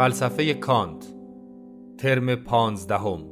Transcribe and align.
فلسفه 0.00 0.54
کانت 0.54 1.14
ترم 1.98 2.34
پانزدهم 2.34 3.24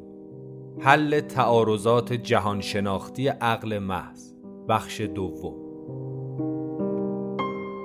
حل 0.81 1.21
تعارضات 1.21 2.13
جهانشناختی 2.13 3.29
عقل 3.29 3.79
محض 3.79 4.33
بخش 4.69 5.01
دوم. 5.01 5.55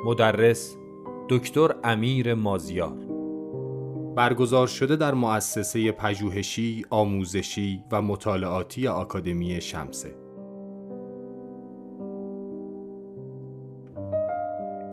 مدرس 0.05 0.75
دکتر 1.29 1.75
امیر 1.83 2.33
مازیار. 2.33 2.97
برگزار 4.15 4.68
شده 4.68 4.95
در 4.95 5.13
مؤسسه 5.13 5.91
پژوهشی، 5.91 6.86
آموزشی 6.89 7.84
و 7.91 8.02
مطالعاتی 8.02 8.88
آکادمی 8.88 9.61
شمسه. 9.61 10.22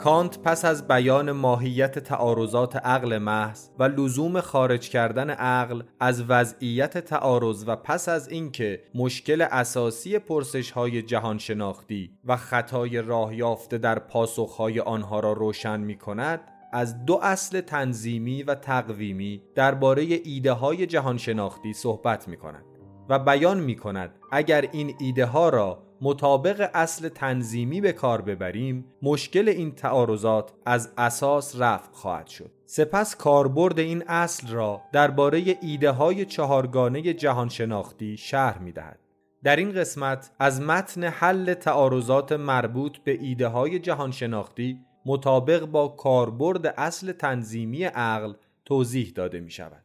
کانت 0.05 0.39
پس 0.39 0.65
از 0.65 0.89
بیان 0.89 1.33
ماهیت 1.33 1.99
تعارضات 1.99 2.77
عقل 2.77 3.19
محض 3.19 3.69
و 3.79 3.83
لزوم 3.83 4.41
خارج 4.41 4.91
کردن 4.91 5.31
عقل 5.31 5.83
از 6.01 6.25
وضعیت 6.29 6.99
تعارض 6.99 7.65
و 7.67 7.77
پس 7.77 8.09
از 8.09 8.29
اینکه 8.29 8.83
مشکل 8.95 9.43
اساسی 9.43 10.19
پرسش 10.19 10.71
های 10.71 11.03
جهان 11.03 11.39
شناختی 11.39 12.11
و 12.25 12.37
خطای 12.37 13.03
راه 13.03 13.37
یافته 13.37 13.79
در 13.79 13.99
پاسخ 13.99 14.57
های 14.57 14.81
آنها 14.81 15.21
را 15.21 15.33
روشن 15.33 15.81
می 15.81 15.97
کند 15.97 16.41
از 16.73 17.05
دو 17.05 17.21
اصل 17.23 17.61
تنظیمی 17.61 18.43
و 18.43 18.55
تقویمی 18.55 19.43
درباره 19.55 20.03
ایده 20.03 20.53
های 20.53 20.87
جهان 20.87 21.19
شناختی 21.19 21.73
صحبت 21.73 22.29
می 22.29 22.37
کند 22.37 22.65
و 23.09 23.19
بیان 23.19 23.61
می 23.61 23.77
کند 23.77 24.15
اگر 24.33 24.69
این 24.73 24.95
ایده 24.99 25.27
ها 25.27 25.49
را 25.49 25.90
مطابق 26.01 26.71
اصل 26.75 27.09
تنظیمی 27.09 27.81
به 27.81 27.93
کار 27.93 28.23
ببریم 28.23 28.85
مشکل 29.03 29.49
این 29.49 29.75
تعارضات 29.75 30.53
از 30.67 30.93
اساس 30.99 31.61
رفع 31.61 31.93
خواهد 31.93 32.27
شد 32.27 32.51
سپس 32.67 33.17
کاربرد 33.17 33.79
این 33.79 34.05
اصل 34.09 34.49
را 34.49 34.83
درباره 34.93 35.59
ایده 35.63 35.91
های 35.91 36.25
چهارگانه 36.25 37.15
جهان 37.15 37.49
شناختی 37.49 38.17
شرح 38.17 38.63
می 38.63 38.73
دهد. 38.73 38.99
در 39.43 39.57
این 39.57 39.73
قسمت 39.73 40.31
از 40.39 40.61
متن 40.61 41.05
حل 41.05 41.55
تعارضات 41.55 42.33
مربوط 42.33 42.99
به 42.99 43.19
ایده 43.21 43.49
های 43.49 43.79
جهان 43.79 44.11
شناختی 44.11 44.79
مطابق 45.07 45.65
با 45.65 45.89
کاربرد 45.89 46.67
اصل 46.67 47.13
تنظیمی 47.13 47.85
عقل 47.85 48.33
توضیح 48.65 49.13
داده 49.15 49.41
می 49.41 49.51
شود. 49.51 49.85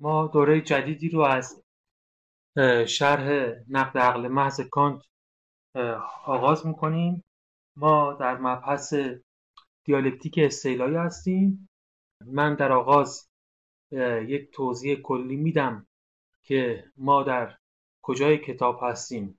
ما 0.00 0.26
دوره 0.26 0.60
جدیدی 0.60 1.08
رو 1.08 1.20
از 1.20 1.62
شرح 2.86 3.54
نقد 3.68 3.98
عقل 3.98 4.28
محض 4.28 4.60
کانت 4.60 5.02
آغاز 6.24 6.66
می‌کنیم. 6.66 7.24
ما 7.76 8.12
در 8.12 8.36
مبحث 8.36 8.94
دیالکتیک 9.84 10.38
استیلایی 10.38 10.96
هستیم. 10.96 11.68
من 12.26 12.54
در 12.54 12.72
آغاز 12.72 13.28
یک 14.26 14.50
توضیح 14.50 15.00
کلی 15.00 15.36
میدم 15.36 15.86
که 16.42 16.84
ما 16.96 17.22
در 17.22 17.58
کجای 18.02 18.38
کتاب 18.38 18.80
هستیم 18.82 19.38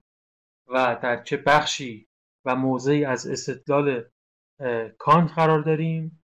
و 0.67 0.99
در 1.01 1.23
چه 1.23 1.37
بخشی 1.37 2.07
و 2.45 2.55
موضعی 2.55 3.05
از 3.05 3.27
استدلال 3.27 4.03
کانت 4.97 5.31
قرار 5.31 5.61
داریم 5.61 6.23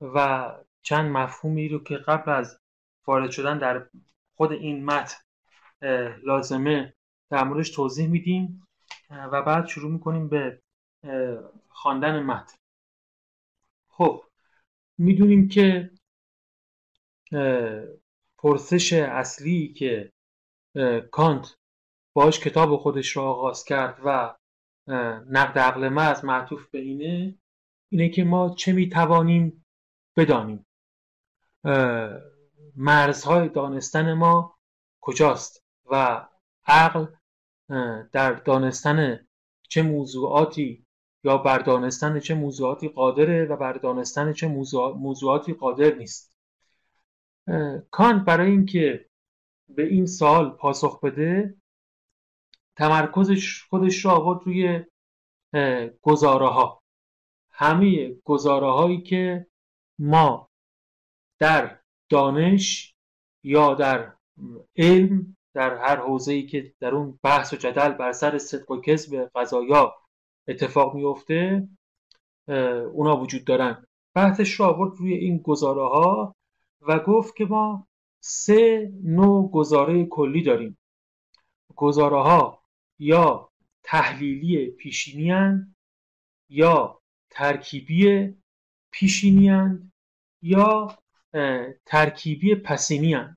و 0.00 0.50
چند 0.82 1.10
مفهومی 1.10 1.68
رو 1.68 1.82
که 1.82 1.96
قبل 1.96 2.30
از 2.30 2.60
وارد 3.06 3.30
شدن 3.30 3.58
در 3.58 3.88
خود 4.36 4.52
این 4.52 4.84
متن 4.84 5.16
لازمه 6.22 6.94
در 7.30 7.44
موردش 7.44 7.70
توضیح 7.70 8.08
میدیم 8.08 8.66
و 9.10 9.42
بعد 9.42 9.66
شروع 9.66 9.92
می‌کنیم 9.92 10.28
به 10.28 10.62
خواندن 11.68 12.22
متن. 12.22 12.56
خب 13.88 14.24
می‌دونیم 14.98 15.48
که 15.48 15.90
پرسش 18.38 18.92
اصلی 18.92 19.68
که 19.68 20.12
کانت 21.10 21.56
باش 22.12 22.40
کتاب 22.40 22.76
خودش 22.76 23.16
را 23.16 23.22
آغاز 23.22 23.64
کرد 23.64 24.00
و 24.04 24.34
نقد 25.30 25.58
عقل 25.58 25.88
محض 25.88 26.24
معطوف 26.24 26.68
به 26.70 26.78
اینه 26.78 27.38
اینه 27.88 28.08
که 28.08 28.24
ما 28.24 28.54
چه 28.54 28.72
می‌توانیم 28.72 29.64
بدانیم. 30.16 30.66
مرزهای 32.76 33.48
دانستن 33.48 34.12
ما 34.12 34.58
کجاست 35.00 35.64
و 35.90 36.26
عقل 36.66 37.06
در 38.12 38.32
دانستن 38.32 39.26
چه 39.68 39.82
موضوعاتی 39.82 40.86
یا 41.24 41.38
بر 41.38 41.58
دانستن 41.58 42.20
چه 42.20 42.34
موضوعاتی 42.34 42.88
قادره 42.88 43.44
و 43.44 43.56
بر 43.56 43.72
دانستن 43.72 44.32
چه 44.32 44.48
موضوعاتی 44.96 45.54
قادر 45.54 45.94
نیست. 45.94 46.34
کانت 47.90 48.24
برای 48.24 48.50
اینکه 48.50 49.10
به 49.68 49.86
این 49.86 50.06
سال 50.06 50.50
پاسخ 50.50 51.00
بده 51.00 51.56
تمرکزش 52.76 53.62
خودش 53.62 54.04
را 54.04 54.12
آورد 54.12 54.40
روی 54.44 54.84
گزاره 56.02 56.48
ها 56.48 56.82
همه 57.50 58.14
گزاره 58.24 58.70
هایی 58.72 59.02
که 59.02 59.46
ما 59.98 60.50
در 61.38 61.80
دانش 62.14 62.94
یا 63.44 63.74
در 63.74 64.12
علم 64.76 65.36
در 65.54 65.76
هر 65.76 65.96
حوزه‌ای 65.96 66.46
که 66.46 66.74
در 66.80 66.94
اون 66.94 67.18
بحث 67.22 67.52
و 67.52 67.56
جدل 67.56 67.92
بر 67.92 68.12
سر 68.12 68.38
صدق 68.38 68.70
و 68.70 68.80
کذب 68.80 69.30
قضایا 69.34 69.94
اتفاق 70.48 70.94
میفته 70.94 71.68
اونا 72.92 73.16
وجود 73.20 73.44
دارن. 73.44 73.86
بحثش 74.14 74.50
رو 74.52 74.64
آورد 74.64 74.98
روی 74.98 75.14
این 75.14 75.38
گزاره 75.38 75.88
ها 75.88 76.36
و 76.80 76.98
گفت 76.98 77.36
که 77.36 77.44
ما 77.44 77.86
سه 78.20 78.92
نوع 79.02 79.50
گزاره 79.50 80.06
کلی 80.06 80.42
داریم. 80.42 80.78
گزاره 81.76 82.22
ها 82.22 82.62
یا 82.98 83.48
تحلیلی 83.82 84.66
پیشینی 84.66 85.32
یا 86.48 87.00
ترکیبی 87.30 88.34
پیشینی 88.90 89.78
یا 90.42 90.98
ترکیبی 91.86 92.54
پسینی 92.54 93.14
هن. 93.14 93.36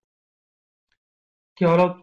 که 1.55 1.67
حالا 1.67 2.01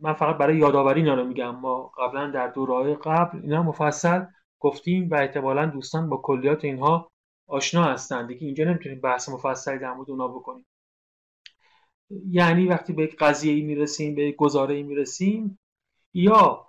من 0.00 0.12
فقط 0.12 0.36
برای 0.36 0.56
یادآوری 0.56 1.00
اینا 1.00 1.14
رو 1.14 1.24
میگم. 1.24 1.56
ما 1.56 1.92
قبلا 1.98 2.30
در 2.30 2.48
دورهای 2.48 2.94
قبل 2.94 3.38
اینا 3.42 3.62
مفصل 3.62 4.24
گفتیم 4.60 5.10
و 5.10 5.14
احتمالا 5.14 5.66
دوستان 5.66 6.08
با 6.08 6.16
کلیات 6.16 6.64
اینها 6.64 7.10
آشنا 7.46 7.84
هستند 7.84 8.38
که 8.38 8.44
اینجا 8.44 8.64
نمی‌تونیم 8.64 9.00
بحث 9.00 9.28
مفصلی 9.28 9.78
در 9.78 9.94
مورد 9.94 10.10
اونا 10.10 10.28
بکنیم. 10.28 10.66
یعنی 12.30 12.66
وقتی 12.66 12.92
به 12.92 13.02
یک 13.02 13.16
قضیه 13.16 13.52
ای 13.54 13.60
می‌رسیم 13.60 14.14
به 14.14 14.22
یک 14.22 14.36
گزاره 14.36 14.74
ای 14.74 14.82
می‌رسیم 14.82 15.58
یا 16.14 16.66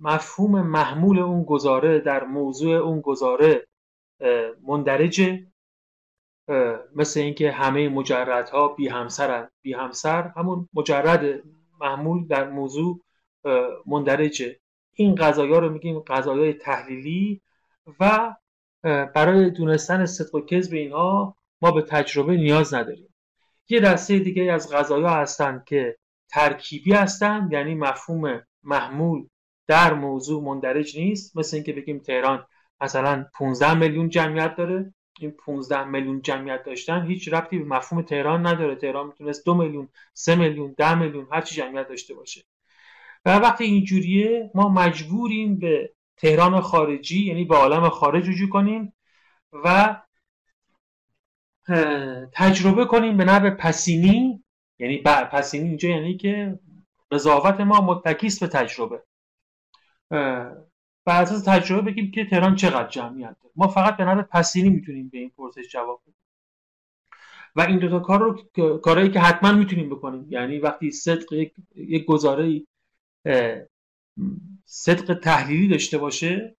مفهوم 0.00 0.66
محمول 0.66 1.18
اون 1.18 1.44
گزاره 1.44 1.98
در 1.98 2.24
موضوع 2.24 2.74
اون 2.74 3.00
گزاره 3.00 3.66
مندرجه 4.62 5.46
مثل 6.96 7.20
اینکه 7.20 7.50
همه 7.50 7.88
مجردها 7.88 8.68
بی 8.68 8.88
همسرن. 8.88 9.48
بی 9.62 9.72
همسر 9.72 10.22
همون 10.36 10.68
مجرد 10.74 11.42
محمول 11.80 12.26
در 12.26 12.48
موضوع 12.48 13.00
مندرجه. 13.86 14.60
این 14.92 15.14
قضایا 15.14 15.58
رو 15.58 15.72
میگیم 15.72 15.98
قضایای 15.98 16.52
تحلیلی 16.52 17.42
و 18.00 18.34
برای 18.84 19.50
دونستن 19.50 20.06
صدق 20.06 20.34
و 20.34 20.40
کذب 20.40 20.74
اینها 20.74 21.36
ما 21.62 21.70
به 21.70 21.82
تجربه 21.82 22.36
نیاز 22.36 22.74
نداریم. 22.74 23.14
یه 23.68 23.80
دسته 23.80 24.18
دیگه 24.18 24.52
از 24.52 24.72
قضایا 24.72 25.10
هستند 25.10 25.64
که 25.64 25.96
ترکیبی 26.28 26.92
هستند 26.92 27.52
یعنی 27.52 27.74
مفهوم 27.74 28.42
محمول 28.62 29.28
در 29.66 29.94
موضوع 29.94 30.42
مندرج 30.42 30.98
نیست. 30.98 31.36
مثل 31.36 31.56
اینکه 31.56 31.72
بگیم 31.72 31.98
تهران 31.98 32.46
مثلا 32.80 33.26
15 33.34 33.74
میلیون 33.74 34.08
جمعیت 34.08 34.56
داره. 34.56 34.94
این 35.20 35.30
15 35.30 35.84
میلیون 35.84 36.22
جمعیت 36.22 36.64
داشتن 36.64 37.06
هیچ 37.06 37.28
ربطی 37.28 37.58
به 37.58 37.64
مفهوم 37.64 38.02
تهران 38.02 38.46
نداره. 38.46 38.74
تهران 38.74 39.06
می‌تونست 39.06 39.44
دو 39.44 39.54
میلیون 39.54 39.88
سه 40.12 40.34
میلیون 40.34 40.74
ده 40.78 40.94
میلیون 40.94 41.26
هر 41.32 41.40
چی 41.40 41.54
جمعیت 41.54 41.88
داشته 41.88 42.14
باشه. 42.14 42.44
و 43.24 43.38
وقتی 43.38 43.64
اینجوریه 43.64 44.50
ما 44.54 44.68
مجبوریم 44.68 45.58
به 45.58 45.92
تهران 46.16 46.60
خارجی 46.60 47.26
یعنی 47.26 47.44
به 47.44 47.56
عالم 47.56 47.88
خارج 47.88 48.28
رجوع 48.28 48.48
کنیم 48.48 48.92
و 49.52 49.96
تجربه 52.32 52.84
کنیم 52.84 53.16
به 53.16 53.24
نوع 53.24 53.50
پسینی. 53.50 54.44
یعنی 54.78 54.96
پسینی 55.02 55.68
اینجا 55.68 55.88
یعنی 55.88 56.16
که 56.16 56.58
قضاوت 57.10 57.60
ما 57.60 57.80
متکیست 57.80 58.40
به 58.40 58.46
تجربه. 58.46 59.02
بر 61.06 61.22
اساس 61.22 61.42
تجربه 61.42 61.90
بگیم 61.90 62.10
که 62.10 62.24
تهران 62.24 62.54
چقدر 62.54 62.88
جمعیت 62.88 63.36
داره. 63.42 63.52
ما 63.56 63.68
فقط 63.68 63.96
به 63.96 64.04
نظر 64.04 64.22
پسینی 64.22 64.70
می‌تونیم 64.70 65.08
به 65.08 65.18
این 65.18 65.30
پرسش 65.36 65.68
جواب 65.68 66.02
بدیم. 66.02 66.14
و 67.56 67.60
این 67.60 67.78
دوتا 67.78 68.00
کار 68.00 68.20
رو 68.20 68.42
کارهایی 68.78 69.10
که 69.10 69.20
حتما 69.20 69.52
می‌تونیم 69.52 69.88
بکنیم. 69.88 70.26
یعنی 70.28 70.58
وقتی 70.58 70.90
صدق 70.90 71.32
یک, 71.32 71.54
یک 71.76 72.04
گزاره 72.04 72.62
صدق 74.64 75.14
تحلیلی 75.14 75.68
داشته 75.68 75.98
باشه 75.98 76.56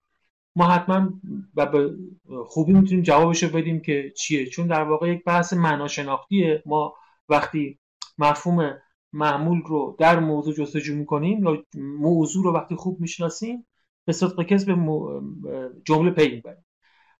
ما 0.56 0.68
حتما 0.68 1.14
و 1.56 1.66
به 1.66 1.96
خوبی 2.46 2.74
می‌تونیم 2.74 3.04
جوابش 3.04 3.44
رو 3.44 3.50
بدیم 3.50 3.80
که 3.82 4.14
چیه. 4.18 4.46
چون 4.46 4.68
در 4.68 4.84
واقع 4.84 5.10
یک 5.10 5.24
بحث 5.24 5.54
معناشناختیه. 5.54 6.64
ما 6.66 6.94
وقتی 7.30 7.80
مفهوم 8.18 8.78
معمول 9.14 9.62
رو 9.62 9.96
در 10.00 10.20
موضوع 10.20 10.54
جستجو 10.54 10.96
می‌کنیم 10.96 11.64
موضوع 11.76 12.44
رو 12.44 12.54
وقتی 12.54 12.76
خوب 12.76 13.00
می‌شناسیم 13.00 13.68
به 14.08 14.14
صدق 14.14 14.36
به 14.66 14.76
جمله 15.86 16.12
پی 16.12 16.32
می‌بریم. 16.32 16.66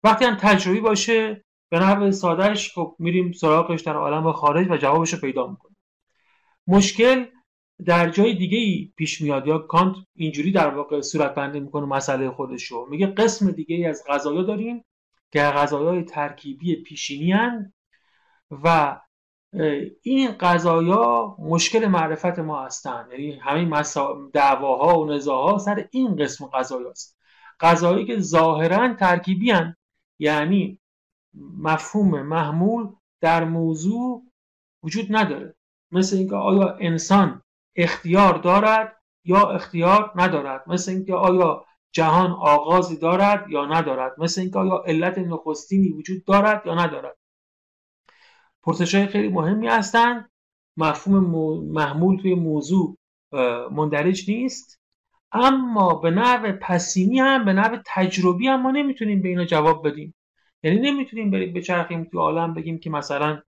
وقتی 0.04 0.24
هم 0.24 0.36
تجربی 0.40 0.80
باشه 0.80 1.44
به 1.70 1.78
نحو 1.78 2.12
سادهش 2.12 2.72
خب 2.74 2.96
میریم 2.98 3.32
سراغش 3.32 3.80
در 3.80 3.96
عالم 3.96 4.32
خارج 4.32 4.66
و 4.70 4.76
جوابش 4.76 5.12
رو 5.12 5.20
پیدا 5.20 5.46
می‌کنیم. 5.46 5.76
مشکل 6.66 7.24
در 7.86 8.10
جای 8.10 8.34
دیگه 8.34 8.58
ای 8.58 8.92
پیش 8.96 9.20
میاد 9.20 9.46
یا 9.46 9.58
کانت 9.58 9.96
اینجوری 10.14 10.52
در 10.52 10.74
واقع 10.74 11.00
صورت 11.00 11.34
بندی 11.34 11.60
می‌کنه 11.60 11.86
مسئله 11.86 12.30
خودش 12.30 12.64
رو 12.64 12.86
میگه 12.90 13.06
قسم 13.06 13.50
دیگه 13.50 13.76
ای 13.76 13.84
از 13.84 14.04
غذایا 14.08 14.42
داریم 14.42 14.84
که 15.32 15.40
غذایای 15.40 16.02
ترکیبی 16.02 16.82
پیشینی 16.82 17.32
هن 17.32 17.72
و 18.50 19.00
این 20.02 20.32
قضایا 20.40 21.36
مشکل 21.38 21.86
معرفت 21.86 22.38
ما 22.38 22.64
هستن 22.64 23.08
یعنی 23.12 23.32
همین. 23.32 23.82
دعواها 24.32 25.00
و 25.00 25.12
نزاها 25.12 25.58
سر 25.58 25.88
این 25.90 26.16
قسم 26.16 26.46
قضایاست 26.46 27.18
قضایی 27.60 28.06
که 28.06 28.18
ظاهرا 28.20 28.94
ترکیبی 28.94 29.50
هن. 29.50 29.76
یعنی 30.18 30.80
مفهوم 31.58 32.22
محمول 32.22 32.88
در 33.20 33.44
موضوع 33.44 34.22
وجود 34.82 35.06
نداره 35.16 35.54
مثل 35.92 36.16
اینکه 36.16 36.36
آیا 36.36 36.76
انسان 36.80 37.42
اختیار 37.76 38.38
دارد 38.38 38.96
یا 39.24 39.50
اختیار 39.50 40.12
ندارد 40.14 40.64
مثل 40.66 40.92
اینکه 40.92 41.14
آیا 41.14 41.64
جهان 41.92 42.30
آغازی 42.30 42.96
دارد 42.96 43.50
یا 43.50 43.66
ندارد 43.66 44.20
مثل 44.20 44.40
اینکه 44.40 44.58
آیا 44.58 44.82
علت 44.86 45.18
نخستینی 45.18 45.88
وجود 45.88 46.24
دارد 46.24 46.62
یا 46.66 46.74
ندارد 46.74 47.17
پرسش 48.68 48.94
های 48.94 49.06
خیلی 49.06 49.28
مهمی 49.28 49.68
هستند 49.68 50.30
مفهوم 50.76 51.24
محمول 51.72 52.16
توی 52.16 52.34
موضوع 52.34 52.96
مندرج 53.72 54.30
نیست. 54.30 54.80
اما 55.32 55.94
به 55.94 56.10
نوع 56.10 56.52
پسینی 56.52 57.20
هم 57.20 57.44
به 57.44 57.52
نوع 57.52 57.82
تجربی 57.86 58.46
هم 58.48 58.62
ما 58.62 58.70
نمی‌تونیم 58.70 59.22
به 59.22 59.28
اینا 59.28 59.44
جواب 59.44 59.88
بدیم. 59.88 60.14
یعنی 60.62 60.80
نمی‌تونیم 60.80 61.30
بریم 61.30 61.52
بچرخیم 61.52 62.04
توی 62.04 62.20
عالم 62.20 62.54
بگیم 62.54 62.78
که 62.78 62.90
مثلا 62.90 63.42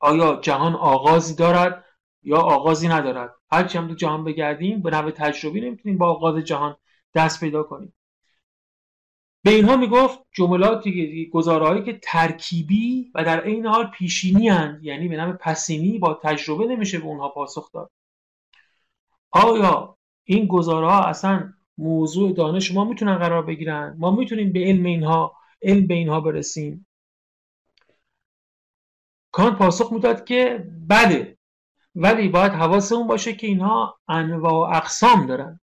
آیا 0.00 0.40
جهان 0.42 0.74
آغازی 0.74 1.34
دارد 1.34 1.84
یا 2.22 2.38
آغازی 2.38 2.88
ندارد. 2.88 3.34
هرچی 3.52 3.78
هم 3.78 3.88
تو 3.88 3.94
جهان 3.94 4.24
بگردیم 4.24 4.82
به 4.82 4.90
نوع 4.90 5.10
تجربی 5.10 5.60
نمی‌تونیم 5.60 5.98
با 5.98 6.10
آغاز 6.10 6.36
جهان 6.36 6.76
دست 7.14 7.40
پیدا 7.40 7.62
کنیم. 7.62 7.94
به 9.42 9.50
اینها 9.50 9.76
می‌گفت 9.76 10.18
جملاتی 10.32 11.30
گزارهایی 11.32 11.82
که 11.82 11.98
ترکیبی 12.02 13.10
و 13.14 13.24
در 13.24 13.40
عین 13.40 13.66
حال 13.66 13.86
پیشینی 13.86 14.48
هند 14.48 14.84
یعنی 14.84 15.08
به 15.08 15.16
نام 15.16 15.32
پسینی 15.32 15.98
با 15.98 16.20
تجربه 16.22 16.66
نمیشه 16.66 16.98
به 16.98 17.04
اونها 17.04 17.28
پاسخ 17.28 17.72
داد. 17.72 17.90
آیا 19.30 19.96
این 20.24 20.46
گزارها 20.46 21.04
اصلا 21.04 21.52
موضوع 21.78 22.32
دانش 22.32 22.72
ما 22.72 22.84
می‌تونن 22.84 23.18
قرار 23.18 23.42
بگیرن؟ 23.42 23.96
ما 23.98 24.10
می‌تونیم 24.10 24.52
به 24.52 24.60
علم 24.60 24.84
اینها 24.84 25.36
علم 25.62 25.86
به 25.86 25.94
اینها 25.94 26.20
برسیم؟ 26.20 26.86
کان 29.32 29.56
پاسخ 29.56 29.92
می‌داد 29.92 30.24
که 30.24 30.66
بله 30.88 31.38
ولی 31.94 32.28
باید 32.28 32.52
حواسمون 32.52 33.06
باشه 33.06 33.32
که 33.32 33.46
اینها 33.46 34.00
انواع 34.08 34.76
اقسام 34.76 35.26
دارن. 35.26 35.60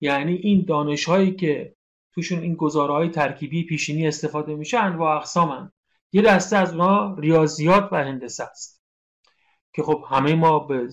یعنی 0.00 0.34
این 0.34 0.64
دانش 0.68 1.04
هایی 1.04 1.34
که 1.34 1.75
توشون 2.16 2.38
این 2.38 2.54
گزاره 2.54 2.92
های 2.92 3.08
ترکیبی 3.08 3.64
پیشینی 3.64 4.08
استفاده 4.08 4.54
میشه 4.54 4.78
انواع 4.78 5.16
اقسام 5.16 5.72
یه 6.12 6.22
دسته 6.22 6.56
از 6.56 6.70
اونها 6.70 7.16
ریاضیات 7.18 7.88
و 7.92 7.96
هندسه 7.96 8.44
است. 8.44 8.82
که 9.72 9.82
خب 9.82 10.04
همه 10.10 10.34
ما 10.34 10.58
به, 10.58 10.88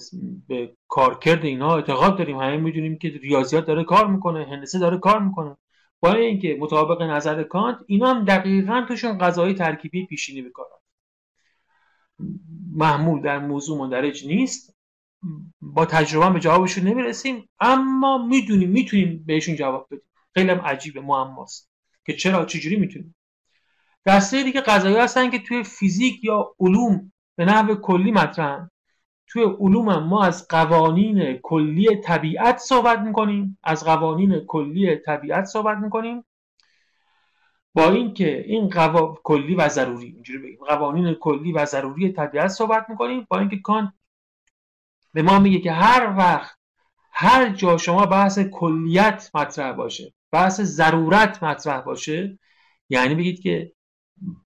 به 0.48 0.76
کارکرد 0.88 1.46
اینا 1.46 1.76
اعتقاد 1.76 2.18
داریم. 2.18 2.38
همه 2.38 2.58
می‌دونیم 2.58 2.98
که 2.98 3.10
ریاضیات 3.10 3.66
داره 3.66 3.84
کار 3.84 4.08
می‌کنه 4.08 4.46
هندسه 4.46 4.80
داره 4.80 4.98
کار 4.98 5.20
می‌کنه. 5.20 5.58
با 6.00 6.14
اینکه 6.14 6.58
مطابق 6.60 7.02
نظر 7.02 7.44
کانت 7.44 7.78
اینا 7.88 8.14
هم 8.14 8.26
دقیقا 8.26 8.86
توشون 8.88 9.18
غذای 9.18 9.54
ترکیبی 9.54 10.06
پیشینی 10.06 10.42
بکارن 10.42 10.78
محمول 12.76 13.22
در 13.22 13.40
موضوع 13.40 13.78
مندرج 13.78 14.28
نیست. 14.28 14.76
با 15.62 15.86
تجربه 15.86 16.30
به 16.34 16.40
جوابشون 16.40 16.84
نمی‌رسیم. 16.84 17.50
اما 17.60 18.28
می‌دونیم 18.28 18.70
می‌تونیم 18.70 19.24
بهشون 19.28 19.56
جواب 19.56 19.88
بدیم. 19.92 20.13
خیلی 20.34 20.50
عجیبه 20.50 21.02
معماست. 21.02 21.70
که 22.06 22.14
چرا؟ 22.14 22.46
چجوری 22.46 22.76
می‌تونیم 22.76 23.16
دسته 24.06 24.44
دیگه 24.44 24.62
قضایی 24.62 24.96
هستن 24.96 25.30
که 25.30 25.40
توی 25.40 25.64
فیزیک 25.64 26.24
یا 26.24 26.56
علوم 26.60 27.12
به 27.36 27.46
نحو 27.46 27.76
کلی 27.76 28.12
مطرحن. 28.12 28.70
توی 29.28 29.44
علوم 29.44 29.98
ما 29.98 30.24
از 30.24 30.48
قوانین 30.48 31.38
کلی 31.44 31.96
طبیعت 31.96 32.58
صحبت 32.58 33.00
می‌کنیم. 33.00 33.58
از 33.64 33.86
قوانین 33.86 34.40
کلی 34.40 34.96
طبیعت 34.96 35.46
صحبت 35.46 35.78
می‌کنیم. 35.78 36.26
با 37.74 37.90
اینکه 37.90 38.44
این 38.48 38.70
قوا... 38.70 39.18
کلی 39.24 39.56
و 39.56 39.70
ضروری 39.70 40.08
اینجوری 40.08 40.40
بگیم. 40.40 40.66
قوانین 40.68 41.14
کلی 41.14 41.52
و 41.52 41.66
ضروری 41.66 42.12
طبیعت 42.12 42.48
صحبت 42.48 42.86
می‌کنیم. 42.90 43.28
با 43.30 43.40
اینکه 43.40 43.58
کان 43.58 43.94
به 45.14 45.22
ما 45.22 45.40
میگه 45.40 45.60
که 45.60 45.72
هر 45.72 46.18
وقت 46.18 46.58
هر 47.12 47.50
جا 47.50 47.78
شما 47.78 48.06
بحث 48.06 48.40
کلیت 48.40 49.32
مطرح 49.34 49.72
باشه 49.72 50.14
بحث 50.34 50.62
ضرورت 50.62 51.44
مطرح 51.44 51.82
باشه 51.82 52.40
یعنی 52.90 53.16
بگید 53.16 53.40
که 53.40 53.74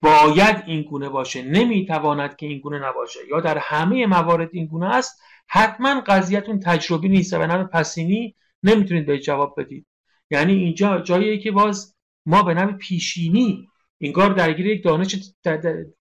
باید 0.03 0.63
این 0.67 0.83
گونه 0.83 1.09
باشه 1.09 1.43
نمی‌تواند 1.43 2.37
که 2.37 2.47
این 2.47 2.59
گونه 2.59 2.79
نباشه. 2.89 3.21
یا 3.31 3.41
در 3.41 3.59
همه 3.59 4.07
موارد 4.07 4.49
این 4.53 4.67
گونه 4.67 4.95
است 4.95 5.23
حتما 5.49 6.01
قضیتون 6.01 6.61
تجربی 6.61 7.09
نیست 7.09 7.33
و 7.33 7.39
به 7.39 7.65
پسینی 7.65 8.35
نمی‌تونید 8.63 9.07
به 9.07 9.19
جواب 9.19 9.55
بدید. 9.61 9.87
یعنی 10.31 10.53
اینجا 10.53 10.99
جاییه 10.99 11.39
که 11.39 11.51
باز 11.51 11.95
ما 12.27 12.43
به 12.43 12.55
نام 12.55 12.77
پیشینی 12.77 13.69
انگار 14.01 14.33
درگیر 14.33 14.67
یک 14.67 14.85
دانش 14.85 15.17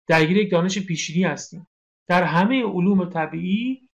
درگیر 0.06 0.36
یک 0.36 0.50
دانش 0.50 0.78
پیشینی 0.78 1.24
هستیم. 1.24 1.66
در 2.06 2.22
همه 2.22 2.62
علوم 2.62 3.04
طبیعی 3.04 3.88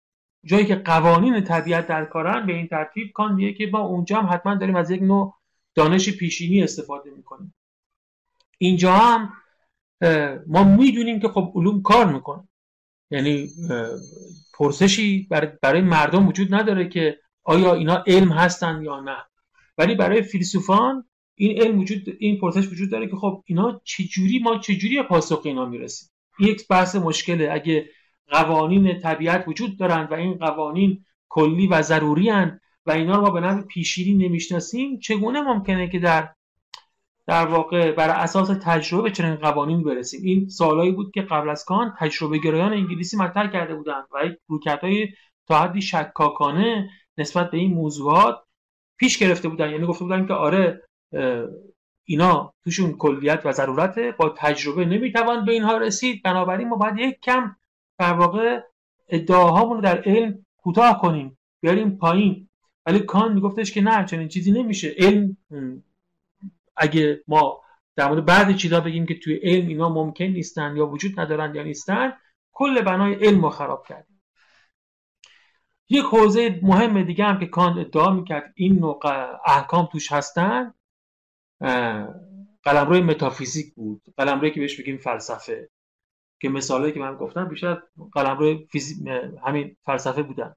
جایی 0.46 0.66
که 0.66 0.76
قوانین 0.76 1.44
طبیعت 1.44 1.88
در 1.88 2.06
کارن 2.06 2.46
به 2.46 2.54
این 2.54 2.68
ترتیب 2.68 3.12
کان 3.14 3.34
میگه 3.34 3.54
که 3.54 3.70
ما 3.72 3.80
اونجا 3.80 4.20
هم 4.20 4.34
حتما 4.34 4.56
داریم 4.56 4.76
از 4.76 4.92
یک 4.92 5.02
نوع 5.02 5.41
دانش 5.76 6.10
پیشینی 6.10 6.64
استفاده 6.64 7.12
می‌کنیم. 7.12 7.54
اینجا 8.58 8.94
هم 8.94 9.34
ما 10.48 10.64
می‌دونیم 10.64 11.20
که 11.20 11.28
خب 11.28 11.52
علوم 11.56 11.82
کار 11.82 12.14
می‌کنه. 12.14 12.48
یعنی 13.12 13.50
پرسشی 14.54 15.28
برای 15.62 15.82
مردم 15.82 16.28
وجود 16.28 16.54
نداره 16.54 16.90
که 16.90 17.20
آیا 17.44 17.74
اینا 17.74 18.04
علم 18.08 18.32
هستن 18.32 18.82
یا 18.84 19.00
نه. 19.00 19.18
ولی 19.78 19.96
برای 19.96 20.22
فیلسوفان 20.22 21.06
این 21.36 21.62
علم 21.62 21.80
وجود 21.80 22.18
این 22.20 22.40
پرسش 22.40 22.68
وجود 22.68 22.92
داره 22.92 23.08
که 23.08 23.16
خب 23.16 23.44
اینا 23.46 23.82
چجوری 23.84 24.40
ما 24.40 24.58
چجوری 24.58 25.04
پاسخ 25.04 25.42
اینا 25.46 25.66
می‌رسیم. 25.66 26.10
یک 26.40 26.68
بحث 26.68 26.96
مشکله. 26.96 27.50
اگه 27.52 27.90
قوانین 28.28 29.00
طبیعت 29.00 29.48
وجود 29.48 29.78
دارند 29.78 30.12
و 30.12 30.14
این 30.14 30.34
قوانین 30.34 31.06
کلی 31.30 31.68
و 31.68 31.82
ضروری 31.82 32.30
هن 32.30 32.60
و 32.86 32.92
اینا 32.92 33.16
رو 33.16 33.22
ما 33.22 33.30
به 33.30 33.40
نوع 33.40 33.62
پیشینی 33.62 34.28
نمی‌شناسیم. 34.28 35.00
چگونه 35.00 35.42
ممکنه 35.42 35.90
که 35.90 36.00
در 36.00 36.30
در 37.28 37.46
واقع 37.46 37.92
بر 37.92 38.10
اساس 38.10 38.52
تجربه 38.64 39.04
به 39.04 39.12
چنین 39.12 39.36
قوانین 39.36 39.84
برسیم؟ 39.84 40.22
این 40.24 40.50
سوالایی 40.50 40.92
بود 40.92 41.12
که 41.14 41.22
قبل 41.22 41.50
از 41.50 41.66
کان 41.66 41.96
تجربه 42.00 42.38
گرایان 42.38 42.74
انگلیسی 42.74 43.18
مطرح 43.18 43.52
کرده 43.52 43.76
بودند 43.76 44.08
و 44.14 44.26
یک 44.26 45.16
تا 45.48 45.62
حدی 45.62 45.82
شکاکانه 45.82 46.90
نسبت 47.18 47.52
به 47.52 47.58
این 47.58 47.74
موضوعات 47.74 48.44
پیش 48.98 49.18
گرفته 49.18 49.50
بودن 49.50 49.72
یعنی 49.72 49.86
گفته 49.86 50.04
بودن 50.04 50.28
که 50.28 50.34
آره 50.34 50.82
اینا 52.06 52.54
توشون 52.64 52.98
کلیت 52.98 53.42
و 53.46 53.52
ضرورته 53.52 54.16
با 54.18 54.30
تجربه 54.38 54.86
نمی‌توان 54.86 55.46
به 55.46 55.52
اینها 55.52 55.78
رسید. 55.78 56.24
بنابراین 56.24 56.70
ما 56.70 56.76
باید 56.76 56.98
یک 56.98 57.20
کم 57.20 57.56
در 58.00 58.14
واقع 58.14 58.60
ادعاهامون 59.10 59.76
رو 59.76 59.82
در 59.82 60.02
علم 60.02 60.46
کوتاه 60.58 61.02
کنیم 61.02 61.38
بیاریم 61.62 61.98
پایین. 61.98 62.50
ولی 62.86 63.00
کان 63.00 63.34
میگفتش 63.34 63.72
که 63.72 63.82
نه 63.82 64.06
چنین 64.06 64.28
چیزی 64.28 64.52
نمیشه. 64.52 64.96
علم 64.98 65.38
اگه 66.76 67.24
ما 67.28 67.62
در 67.96 68.10
مورد 68.10 68.26
بعضی 68.26 68.54
چیزا 68.54 68.80
بگیم 68.80 69.06
که 69.06 69.20
توی 69.20 69.36
علم 69.36 69.68
اینا 69.68 69.90
ممکن 69.90 70.26
نیستن 70.26 70.78
یا 70.78 70.88
وجود 70.88 71.20
ندارن 71.20 71.56
یا 71.56 71.64
نیستن 71.64 72.14
کل 72.52 72.82
بنای 72.82 73.14
علم 73.14 73.44
رو 73.44 73.50
خراب 73.50 73.88
کردیم. 73.88 74.22
یک 75.90 76.06
حوزه 76.06 76.60
مهم 76.64 77.04
دیگه 77.04 77.26
هم 77.26 77.40
که 77.40 77.46
کان 77.46 77.80
ادعا 77.80 78.14
می‌کرد 78.14 78.54
این 78.56 78.80
نوع 78.80 79.00
احکام 79.46 79.90
توش 79.92 80.12
هستن 80.12 80.74
قلمروی 82.64 83.02
متافیزیک 83.02 83.74
بود. 83.74 84.02
قلمروی 84.18 84.52
که 84.52 84.60
بهش 84.60 84.80
بگیم 84.80 84.98
فلسفه. 84.98 85.70
که 86.42 86.50
مثالی 86.50 86.92
که 86.92 87.00
من 87.00 87.16
گفتم 87.16 87.46
بیشتر 87.46 87.84
قلمرو 88.12 88.66
فیزی... 88.72 89.10
همین 89.46 89.78
فلسفه 89.86 90.24
بودن. 90.24 90.56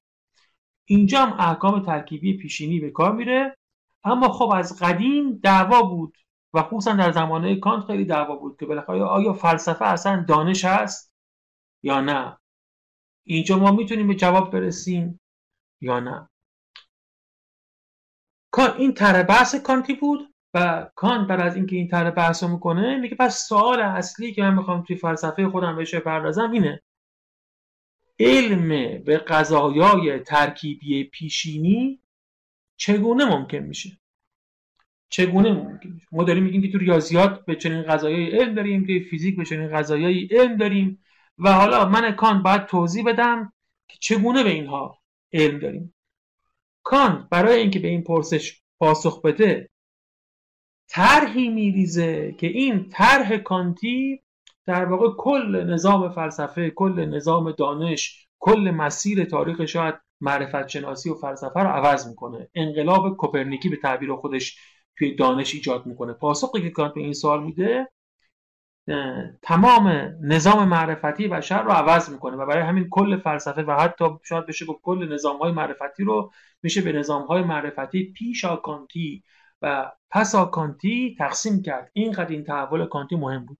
اینجا 0.85 1.25
هم 1.25 1.39
احکام 1.39 1.85
ترکیبی 1.85 2.37
پیشینی 2.37 2.79
به 2.79 2.91
کار 2.91 3.11
میره. 3.11 3.57
اما 4.03 4.29
خب 4.29 4.51
از 4.55 4.79
قدیم 4.79 5.39
دعوا 5.43 5.81
بود 5.81 6.17
و 6.53 6.63
خصوصا 6.63 6.93
در 6.93 7.11
زمانه 7.11 7.59
کانت 7.59 7.85
خیلی 7.85 8.05
دعوا 8.05 8.35
بود 8.35 8.57
که 8.59 8.65
بالاخره 8.65 9.03
آیا 9.03 9.33
فلسفه 9.33 9.85
اصلا 9.85 10.25
دانش 10.27 10.65
هست 10.65 11.13
یا 11.83 12.01
نه؟ 12.01 12.37
اینجا 13.23 13.57
ما 13.57 13.71
می‌تونیم 13.71 14.07
به 14.07 14.15
جواب 14.15 14.51
برسیم 14.51 15.19
یا 15.81 15.99
نه؟ 15.99 16.29
این 18.77 18.93
طرح 18.93 19.23
بحث 19.23 19.55
کانتی 19.55 19.93
بود 19.93 20.33
و 20.53 20.89
کانت 20.95 21.27
بعد 21.27 21.39
از 21.39 21.55
اینکه 21.55 21.75
این 21.75 21.87
طرح 21.87 22.09
بحث 22.09 22.43
رو 22.43 22.49
می‌کنه 22.49 22.95
میگه 22.95 23.15
پس 23.15 23.47
سوال 23.47 23.79
اصلی 23.79 24.33
که 24.33 24.41
من 24.41 24.53
می‌خوام 24.53 24.83
توی 24.83 24.95
فلسفه 24.95 25.49
خودم 25.49 25.75
بهش 25.75 25.95
بپردازم 25.95 26.51
اینه. 26.51 26.81
علم 28.19 28.69
به 29.03 29.17
قضایای 29.17 30.19
ترکیبی 30.19 31.03
پیشینی 31.03 31.99
چگونه 32.77 33.25
ممکن 33.25 33.57
میشه؟ 33.57 33.97
چگونه 35.09 35.51
ممکن 35.51 35.89
میشه؟ 35.89 36.07
ما 36.11 36.23
داریم 36.23 36.43
میگیم 36.43 36.61
که 36.61 36.71
تو 36.71 36.77
ریاضیات 36.77 37.45
به 37.45 37.55
چنین 37.55 37.83
قضایای 37.83 38.29
علم 38.29 38.55
داریم 38.55 38.87
که 38.87 39.05
فیزیک 39.09 39.37
به 39.37 39.45
چنین 39.45 39.77
قضایای 39.77 40.27
علم 40.31 40.57
داریم 40.57 41.03
و 41.37 41.53
حالا 41.53 41.89
من 41.89 42.11
کان 42.11 42.43
باید 42.43 42.65
توضیح 42.65 43.03
بدم 43.05 43.53
که 43.87 43.97
چگونه 43.99 44.43
به 44.43 44.49
اینها 44.49 45.01
علم 45.33 45.59
داریم. 45.59 45.93
کان 46.83 47.27
برای 47.31 47.59
اینکه 47.59 47.79
به 47.79 47.87
این 47.87 48.03
پرسش 48.03 48.61
پاسخ 48.79 49.21
بده 49.21 49.69
طرحی 50.87 51.49
میریزه 51.49 52.35
که 52.37 52.47
این 52.47 52.89
طرح 52.89 53.37
کانتی 53.37 54.24
در 54.65 54.85
واقع 54.85 55.09
کل 55.17 55.63
نظام 55.69 56.09
فلسفه 56.09 56.69
کل 56.69 57.05
نظام 57.05 57.51
دانش 57.51 58.27
کل 58.39 58.71
مسیر 58.71 59.25
تاریخ 59.25 59.65
شاید 59.65 59.95
معرفت 60.21 60.67
شناسی 60.67 61.09
و 61.09 61.15
فلسفه 61.15 61.59
رو 61.59 61.67
عوض 61.67 62.07
می‌کنه. 62.07 62.49
انقلاب 62.55 63.17
کوپرنیکی 63.17 63.69
به 63.69 63.77
تعبیر 63.77 64.15
خودش 64.15 64.57
توی 64.97 65.15
دانش 65.15 65.53
ایجاد 65.53 65.85
می‌کنه. 65.85 66.13
پاسخی 66.13 66.61
که 66.61 66.69
کانت 66.69 66.93
به 66.93 67.01
این 67.01 67.13
سوال 67.13 67.43
میده 67.43 67.87
تمام 69.41 70.15
نظام 70.21 70.67
معرفتی 70.67 71.27
بشر 71.27 71.63
رو 71.63 71.71
عوض 71.71 72.09
می‌کنه 72.09 72.37
و 72.37 72.45
برای 72.45 72.63
همین 72.63 72.87
کل 72.89 73.17
فلسفه 73.17 73.63
و 73.63 73.71
حتی 73.71 74.05
شاید 74.23 74.45
بشه 74.45 74.65
گفت 74.65 74.79
کل 74.81 75.13
نظام 75.13 75.37
های 75.37 75.51
معرفتی 75.51 76.03
رو 76.03 76.31
میشه 76.63 76.81
به 76.81 76.91
نظام 76.91 77.25
های 77.25 77.43
معرفتی 77.43 78.13
پیش 78.13 78.45
کانتی 78.45 79.23
و 79.61 79.91
پس 80.09 80.35
کانتی 80.35 81.15
تقسیم 81.19 81.61
کرد. 81.61 81.91
اینقدر 81.93 82.31
این 82.31 82.43
تحول 82.43 82.85
کانتی 82.85 83.15
مهم 83.15 83.45
بود. 83.45 83.57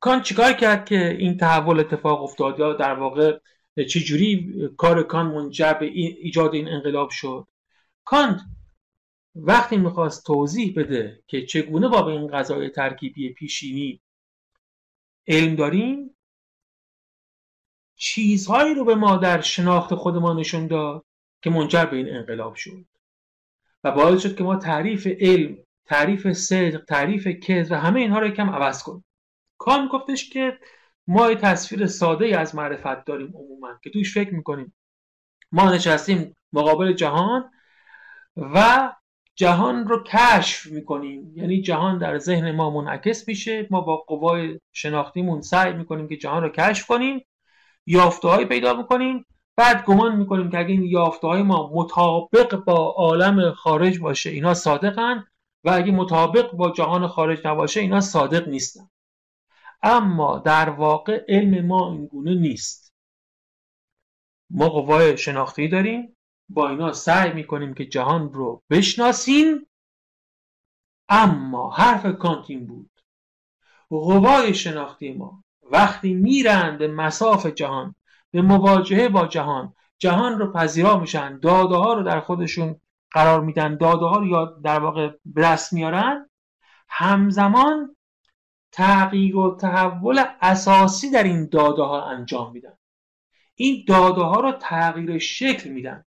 کانت 0.00 0.22
چیکار 0.22 0.52
کرد 0.52 0.84
که 0.84 1.16
این 1.18 1.36
تحول 1.36 1.80
اتفاق 1.80 2.22
افتاد؟ 2.22 2.58
یا 2.58 2.72
در 2.72 2.94
واقع 2.94 3.38
چجوری 3.76 4.54
کار 4.76 5.02
کان 5.02 5.26
منجر 5.26 5.72
به 5.72 5.86
ایجاد 5.86 6.54
این 6.54 6.68
انقلاب 6.68 7.10
شد؟ 7.10 7.46
کانت 8.04 8.40
وقتی 9.34 9.76
می‌خواست 9.76 10.26
توضیح 10.26 10.74
بده 10.76 11.22
که 11.26 11.46
چگونه 11.46 11.88
با 11.88 12.02
به 12.02 12.12
این 12.12 12.28
غذای 12.28 12.70
ترکیبی 12.70 13.32
پیشینی 13.32 14.00
علم 15.26 15.56
داریم 15.56 16.16
چیزهایی 17.96 18.74
رو 18.74 18.84
به 18.84 18.94
ما 18.94 19.16
در 19.16 19.40
شناخت 19.40 19.94
خودمان 19.94 20.36
نشون 20.36 20.66
داد 20.66 21.04
که 21.42 21.50
منجر 21.50 21.84
به 21.84 21.96
این 21.96 22.08
انقلاب 22.08 22.54
شد. 22.54 22.86
و 23.84 23.90
باعث 23.90 24.22
شد 24.22 24.36
که 24.36 24.44
ما 24.44 24.56
تعریف 24.56 25.06
علم 25.06 25.58
تعریف 25.84 26.32
صدق 26.32 26.84
تعریف 26.84 27.28
کذب 27.28 27.72
و 27.72 27.74
همه 27.74 28.00
اینها 28.00 28.18
رو 28.18 28.26
یکم 28.26 28.50
عوض 28.50 28.82
کنیم. 28.82 29.04
کان 29.60 29.86
گفتش 29.86 30.30
که 30.30 30.58
ما 31.06 31.30
یه 31.30 31.36
تصویر 31.36 31.86
ساده 31.86 32.38
از 32.38 32.54
معرفت 32.54 33.04
داریم 33.04 33.32
عموما 33.34 33.78
که 33.82 33.90
توش 33.90 34.14
فکر 34.14 34.34
می‌کنیم. 34.34 34.74
ما 35.52 35.72
نشستیم 35.72 36.36
مقابل 36.52 36.92
جهان 36.92 37.50
و 38.36 38.88
جهان 39.34 39.86
رو 39.88 40.04
کشف 40.04 40.66
می‌کنیم. 40.66 41.32
یعنی 41.36 41.62
جهان 41.62 41.98
در 41.98 42.18
ذهن 42.18 42.50
ما 42.50 42.70
منعکس 42.70 43.28
میشه. 43.28 43.66
ما 43.70 43.80
با 43.80 43.96
قوای 43.96 44.60
شناختیمون 44.72 45.42
سعی 45.42 45.72
می‌کنیم 45.72 46.08
که 46.08 46.16
جهان 46.16 46.42
رو 46.42 46.48
کشف 46.48 46.86
کنیم 46.86 47.26
یافته 47.86 48.44
پیدا 48.44 48.74
می‌کنیم 48.74 49.26
بعد 49.56 49.84
گمان 49.84 50.16
می‌کنیم 50.16 50.50
که 50.50 50.58
اگه 50.58 50.70
این 50.70 50.82
یافته 50.82 51.26
های 51.26 51.42
ما 51.42 51.70
مطابق 51.74 52.56
با 52.56 52.94
عالم 52.96 53.52
خارج 53.52 53.98
باشه 53.98 54.30
اینا 54.30 54.54
صادقن 54.54 55.24
و 55.64 55.70
اگه 55.70 55.92
مطابق 55.92 56.52
با 56.52 56.70
جهان 56.70 57.06
خارج 57.06 57.46
نباشه 57.46 57.80
اینا 57.80 58.00
صادق 58.00 58.48
نیستن. 58.48 58.88
اما 59.82 60.38
در 60.38 60.70
واقع 60.70 61.24
علم 61.28 61.66
ما 61.66 61.92
اینگونه 61.92 62.34
نیست. 62.34 62.94
ما 64.50 64.68
قوای 64.68 65.18
شناختی 65.18 65.68
داریم 65.68 66.16
با 66.48 66.68
اینا 66.68 66.92
سعی 66.92 67.32
می‌کنیم 67.32 67.74
که 67.74 67.86
جهان 67.86 68.32
رو 68.32 68.62
بشناسیم. 68.70 69.66
اما 71.08 71.70
حرف 71.70 72.18
کانت 72.18 72.50
این 72.50 72.66
بود. 72.66 72.90
قوای 73.90 74.54
شناختی 74.54 75.12
ما 75.12 75.44
وقتی 75.70 76.14
میرند 76.14 76.78
به 76.78 76.88
مساف 76.88 77.46
جهان 77.46 77.94
به 78.30 78.42
مواجهه 78.42 79.08
با 79.08 79.26
جهان 79.26 79.74
جهان 79.98 80.38
رو 80.38 80.52
پذیرا 80.52 81.00
میشن 81.00 81.38
داده 81.38 81.76
ها 81.76 81.92
رو 81.92 82.02
در 82.02 82.20
خودشون 82.20 82.80
قرار 83.10 83.40
میدن 83.40 83.76
داده 83.76 84.04
ها 84.04 84.18
رو 84.18 84.26
یا 84.26 84.44
در 84.44 84.80
واقع 84.80 85.10
به 85.24 85.58
میارن 85.72 86.30
همزمان 86.88 87.96
تغییر 88.72 89.36
و 89.36 89.56
تحول 89.60 90.24
اساسی 90.40 91.10
در 91.10 91.22
این 91.22 91.48
داده 91.48 91.82
ها 91.82 92.04
انجام 92.04 92.52
میدن. 92.52 92.76
این 93.54 93.84
داده 93.88 94.20
ها 94.20 94.40
رو 94.40 94.52
تغییر 94.52 95.18
شکل 95.18 95.70
میدن. 95.70 96.04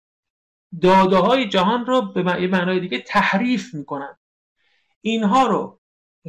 داده 0.82 1.18
های 1.18 1.50
جهان 1.50 1.86
رو 1.86 2.02
به 2.02 2.24
معنای 2.48 2.80
دیگه 2.80 3.00
تحریف 3.00 3.74
می‌کنن. 3.74 4.18
اینها 5.02 5.48
رو 5.48 5.80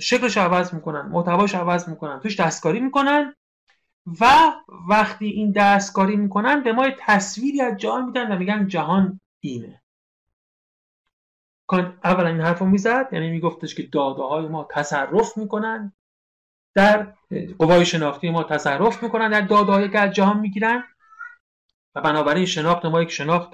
شکلش 0.00 0.36
عوض 0.36 0.74
می‌کنن 0.74 1.00
محتواش 1.00 1.54
عوض 1.54 1.88
می‌کنن 1.88 2.20
توش 2.20 2.40
دستکاری 2.40 2.80
می‌کنن 2.80 3.34
و 4.20 4.52
وقتی 4.88 5.26
این 5.26 5.52
دستکاری 5.52 6.16
می‌کنن 6.16 6.62
به 6.62 6.72
ما 6.72 6.90
تصویری 6.98 7.60
از 7.60 7.76
جهان 7.76 8.04
میدن 8.04 8.32
و 8.32 8.38
میگن 8.38 8.68
جهان 8.68 9.20
اینه. 9.40 9.82
اولا 12.04 12.28
این 12.28 12.40
حرف 12.40 12.58
رو 12.58 12.66
می‌زد 12.66 13.08
یعنی 13.12 13.30
میگفتش 13.30 13.74
که 13.74 13.82
داده 13.82 14.22
های 14.22 14.48
ما 14.48 14.68
تصرف 14.70 15.38
می‌کنن. 15.38 15.92
در 16.74 17.14
قوای 17.58 17.86
شناختی 17.86 18.30
ما 18.30 18.42
تصرف 18.42 19.02
می‌کنن 19.02 19.30
در 19.30 19.40
داده 19.40 19.72
های 19.72 19.90
که 19.90 19.98
از 19.98 20.12
جهان 20.12 20.40
می‌گیرن. 20.40 20.84
و 21.94 22.00
بنابراین 22.00 22.46
شناخت 22.46 22.84
ما 22.84 23.02
یک 23.02 23.10
شناخت 23.10 23.52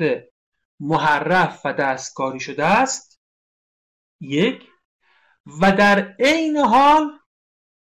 محرف 0.81 1.61
و 1.65 1.73
دستکاری 1.73 2.41
شده 2.41 2.65
است. 2.65 3.21
یک. 4.21 4.69
و 5.61 5.73
در 5.73 6.15
عین 6.19 6.57
حال 6.57 7.19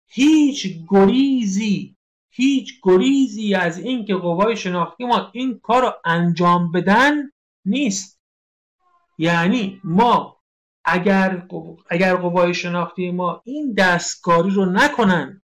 هیچ 0.08 0.68
گریزی 0.90 1.98
هیچ 2.30 2.80
گریزی 2.84 3.56
از 3.56 3.80
اینکه 3.80 4.16
قوای 4.16 4.58
شناختی 4.58 5.06
ما 5.06 5.30
این 5.34 5.60
کار 5.60 5.82
رو 5.82 5.94
انجام 6.06 6.72
بدن 6.72 7.32
نیست. 7.66 8.22
یعنی 9.18 9.82
ما 9.84 10.37
اگر 10.90 11.48
اگر 11.90 12.16
قوای 12.16 12.54
شناختی 12.54 13.12
ما 13.12 13.42
این 13.46 13.74
دستکاری 13.74 14.50
رو 14.50 14.66
نکنن 14.66 15.42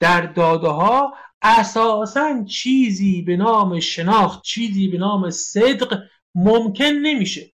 در 0.00 0.20
داده 0.20 0.68
ها 0.68 1.14
اساسا 1.42 2.44
چیزی 2.44 3.22
به 3.22 3.36
نام 3.36 3.80
شناخت 3.80 4.42
چیزی 4.42 4.88
به 4.88 4.98
نام 4.98 5.30
صدق 5.30 6.02
ممکن 6.34 6.84
نمیشه. 6.84 7.52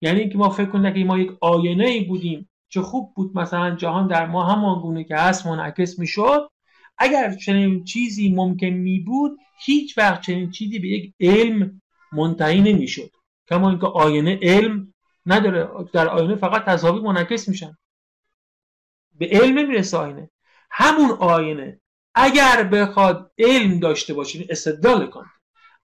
یعنی 0.00 0.20
اینکه 0.20 0.38
ما 0.38 0.50
فکر 0.50 0.66
کنیم 0.66 0.94
که 0.94 1.04
ما 1.04 1.18
یک 1.18 1.30
آینه 1.40 1.86
ای 1.86 2.04
بودیم 2.04 2.50
چه 2.68 2.80
خوب 2.80 3.12
بود 3.14 3.38
مثلا 3.38 3.76
جهان 3.76 4.06
در 4.06 4.26
ما 4.26 4.44
همان 4.44 4.80
گونه 4.80 5.04
که 5.04 5.16
هست 5.16 5.46
منعکس 5.46 5.98
می‌شد. 5.98 6.48
اگر 6.98 7.34
چنین 7.34 7.84
چیزی 7.84 8.32
ممکن 8.32 8.66
می 8.66 9.00
بود 9.00 9.38
هیچ 9.64 9.98
وقت 9.98 10.20
چنین 10.20 10.50
چیزی 10.50 10.78
به 10.78 10.88
یک 10.88 11.14
علم 11.20 11.82
منتهی 12.12 12.60
نمی‌شد. 12.60 13.10
کما 13.48 13.70
اینکه 13.70 13.86
آینه 13.86 14.38
علم 14.42 14.94
نداره. 15.26 15.68
در 15.92 16.08
آینه 16.08 16.36
فقط 16.36 16.64
تصاویر 16.64 17.02
منعکس 17.02 17.48
میشن. 17.48 17.76
به 19.18 19.28
علم 19.32 19.58
نمی‌رسه 19.58 19.96
آینه. 19.96 20.30
همون 20.70 21.10
آینه. 21.10 21.80
اگر 22.14 22.62
بخواد 22.62 23.32
علم 23.38 23.80
داشته 23.80 24.14
باشه 24.14 24.46
استدلال 24.50 25.10
کن. 25.10 25.26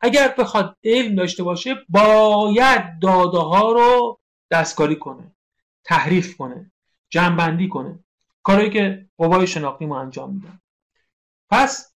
اگر 0.01 0.35
بخواد 0.39 0.77
علم 0.85 1.15
داشته 1.15 1.43
باشه 1.43 1.77
باید 1.89 2.99
داده 3.03 3.39
ها 3.39 3.73
رو 3.73 4.21
دستکاری 4.51 4.97
کنه 4.97 5.35
تحریف 5.85 6.37
کنه 6.37 6.73
جنبندی 7.11 7.69
کنه. 7.69 8.05
کاری 8.43 8.71
که 8.71 9.09
قوای 9.19 9.47
شناختی 9.47 9.87
ما 9.87 10.01
انجام 10.01 10.35
میدن. 10.35 10.61
پس 11.51 11.95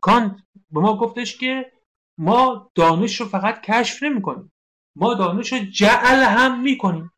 کانت 0.00 0.36
به 0.70 0.80
ما 0.80 0.96
گفتش 0.96 1.38
که 1.38 1.72
ما 2.18 2.70
دانش 2.74 3.20
رو 3.20 3.26
فقط 3.26 3.60
کشف 3.60 4.02
نمی 4.02 4.22
کنیم 4.22 4.52
ما 4.96 5.14
دانش 5.14 5.52
رو 5.52 5.58
جعل 5.58 6.22
هم 6.22 6.60
می‌کنیم. 6.60 7.12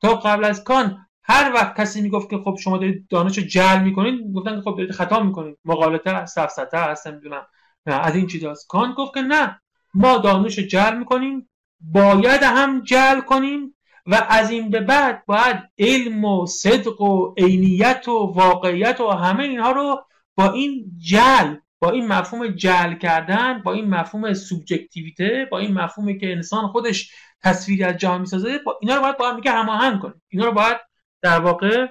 تا 0.00 0.14
قبل 0.14 0.44
از 0.44 0.64
کان 0.64 1.06
هر 1.22 1.52
وقت 1.54 1.80
کسی 1.80 2.00
می‌گفت 2.00 2.30
که 2.30 2.38
خب 2.38 2.56
شما 2.60 2.78
دارید 2.78 3.06
دانش 3.08 3.38
رو 3.38 3.44
جل 3.44 3.82
می‌کنید 3.82 4.34
گفتن 4.34 4.56
که 4.56 4.62
خب 4.62 4.76
دارید 4.76 4.92
خطا 4.92 5.22
می‌کنید. 5.22 5.58
مقالطه 5.64 6.10
است 6.10 6.34
سفسطه 6.34 6.78
هست 6.78 7.06
نمی‌دونم. 7.06 7.46
از 7.86 8.16
این 8.16 8.26
چیزاست. 8.26 8.66
کانت 8.68 8.96
گفت 8.96 9.14
که 9.14 9.20
نه 9.20 9.60
ما 9.94 10.18
دانش 10.18 10.58
رو 10.58 10.64
جل 10.64 10.96
می‌کنیم 10.98 11.48
باید 11.80 12.42
هم 12.42 12.80
جل 12.80 13.20
کنیم 13.20 13.74
و 14.06 14.26
از 14.28 14.50
این 14.50 14.70
به 14.70 14.80
بعد 14.80 15.26
باید 15.26 15.56
علم 15.78 16.24
و 16.24 16.46
صدق 16.46 17.00
و 17.00 17.34
عینیت 17.38 18.08
و 18.08 18.32
واقعیت 18.36 19.00
و 19.00 19.08
همه 19.10 19.44
اینها 19.44 19.70
رو 19.70 20.04
با 20.34 20.52
این 20.52 20.92
جل 20.98 21.54
با 21.82 21.90
این 21.90 22.06
مفهوم 22.08 22.46
جل 22.46 22.94
کردن 22.94 23.62
با 23.62 23.72
این 23.72 23.88
مفهوم 23.88 24.34
سوبجکتیویته 24.34 25.48
با 25.50 25.58
این 25.58 25.72
مفهومی 25.72 26.18
که 26.18 26.32
انسان 26.32 26.68
خودش 26.68 27.12
تصویری 27.40 27.84
از 27.84 27.96
جهان 27.96 28.20
می‌سازه 28.20 28.58
با 28.58 28.78
اینا 28.82 28.96
رو 28.96 29.02
باید 29.02 29.16
با 29.16 29.28
هم 29.28 29.40
هماهنگ 29.46 30.00
کنید 30.00 30.22
اینا 30.28 30.44
رو 30.44 30.52
باید 30.52 30.76
در 31.22 31.40
واقع 31.40 31.86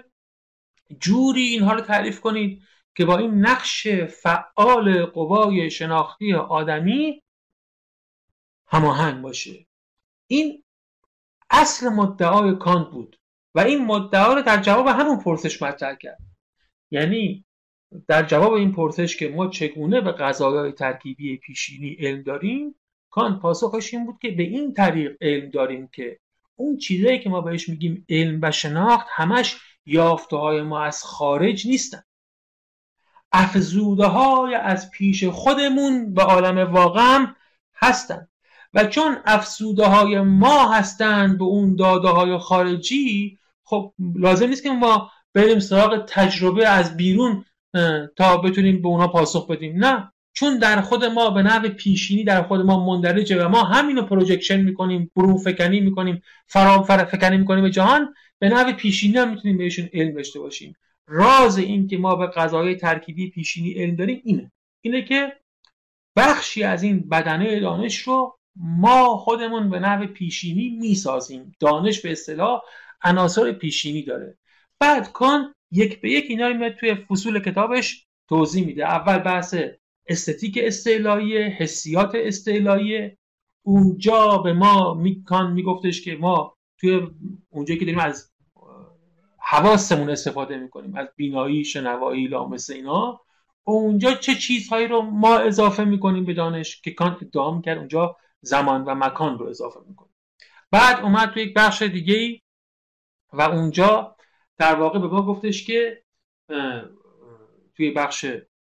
جوری 1.00 1.41
اینها 1.41 1.74
رو 1.74 1.81
تعریف 1.81 2.21
کنید 2.21 2.63
که 2.95 3.05
با 3.05 3.17
این 3.17 3.45
نقش 3.45 3.88
فعال 3.88 5.05
قوای 5.05 5.69
شناختی 5.69 6.33
آدمی 6.33 7.24
هماهنگ 8.67 9.21
باشه. 9.21 9.67
این 10.27 10.63
اصل 11.50 11.89
مدعای 11.89 12.55
کانت 12.55 12.89
بود 12.89 13.19
و 13.55 13.60
این 13.60 13.86
مدعا 13.86 14.33
رو 14.33 14.41
در 14.41 14.62
جواب 14.62 14.88
همون 14.88 15.19
پرسش 15.19 15.62
مطرح 15.62 15.95
کرد. 15.95 16.19
یعنی 16.91 17.45
در 18.07 18.24
جواب 18.24 18.53
این 18.53 18.71
پرسش 18.71 19.17
که 19.17 19.29
ما 19.29 19.48
چگونه 19.48 20.01
به 20.01 20.12
قضایای 20.12 20.71
ترکیبی 20.71 21.38
پیشینی 21.38 21.98
علم 22.00 22.21
داریم 22.21 22.75
کانت 23.10 23.39
پاسخش 23.41 23.93
این 23.93 24.05
بود 24.05 24.15
که 24.21 24.31
به 24.31 24.43
این 24.43 24.74
طریق 24.74 25.17
علم 25.21 25.50
داریم 25.50 25.89
که 25.93 26.19
اون 26.55 26.77
چیزایی 26.77 27.19
که 27.19 27.29
ما 27.29 27.41
بهش 27.41 27.69
میگیم 27.69 28.05
علم 28.10 28.39
و 28.41 28.51
شناخت 28.51 29.07
همش 29.10 29.57
یافته 29.86 30.36
های 30.36 30.62
ما 30.62 30.83
از 30.83 31.03
خارج 31.03 31.67
نیستن. 31.67 32.03
افزوده 33.31 34.05
های 34.05 34.55
از 34.55 34.91
پیش 34.91 35.24
خودمون 35.24 36.13
به 36.13 36.21
عالم 36.21 36.74
واقع 36.74 37.25
هستند 37.75 38.29
و 38.74 38.86
چون 38.86 39.17
افزوده 39.25 39.86
های 39.86 40.21
ما 40.21 40.74
هستند 40.74 41.38
به 41.38 41.43
اون 41.43 41.75
داده 41.75 42.07
های 42.07 42.38
خارجی 42.38 43.39
خب 43.63 43.93
لازم 44.15 44.48
نیست 44.48 44.63
که 44.63 44.69
ما 44.69 45.12
بریم 45.33 45.60
سراغ 45.60 46.05
تجربه 46.07 46.67
از 46.67 46.98
بیرون 46.98 47.45
تا 48.16 48.38
بتونیم 48.38 48.82
به 48.82 48.88
اونا 48.88 49.08
پاسخ 49.08 49.48
بدیم. 49.48 49.86
نه 49.86 50.12
چون 50.34 50.58
در 50.58 50.82
خود 50.82 51.06
ما 51.06 51.30
به 51.30 51.44
نحو 51.44 51.70
پیشینی 51.70 52.24
در 52.24 52.44
خود 52.44 52.62
ما 52.62 52.86
مندرجه 52.86 53.46
و 53.46 53.50
ما 53.50 53.63
همینو 53.63 54.01
پروژکشن 54.01 54.62
می‌کنیم 54.62 55.12
برون 55.16 55.38
فکنی 55.38 55.80
می‌کنیم 55.80 56.22
فرام 56.48 56.84
فکنی 56.84 57.38
می‌کنیم 57.38 57.63
به 57.63 57.70
جهان 57.70 58.13
به 58.40 58.50
نحو 58.50 58.72
پیشینی 58.72 59.18
هم 59.18 59.30
می‌تونیم 59.30 59.58
بهشون 59.58 59.90
علم 59.94 60.13
داشته 60.13 60.40
باشیم. 60.40 60.75
راز 61.08 61.58
این 61.58 61.88
که 61.88 61.98
ما 61.98 62.16
به 62.16 62.28
قضایای 62.28 62.75
ترکیبی 62.75 63.30
پیشینی 63.30 63.72
علم 63.72 63.96
داریم 63.96 64.22
اینه. 64.24 64.51
اینه 64.82 65.01
که 65.01 65.34
بخشی 66.16 66.63
از 66.63 66.84
این 66.84 67.10
بدنه 67.10 67.60
دانش 67.60 67.98
رو 67.98 68.38
ما 68.56 69.18
خودمون 69.18 69.70
به 69.70 69.80
نحو 69.80 70.06
پیشینی 70.06 70.70
می‌سازیم. 70.70 71.56
دانش 71.60 72.01
به 72.01 72.12
اصطلاح 72.12 72.62
عناصر 73.04 73.51
پیشینی 73.51 74.04
داره. 74.04 74.38
بعد 74.80 75.12
کان 75.12 75.54
یک 75.72 76.01
به 76.01 76.10
یک 76.12 76.25
اینا 76.30 76.48
رو 76.48 76.58
میاد 76.58 76.75
توی 76.75 76.96
فصول 76.96 77.40
کتابش 77.40 78.08
توضیح 78.30 78.66
میده. 78.66 78.86
اول 78.86 79.18
بحث 79.18 79.56
استتیک 80.08 80.60
استعلایی 80.62 81.38
حسیات 81.38 82.12
استعلایی. 82.16 83.18
اونجا 83.63 84.38
به 84.38 84.54
ما 84.54 84.94
میکان 84.94 85.54
میگفتش 85.54 86.01
که 86.01 86.16
ما 86.16 86.58
توی 86.78 87.08
اونجایی 87.50 87.80
که 87.80 87.86
داریم 87.86 88.00
از 88.00 88.32
حواسمون 89.40 90.10
استفاده 90.10 90.58
می‌کنیم 90.58 90.96
از 90.96 91.08
بینایی 91.16 91.66
شنوایی 91.66 92.28
لامس 92.28 92.70
اینا. 92.70 93.22
اونجا 93.63 94.13
چه 94.13 94.36
چیزهایی 94.36 94.88
رو 94.88 95.01
ما 95.01 95.38
اضافه 95.38 95.84
می‌کنیم 95.84 96.25
به 96.25 96.34
دانش 96.34 96.82
که 96.82 96.92
کان 96.92 97.18
ادعا 97.22 97.62
کرد 97.62 97.78
اونجا 97.78 98.18
زمان 98.42 98.84
و 98.84 98.96
مکان 98.96 99.40
رو 99.40 99.46
اضافه 99.46 99.80
می‌کنیم. 99.88 100.16
بعد 100.72 101.04
اومد 101.04 101.30
توی 101.30 101.44
یک 101.44 101.54
بخش 101.54 101.82
دیگه 101.82 102.41
و 103.34 103.41
اونجا 103.41 104.15
در 104.58 104.76
واقع 104.76 105.00
به 105.00 105.08
ما 105.08 105.26
گفتش 105.26 105.66
که 105.66 106.04
توی 107.76 107.92
بخش 107.92 108.26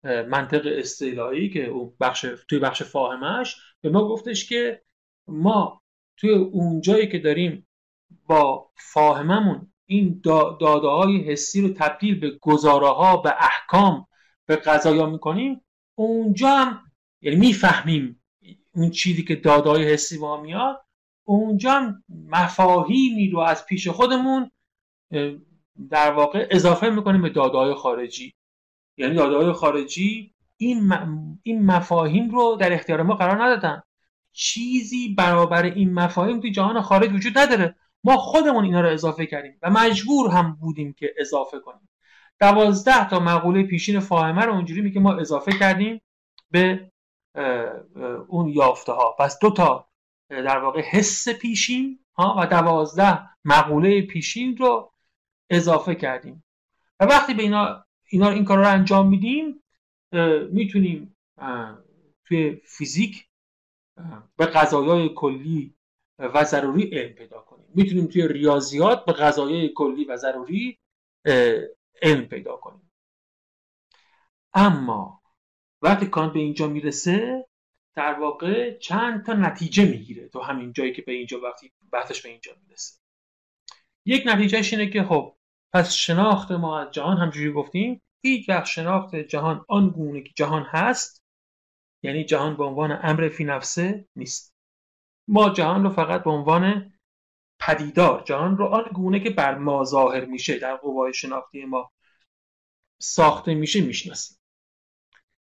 منطق 0.05 0.63
استعلایی 0.67 1.51
که 1.51 1.67
اون 1.67 1.97
بخش 2.01 2.27
توی 2.49 2.59
بخش 2.59 2.83
فاهمش 2.83 3.57
به 3.81 3.91
ما 3.91 4.09
گفتش 4.09 4.49
که 4.49 4.83
ما 5.29 5.83
توی 6.17 6.31
اون 6.31 6.81
جایی 6.81 7.09
که 7.09 7.19
داریم 7.19 7.67
با 8.27 8.71
فاهممون 8.93 9.73
این 9.87 10.21
داده 10.25 10.89
های 10.89 11.21
حسی 11.21 11.61
رو 11.61 11.69
تبدیل 11.69 12.21
به 12.21 12.31
گزاره 12.31 12.89
ها 12.89 13.17
به 13.17 13.35
احکام 13.39 14.07
به 14.47 14.57
قضایا 14.57 15.07
می‌کنیم 15.07 15.61
اونجا 15.95 16.49
هم 16.49 16.81
یعنی 17.21 17.37
می‌فهمیم 17.37 18.23
اون 18.75 18.91
چیزی 18.91 19.25
که 19.25 19.37
داده 19.37 19.71
های 19.71 19.93
حسی 19.93 20.19
با 20.19 20.41
میاد 20.41 20.85
اونجا 21.25 21.73
هم 21.73 22.05
مفاهیمی 22.09 23.31
رو 23.31 23.39
از 23.39 23.67
پیش 23.67 23.89
خودمون 23.89 24.51
در 25.91 26.13
واقع 26.13 26.47
اضافه 26.51 26.91
می‌کنیم 26.91 27.23
به 27.23 27.29
داده 27.29 27.59
های 27.59 27.75
خارجی. 27.75 28.35
یعنی 28.97 29.15
داده 29.15 29.37
های 29.37 29.53
خارجی 29.53 30.35
این, 30.57 30.93
این 31.43 31.67
مفاهیم 31.67 32.31
رو 32.31 32.57
در 32.61 32.73
اختیار 32.73 33.03
ما 33.03 33.15
قرار 33.15 33.45
ندادن. 33.45 33.83
چیزی 34.33 35.15
برابر 35.15 35.63
این 35.63 35.95
مفاهیم 35.95 36.41
توی 36.41 36.51
جهان 36.51 36.81
خارج 36.81 37.13
وجود 37.13 37.39
نداره. 37.39 37.77
ما 38.05 38.17
خودمون 38.17 38.65
اینا 38.65 38.81
رو 38.81 38.89
اضافه 38.89 39.27
کردیم 39.27 39.59
و 39.63 39.71
مجبور 39.71 40.31
هم 40.31 40.57
بودیم 40.61 40.93
که 40.93 41.15
اضافه 41.19 41.59
کنیم. 41.59 41.89
دوازده 42.41 43.09
تا 43.09 43.21
مقوله 43.21 43.63
پیشین 43.63 44.01
فاهمه 44.01 44.43
رو 44.43 44.53
اونجوری 44.53 44.81
میگه 44.81 45.01
ما 45.01 45.15
اضافه 45.15 45.53
کردیم 45.53 46.01
به 46.51 46.91
اون 48.29 48.49
یافته 48.49 48.93
ها 48.93 49.17
پس 49.19 49.39
دو 49.39 49.51
تا 49.51 49.89
در 50.29 50.59
واقع 50.59 50.81
حس 50.81 51.29
پیشین 51.29 51.99
ها 52.17 52.37
و 52.39 52.47
دوازده 52.47 53.29
مقوله 53.45 54.03
پیشین 54.03 54.57
رو 54.57 54.93
اضافه 55.51 55.95
کردیم. 55.95 56.45
و 57.01 57.05
وقتی 57.05 57.35
به 57.35 57.43
اینا 57.43 57.87
اینا 58.05 58.29
این 58.29 58.45
کار 58.45 58.59
رو 58.59 58.69
انجام 58.69 59.09
میدیم 59.09 59.63
می‌تونیم 60.51 61.17
توی 62.25 62.61
فیزیک 62.65 63.27
به 64.37 64.47
قضایای 64.47 65.09
کلی 65.15 65.75
و 66.19 66.45
ضروری 66.45 66.83
علم 66.83 67.13
پیدا 67.13 67.41
کنیم. 67.41 67.67
می‌تونیم 67.75 68.07
توی 68.07 68.29
ریاضیات 68.29 69.05
به 69.05 69.13
قضایای 69.13 69.69
کلی 69.69 70.05
و 70.05 70.17
ضروری 70.17 70.79
علم 72.03 72.27
پیدا 72.31 72.57
کنیم. 72.57 72.91
اما 74.55 75.23
وقتی 75.83 76.07
کانت 76.07 76.33
به 76.33 76.39
اینجا 76.39 76.69
می‌رسه 76.69 77.47
در 77.95 78.15
واقع 78.21 78.79
چند 78.79 79.27
تا 79.27 79.33
نتیجه 79.33 79.85
می‌گیره 79.85 80.29
تو 80.29 80.41
همین 80.41 80.73
جایی 80.73 80.93
که 80.93 81.03
به 81.03 81.13
اینجا 81.13 81.41
وقتی 81.41 81.73
بحثش 81.93 82.23
به 82.23 82.29
اینجا 82.29 82.53
می‌رسه. 82.67 82.99
یک 84.07 84.23
نتیجهش 84.27 84.73
اینه 84.73 84.91
که 84.91 85.03
خب 85.03 85.34
پس 85.75 85.93
شناخت 85.93 86.53
ما 86.53 86.81
از 86.81 86.91
جهان 86.91 87.17
همجوری 87.17 87.53
گفتیم 87.53 88.03
هیچ 88.23 88.49
وقت 88.49 88.65
شناخت 88.65 89.17
جهان 89.17 89.65
آن 89.69 89.89
گونه 89.91 90.23
که 90.23 90.31
جهان 90.37 90.63
هست 90.63 91.25
یعنی 92.03 92.25
جهان 92.25 92.57
به 92.57 92.65
عنوان 92.65 92.99
امر 93.03 93.29
فی 93.29 93.45
نفسه 93.45 94.09
نیست. 94.17 94.55
ما 95.29 95.51
جهان 95.51 95.85
رو 95.85 95.91
فقط 95.91 96.25
به 96.25 96.31
عنوان 96.31 96.93
پدیدار 97.61 98.23
جهان 98.23 98.57
رو 98.57 98.65
آن 98.65 98.85
گونه 98.85 99.21
که 99.21 99.31
بر 99.31 99.59
ما 99.59 99.85
ظاهر 99.85 100.25
میشه 100.25 100.59
در 100.59 100.77
قوای 100.77 101.15
شناختی 101.15 101.65
ما 101.65 101.93
ساخته 102.99 103.55
میشه 103.55 103.81
می‌شناسیم. 103.81 104.39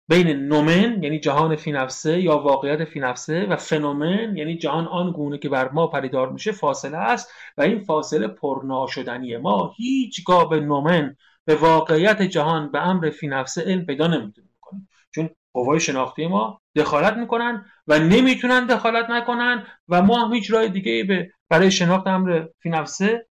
بین 0.07 0.47
نومن 0.47 1.03
یعنی 1.03 1.19
جهان 1.19 1.55
فی 1.55 1.71
نفسه 1.71 2.21
یا 2.21 2.37
واقعیت 2.37 2.83
فی 2.83 2.99
نفسه 2.99 3.45
و 3.45 3.55
فنومن 3.55 4.37
یعنی 4.37 4.57
جهان 4.57 4.87
آن 4.87 5.11
گونه 5.11 5.37
که 5.37 5.49
بر 5.49 5.69
ما 5.69 5.87
پدیدار 5.87 6.31
میشه 6.31 6.51
فاصله 6.51 6.97
است 6.97 7.31
و 7.57 7.61
این 7.61 7.79
فاصله 7.79 8.27
پرناشدنیه 8.27 9.37
ما. 9.37 9.73
هیچگاه 9.77 10.49
به 10.49 10.59
نومن 10.59 11.15
به 11.45 11.55
واقعیت 11.55 12.21
جهان 12.21 12.71
به 12.71 12.87
امر 12.87 13.09
فی 13.09 13.27
نفسه 13.27 13.61
علم 13.61 13.85
پیدا 13.85 14.07
نمی‌تونیم 14.07 14.55
کنیم 14.61 14.89
چون 15.11 15.29
قوای 15.53 15.79
شناختی 15.79 16.27
ما 16.27 16.61
دخالت 16.75 17.13
می‌کنن 17.13 17.65
و 17.87 17.99
نمی‌تونن 17.99 18.65
دخالت 18.65 19.09
نکنن 19.09 19.67
و 19.89 20.01
ما 20.01 20.25
هم 20.25 20.33
هیچ 20.33 20.51
راه 20.51 20.67
دیگه 20.67 21.03
به 21.03 21.31
برای 21.49 21.71
شناخت 21.71 22.07
امر 22.07 22.45
فی 22.59 22.69
نفسه 22.69 23.27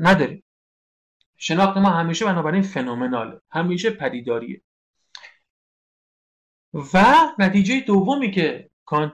نداریم. 0.00 0.42
شناخت 1.36 1.76
ما 1.76 1.90
همیشه 1.90 2.24
بنابراین 2.24 2.62
فنومناله. 2.62 3.40
همیشه 3.50 3.90
پدیداریه. 3.90 4.62
و 6.94 7.04
نتیجه 7.38 7.80
دومی 7.80 8.30
که 8.30 8.70
کانت 8.84 9.12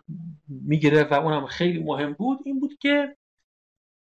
می‌گیره 0.48 1.04
و 1.04 1.14
اونم 1.14 1.46
خیلی 1.46 1.78
مهم 1.78 2.12
بود 2.12 2.38
این 2.44 2.60
بود 2.60 2.78
که 2.78 3.16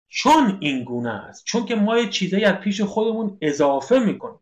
چون 0.08 0.58
این 0.62 0.84
گونه 0.84 1.10
است 1.10 1.46
چون 1.46 1.66
که 1.66 1.76
ما 1.76 1.98
یه 1.98 2.10
چیزایی 2.10 2.46
از 2.46 2.56
پیش 2.56 2.82
خودمون 2.82 3.38
اضافه 3.42 4.00
می‌کنیم. 4.00 4.40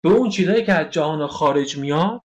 به 0.00 0.08
اون 0.08 0.30
چیزایی 0.30 0.64
که 0.64 0.72
از 0.72 0.90
جهان 0.90 1.26
خارج 1.26 1.78
میاد 1.78 2.22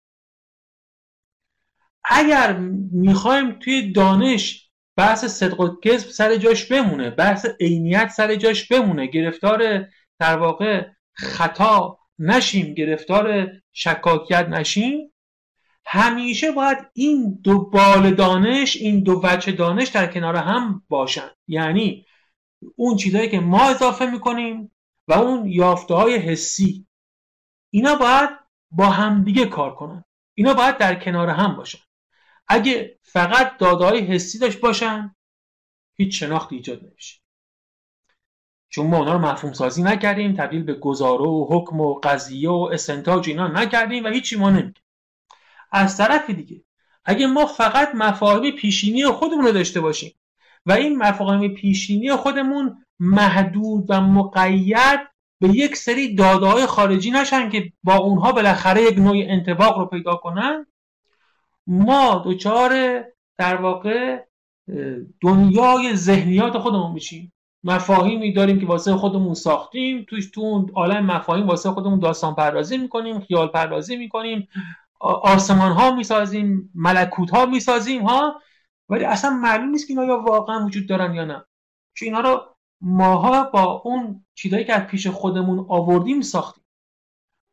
اگر 2.04 2.56
می‌خوایم 2.92 3.58
توی 3.58 3.92
دانش 3.92 4.70
بحث 4.96 5.24
صدق 5.24 5.60
و 5.60 5.80
کذب 5.80 6.08
سر 6.08 6.36
جاش 6.36 6.72
بمونه 6.72 7.10
بحث 7.10 7.46
عینیت 7.60 8.08
سر 8.08 8.34
جاش 8.34 8.68
بمونه 8.68 9.06
گرفتار 9.06 9.88
در 10.18 10.38
واقع 10.38 10.86
خطا 11.12 11.98
نشیم 12.18 12.74
گرفتار 12.74 13.52
شکاکیت 13.78 14.48
نشیم 14.48 15.12
همیشه 15.86 16.52
باید 16.52 16.78
این 16.92 17.40
دو 17.42 17.64
بال 17.64 18.14
دانش 18.14 18.76
این 18.76 19.02
دو 19.02 19.20
وجه 19.24 19.52
دانش 19.52 19.88
در 19.88 20.06
کنار 20.12 20.36
هم 20.36 20.82
باشن. 20.88 21.30
یعنی 21.48 22.06
اون 22.76 22.96
چیزهایی 22.96 23.28
که 23.28 23.40
ما 23.40 23.68
اضافه 23.68 24.06
می‌کنیم 24.06 24.72
و 25.08 25.12
اون 25.12 25.48
یافته 25.48 25.94
های 25.94 26.16
حسی. 26.16 26.86
اینا 27.70 27.94
باید 27.94 28.30
با 28.70 28.90
همدیگه 28.90 29.46
کار 29.46 29.74
کنن. 29.74 30.04
اینا 30.34 30.54
باید 30.54 30.78
در 30.78 30.94
کنار 30.94 31.28
هم 31.28 31.56
باشن. 31.56 31.84
اگه 32.48 32.98
فقط 33.02 33.58
داده 33.58 34.00
حسی 34.00 34.38
داشت 34.38 34.60
باشن 34.60 35.16
هیچ 35.94 36.20
شناختی 36.20 36.56
ایجاد 36.56 36.84
نمیشه. 36.84 37.20
چون 38.68 38.86
ما 38.86 38.98
اونا 38.98 39.12
رو 39.12 39.18
مفهوم 39.18 39.52
سازی 39.52 39.82
نکردیم 39.82 40.36
تبدیل 40.36 40.62
به 40.62 40.74
گزاره 40.74 41.24
و 41.24 41.46
حکم 41.50 41.80
و 41.80 41.94
قضیه 41.94 42.50
و 42.50 42.68
استنتاج 42.72 43.28
اینا 43.28 43.48
نکردیم 43.48 44.04
و 44.04 44.08
هیچی 44.08 44.36
ما 44.36 44.50
نمیگیم 44.50 44.82
از 45.72 45.96
طرف 45.96 46.30
دیگه 46.30 46.62
اگه 47.04 47.26
ما 47.26 47.46
فقط 47.46 47.94
مفاهیم 47.94 48.56
پیشینی 48.56 49.06
خودمون 49.06 49.44
رو 49.44 49.52
داشته 49.52 49.80
باشیم 49.80 50.14
و 50.66 50.72
این 50.72 50.98
مفاهیم 50.98 51.54
پیشینی 51.54 52.12
خودمون 52.16 52.84
محدود 53.00 53.84
و 53.88 54.00
مقید 54.00 55.00
به 55.40 55.48
یک 55.48 55.76
سری 55.76 56.14
داده 56.14 56.46
های 56.46 56.66
خارجی 56.66 57.10
نشن 57.10 57.50
که 57.50 57.72
با 57.84 57.96
اونها 57.96 58.32
بالاخره 58.32 58.82
یک 58.82 58.98
نوع 58.98 59.16
انتباق 59.16 59.78
رو 59.78 59.86
پیدا 59.86 60.14
کنن 60.14 60.66
ما 61.66 62.22
دچار 62.26 63.02
در 63.38 63.56
واقع 63.56 64.24
دنیای 65.20 65.96
ذهنیات 65.96 66.58
خودمون 66.58 66.92
میشیم. 66.92 67.32
مفاهیمی 67.66 68.32
داریم 68.32 68.60
که 68.60 68.66
واسه 68.66 68.96
خودمون 68.96 69.34
ساختیم 69.34 70.06
توش 70.08 70.30
تو 70.30 70.40
اون 70.40 70.70
عالم 70.74 71.06
مفاهیم 71.06 71.46
واسه 71.46 71.70
خودمون 71.70 71.98
داستان 71.98 72.34
پردازی 72.34 72.78
می‌کنیم 72.78 73.20
خیال 73.20 73.48
پردازی 73.48 73.96
می‌کنیم. 73.96 74.48
آسمان 75.00 75.72
ها 75.72 75.94
می‌سازیم 75.94 76.70
ملکوت 76.74 77.30
ها 77.30 77.46
می‌سازیم 77.46 78.02
ها؟ 78.02 78.40
ولی 78.88 79.04
اصلا 79.04 79.30
معلوم 79.30 79.68
نیست 79.68 79.86
که 79.86 79.92
اینا 79.92 80.04
یا 80.04 80.20
واقعا 80.20 80.66
وجود 80.66 80.88
دارن 80.88 81.14
یا 81.14 81.24
نه. 81.24 81.44
چون 81.94 82.06
اینا 82.06 82.20
رو 82.20 82.56
ماها 82.80 83.44
با 83.44 83.82
اون 83.84 84.24
چیزایی 84.34 84.64
که 84.64 84.74
از 84.74 84.82
پیش 84.82 85.06
خودمون 85.06 85.66
آوردیم 85.68 86.20
ساختیم. 86.20 86.64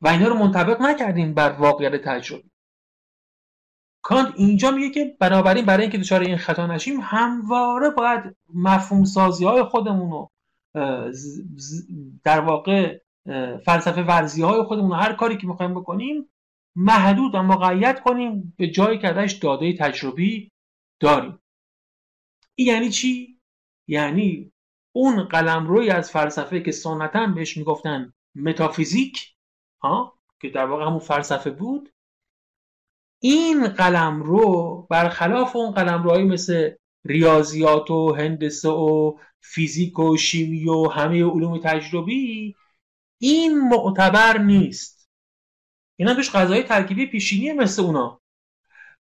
و 0.02 0.08
اینا 0.08 0.28
رو 0.28 0.36
منطبق 0.36 0.82
نکردیم 0.82 1.34
بر 1.34 1.50
واقعیت 1.50 1.96
تجربی. 1.96 2.53
کانت 4.04 4.34
اینجا 4.36 4.72
میگه 4.72 4.90
که 4.90 5.18
بنابراین 5.20 5.66
برای 5.66 5.82
اینکه 5.82 5.98
دچار 5.98 6.22
این 6.22 6.38
خطا 6.38 6.68
نشیم 6.68 7.00
همواره 7.02 7.90
باید 7.90 8.36
مفهوم 8.54 9.04
سازی 9.04 9.46
های 9.46 9.64
خودمون 9.64 10.12
رو 10.12 10.32
در 12.24 12.40
واقع 12.40 13.00
فلسفه 13.66 14.04
ورزی 14.04 14.42
های 14.42 14.64
خودمون 14.64 14.90
رو 14.90 14.96
هر 14.96 15.14
کاری 15.14 15.38
که 15.38 15.48
می‌خوایم 15.48 15.74
بکنیم 15.74 16.30
محدود 16.76 17.36
و 17.36 17.44
مقید 17.44 18.00
کنیم 18.00 18.54
به 18.58 18.68
جایی 18.68 19.00
که 19.00 19.08
ازش 19.08 19.32
داده 19.32 19.78
تجربی 19.78 20.52
داریم. 21.00 21.40
این 22.56 22.68
یعنی 22.68 22.90
چی؟ 22.90 23.40
یعنی 23.88 24.52
اون 24.92 25.24
قلم 25.24 25.68
روی 25.68 25.90
از 25.90 26.12
فلسفه 26.12 26.62
که 26.62 26.72
سنتا 26.72 27.28
بهش 27.28 27.58
می‌گفتن 27.58 28.14
متافیزیک 28.36 29.34
ها 29.82 30.20
که 30.42 30.50
در 30.50 30.66
واقع 30.66 30.86
همون 30.86 31.00
فلسفه 31.00 31.52
بود 31.52 31.93
این 33.26 33.68
قلم 33.68 34.24
رو 34.24 34.88
برخلاف 34.90 35.56
اون 35.56 35.72
قلم 35.72 36.04
روی 36.04 36.24
مثل 36.24 36.72
ریاضیات 37.06 37.92
و 37.92 38.14
هندسه 38.14 38.70
و 38.70 39.18
فیزیک 39.42 40.00
و 40.00 40.18
شیمی 40.18 40.70
و 40.70 40.90
همه 40.90 41.24
علوم 41.24 41.60
تجربی 41.64 42.56
این 43.22 43.60
معتبر 43.60 44.38
نیست. 44.38 45.10
اینا 45.96 46.14
توش 46.14 46.32
غذای 46.32 46.64
ترکیبی 46.64 47.06
پیشینی 47.06 47.52
مثل 47.52 47.82
اونا. 47.82 48.22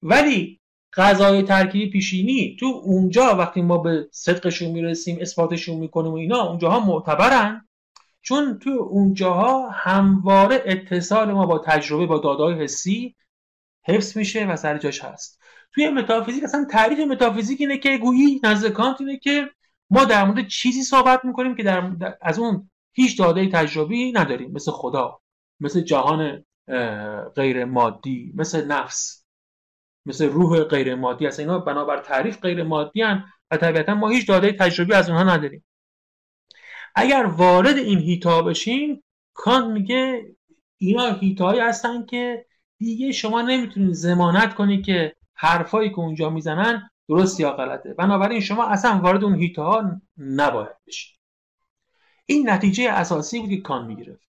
ولی 0.04 0.60
غذای 0.94 1.44
ترکیبی 1.44 1.90
پیشینی 1.90 2.58
تو 2.60 2.66
اونجا 2.66 3.36
وقتی 3.36 3.62
ما 3.62 3.78
به 3.78 4.10
صدقشون 4.12 4.72
می‌رسیم 4.72 5.18
اثباتشون 5.22 5.78
می‌کنیم 5.78 6.12
و 6.12 6.16
اینا 6.16 6.42
اونجاها 6.50 6.80
معتبرن. 6.80 7.68
چون 8.22 8.60
تو 8.60 8.70
اونجاها 8.70 9.70
همواره 9.70 10.64
اتصال 10.66 11.32
ما 11.32 11.46
با 11.46 11.60
تجربه 11.60 12.06
با 12.06 12.18
دادای 12.18 12.64
حسی 12.64 13.16
حفظ 13.90 14.18
میشه 14.18 14.46
و 14.46 14.56
سر 14.56 14.78
جاش 14.78 15.04
هست. 15.04 15.40
توی 15.74 15.90
متافیزیک 15.90 16.44
اصلا 16.44 16.66
تعریف 16.72 17.00
متافیزیک 17.00 17.62
اینه 17.62 17.78
که 17.78 17.98
گویی 17.98 18.42
نزد 18.44 18.70
کانت 18.70 19.02
اینه 19.02 19.18
که 19.18 19.50
ما 19.90 20.06
در 20.06 20.26
مورد 20.26 20.48
چیزی 20.48 20.82
صحبت 20.82 21.26
می‌کنیم 21.26 21.56
که 21.56 21.64
در 21.64 21.92
از 22.22 22.40
اون 22.40 22.70
هیچ 22.94 23.20
داده 23.20 23.50
تجربی 23.50 24.12
نداریم. 24.12 24.52
مثل 24.52 24.72
خدا 24.72 25.20
مثل 25.60 25.82
جهان 25.82 26.46
غیر 27.36 27.66
مادی 27.66 28.34
مثل 28.36 28.68
نفس 28.68 29.26
مثل 30.06 30.30
روح 30.30 30.64
غیر 30.64 30.96
مادی 30.96 31.28
اصلا 31.28 31.46
اینا 31.46 31.60
بنابر 31.60 31.98
تعریف 31.98 32.42
غیر 32.42 32.64
مادی 32.64 33.02
هن 33.02 33.24
و 33.52 33.58
طبیعتا 33.58 33.94
ما 33.96 34.10
هیچ 34.10 34.28
داده 34.28 34.52
تجربی 34.52 34.94
از 34.94 35.10
اونها 35.10 35.24
نداریم. 35.36 35.66
اگر 36.96 37.26
وارد 37.26 37.78
این 37.78 38.00
هیتا 38.00 38.42
بشیم 38.42 39.04
کانت 39.34 39.66
میگه 39.66 40.36
اینا 40.78 41.14
هیتایی 41.14 41.60
هستن 41.60 42.06
که 42.06 42.46
دیگه 42.80 43.12
شما 43.12 43.42
نمی‌تونید 43.42 43.94
زمانت 43.94 44.56
کنی 44.56 44.82
که 44.82 45.16
حرفایی 45.34 45.90
که 45.90 46.00
اونجا 46.00 46.30
می‌زنن 46.30 46.90
درست 47.10 47.40
یا 47.40 47.52
غلطه. 47.52 47.94
بنابراین 47.94 48.40
شما 48.40 48.68
اصلا 48.68 49.00
وارد 49.00 49.24
اون 49.24 49.36
هیته 49.36 49.62
ها 49.62 50.02
نباید 50.18 50.76
بشید 50.88 51.20
این 52.26 52.50
نتیجه 52.50 52.90
اساسی 52.90 53.40
بود 53.40 53.50
که 53.50 53.62
کان 53.62 53.86
می‌گرفت. 53.86 54.30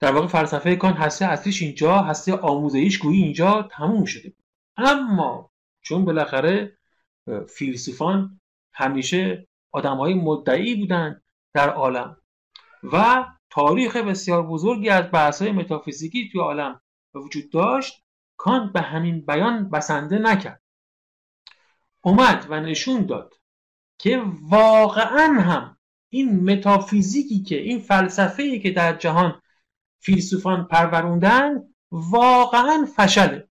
در 0.00 0.12
واقع 0.12 0.26
فلسفه 0.26 0.76
کان 0.76 0.92
هسته 0.92 1.24
اصلیش 1.24 1.62
اینجا 1.62 1.98
هسته 1.98 2.36
آموزهیش 2.36 2.98
گویی 2.98 3.22
اینجا 3.22 3.68
تموم 3.72 4.04
شده 4.04 4.28
بود. 4.28 4.44
اما 4.76 5.50
چون 5.82 6.04
بالاخره 6.04 6.78
فیلسوفان 7.48 8.40
همیشه 8.72 9.48
آدم 9.72 9.96
های 9.96 10.14
مدعی 10.14 10.74
بودن 10.74 11.22
در 11.54 11.70
عالم 11.70 12.16
و 12.82 13.24
تاریخ 13.50 13.96
بسیار 13.96 14.46
بزرگی 14.46 14.88
از 14.88 15.04
بحث 15.12 15.42
های 15.42 15.52
متافیزیکی 15.52 16.28
توی 16.32 16.40
عالم 16.40 16.80
وجود 17.14 17.50
داشت. 17.50 18.02
کانت 18.36 18.72
به 18.72 18.80
همین 18.80 19.26
بیان 19.26 19.70
بسنده 19.70 20.18
نکرد. 20.18 20.62
اومد 22.00 22.46
و 22.50 22.60
نشون 22.60 23.06
داد 23.06 23.34
که 23.98 24.22
واقعا 24.42 25.40
هم 25.40 25.78
این 26.08 26.52
متافیزیکی 26.52 27.42
که 27.42 27.56
این 27.56 27.78
فلسفه 27.78 28.58
که 28.58 28.70
در 28.70 28.96
جهان 28.96 29.42
فیلسوفان 30.00 30.64
پروروندن 30.64 31.62
واقعا 31.90 32.86
فشله. 32.96 33.48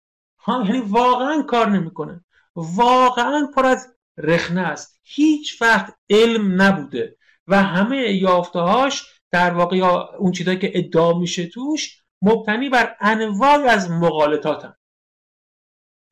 یعنی 0.48 0.80
واقعا 0.80 1.42
کار 1.42 1.70
نمی‌کنه. 1.70 2.26
واقعا 2.56 3.48
پر 3.56 3.66
از 3.66 3.96
رخنه 4.18 4.62
است. 4.62 5.00
هیچ 5.04 5.62
وقت 5.62 5.96
علم 6.10 6.62
نبوده 6.62 7.18
و 7.48 7.64
همه 7.64 7.98
یافتهاش 7.98 9.22
در 9.34 9.54
واقع 9.54 9.78
یا 9.78 10.10
اون 10.20 10.32
چیزایی 10.32 10.60
که 10.60 10.72
ادعا 10.76 11.20
میشه 11.20 11.48
توش 11.48 12.02
مبتنی 12.22 12.70
بر 12.70 12.96
انواع 13.00 13.68
از 13.70 13.92
مقالطات 13.92 14.74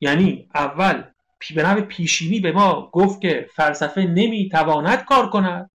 یعنی 0.00 0.48
اول 0.54 1.04
به 1.54 1.62
نوع 1.62 1.80
پیشینی 1.80 2.40
به 2.40 2.52
ما 2.52 2.90
گفت 2.92 3.20
که 3.20 3.46
فلسفه 3.54 4.00
نمی‌تواند 4.00 5.04
کار 5.04 5.30
کند. 5.30 5.70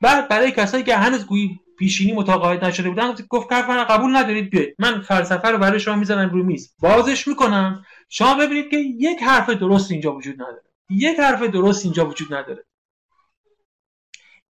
بعد 0.00 0.28
برای 0.28 0.52
کسایی 0.52 0.84
که 0.84 0.96
هنوز 0.96 1.26
گویی 1.26 1.60
پیشینی 1.78 2.12
متقاعد 2.12 2.64
نشده 2.64 2.88
بودن 2.88 3.14
گفت 3.28 3.48
که 3.48 3.54
قبول 3.54 4.16
ندارید 4.16 4.50
بیاید 4.50 4.76
من 4.78 5.00
فلسفه 5.00 5.48
رو 5.48 5.58
برای 5.58 5.80
شما 5.80 5.96
می‌زنم 5.96 6.30
روی 6.30 6.42
میز. 6.42 6.74
بازش 6.78 7.28
می‌کنم. 7.28 7.84
شما 8.08 8.34
ببینید 8.34 8.70
که 8.70 8.76
یک 8.78 9.22
حرف 9.22 9.50
درست 9.50 9.90
اینجا 9.90 10.14
وجود 10.14 10.34
نداره. 10.34 10.70
یک 10.90 11.18
حرف 11.18 11.42
درست 11.42 11.84
اینجا 11.84 12.06
وجود 12.06 12.34
نداره. 12.34 12.64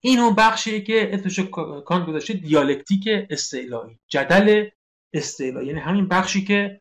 این 0.05 0.19
اون 0.19 0.35
بخشیه 0.35 0.81
که 0.81 1.15
اسمش 1.15 1.41
کانت 1.87 2.07
گذاشته 2.07 2.35
دیالکتیک 2.35 3.09
استعلایی 3.31 4.01
جدل 4.09 4.69
استعلایی. 5.13 5.69
یعنی 5.69 5.81
همین 5.81 6.09
بخشی 6.09 6.45
که 6.45 6.81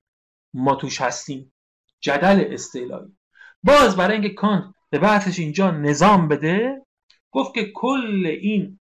ما 0.53 0.75
توش 0.75 1.01
هستیم. 1.01 1.53
جدل 2.01 2.53
استعلایی. 2.53 3.17
باز 3.63 3.95
برای 3.95 4.13
اینکه 4.13 4.29
کانت 4.29 4.63
به 4.89 4.99
بحثش 4.99 5.39
اینجا 5.39 5.71
نظام 5.71 6.27
بده 6.27 6.85
گفت 7.31 7.53
که 7.53 7.71
کل 7.71 8.37
این 8.41 8.79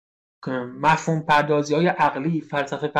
مفهوم 0.81 1.21
پردازی 1.21 1.75
های 1.75 1.87
عقلی 1.87 2.41
فلسفه 2.41 2.91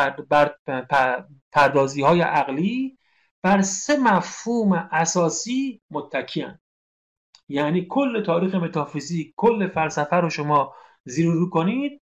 پردازی 1.52 2.02
های 2.02 2.20
عقلی 2.20 2.98
بر 3.42 3.62
سه 3.62 3.96
مفهوم 3.96 4.72
اساسی 4.92 5.80
متکیان 5.90 6.58
یعنی 7.48 7.86
کل 7.90 8.22
تاریخ 8.22 8.54
متافیزیک 8.54 9.32
کل 9.36 9.68
فلسفه 9.68 10.16
رو 10.16 10.30
شما 10.30 10.74
زیر 11.04 11.26
رو 11.26 11.50
کنید 11.50 12.02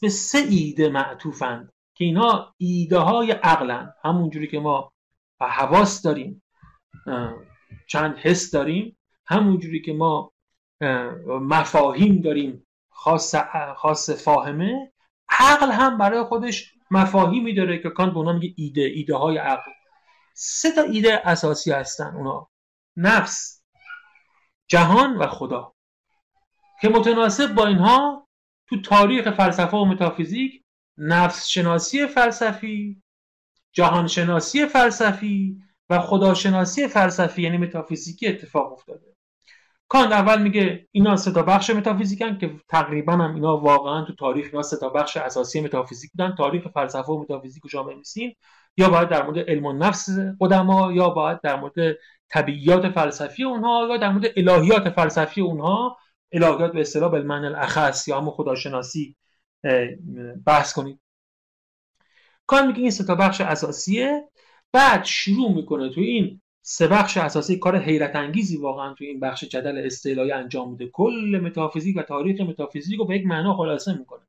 به 0.00 0.08
سه 0.08 0.38
ایده 0.38 0.88
معطوفند 0.88 1.72
که 1.94 2.04
اینا 2.04 2.54
ایده 2.56 2.98
های 2.98 3.30
عقلن 3.30 3.92
همونجوری 4.04 4.48
که 4.48 4.58
ما 4.58 4.92
حواس 5.40 6.02
داریم 6.02 6.42
چند 7.88 8.16
حس 8.16 8.50
داریم 8.50 8.98
همونجوری 9.26 9.82
که 9.82 9.92
ما 9.92 10.32
مفاهیم 11.26 12.20
داریم 12.20 12.66
خاص, 12.90 13.34
خاص 13.76 14.10
فاهمه 14.10 14.92
عقل 15.28 15.70
هم 15.70 15.98
برای 15.98 16.22
خودش 16.22 16.74
مفاهیمی 16.90 17.54
داره 17.54 17.82
که 17.82 17.90
کانت 17.90 18.12
به 18.12 18.18
اونا 18.18 18.32
میگه 18.32 18.54
ایده 18.56 18.80
ایده 18.80 19.16
های 19.16 19.38
عقل. 19.38 19.72
سه 20.34 20.72
تا 20.72 20.82
ایده 20.82 21.28
اساسی 21.28 21.72
هستن 21.72 22.16
اونا. 22.16 22.48
نفس 22.96 23.62
جهان 24.68 25.16
و 25.16 25.26
خدا. 25.26 25.71
که 26.82 26.88
متناسب 26.88 27.54
با 27.54 27.66
اینها 27.66 28.28
تو 28.68 28.80
تاریخ 28.80 29.30
فلسفه 29.30 29.76
و 29.76 29.84
متافیزیک 29.84 30.62
نفس 30.98 31.46
شناسی 31.46 32.06
فلسفی 32.06 33.02
جهان 33.72 34.06
شناسی 34.06 34.66
فلسفی 34.66 35.62
و 35.90 35.98
خداشناسی 35.98 36.88
فلسفی 36.88 37.42
یعنی 37.42 37.56
متافیزیکی 37.56 38.26
اتفاق 38.26 38.72
افتاده. 38.72 39.16
کانت 39.88 40.12
اول 40.12 40.42
میگه 40.42 40.88
اینا 40.92 41.16
سه 41.16 41.32
تا 41.32 41.42
بخش 41.42 41.70
متافیزیکن 41.70 42.38
که 42.38 42.50
تقریبا 42.68 43.12
هم 43.12 43.34
اینا 43.34 43.56
واقعا 43.56 44.04
تو 44.04 44.14
تاریخ 44.14 44.46
اینا 44.46 44.62
سه 44.62 44.76
تا 44.76 44.88
بخش 44.88 45.16
اساسی 45.16 45.60
متافیزیک 45.60 46.10
بودن 46.10 46.34
تاریخ 46.34 46.68
فلسفه 46.68 47.12
و 47.12 47.20
متافیزیک 47.20 47.62
رو 47.62 47.68
شما 47.68 47.82
بنویسین 47.82 48.34
یا 48.76 48.88
باید 48.88 49.08
در 49.08 49.22
مورد 49.22 49.38
علم 49.38 49.66
و 49.66 49.72
نفس 49.72 50.08
قدما 50.40 50.92
یا 50.92 51.08
باید 51.08 51.40
در 51.40 51.60
مورد 51.60 51.96
طبیعیات 52.28 52.88
فلسفی 52.88 53.44
اونها 53.44 53.86
یا 53.90 53.96
در 53.96 54.10
مورد 54.12 54.26
الهیات 54.36 54.90
فلسفی 54.90 55.40
اونها. 55.40 55.96
الهیات 56.32 56.72
به 56.72 56.80
اصطلاح 56.80 57.10
بالمعنی 57.10 57.46
الاخص 57.46 58.08
یا 58.08 58.20
هم 58.20 58.30
خداشناسی 58.30 59.16
بحث 60.46 60.72
کنید 60.72 61.00
کار 62.46 62.66
میگه 62.66 62.80
این 62.80 62.90
سه 62.90 63.04
تا 63.04 63.14
بخش 63.14 63.40
اساسیه. 63.40 64.28
بعد 64.72 65.04
شروع 65.04 65.52
می‌کنه 65.54 65.90
تو 65.90 66.00
این 66.00 66.40
سه 66.62 66.88
بخش 66.88 67.16
اساسی 67.16 67.58
کار 67.58 67.78
حیرت 67.78 68.16
انگیزی 68.16 68.56
واقعا 68.56 68.94
تو 68.94 69.04
این 69.04 69.20
بخش 69.20 69.44
جدل 69.44 69.78
استعلایی 69.86 70.32
انجام 70.32 70.70
میده. 70.70 70.86
کل 70.92 71.40
متافیزیک 71.44 71.96
و 71.96 72.02
تاریخ 72.02 72.40
متافیزیک 72.40 72.98
رو 72.98 73.04
به 73.04 73.16
یک 73.16 73.26
معنا 73.26 73.56
خلاصه 73.56 73.98
می‌کنه. 73.98 74.22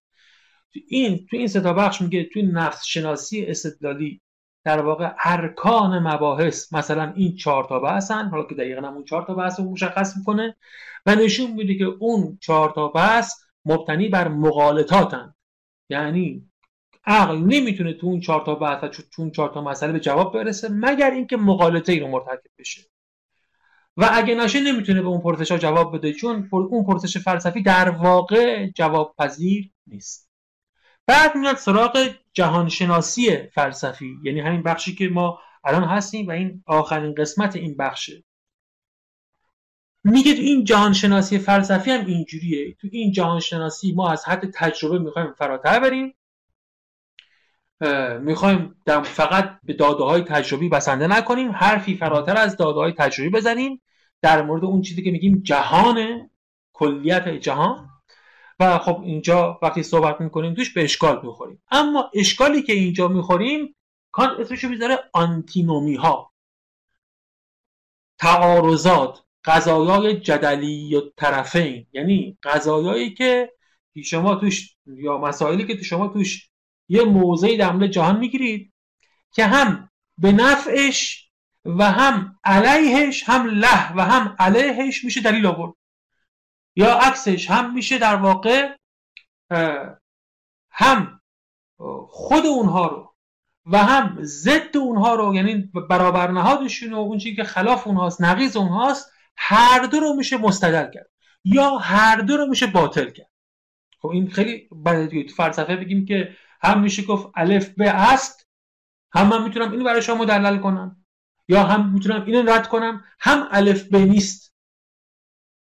تو 0.74 0.80
این 0.88 1.26
تو 1.30 1.38
این 1.38 1.48
سه 1.48 1.62
تا 1.62 1.74
بخش 1.74 2.02
میگه 2.02 2.24
تو 2.24 2.42
نفس 2.42 2.86
شناسی 2.86 3.46
استدلالی 3.46 4.22
در 4.66 4.82
واقع 4.82 5.12
ارکان 5.24 6.00
مباحث 6.00 6.74
مثلا 6.74 7.14
این 7.16 7.36
چهار 7.36 7.64
تا 7.64 7.80
بحثن 7.80 8.30
حالا 8.30 8.44
که 8.44 8.56
دقیقا 8.56 8.88
اون 8.88 9.04
چهار 9.04 9.26
تا 9.26 9.34
بحث 9.34 9.60
رو 9.60 9.72
مشخص 9.72 10.18
می‌کنه 10.18 10.56
و 11.06 11.16
نشون 11.16 11.52
میده 11.52 11.76
که 11.78 11.86
اون 11.86 12.38
چهار 12.42 12.72
تا 12.76 12.88
بحث 12.88 13.34
مبتنی 13.66 14.10
بر 14.10 14.28
مغالطاتن 14.28 15.36
یعنی 15.90 16.50
عقل 17.06 17.38
نمی‌تونه 17.38 17.94
تو 17.94 18.08
اون 18.08 18.20
چهار 18.20 18.46
تا 18.46 18.56
بحث 18.56 18.82
تو 18.82 19.22
اون 19.22 19.32
چهار 19.32 19.50
تا 19.50 19.62
مسئله 19.62 19.92
به 19.92 20.00
جواب 20.00 20.34
برسه 20.34 20.70
مگر 20.72 21.12
اینکه 21.12 21.38
مغالطه 21.38 21.92
ای 21.92 22.00
رو 22.00 22.08
مرتکب 22.08 22.52
بشه. 22.60 22.82
و 23.98 24.10
اگه 24.12 24.36
نشه 24.36 24.60
نمی‌تونه 24.60 25.02
به 25.02 25.08
اون 25.08 25.22
پرسش 25.22 25.52
جواب 25.52 25.96
بده 25.96 26.14
چون 26.14 26.50
اون 26.52 26.86
پرسش 26.86 27.18
فلسفی 27.18 27.62
در 27.62 27.90
واقع 27.90 28.68
جواب 28.68 29.16
پذیر 29.18 29.72
نیست. 29.88 30.33
بعد 31.08 31.36
میاد 31.36 31.56
سراغ 31.56 32.10
جهانشناسی 32.34 33.38
فلسفی 33.38 34.18
یعنی 34.24 34.40
همین 34.40 34.64
بخشی 34.64 34.96
که 34.96 35.08
ما 35.08 35.40
الان 35.64 35.84
هستیم 35.84 36.28
و 36.28 36.32
این 36.32 36.64
آخرین 36.66 37.14
قسمت 37.14 37.56
این 37.56 37.78
بخشه. 37.78 38.24
میگه 40.04 40.32
این 40.32 40.64
جهانشناسی 40.64 41.40
فلسفی 41.40 41.92
هم 41.92 42.06
اینجوریه. 42.06 42.76
تو 42.82 42.88
این 42.92 43.12
جهانشناسی 43.12 43.92
ما 43.92 44.12
از 44.12 44.26
حد 44.26 44.52
تجربه 44.54 45.00
می‌خوایم 45.00 45.34
فراتر 45.34 45.80
بریم. 45.80 46.16
می‌خوایم 48.20 48.76
فقط 49.04 49.60
به 49.64 49.74
داده 49.74 50.04
های 50.04 50.22
تجربی 50.22 50.70
بسنده 50.70 51.08
نکنیم. 51.08 51.52
حرفی 51.52 51.98
فراتر 51.98 52.38
از 52.38 52.58
داده 52.58 52.80
های 52.80 52.92
تجربی 52.92 53.30
بزنیم. 53.30 53.82
در 54.22 54.42
مورد 54.42 54.66
اون 54.66 54.82
چیزی 54.82 55.04
که 55.04 55.12
میگیم 55.12 55.42
جهان 55.44 56.30
کلیت 56.74 57.30
جهان. 57.30 57.90
خب 58.78 59.02
اینجا 59.04 59.60
وقتی 59.62 59.84
صحبت 59.84 60.22
می‌کنیم 60.22 60.54
توش 60.54 60.74
به 60.74 60.84
اشکال 60.84 61.22
می‌خوریم. 61.24 61.64
اما 61.72 62.12
اشکالی 62.14 62.62
که 62.62 62.74
اینجا 62.74 63.08
می‌خوریم 63.08 63.76
کان 64.12 64.42
اسمشو 64.42 64.70
می‌ذاره 64.70 65.00
آنتینومی 65.14 65.96
ها 65.96 66.34
تعارضات 68.18 69.24
قضایای 69.46 70.20
جدلی 70.20 70.96
و 70.96 71.02
طرفین. 71.18 71.88
یعنی 71.94 72.38
قضایایی 72.44 73.14
که 73.14 73.54
شما 74.04 74.36
توش 74.36 74.76
یا 74.86 75.18
مسائلی 75.18 75.68
که 75.68 75.84
شما 75.84 76.08
توش 76.08 76.50
یه 76.90 77.04
موضعی 77.04 77.58
در 77.58 77.88
جهان 77.88 78.20
می‌گیرید 78.20 78.74
که 79.32 79.46
هم 79.46 79.90
به 80.18 80.32
نفعش 80.32 81.30
و 81.66 81.92
هم 81.92 82.40
علیهش 82.44 83.24
هم 83.26 83.46
له 83.46 83.94
و 83.96 84.06
هم 84.06 84.36
علیهش 84.40 85.04
میشه 85.04 85.22
دلیل 85.22 85.46
آورد. 85.46 85.74
یا 86.76 86.94
عکسش 86.98 87.52
هم 87.52 87.74
میشه 87.74 87.98
در 87.98 88.16
واقع 88.16 88.76
هم 90.72 91.22
خود 92.08 92.46
اونها 92.46 92.88
رو 92.88 93.16
و 93.66 93.78
هم 93.78 94.18
ضد 94.22 94.78
اونها 94.78 95.16
رو 95.16 95.36
یعنی 95.36 95.72
برابر 95.90 96.32
نهادشون 96.32 96.94
و 96.94 96.98
اون 96.98 97.18
چیزی 97.18 97.36
که 97.36 97.44
خلاف 97.44 97.88
اونهاست 97.88 98.22
نقیض 98.22 98.58
اونهاست 98.58 99.12
هر 99.38 99.80
دو 99.92 100.00
رو 100.00 100.14
میشه 100.14 100.38
مستدل 100.38 100.92
کرد 100.92 101.10
یا 101.46 101.78
هر 101.78 102.16
دو 102.16 102.38
رو 102.38 102.46
میشه 102.46 102.68
باطل 102.68 103.10
کرد. 103.10 103.30
خب 104.00 104.08
این 104.08 104.30
خیلی 104.30 104.70
بده 104.86 105.24
تو 105.24 105.36
فلسفه 105.36 105.76
بگیم 105.76 106.06
که 106.06 106.36
هم 106.62 106.82
میشه 106.82 107.04
گفت 107.04 107.28
الف 107.36 107.70
به 107.70 107.90
است 107.90 108.48
هم 109.14 109.28
من 109.28 109.44
می‌تونم 109.44 109.72
اینو 109.72 109.84
برای 109.84 110.02
شما 110.02 110.16
مدلل 110.16 110.58
کنم 110.58 111.06
یا 111.48 111.64
هم 111.64 111.94
می‌تونم 111.94 112.26
اینو 112.26 112.52
رد 112.52 112.68
کنم 112.68 113.04
هم 113.20 113.48
الف 113.52 113.84
به 113.84 114.06
نیست. 114.06 114.53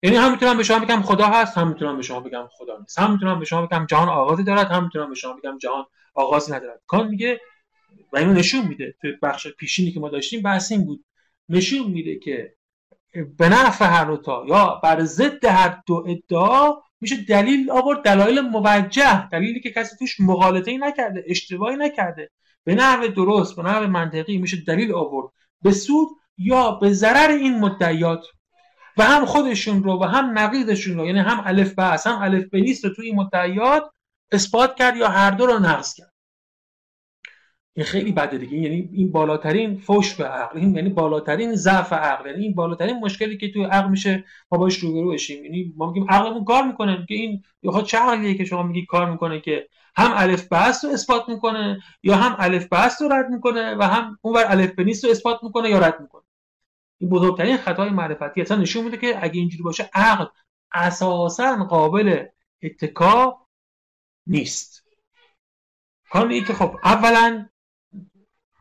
یعنی 0.03 0.15
هم 0.15 0.31
می‌تونم 0.31 0.57
به 0.57 0.63
شما 0.63 0.79
بگم 0.79 1.01
خدا 1.01 1.27
هست 1.27 1.57
هم 1.57 1.67
می‌تونم 1.67 1.97
به 1.97 2.03
شما 2.03 2.19
بگم 2.19 2.47
خدا 2.51 2.77
نیست. 2.77 2.99
هم 2.99 3.11
می‌تونم 3.11 3.39
به 3.39 3.45
شما 3.45 3.65
بگم 3.65 3.85
جهان 3.89 4.09
آغازی 4.09 4.43
دارد 4.43 4.71
هم 4.71 4.83
می‌تونم 4.83 5.09
به 5.09 5.15
شما 5.15 5.33
بگم 5.33 5.57
جهان 5.57 5.85
آغازی 6.13 6.51
ندارد. 6.51 6.81
کان 6.87 7.07
میگه 7.07 7.41
و 8.13 8.17
اینو 8.17 8.33
نشون 8.33 8.67
میده 8.67 8.95
تو 9.01 9.07
بخش 9.21 9.47
پیشینی 9.47 9.91
که 9.91 9.99
ما 9.99 10.09
داشتیم 10.09 10.41
بحث 10.41 10.71
این 10.71 10.85
بود. 10.85 11.05
نشون 11.49 11.87
میده 11.87 12.19
که 12.19 12.53
به 13.37 13.49
نفع 13.49 13.85
هر 13.85 14.15
تا 14.15 14.45
یا 14.47 14.79
بر 14.83 15.03
ضد 15.03 15.45
هر 15.45 15.81
دو 15.87 16.05
ادعا 16.07 16.73
میشه 17.01 17.15
دلیل 17.15 17.71
آورد 17.71 18.01
دلایل 18.01 18.41
موجه 18.41 19.29
دلیلی 19.29 19.59
که 19.59 19.71
کسی 19.71 19.95
توش 19.99 20.19
مغالطه 20.19 20.71
ای 20.71 20.77
نکرده 20.77 21.23
اشتباهی 21.27 21.77
نکرده. 21.77 22.29
به 22.63 22.75
نحو 22.75 23.07
درست 23.07 23.55
به 23.55 23.63
نحو 23.63 23.87
منطقی 23.87 24.37
میشه 24.37 24.57
دلیل 24.67 24.93
آورد. 24.93 25.29
به 25.61 25.71
سود 25.71 26.07
یا 26.37 26.71
به 26.71 26.93
ضرر 26.93 27.29
این 27.29 27.59
مدعیات 27.59 28.25
و 28.97 29.03
هم 29.03 29.25
خودشون 29.25 29.83
رو 29.83 29.99
و 30.01 30.03
هم 30.03 30.39
نقیدشون 30.39 30.97
رو 30.97 31.05
یعنی 31.05 31.19
هم 31.19 31.43
الف 31.45 31.73
به 31.73 31.83
هم 31.83 32.21
الف 32.21 32.45
به 32.49 32.59
نیست 32.59 32.85
رو 32.85 32.93
توی 32.93 33.05
این 33.05 33.15
مدعیات 33.15 33.83
اثبات 34.31 34.75
کرد 34.75 34.97
یا 34.97 35.07
هر 35.07 35.31
دو 35.31 35.45
رو 35.45 35.59
نقض 35.59 35.93
کرد. 35.93 36.13
این 37.75 37.85
خیلی 37.85 38.11
بده 38.11 38.37
دیگه. 38.37 38.57
یعنی 38.57 38.89
این 38.93 39.11
بالاترین 39.11 39.77
فوش 39.77 40.15
به 40.15 40.25
عقل 40.25 40.59
این 40.59 40.75
یعنی 40.75 40.89
بالاترین 40.89 41.55
ضعف 41.55 41.93
عقل 41.93 42.29
یعنی 42.29 42.43
این 42.43 42.55
بالاترین 42.55 42.99
مشکلی 42.99 43.37
که 43.37 43.51
توی 43.51 43.63
عقل 43.63 43.89
میشه 43.89 44.23
ما 44.51 44.57
باش 44.57 44.77
روبرو 44.77 45.11
بشیم. 45.11 45.45
یعنی 45.45 45.73
ما 45.77 45.87
میگیم 45.87 46.09
عقلمون 46.09 46.45
کار 46.45 46.63
می‌کنه 46.63 47.05
که 47.07 47.15
این 47.15 47.43
یا 47.63 47.81
چه 47.81 47.97
عقلیه 47.97 48.35
که 48.35 48.45
شما 48.45 48.63
میگی 48.63 48.85
کار 48.85 49.11
می‌کنه 49.11 49.39
که 49.39 49.67
هم 49.95 50.11
الف 50.15 50.47
بحث 50.51 50.85
رو 50.85 50.91
اثبات 50.91 51.29
می‌کنه 51.29 51.81
یا 52.03 52.15
هم 52.15 52.35
الف 52.39 52.67
بحث 52.71 53.01
رو 53.01 53.13
رد 53.13 53.29
می‌کنه 53.29 53.75
و 53.75 53.83
هم 53.83 54.17
اونور 54.21 54.45
الف 54.47 54.71
به 54.71 54.83
رو 55.03 55.09
اثبات 55.09 55.43
می‌کنه 55.43 55.69
یا 55.69 55.79
رد 55.79 56.01
می‌کنه. 56.01 56.22
این 57.03 57.09
بزرگترین 57.09 57.57
خطای 57.57 57.89
معرفتی. 57.89 58.41
اصلا 58.41 58.57
نشون 58.57 58.83
میده 58.83 58.97
که 58.97 59.23
اگه 59.23 59.39
اینجوری 59.39 59.63
باشه 59.63 59.89
عقل 59.93 60.25
اساسا 60.73 61.55
قابل 61.55 62.25
اتکا 62.63 63.47
نیست. 64.27 64.83
کار 66.09 66.39
که 66.39 66.53
خب 66.53 66.79
اولا 66.83 67.49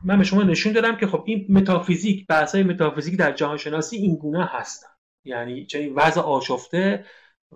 من 0.04 0.18
به 0.18 0.24
شما 0.24 0.42
نشون 0.42 0.72
دادم 0.72 0.96
که 0.96 1.06
خب 1.06 1.24
این 1.26 1.46
متافیزیک 1.48 2.26
بحث‌های 2.26 2.64
متافیزیک 2.64 3.18
در 3.18 3.32
جهان 3.32 3.56
شناسی 3.56 3.96
این 3.96 4.16
گونه 4.16 4.46
هستن. 4.46 4.88
یعنی 5.24 5.66
چنین 5.66 5.94
وضع 5.94 6.20
آشفته 6.20 7.06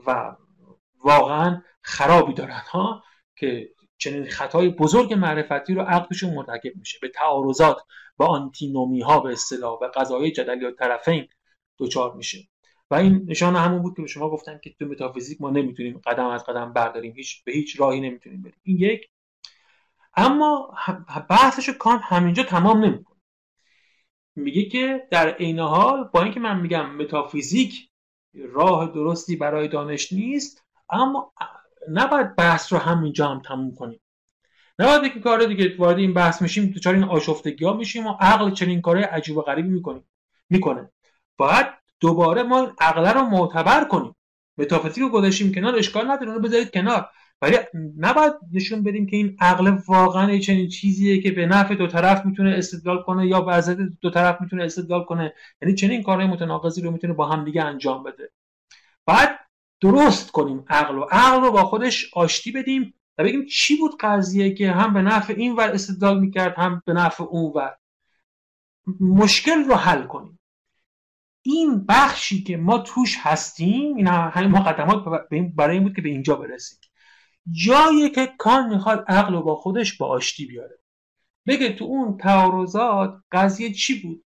و 0.07 0.37
واقعا 1.05 1.63
خرابی 1.83 2.33
دارن 2.33 2.63
ها 2.71 3.05
که 3.37 3.71
چنین 3.99 4.27
خطای 4.27 4.69
بزرگ 4.69 5.15
معرفتی 5.15 5.75
رو 5.75 5.83
عقلشون 5.83 6.35
مرتکب 6.35 6.77
میشه. 6.77 6.99
به 7.03 7.09
تعارضات 7.09 7.83
با 8.17 8.27
آنتینومی 8.27 9.01
ها 9.01 9.21
به 9.21 9.33
اصطلاح 9.33 9.79
و 9.83 9.89
قضایای 9.95 10.31
جدلی 10.31 10.65
و 10.65 10.71
طرفین 10.71 11.29
دچار 11.79 12.15
میشه. 12.15 12.49
و 12.91 12.95
این 12.95 13.25
نشان 13.29 13.57
همون 13.57 13.83
بود 13.83 13.97
که 13.97 14.03
به 14.03 14.09
شما 14.09 14.31
گفتم 14.31 14.59
که 14.59 14.75
تو 14.79 14.85
متافیزیک 14.85 15.41
ما 15.41 15.51
نمی‌تونیم 15.51 16.01
قدم 16.07 16.27
از 16.27 16.45
قدم 16.45 16.73
برداریم. 16.73 17.15
هیچ 17.17 17.45
به 17.45 17.53
هیچ 17.53 17.81
راهی 17.81 18.01
نمی‌تونیم 18.01 18.43
بریم. 18.43 18.61
این 18.63 18.77
یک. 18.79 19.09
اما 20.17 20.75
بحثش 21.31 21.69
کان 21.69 21.99
همینجا 22.03 22.43
تمام 22.43 22.85
نمی‌کنه. 22.85 23.17
میگه 24.37 24.65
که 24.65 25.09
در 25.11 25.29
عین 25.29 25.59
حال 25.59 26.05
با 26.05 26.23
اینکه 26.23 26.41
من 26.41 26.61
میگم 26.61 26.97
متافیزیک 26.97 27.89
راه 28.35 28.93
درستی 28.93 29.37
برای 29.37 29.69
دانش 29.69 30.13
نیست 30.13 30.65
اما 30.91 31.33
نباید 31.93 32.37
بحث 32.37 32.73
رو 32.73 32.79
همینجا 32.79 33.29
هم 33.29 33.41
تموم 33.41 33.75
کنیم. 33.75 34.01
نباید 34.79 35.13
که 35.13 35.21
کار 35.21 35.45
دیگه 35.45 35.77
وارد 35.79 35.99
این 35.99 36.15
بحث 36.15 36.43
میشیم 36.43 36.73
چرا 36.73 36.93
این 36.93 37.05
آشفتگی 37.05 37.65
ها 37.65 37.73
میشیم 37.73 38.07
و 38.07 38.17
عقل 38.21 38.51
چنین 38.51 38.81
کارهای 38.81 39.05
عجیب 39.05 39.37
و 39.37 39.43
غریبی 39.43 39.69
می‌کنیم 39.69 40.05
می‌کنه. 40.51 40.91
باید 41.37 41.67
دوباره 42.01 42.43
ما 42.43 42.73
عقله 42.81 43.13
رو 43.13 43.21
معتبر 43.21 43.85
کنیم. 43.85 44.17
متافیزیک 44.59 45.03
رو 45.03 45.09
گذاشتیم 45.09 45.55
کنار 45.55 45.77
اشکال 45.77 46.11
نداره 46.11 46.35
رو 46.35 46.41
بذارید 46.41 46.71
کنار. 46.71 47.09
ولی 47.43 47.57
نباید 47.99 48.33
نشون 48.53 48.83
بدیم 48.83 49.07
که 49.07 49.17
این 49.17 49.37
عقل 49.41 49.79
واقعا 49.89 50.39
چنین 50.39 50.69
چیزیه 50.69 51.23
که 51.23 51.31
به 51.31 51.47
نفع 51.47 51.75
دو 51.75 51.87
طرف 51.87 52.27
می‌تونه 52.27 52.51
استدلال 52.51 53.03
کنه 53.03 53.27
یا 53.27 53.41
به 53.41 53.63
دو 54.01 54.11
طرف 54.11 54.41
می‌تونه 54.41 54.65
استدلال 54.65 55.05
کنه. 55.05 55.35
یعنی 55.63 55.75
چنین 55.75 56.03
کارهای 56.03 56.27
متناقضی 56.27 56.83
رو 56.83 56.91
می‌تونه 56.91 57.13
با 57.13 57.27
هم 57.29 57.45
دیگه 57.45 57.63
انجام 57.63 58.03
بده. 58.03 58.31
بعد 59.07 59.39
درست 59.81 60.31
کنیم 60.31 60.65
عقل 60.69 60.99
و 60.99 61.03
عقل 61.11 61.41
رو 61.41 61.53
با 61.53 61.65
خودش 61.65 62.15
آشتی 62.15 62.53
بدیم 62.53 62.95
و 63.19 63.25
بگیم 63.25 63.47
چی 63.47 63.77
بود 63.77 63.97
قضیه 64.01 64.55
که 64.55 64.73
هم 64.73 64.95
به 64.95 65.03
نفع 65.03 65.35
این 65.37 65.55
ور 65.55 65.71
استدلال 65.71 66.21
می‌کرد 66.21 66.55
هم 66.59 66.83
به 66.87 66.93
نفع 66.93 67.25
اون 67.25 67.53
ور. 67.55 67.77
مشکل 69.01 69.65
رو 69.65 69.75
حل 69.75 70.07
کنیم. 70.07 70.39
این 71.43 71.87
بخشی 71.87 72.43
که 72.43 72.57
ما 72.57 72.79
توش 72.79 73.17
هستیم 73.21 73.97
این 73.97 74.07
همین 74.07 74.51
مقدمات 74.51 75.05
برای 75.57 75.75
این 75.75 75.83
بود 75.83 75.97
که 75.97 76.03
به 76.03 76.09
اینجا 76.09 76.35
برسیم. 76.35 76.79
جایی 77.53 78.11
که 78.11 78.35
کان 78.39 78.69
می‌خواد 78.69 79.05
عقل 79.09 79.35
رو 79.35 79.43
با 79.43 79.57
خودش 79.57 79.97
با 79.97 80.07
آشتی 80.07 80.47
بیاره. 80.47 80.79
بگه 81.47 81.73
تو 81.73 81.85
اون 81.85 82.17
تعارضات 82.17 83.21
قضیه 83.33 83.73
چی 83.73 84.03
بود؟ 84.03 84.25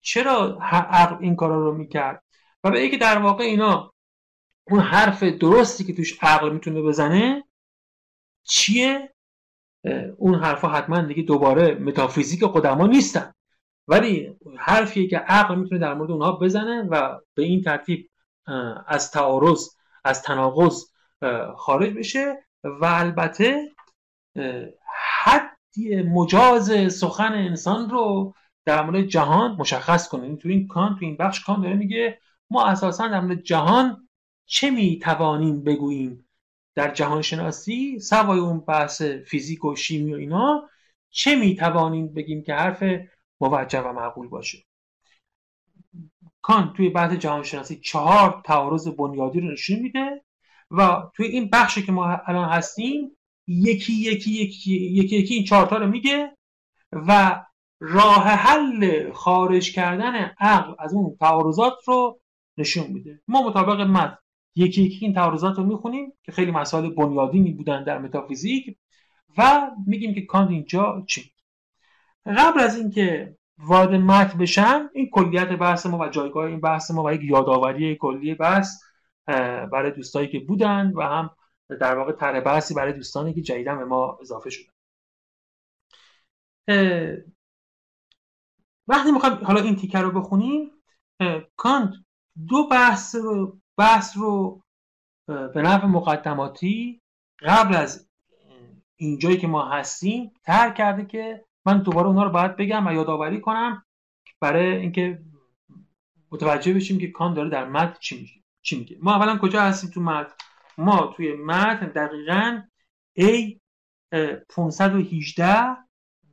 چرا 0.00 0.58
عقل 0.60 1.16
این 1.20 1.36
کارا 1.36 1.64
رو 1.64 1.74
می‌کرد؟ 1.74 2.24
و 2.64 2.70
به 2.70 2.88
که 2.88 2.98
در 2.98 3.18
واقع 3.18 3.44
اینا 3.44 3.94
اون 4.70 4.80
حرف 4.80 5.22
درستی 5.22 5.84
که 5.84 5.94
توش 5.94 6.18
عقل 6.22 6.52
می‌تونه 6.52 6.82
بزنه 6.82 7.44
چیه؟ 8.42 9.14
اون 10.16 10.34
حرفا 10.34 10.68
حتما 10.68 11.00
دیگه 11.00 11.22
دوباره 11.22 11.74
متافیزیک 11.74 12.44
قدما 12.44 12.86
نیستن. 12.86 13.32
ولی 13.88 14.36
حرفیه 14.58 15.08
که 15.08 15.18
عقل 15.18 15.58
می‌تونه 15.58 15.80
در 15.80 15.94
مورد 15.94 16.10
اونها 16.10 16.32
بزنه 16.32 16.82
و 16.82 17.18
به 17.34 17.42
این 17.42 17.62
ترتیب 17.62 18.10
از 18.86 19.10
تعارض 19.10 19.68
از 20.04 20.22
تناقض 20.22 20.84
خارج 21.56 21.94
بشه 21.94 22.44
و 22.64 22.84
البته 22.84 23.68
حدی 25.24 26.02
مجاز 26.02 26.92
سخن 26.92 27.32
انسان 27.32 27.90
رو 27.90 28.34
در 28.64 28.82
مورد 28.82 29.04
جهان 29.06 29.56
مشخص 29.58 30.08
کنه. 30.08 30.36
تو 30.36 30.48
این 30.48 30.68
کان 30.68 30.96
تو 30.98 31.04
این 31.04 31.16
بخش 31.16 31.44
کان 31.44 31.62
داره 31.62 31.74
میگه 31.74 32.20
ما 32.50 32.66
اساسا 32.66 33.08
در 33.08 33.20
مورد 33.20 33.42
جهان 33.42 34.07
چه 34.48 34.70
می‌توانیم 34.70 35.62
بگوییم 35.62 36.28
در 36.74 36.94
جهان 36.94 37.22
شناسی 37.22 37.98
سوای 38.00 38.38
اون 38.38 38.60
بحث 38.60 39.02
فیزیک 39.02 39.64
و 39.64 39.76
شیمی 39.76 40.14
و 40.14 40.16
اینا 40.16 40.68
چه 41.10 41.36
می‌توانیم 41.36 42.14
بگیم 42.14 42.42
که 42.42 42.54
حرف 42.54 42.84
موجه 43.40 43.80
و 43.80 43.92
معقول 43.92 44.28
باشه؟ 44.28 44.58
کان 46.42 46.72
توی 46.76 46.88
بحث 46.88 47.12
جهان 47.12 47.42
شناسی 47.42 47.76
چهار 47.76 48.42
تعارض 48.44 48.88
بنیادی 48.88 49.40
رو 49.40 49.52
نشون 49.52 49.78
میده 49.78 50.24
و 50.70 51.10
توی 51.16 51.26
این 51.26 51.50
بخشی 51.50 51.82
که 51.82 51.92
ما 51.92 52.20
الان 52.26 52.48
هستیم 52.48 53.16
یکی 53.46 53.92
یکی 53.92 54.30
یکی 54.30 54.72
یکی, 54.72 55.16
یکی 55.18 55.34
این 55.34 55.44
چهارتا 55.44 55.76
رو 55.76 55.86
میگه 55.86 56.36
و 56.92 57.42
راه 57.80 58.24
حل 58.28 59.12
خارج 59.12 59.72
کردن 59.72 60.14
عقل 60.40 60.74
از 60.78 60.94
اون 60.94 61.16
تعارضات 61.20 61.74
رو 61.86 62.20
نشون 62.58 62.86
میده. 62.86 63.22
ما 63.28 63.42
مطابق 63.42 63.80
متن 63.80 64.18
یکی 64.54 64.82
یکی 64.82 65.06
این 65.06 65.14
تعارضات 65.14 65.56
رو 65.58 65.64
می‌خونیم 65.64 66.12
که 66.22 66.32
خیلی 66.32 66.50
مسائل 66.50 66.90
بنیادینی 66.90 67.52
بودن 67.52 67.84
در 67.84 67.98
متافیزیک 67.98 68.76
و 69.38 69.70
میگیم 69.86 70.14
که 70.14 70.20
کانت 70.20 70.50
اینجا 70.50 71.04
چی؟ 71.06 71.32
قبل 72.26 72.60
از 72.60 72.76
اینکه 72.76 73.36
وارد 73.58 73.94
متن 73.94 74.38
بشم 74.38 74.90
این 74.94 75.10
کلیت 75.10 75.48
بحث 75.48 75.86
ما 75.86 75.98
و 75.98 76.08
جایگاه 76.08 76.44
این 76.44 76.60
بحث 76.60 76.90
ما 76.90 77.04
و 77.04 77.12
یک 77.12 77.20
یادآوری 77.24 77.96
کلی 77.96 78.34
بحث 78.34 78.82
برای 79.72 79.90
دوستایی 79.90 80.28
که 80.28 80.38
بودن 80.38 80.92
و 80.94 81.02
هم 81.02 81.30
در 81.80 81.98
واقع 81.98 82.12
طرح 82.12 82.40
بحثی 82.40 82.74
برای 82.74 82.92
دوستانی 82.92 83.34
که 83.34 83.40
جدیدا 83.40 83.74
به 83.74 83.84
ما 83.84 84.18
اضافه 84.20 84.50
شدن 84.50 84.72
وقتی 88.88 89.12
می‌خوایم 89.12 89.44
حالا 89.44 89.60
این 89.60 89.76
تیکر 89.76 90.02
رو 90.02 90.20
بخونیم 90.20 90.70
کانت 91.56 91.94
دو 92.48 92.68
بحث 92.68 93.14
رو 93.14 93.60
بحث 93.78 94.16
رو 94.16 94.62
به 95.26 95.62
نفع 95.62 95.86
مقدماتی 95.86 97.00
قبل 97.40 97.74
از 97.74 98.08
اینجایی 98.96 99.36
که 99.36 99.46
ما 99.46 99.68
هستیم 99.68 100.32
ترک 100.44 100.74
کرده 100.74 101.04
که 101.04 101.44
من 101.64 101.82
دوباره 101.82 102.06
اونا 102.06 102.24
رو 102.24 102.30
باید 102.30 102.56
بگم 102.56 102.86
و 102.86 102.92
یادآوری 102.92 103.40
کنم 103.40 103.84
برای 104.40 104.76
اینکه 104.76 105.22
متوجه 106.30 106.74
بشیم 106.74 106.98
که 106.98 107.10
کان 107.10 107.34
داره 107.34 107.48
در 107.48 107.68
متن 107.68 107.96
چی 108.00 108.16
میگه 108.16 108.32
چی 108.62 108.98
ما 109.02 109.14
اولا 109.14 109.38
کجا 109.38 109.62
هستیم 109.62 109.90
تو 109.90 110.00
متن؟ 110.00 110.34
ما 110.78 111.06
توی 111.16 111.32
متن 111.32 111.86
دقیقا 111.86 112.62
A 113.18 113.58
518 114.48 115.76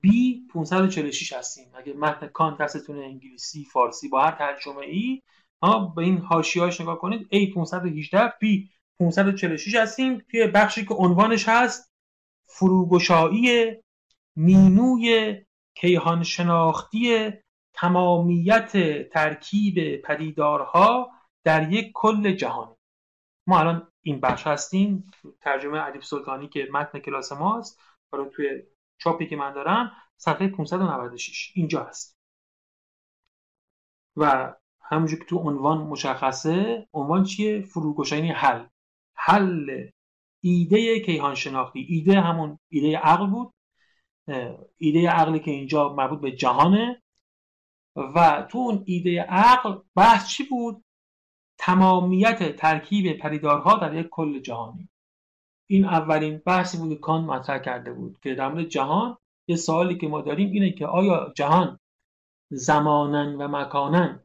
B 0.05 0.07
546 0.53 1.33
هستیم. 1.33 1.71
اگه 1.75 1.93
متن 1.93 2.27
کان 2.27 2.57
دستتون 2.59 2.99
انگلیسی 2.99 3.65
فارسی 3.65 4.09
با 4.09 4.21
هر 4.21 4.31
ترجمه 4.31 4.85
ای 4.85 5.21
به 5.95 6.01
این 6.01 6.17
حاشیه‌اش 6.17 6.81
نگاه 6.81 6.99
کنید 6.99 7.27
A 7.33 7.53
518 7.53 8.29
B 8.29 8.45
546 8.99 9.75
هستیم 9.75 10.25
توی 10.31 10.47
بخشی 10.47 10.85
که 10.85 10.93
عنوانش 10.93 11.49
هست 11.49 11.91
فروگشایی 12.45 13.75
مینوی 14.35 15.41
کیهان 15.75 16.23
شناختی 16.23 17.29
تمامیت 17.73 18.71
ترکیب 19.09 20.01
پدیدارها 20.01 21.11
در 21.43 21.71
یک 21.71 21.91
کل 21.93 22.31
جهانی 22.31 22.75
ما 23.47 23.59
الان 23.59 23.91
این 24.01 24.19
بخش 24.19 24.47
هستیم 24.47 25.11
ترجمه 25.41 25.83
ادیب 25.83 26.01
سلطانی 26.01 26.47
که 26.47 26.67
متن 26.71 26.99
کلاس 26.99 27.31
ماست 27.31 27.79
حالا 28.11 28.25
توی 28.25 28.63
چاپی 28.97 29.27
که 29.27 29.35
من 29.35 29.53
دارم 29.53 29.91
صفحه 30.17 30.47
596 30.47 31.51
اینجا 31.55 31.83
هست. 31.83 32.17
و 34.17 34.53
همونجور 34.89 35.19
که 35.19 35.25
تو 35.25 35.37
عنوان 35.37 35.77
مشخصه 35.77 36.87
عنوان 36.93 37.23
چیه؟ 37.23 37.61
فروگشایی 37.61 38.31
حل. 38.31 38.65
حل 39.15 39.87
ایده 40.41 40.99
کیهان 40.99 41.35
شناختی 41.35 41.79
ایده 41.89 42.21
همون 42.21 42.59
ایده 42.69 42.97
عقل 42.97 43.27
بود. 43.27 43.53
ایده 44.77 45.09
عقلی 45.09 45.39
که 45.39 45.51
اینجا 45.51 45.93
مربوط 45.93 46.19
به 46.19 46.31
جهانه. 46.31 47.01
و 47.95 48.47
تو 48.49 48.57
اون 48.57 48.83
ایده 48.85 49.21
عقل 49.21 49.79
بحث 49.95 50.27
چی 50.27 50.43
بود؟ 50.43 50.83
تمامیت 51.57 52.55
ترکیب 52.55 53.17
پریدارها 53.17 53.77
در 53.77 53.95
یک 53.95 54.07
کل 54.11 54.39
جهانی. 54.39 54.89
این 55.67 55.85
اولین 55.85 56.41
بحثی 56.45 56.77
بود 56.77 56.89
که 56.89 56.95
کان 56.95 57.23
مطرح 57.25 57.59
کرده 57.59 57.93
بود 57.93 58.19
که 58.23 58.35
در 58.35 58.47
مورد 58.47 58.67
جهان 58.67 59.17
یه 59.47 59.55
سوالی 59.55 59.97
که 59.97 60.07
ما 60.07 60.21
داریم 60.21 60.51
اینه 60.51 60.71
که 60.71 60.87
آیا 60.87 61.33
جهان 61.35 61.79
زمانن 62.49 63.35
و 63.35 63.47
مکانن 63.47 64.24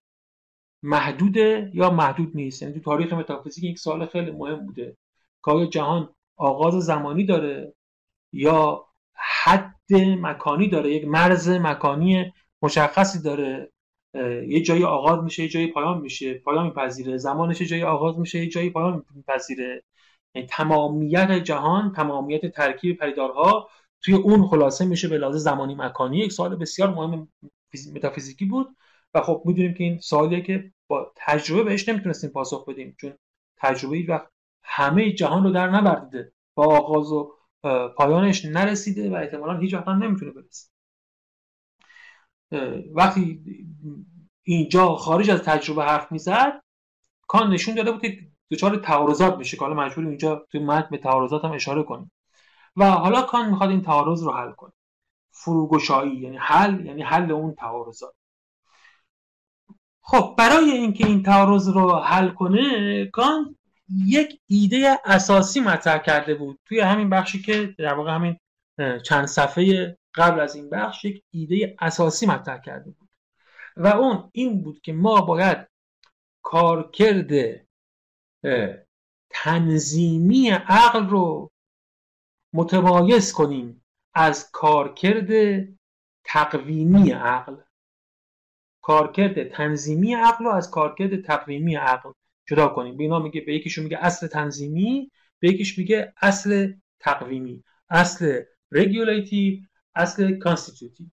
محدوده 0.82 1.70
یا 1.74 1.90
محدود 1.90 2.30
نیست. 2.34 2.62
یعنی 2.62 2.74
تو 2.74 2.80
تاریخ 2.80 3.12
متافیزیک 3.12 3.64
یک 3.64 3.78
سوال 3.78 4.06
خیلی 4.06 4.30
مهم 4.30 4.66
بوده. 4.66 4.96
آیا 5.42 5.66
جهان 5.66 6.14
آغاز 6.36 6.74
زمانی 6.74 7.26
داره 7.26 7.74
یا 8.32 8.84
حد 9.14 9.76
مکانی 10.20 10.68
داره؟ 10.68 10.90
یک 10.94 11.04
مرز 11.04 11.48
مکانی 11.48 12.32
مشخصی 12.62 13.22
داره. 13.22 13.72
یه 14.48 14.62
جایی 14.62 14.84
آغاز 14.84 15.24
میشه 15.24 15.42
یه 15.42 15.48
جایی 15.48 15.66
پایان 15.66 16.00
میشه 16.00 16.34
پایان 16.34 16.66
میپذیره. 16.66 17.16
زمانش 17.16 17.60
یه 17.60 17.66
جایی 17.66 17.82
آغاز 17.82 18.18
میشه 18.18 18.38
یه 18.38 18.48
جایی 18.48 18.70
پایان 18.70 19.04
میپذیره. 19.14 19.82
یعنی 20.34 20.48
تمامیت 20.48 21.32
جهان 21.32 21.92
تمامیت 21.92 22.46
ترکیب 22.46 22.98
پریدارها 22.98 23.68
توی 24.02 24.14
اون 24.14 24.46
خلاصه 24.46 24.84
میشه 24.84 25.08
به 25.08 25.18
لحاظ 25.18 25.36
زمانی 25.36 25.74
مکانی. 25.74 26.18
یک 26.18 26.32
سوال 26.32 26.56
بسیار 26.56 26.90
مهم 26.90 27.28
متافیزیکی 27.94 28.44
بود. 28.44 28.76
و 29.14 29.20
خب 29.20 29.42
می‌دونیم 29.44 29.74
که 29.74 29.84
این 29.84 29.98
سوالیه 29.98 30.40
که 30.40 30.72
با 30.86 31.12
تجربه 31.16 31.62
بهش 31.62 31.88
نمی‌تونستیم 31.88 32.30
پاسخ 32.30 32.68
بدیم 32.68 32.96
چون 33.00 33.12
تجربه 33.56 33.96
ای 33.96 34.02
وقت 34.02 34.28
همه 34.62 35.12
جهان 35.12 35.44
رو 35.44 35.50
در 35.50 35.70
نبردیده 35.70 36.32
با 36.54 36.64
آغاز 36.64 37.12
و 37.12 37.34
پایانش 37.96 38.44
نرسیده 38.44 39.10
و 39.10 39.14
احتمالا 39.14 39.58
هیچ 39.58 39.74
وقت 39.74 39.88
نمی‌تونه 39.88 40.32
برسه. 40.32 40.70
وقتی 42.92 43.44
اینجا 44.42 44.94
خارج 44.94 45.30
از 45.30 45.42
تجربه 45.42 45.84
حرف 45.84 46.12
می‌زد 46.12 46.62
کان 47.28 47.50
نشون 47.50 47.74
داده 47.74 47.92
بود 47.92 48.02
که 48.02 48.18
دچار 48.50 48.76
تعارضات 48.76 49.36
میشه 49.36 49.56
که 49.56 49.64
حالا 49.64 49.74
مجبور 49.74 50.06
اینجا 50.06 50.46
توی 50.50 50.60
متن 50.60 50.88
به 50.90 50.98
تعارضات 50.98 51.44
هم 51.44 51.52
اشاره 51.52 51.82
کنیم. 51.82 52.12
و 52.76 52.90
حالا 52.90 53.22
کان 53.22 53.50
می‌خواد 53.50 53.70
این 53.70 53.82
تعارض 53.82 54.22
رو 54.22 54.32
حل 54.32 54.52
کنه. 54.52 54.72
فروگشایی 55.30 56.16
یعنی 56.16 56.36
حل 56.36 56.86
یعنی 56.86 57.02
حل 57.02 57.32
اون 57.32 57.54
تعارضات. 57.54 58.14
خب 60.02 60.34
برای 60.38 60.70
اینکه 60.70 61.06
این 61.06 61.22
تعارض 61.22 61.68
رو 61.68 61.90
حل 61.96 62.28
کنه 62.28 63.06
کان 63.06 63.56
یک 64.06 64.40
ایده 64.46 64.98
اساسی 65.04 65.60
مطرح 65.60 65.98
کرده 65.98 66.34
بود. 66.34 66.58
توی 66.64 66.80
همین 66.80 67.10
بخشی 67.10 67.42
که 67.42 67.74
در 67.78 67.94
واقع 67.94 68.14
همین 68.14 68.36
چند 69.04 69.26
صفحه 69.26 69.98
قبل 70.14 70.40
از 70.40 70.54
این 70.54 70.70
بخش 70.70 71.04
یک 71.04 71.22
ایده 71.30 71.76
اساسی 71.78 72.26
مطرح 72.26 72.60
کرده 72.60 72.90
بود. 72.90 73.08
و 73.76 73.86
اون 73.86 74.30
این 74.32 74.62
بود 74.62 74.80
که 74.80 74.92
ما 74.92 75.20
باید 75.20 75.66
کارکرد 76.42 77.60
تنظیمی 79.30 80.50
عقل 80.50 81.08
رو 81.08 81.50
متمایز 82.52 83.32
کنیم 83.32 83.84
از 84.14 84.50
کارکرد 84.52 85.30
تقویمی 86.24 87.10
عقل. 87.10 87.56
کارکرد 88.82 89.48
تنظیمی 89.48 90.14
عقل 90.14 90.44
رو 90.44 90.50
از 90.50 90.70
کارکرد 90.70 91.20
تقویمی 91.22 91.74
عقل 91.76 92.10
جدا 92.46 92.68
کنیم. 92.68 92.96
به 92.96 93.02
اینا 93.02 93.18
میگه 93.18 93.40
به 93.40 93.54
یکیشون 93.54 93.84
میگه 93.84 93.98
اصل 93.98 94.26
تنظیمی 94.26 95.10
به 95.38 95.48
یکیش 95.48 95.78
میگه 95.78 96.12
اصل 96.22 96.72
تقویمی 97.00 97.64
اصل 97.90 98.42
regulative 98.72 99.60
اصل 99.94 100.38
constitutive 100.38 101.06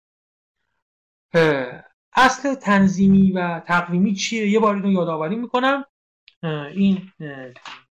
اصل 2.13 2.55
تنظیمی 2.55 3.31
و 3.31 3.59
تقویمی 3.59 4.15
چیه؟ 4.15 4.49
یه 4.49 4.59
بار 4.59 4.75
اینو 4.75 4.91
یادآوری 4.91 5.35
می‌کنم. 5.35 5.85
این 6.73 7.11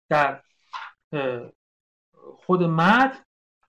در 0.08 0.42
خود 2.36 2.62
متن 2.62 3.18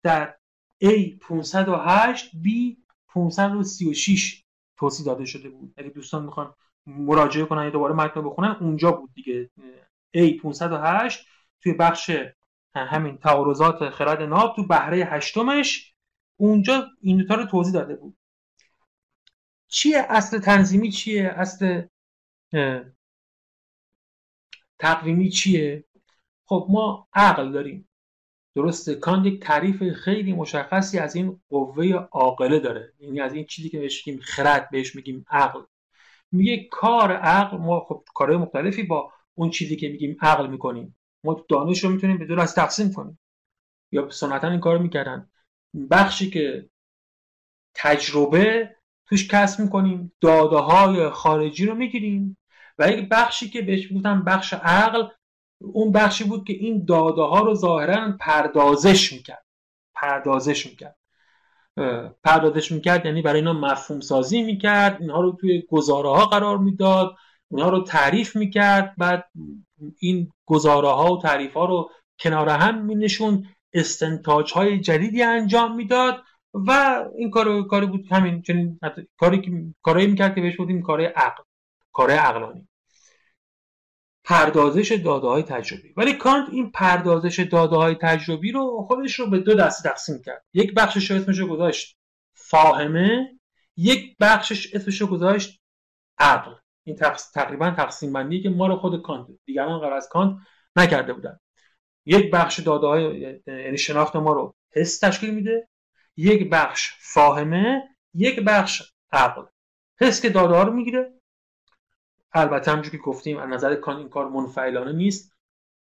در 0.03 0.37
A 0.83 1.17
508 1.21 2.31
B 2.31 2.47
536 3.07 4.43
توضیح 4.77 5.05
داده 5.05 5.25
شده 5.25 5.49
بود. 5.49 5.73
اگه 5.77 5.89
دوستان 5.89 6.25
می‌خوان 6.25 6.53
مراجعه 6.85 7.45
کنن 7.45 7.63
یا 7.63 7.69
دوباره 7.69 7.93
متن 7.93 8.21
بخونن 8.21 8.57
اونجا 8.61 8.91
بود 8.91 9.13
دیگه. 9.13 9.49
A 10.17 10.41
508 10.41 11.27
توی 11.61 11.73
بخش 11.73 12.11
همین 12.75 13.17
تعارضات 13.17 13.89
خرد 13.89 14.21
ناب 14.21 14.55
تو 14.55 14.67
بهره 14.67 14.97
هشتمش 14.97 15.93
اونجا 16.37 16.87
این 17.01 17.17
دوتا 17.17 17.35
رو 17.35 17.45
توضیح 17.45 17.73
داده 17.73 17.95
بود. 17.95 18.17
چیه؟ 19.67 20.05
اصل 20.09 20.39
تنظیمی 20.39 20.91
چیه؟ 20.91 21.27
اصل 21.27 21.81
تقویمی 24.79 25.29
چیه؟ 25.29 25.85
خب 26.45 26.67
ما 26.69 27.07
عقل 27.13 27.51
داریم. 27.51 27.86
درسته. 28.57 28.95
کانت 28.95 29.25
یک 29.25 29.39
تعریف 29.41 29.83
خیلی 29.83 30.33
مشخصی 30.33 30.99
از 30.99 31.15
این 31.15 31.39
قوه 31.49 31.87
عاقله 31.93 32.59
داره. 32.59 32.93
یعنی 32.99 33.21
از 33.21 33.33
این 33.33 33.45
چیزی 33.45 33.69
که 33.69 33.79
بهش 33.79 34.07
میگیم 34.07 34.21
خرد 34.23 34.69
بهش 34.69 34.95
میگیم 34.95 35.25
عقل. 35.29 35.61
میگه 36.31 36.67
کار 36.71 37.11
عقل 37.11 37.57
ما 37.57 37.79
خب 37.79 38.03
کارهای 38.15 38.37
مختلفی 38.37 38.83
با 38.83 39.11
اون 39.35 39.49
چیزی 39.49 39.75
که 39.75 39.89
میگیم 39.89 40.17
عقل 40.21 40.47
می‌کنیم. 40.47 40.95
ما 41.23 41.45
دانش 41.49 41.83
رو 41.83 41.89
می‌تونیم 41.89 42.17
به 42.17 42.25
دور 42.25 42.39
از 42.39 42.55
تقسیم 42.55 42.93
کنیم. 42.93 43.19
یا 43.91 44.09
سنتا 44.09 44.49
این 44.49 44.59
کار 44.59 44.77
می‌کردن. 44.77 45.29
بخشی 45.91 46.29
که 46.29 46.69
تجربه 47.73 48.75
توش 49.05 49.27
کسب 49.27 49.59
می‌کنیم 49.59 50.13
داده 50.21 50.57
های 50.57 51.09
خارجی 51.09 51.65
رو 51.65 51.75
می‌گیریم. 51.75 52.37
و 52.79 52.91
یک 52.91 53.09
بخشی 53.09 53.49
که 53.49 53.61
بهش 53.61 53.91
می‌گفتن 53.91 54.21
بخش 54.21 54.53
عقل 54.53 55.07
اون 55.61 55.91
بخشی 55.91 56.23
بود 56.23 56.47
که 56.47 56.53
این 56.53 56.85
داده 56.85 57.21
ها 57.21 57.39
رو 57.39 57.55
ظاهرا 57.55 58.17
پردازش 58.19 59.13
می‌کرد. 59.13 59.45
پردازش 59.95 60.65
می‌کرد. 60.65 60.97
پردازش 62.23 62.71
می‌کرد 62.71 63.05
یعنی 63.05 63.21
برای 63.21 63.39
اینا 63.39 63.53
مفهوم 63.53 63.99
سازی 63.99 64.41
می‌کرد 64.41 65.01
اینها 65.01 65.21
رو 65.21 65.31
توی 65.31 65.63
گزاره 65.69 66.09
ها 66.09 66.25
قرار 66.25 66.57
می‌داد 66.57 67.15
اینها 67.51 67.69
رو 67.69 67.83
تعریف 67.83 68.35
می‌کرد 68.35 68.95
بعد 68.97 69.29
این 69.99 70.31
گزاره 70.45 70.87
ها 70.87 71.13
و 71.13 71.21
تعریف 71.21 71.53
ها 71.53 71.65
رو 71.65 71.89
کنار 72.19 72.49
هم 72.49 72.85
مینشون 72.85 73.45
استنتاج 73.73 74.53
های 74.53 74.79
جدیدی 74.79 75.23
انجام 75.23 75.75
می‌داد 75.75 76.23
و 76.53 77.03
این 77.17 77.29
کار 77.29 77.67
کاری 77.67 77.85
بود 77.85 78.07
همین 78.11 78.41
چنین 78.41 78.79
کاری 79.17 79.41
که 79.41 79.51
کارایی 79.81 80.07
می‌کرد 80.07 80.35
که 80.35 80.41
بهش 80.41 80.57
بودیم 80.57 80.81
کار 80.81 81.01
عقل 81.01 81.43
کار 81.93 82.11
عقلانی. 82.11 82.67
پردازش 84.27 84.91
داده 84.91 85.27
های 85.27 85.43
تجربی. 85.43 85.93
ولی 85.97 86.13
کانت 86.13 86.49
این 86.51 86.71
پردازش 86.71 87.39
داده 87.39 87.75
های 87.75 87.95
تجربی 87.95 88.51
رو 88.51 88.85
خودش 88.87 89.19
رو 89.19 89.29
به 89.29 89.39
دو 89.39 89.53
دسته 89.53 89.89
تقسیم 89.89 90.21
کرد. 90.25 90.45
یک 90.53 90.73
بخشش 90.73 91.11
رو 91.11 91.17
اسمش 91.17 91.41
گذاشت 91.41 91.97
فاهمه 92.33 93.39
یک 93.77 94.15
بخشش 94.19 94.75
اسمش 94.75 95.01
رو 95.01 95.07
گذاشت 95.07 95.61
عقل. 96.17 96.51
این 96.83 96.95
تقریبا 97.33 97.71
تقسیم 97.71 98.13
بندی 98.13 98.41
که 98.41 98.49
ما 98.49 98.67
رو 98.67 98.75
خود 98.75 99.01
کانت 99.01 99.27
دیگران 99.45 99.79
قرار 99.79 99.93
از 99.93 100.09
کانت 100.09 100.37
نکرده 100.75 101.13
بودن. 101.13 101.39
یک 102.05 102.31
بخش 102.31 102.59
داده 102.59 102.87
های 102.87 103.39
یعنی 103.47 103.77
شناخت 103.77 104.15
ما 104.15 104.33
رو 104.33 104.55
حس 104.71 104.99
تشکیل 104.99 105.33
میده 105.33 105.67
یک 106.17 106.49
بخش 106.49 106.91
فاهمه 106.99 107.83
یک 108.13 108.39
بخش 108.39 108.83
عقل. 109.11 109.43
حس 109.99 110.21
که 110.21 110.29
داده 110.29 110.55
ها 110.55 110.63
رو 110.63 110.73
می‌گیره 110.73 111.16
البته 112.33 112.71
همونجور 112.71 112.91
که 112.91 112.97
گفتیم 112.97 113.37
از 113.37 113.49
نظر 113.49 113.75
کان 113.75 113.97
این 113.97 114.09
کار 114.09 114.29
منفعلانه 114.29 114.91
نیست. 114.91 115.33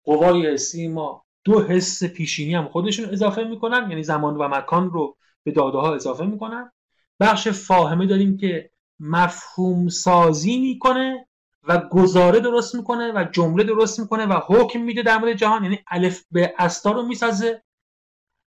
قوای 0.03 0.53
حسی 0.53 0.87
ما 0.87 1.25
دو 1.43 1.61
حس 1.61 2.03
پیشینی 2.03 2.55
هم 2.55 2.67
خودشون 2.67 3.09
اضافه 3.09 3.43
می‌کنن 3.43 3.89
یعنی 3.89 4.03
زمان 4.03 4.35
و 4.37 4.47
مکان 4.47 4.89
رو 4.89 5.17
به 5.43 5.51
داده 5.51 5.77
ها 5.77 5.95
اضافه 5.95 6.25
می‌کنن. 6.25 6.71
بخش 7.19 7.47
فاهمه 7.47 8.05
داریم 8.05 8.37
که 8.37 8.71
مفهوم 8.99 9.89
سازی 9.89 10.59
می‌کنه 10.59 11.27
و 11.63 11.77
گزاره 11.77 12.39
درست 12.39 12.75
می‌کنه 12.75 13.11
و 13.11 13.25
جمله 13.31 13.63
درست 13.63 13.99
می‌کنه 13.99 14.25
و 14.25 14.39
حکم 14.47 14.81
میده 14.81 15.03
در 15.03 15.17
مورد 15.17 15.33
جهان. 15.33 15.63
یعنی 15.63 15.79
الف 15.87 16.23
به 16.31 16.53
استا 16.57 16.91
رو 16.91 17.05
می‌سازه. 17.05 17.63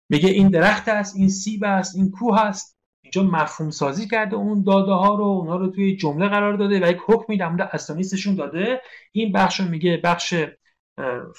میگه 0.09 0.29
این 0.29 0.49
درخت 0.49 0.89
است 0.89 1.17
این 1.17 1.29
سیب 1.29 1.65
است 1.65 1.97
این 1.97 2.11
کوه 2.11 2.41
است. 2.41 2.80
اینجا 3.15 3.31
مفهوم 3.31 3.71
سازی 3.71 4.09
کرده 4.09 4.37
اون 4.37 4.63
داده 4.63 4.93
ها 4.93 5.15
رو 5.15 5.25
اونها 5.25 5.57
رو 5.57 5.71
توی 5.71 5.97
جمله 5.97 6.29
قرار 6.29 6.57
داده 6.57 6.81
و 6.87 6.91
یک 6.91 6.99
حکمی 7.07 7.37
در 7.37 7.49
مورد 7.49 7.71
اسانیستشون 7.73 8.35
داده. 8.35 8.83
این 9.13 9.33
بخش 9.33 9.61
رو 9.61 9.69
میگه 9.69 10.01
بخش 10.05 10.35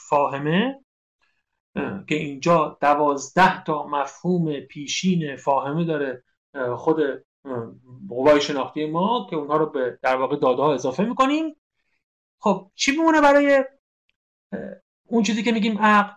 فاهمه 0.09 0.79
که 2.07 2.15
اینجا 2.15 2.77
دوازده 2.81 3.63
تا 3.63 3.87
مفهوم 3.87 4.59
پیشین 4.59 5.35
فاهمه 5.35 5.85
داره 5.85 6.23
خود 6.77 6.99
قوای 8.09 8.41
شناختی 8.41 8.85
ما 8.85 9.27
که 9.29 9.35
اونها 9.35 9.57
رو 9.57 9.65
به 9.65 9.99
در 10.01 10.15
واقع 10.15 10.35
داده 10.35 10.61
ها 10.61 10.73
اضافه 10.73 11.03
می‌کنیم. 11.03 11.55
خب 12.39 12.71
چی 12.75 12.91
میمونه 12.91 13.21
برای 13.21 13.65
اون 15.07 15.23
چیزی 15.23 15.43
که 15.43 15.51
میگیم 15.51 15.77
عقل؟ 15.77 16.13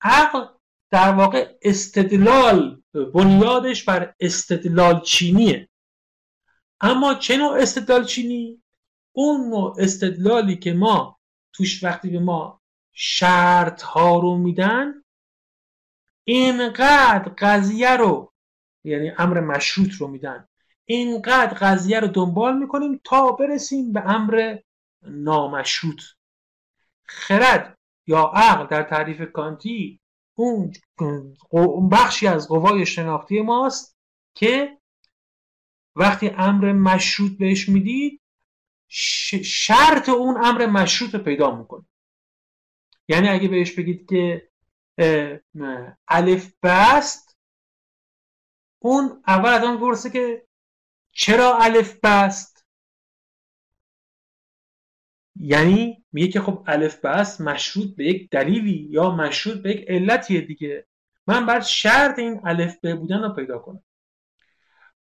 عقل 0.00 0.44
در 0.90 1.12
واقع 1.12 1.54
استدلال 1.62 2.82
بنیادش 3.14 3.84
بر 3.84 4.14
استدلال 4.20 5.00
چینیه. 5.00 5.68
اما 6.80 7.14
چه 7.14 7.36
نوع 7.36 7.58
استدلال 7.58 8.04
چینی؟ 8.04 8.62
اون 9.12 9.48
نوع 9.48 9.76
استدلالی 9.78 10.56
که 10.56 10.72
ما 10.72 11.18
توش 11.52 11.84
وقتی 11.84 12.10
به 12.10 12.18
ما 12.18 12.60
شرط 12.92 13.82
ها 13.82 14.18
رو 14.18 14.36
میدن 14.36 14.94
اینقدر 16.24 17.32
قضیه 17.38 17.96
رو 17.96 18.32
یعنی 18.84 19.12
امر 19.18 19.40
مشروط 19.40 19.92
رو 19.92 20.08
میدن. 20.08 20.48
اینقدر 20.84 21.54
قضیه 21.54 22.00
رو 22.00 22.06
دنبال 22.08 22.58
می‌کنیم 22.58 23.00
تا 23.04 23.32
برسیم 23.32 23.92
به 23.92 24.10
امر 24.10 24.58
نامشروط. 25.02 26.02
خرد 27.04 27.78
یا 28.06 28.22
عقل 28.34 28.66
در 28.66 28.82
تعریف 28.82 29.32
کانتی 29.32 30.00
اون 30.38 31.88
بخشی 31.92 32.26
از 32.26 32.48
قوای 32.48 32.86
شناختی 32.86 33.42
ماست 33.42 33.98
که 34.34 34.78
وقتی 35.96 36.28
امر 36.28 36.72
مشروط 36.72 37.32
بهش 37.38 37.68
می‌دید 37.68 38.20
شرط 39.44 40.08
اون 40.08 40.44
امر 40.44 40.66
مشروط 40.66 41.14
رو 41.14 41.20
پیدا 41.20 41.56
می‌کنه. 41.56 41.86
یعنی 43.08 43.28
اگه 43.28 43.48
بهش 43.48 43.72
بگید 43.72 44.08
که 44.08 44.48
الف 46.08 46.52
بست 46.62 47.38
اون 48.78 49.22
اول 49.26 49.48
از 49.48 49.64
آن 49.64 50.10
که 50.12 50.46
چرا 51.12 51.58
الف 51.58 51.98
بست؟ 52.02 52.57
یعنی 55.40 56.04
میگه 56.12 56.28
که 56.28 56.40
خب 56.40 56.64
الف 56.66 57.00
بس 57.04 57.40
مشروط 57.40 57.96
به 57.96 58.04
یک 58.04 58.30
دلیلی 58.30 58.88
یا 58.90 59.10
مشروط 59.10 59.62
به 59.62 59.70
یک 59.70 59.84
علتیه 59.88 60.40
دیگه. 60.40 60.86
من 61.26 61.46
باید 61.46 61.62
شرط 61.62 62.18
این 62.18 62.40
الف 62.44 62.76
ب 62.82 62.94
بودن 62.94 63.22
رو 63.22 63.34
پیدا 63.34 63.58
کنم. 63.58 63.82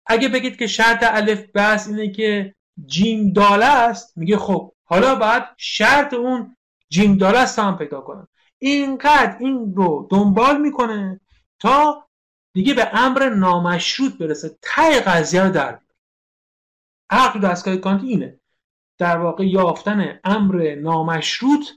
اگه 0.07 0.29
بگید 0.29 0.57
که 0.57 0.67
شرط 0.67 0.99
الف 1.03 1.45
بس 1.55 1.89
اینه 1.89 2.11
که 2.11 2.55
جیم 2.87 3.33
داله 3.33 3.67
است 3.67 4.19
میگه 4.19 4.37
خب 4.37 4.73
حالا 4.85 5.15
باید 5.15 5.43
شرط 5.57 6.15
اون 6.15 6.57
جیم 6.89 7.17
داله 7.17 7.39
است 7.39 7.59
هم 7.59 7.79
پیدا 7.79 8.01
کنم. 8.01 8.29
اینقدر 8.59 9.37
این 9.41 9.75
رو 9.75 10.09
دنبال 10.11 10.61
می‌کنه 10.61 11.21
تا 11.59 12.07
دیگه 12.53 12.75
به 12.75 12.89
امر 12.93 13.29
نامشروط 13.29 14.19
برسه. 14.19 14.59
تای 14.63 15.01
قضیه 15.01 15.43
رو 15.43 15.51
در 15.53 15.79
عقل 17.11 17.41
دستگاه 17.41 17.77
کانتی 17.77 18.07
اینه. 18.07 18.41
در 18.99 19.19
واقع 19.19 19.47
یافتن 19.47 20.21
امر 20.25 20.75
نامشروط 20.75 21.69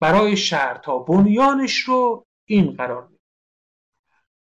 برای 0.00 0.36
شرط 0.36 0.86
ها 0.86 0.98
بنیانش 0.98 1.78
رو 1.78 2.26
این 2.44 2.72
قرار 2.72 3.06
میده. 3.06 3.20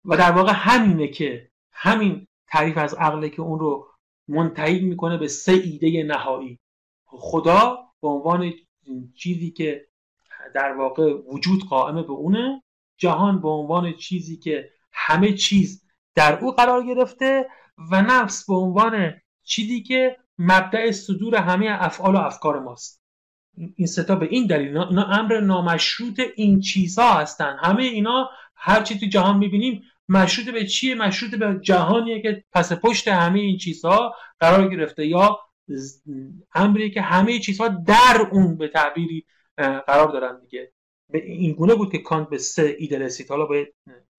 و 0.05 0.17
در 0.17 0.31
واقع 0.31 0.51
همینه 0.55 1.07
که 1.07 1.51
همین 1.71 2.27
تعریف 2.47 2.77
از 2.77 2.93
عقله 2.93 3.29
که 3.29 3.41
اون 3.41 3.59
رو 3.59 3.87
منتهی 4.27 4.79
می‌کنه 4.79 5.17
به 5.17 5.27
سه 5.27 5.51
ایده 5.51 6.03
نهایی. 6.03 6.59
خدا 7.05 7.77
به 8.01 8.07
عنوان 8.07 8.53
چیزی 9.15 9.51
که 9.51 9.87
در 10.53 10.73
واقع 10.77 11.13
وجود 11.13 11.65
قائمه 11.69 12.03
به 12.03 12.11
اونه 12.11 12.63
جهان 12.97 13.41
به 13.41 13.49
عنوان 13.49 13.93
چیزی 13.93 14.37
که 14.37 14.69
همه 14.91 15.33
چیز 15.33 15.83
در 16.15 16.39
او 16.39 16.51
قرار 16.51 16.85
گرفته 16.85 17.49
و 17.91 18.01
نفس 18.01 18.45
به 18.45 18.53
عنوان 18.53 19.21
چیزی 19.43 19.83
که 19.83 20.17
مبدع 20.39 20.91
صدور 20.91 21.35
همه 21.35 21.67
افعال 21.69 22.15
و 22.15 22.17
افکار 22.17 22.59
ماست. 22.59 23.03
این 23.75 23.87
ستا 23.87 24.15
به 24.15 24.27
این 24.31 24.47
دلیل 24.47 24.77
اینا 24.77 25.03
امر 25.03 25.39
نامشروط 25.39 26.21
این 26.35 26.59
چیزها 26.59 27.13
هستن. 27.13 27.57
همه 27.61 27.83
اینا 27.83 28.29
هر 28.55 28.83
چی 28.83 28.99
تو 28.99 29.05
جهان 29.05 29.37
می‌بینیم 29.37 29.81
مشروط 30.09 30.49
به 30.49 30.65
چیه؟ 30.65 30.95
مشروط 30.95 31.35
به 31.35 31.59
جهانیه 31.61 32.21
که 32.21 32.43
پس 32.51 32.73
پشت 32.73 33.07
همه 33.07 33.39
این 33.39 33.57
چیزها 33.57 34.15
قرار 34.39 34.67
گرفته 34.67 35.07
یا 35.07 35.39
امری 36.55 36.91
که 36.91 37.01
همه 37.01 37.39
چیزها 37.39 37.67
در 37.67 38.27
اون 38.31 38.57
به 38.57 38.67
تعبیری 38.67 39.25
قرار 39.57 40.11
دارن 40.11 40.39
دیگه. 40.39 40.73
به 41.09 41.25
این 41.25 41.53
گونه 41.53 41.75
بود 41.75 41.91
که 41.91 41.97
کانت 41.97 42.29
به 42.29 42.37
سه 42.37 42.75
ایده 42.79 42.99
رسید. 42.99 43.29
حالا 43.29 43.45
با, 43.45 43.55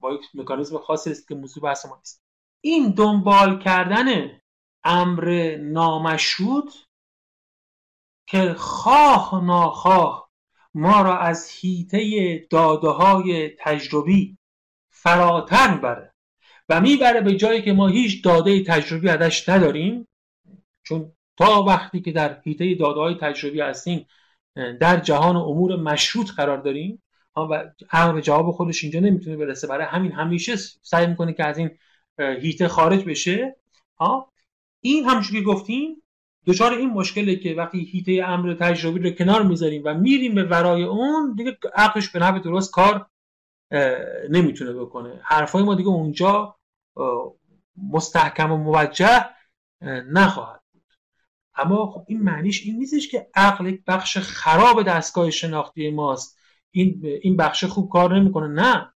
با 0.01 0.13
یک 0.15 0.21
مکانیزم 0.35 0.79
خاصی 0.79 1.11
است 1.11 1.29
که 1.29 1.35
موضوع 1.35 1.63
بحث 1.63 1.87
ما 1.87 1.97
نیست. 1.97 2.25
این 2.61 2.91
دنبال 2.91 3.59
کردن 3.59 4.31
امر 4.85 5.57
نامشروط 5.57 6.75
که 8.27 8.55
خواه 8.55 9.45
ناخواه 9.45 10.31
ما 10.75 11.03
را 11.03 11.19
از 11.19 11.51
حیطه 11.61 12.39
داده 12.51 12.89
های 12.89 13.49
تجربی 13.59 14.39
فراتر 14.91 15.77
بره 15.77 16.15
و 16.69 16.81
می‌بره 16.81 17.21
به 17.21 17.37
جایی 17.37 17.63
که 17.63 17.73
ما 17.73 17.89
هیچ 17.89 18.25
داده 18.25 18.65
تجربی 18.65 19.09
ازش 19.09 19.49
نداریم 19.49 20.09
چون 20.83 21.13
تا 21.37 21.63
وقتی 21.63 22.01
که 22.01 22.13
در 22.13 22.41
حیطه 22.41 22.75
داده 22.75 23.01
های 23.01 23.15
تجربی 23.15 23.61
هستیم 23.61 24.07
در 24.81 25.01
جهان 25.01 25.37
امور 25.37 25.77
مشروط 25.77 26.31
قرار 26.31 26.59
داریم 26.59 27.03
و 27.37 27.71
عقل 27.91 28.21
جواب 28.21 28.51
خودش 28.51 28.83
اینجا 28.85 29.01
نمی‌تونه 29.01 29.37
برسه. 29.37 29.67
برای 29.67 29.87
همین 29.87 30.13
همیشه 30.13 30.57
سعی 30.83 31.07
می‌کنه 31.07 31.33
که 31.33 31.45
از 31.45 31.59
این 31.59 31.71
هیته 32.19 32.69
خارج 32.69 33.05
بشه. 33.05 33.57
ها 33.99 34.30
این 34.81 35.05
همچون 35.05 35.41
که 35.41 35.47
گفتیم 35.47 36.03
دچار 36.47 36.73
این 36.73 36.91
مشکله 36.91 37.37
که 37.37 37.55
وقتی 37.55 37.85
هیته 37.85 38.25
امر 38.29 38.55
تجربی 38.55 38.99
رو 38.99 39.11
کنار 39.11 39.43
می‌ذاریم 39.43 39.83
و 39.85 39.95
میریم 39.95 40.35
به 40.35 40.43
ورای 40.43 40.83
اون 40.83 41.35
دیگه 41.35 41.59
عقلش 41.75 42.09
به 42.09 42.19
نحو 42.19 42.39
درست 42.39 42.73
کار 42.73 43.07
نمی‌تونه 44.31 44.73
بکنه. 44.73 45.21
حرفای 45.23 45.63
ما 45.63 45.75
دیگه 45.75 45.89
اونجا 45.89 46.57
مستحکم 47.91 48.53
و 48.53 48.57
موجه 48.57 49.27
نخواهد 50.11 50.61
بود. 50.73 50.83
اما 51.55 51.87
خب 51.87 52.05
این 52.09 52.23
معنیش 52.23 52.63
این 52.67 52.77
نیستش 52.77 53.09
که 53.09 53.31
عقل 53.35 53.67
یک 53.67 53.83
بخش 53.87 54.19
خراب 54.19 54.83
دستگاه 54.83 55.31
شناختی 55.31 55.91
ماست. 55.91 56.39
این 56.71 57.03
این 57.23 57.37
بخش 57.37 57.65
خوب 57.65 57.91
کار 57.91 58.19
نمی‌کنه. 58.19 58.47
نه. 58.49 58.93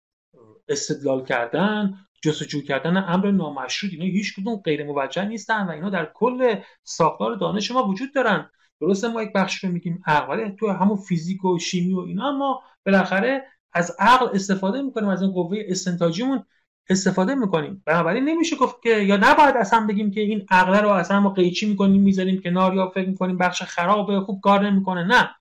استدلال 0.68 1.24
کردن 1.24 1.94
جستجو 2.24 2.60
کردن 2.62 2.96
امر 2.96 3.30
نامشروط 3.30 3.92
اینا 3.92 4.04
هیچ 4.04 4.36
کدوم 4.36 4.56
غیر 4.56 4.86
موجه 4.86 5.24
نیستن 5.24 5.66
و 5.66 5.70
اینا 5.70 5.90
در 5.90 6.10
کل 6.14 6.54
ساختار 6.82 7.34
دانش 7.36 7.70
ما 7.70 7.88
وجود 7.88 8.14
دارن. 8.14 8.50
درسته 8.80 9.08
ما 9.08 9.22
یک 9.22 9.32
بخش 9.32 9.64
رو 9.64 9.70
میگیم 9.70 10.02
عقل 10.06 10.48
تو 10.48 10.68
همون 10.70 10.96
فیزیک 10.96 11.44
و 11.44 11.58
شیمی 11.58 11.94
و 11.94 11.98
اینا 11.98 12.28
اما 12.28 12.62
بالاخره 12.86 13.44
از 13.72 13.96
عقل 13.98 14.26
استفاده 14.34 14.82
می‌کنیم 14.82 15.08
از 15.08 15.22
این 15.22 15.30
قوه 15.30 15.58
استنتاجیمون 15.68 16.44
استفاده 16.88 17.34
می‌کنیم. 17.34 17.82
بنابراین 17.86 18.24
نمیشه 18.24 18.56
گفت 18.56 18.82
که 18.82 18.90
یا 18.90 19.16
نباید 19.16 19.56
اصلا 19.56 19.86
بگیم 19.86 20.10
که 20.10 20.20
این 20.20 20.46
عقل 20.50 20.74
رو 20.74 20.88
اصلا 20.88 21.20
ما 21.20 21.30
قیچی 21.30 21.68
می‌کنیم 21.70 22.02
می‌ذاریم 22.02 22.40
کنار 22.40 22.74
یا 22.74 22.88
فکر 22.88 23.08
می‌کنیم 23.08 23.38
بخش 23.38 23.62
خرابه 23.62 24.20
خوب 24.20 24.40
کار 24.40 24.70
نمی‌کنه 24.70 25.04
نه. 25.04 25.34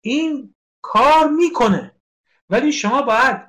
این 0.00 0.54
کار 0.82 1.28
می‌کنه. 1.30 1.92
ولی 2.50 2.72
شما 2.72 3.02
باید 3.02 3.47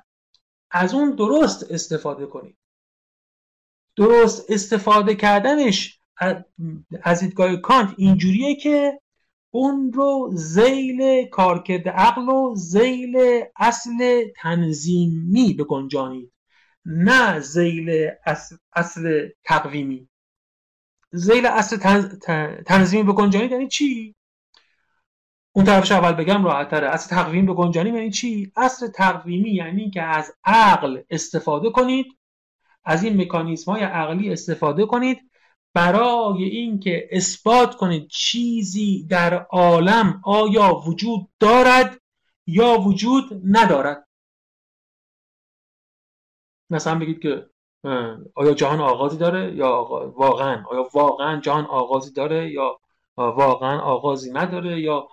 از 0.70 0.94
اون 0.94 1.14
درست 1.14 1.70
استفاده 1.70 2.26
کنید. 2.26 2.56
درست 3.96 4.50
استفاده 4.50 5.14
کردنش 5.14 6.00
از 7.02 7.20
دیدگاه 7.20 7.56
کانت 7.56 7.94
اینجوریه 7.96 8.56
که 8.56 9.00
اون 9.50 9.92
رو 9.92 10.30
زیل 10.34 11.26
کارکرد 11.26 11.88
عقل 11.88 12.28
و 12.28 12.54
زیل 12.54 13.44
اصل 13.56 14.24
تنظیمی 14.36 15.54
بگنجانید. 15.54 16.32
نه 16.84 17.40
زیل 17.40 18.10
اصل, 18.26 18.56
اصل 18.72 19.28
تقویمی. 19.44 20.08
زیل 21.12 21.46
اصل 21.46 21.76
تنظیمی 22.66 23.12
بگنجانید 23.12 23.50
یعنی 23.52 23.68
چی؟ 23.68 24.14
اون 25.60 25.66
طرفش 25.66 25.92
اول 25.92 26.12
بگم 26.12 26.44
راحت 26.44 26.70
تره. 26.70 26.88
اصل 26.88 27.16
تقویم 27.16 27.46
به 27.46 27.54
گنجانی 27.54 27.90
یعنی 27.90 28.10
چی؟ 28.10 28.52
اصل 28.56 28.88
تقویمی 28.88 29.50
یعنی 29.50 29.90
که 29.90 30.02
از 30.02 30.34
عقل 30.44 31.00
استفاده 31.10 31.70
کنید 31.70 32.06
از 32.84 33.02
این 33.04 33.20
مکانیزم 33.20 33.72
های 33.72 33.82
عقلی 33.82 34.32
استفاده 34.32 34.86
کنید 34.86 35.30
برای 35.74 36.44
اینکه 36.44 37.08
اثبات 37.12 37.76
کنید 37.76 38.08
چیزی 38.08 39.06
در 39.10 39.34
عالم 39.34 40.20
آیا 40.24 40.74
وجود 40.74 41.28
دارد 41.40 42.00
یا 42.46 42.80
وجود 42.80 43.40
ندارد. 43.44 44.08
مثلا 46.70 46.98
بگید 46.98 47.22
که 47.22 47.46
آیا 48.34 48.54
جهان 48.54 48.80
آغازی 48.80 49.18
داره 49.18 49.54
یا 49.54 49.82
واقعا 50.16 50.64
آیا 50.70 50.88
واقعا 50.94 51.40
جهان 51.40 51.64
آغازی 51.64 52.12
داره 52.12 52.50
یا 52.50 52.80
واقعا 53.16 53.80
آغازی 53.80 54.32
نداره 54.32 54.80
یا 54.80 55.08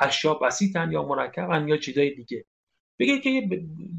اشیا 0.00 0.34
بسیطن 0.34 0.92
یا 0.92 1.02
مرکبن 1.02 1.68
یا 1.68 1.76
چیزای 1.76 2.14
دیگه. 2.14 2.44
بگه 2.98 3.20
که 3.20 3.48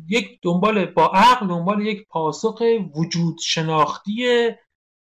یک 0.09 0.39
دنبال 0.41 0.85
با 0.85 1.07
عقل 1.07 1.47
دنبال 1.47 1.85
یک 1.85 2.07
پاسخ 2.07 2.61
وجود 2.95 3.37
شناختی 3.39 4.49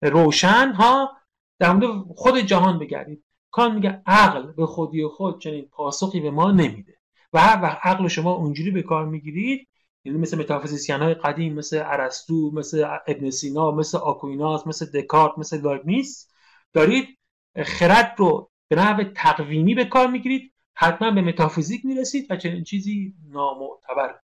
روشن 0.03 0.72
ها 0.72 1.16
در 1.59 1.72
مورد 1.72 2.05
خود 2.14 2.39
جهان 2.39 2.78
بگردید 2.78 3.24
کانت 3.51 3.74
میگه 3.74 4.03
عقل 4.07 4.53
به 4.53 4.66
خودی 4.66 5.07
خود 5.07 5.41
چنین 5.41 5.68
پاسخی 5.72 6.20
به 6.20 6.30
ما 6.30 6.51
نمیده. 6.51 6.97
و 7.32 7.41
هر 7.41 7.62
وقت 7.62 7.78
عقل 7.82 8.09
شما 8.09 8.32
اونجوری 8.32 8.70
به 8.70 8.82
کار 8.82 9.07
می‌گیرید 9.07 9.68
یعنی 10.05 10.18
مثل 10.18 10.39
متافیزیسین 10.39 10.97
های 10.97 11.14
قدیم 11.14 11.55
مثل 11.55 11.82
ارسطو 11.87 12.51
مثل 12.55 12.99
ابن 13.07 13.30
سینا 13.30 13.70
مثل 13.70 13.99
آکویناس 13.99 14.66
مثل 14.66 15.01
دکارت 15.01 15.39
مثل 15.39 15.61
لایبنیتس 15.61 16.30
دارید 16.72 17.18
خرد 17.64 18.14
رو 18.18 18.51
به 18.68 18.76
نحو 18.76 19.04
تقویمی 19.04 19.74
به 19.74 19.84
کار 19.84 20.06
می‌گیرید. 20.06 20.52
حتما 20.74 21.10
به 21.10 21.20
متافیزیک 21.20 21.84
می‌رسید 21.84 22.30
و 22.30 22.36
چنین 22.36 22.64
چیزی 22.64 23.14
نامعتبر. 23.28 24.20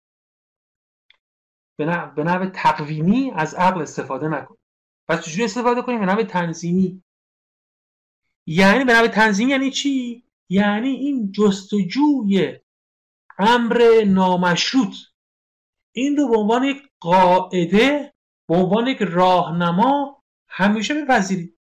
به 2.16 2.24
نحو 2.24 2.50
تقویمی 2.50 3.32
از 3.36 3.56
عقل 3.56 3.82
استفاده 3.82 4.28
نکنید. 4.28 4.60
پس 5.08 5.26
چجوری 5.26 5.44
استفاده 5.44 5.82
کنیم؟ 5.82 6.00
به 6.00 6.06
نحو 6.06 6.24
تنظیمی. 6.24 7.04
یعنی 8.46 8.86
به 8.86 8.94
نحو 8.94 9.08
تنظیمی 9.08 9.52
یعنی 9.52 9.72
چی؟ 9.72 10.24
یعنی 10.50 10.90
این 10.90 11.32
جستجوی 11.32 12.60
امر 13.38 14.04
نامشروط. 14.08 14.96
این 15.92 16.18
رو 16.18 16.30
به 16.30 16.38
عنوان 16.38 16.64
یک 16.64 16.78
قاعده 17.00 18.14
به 18.48 18.56
عنوان 18.56 18.88
یک 18.88 18.98
راهنما 19.02 20.24
همیشه 20.48 21.04
بپذیرید. 21.04 21.57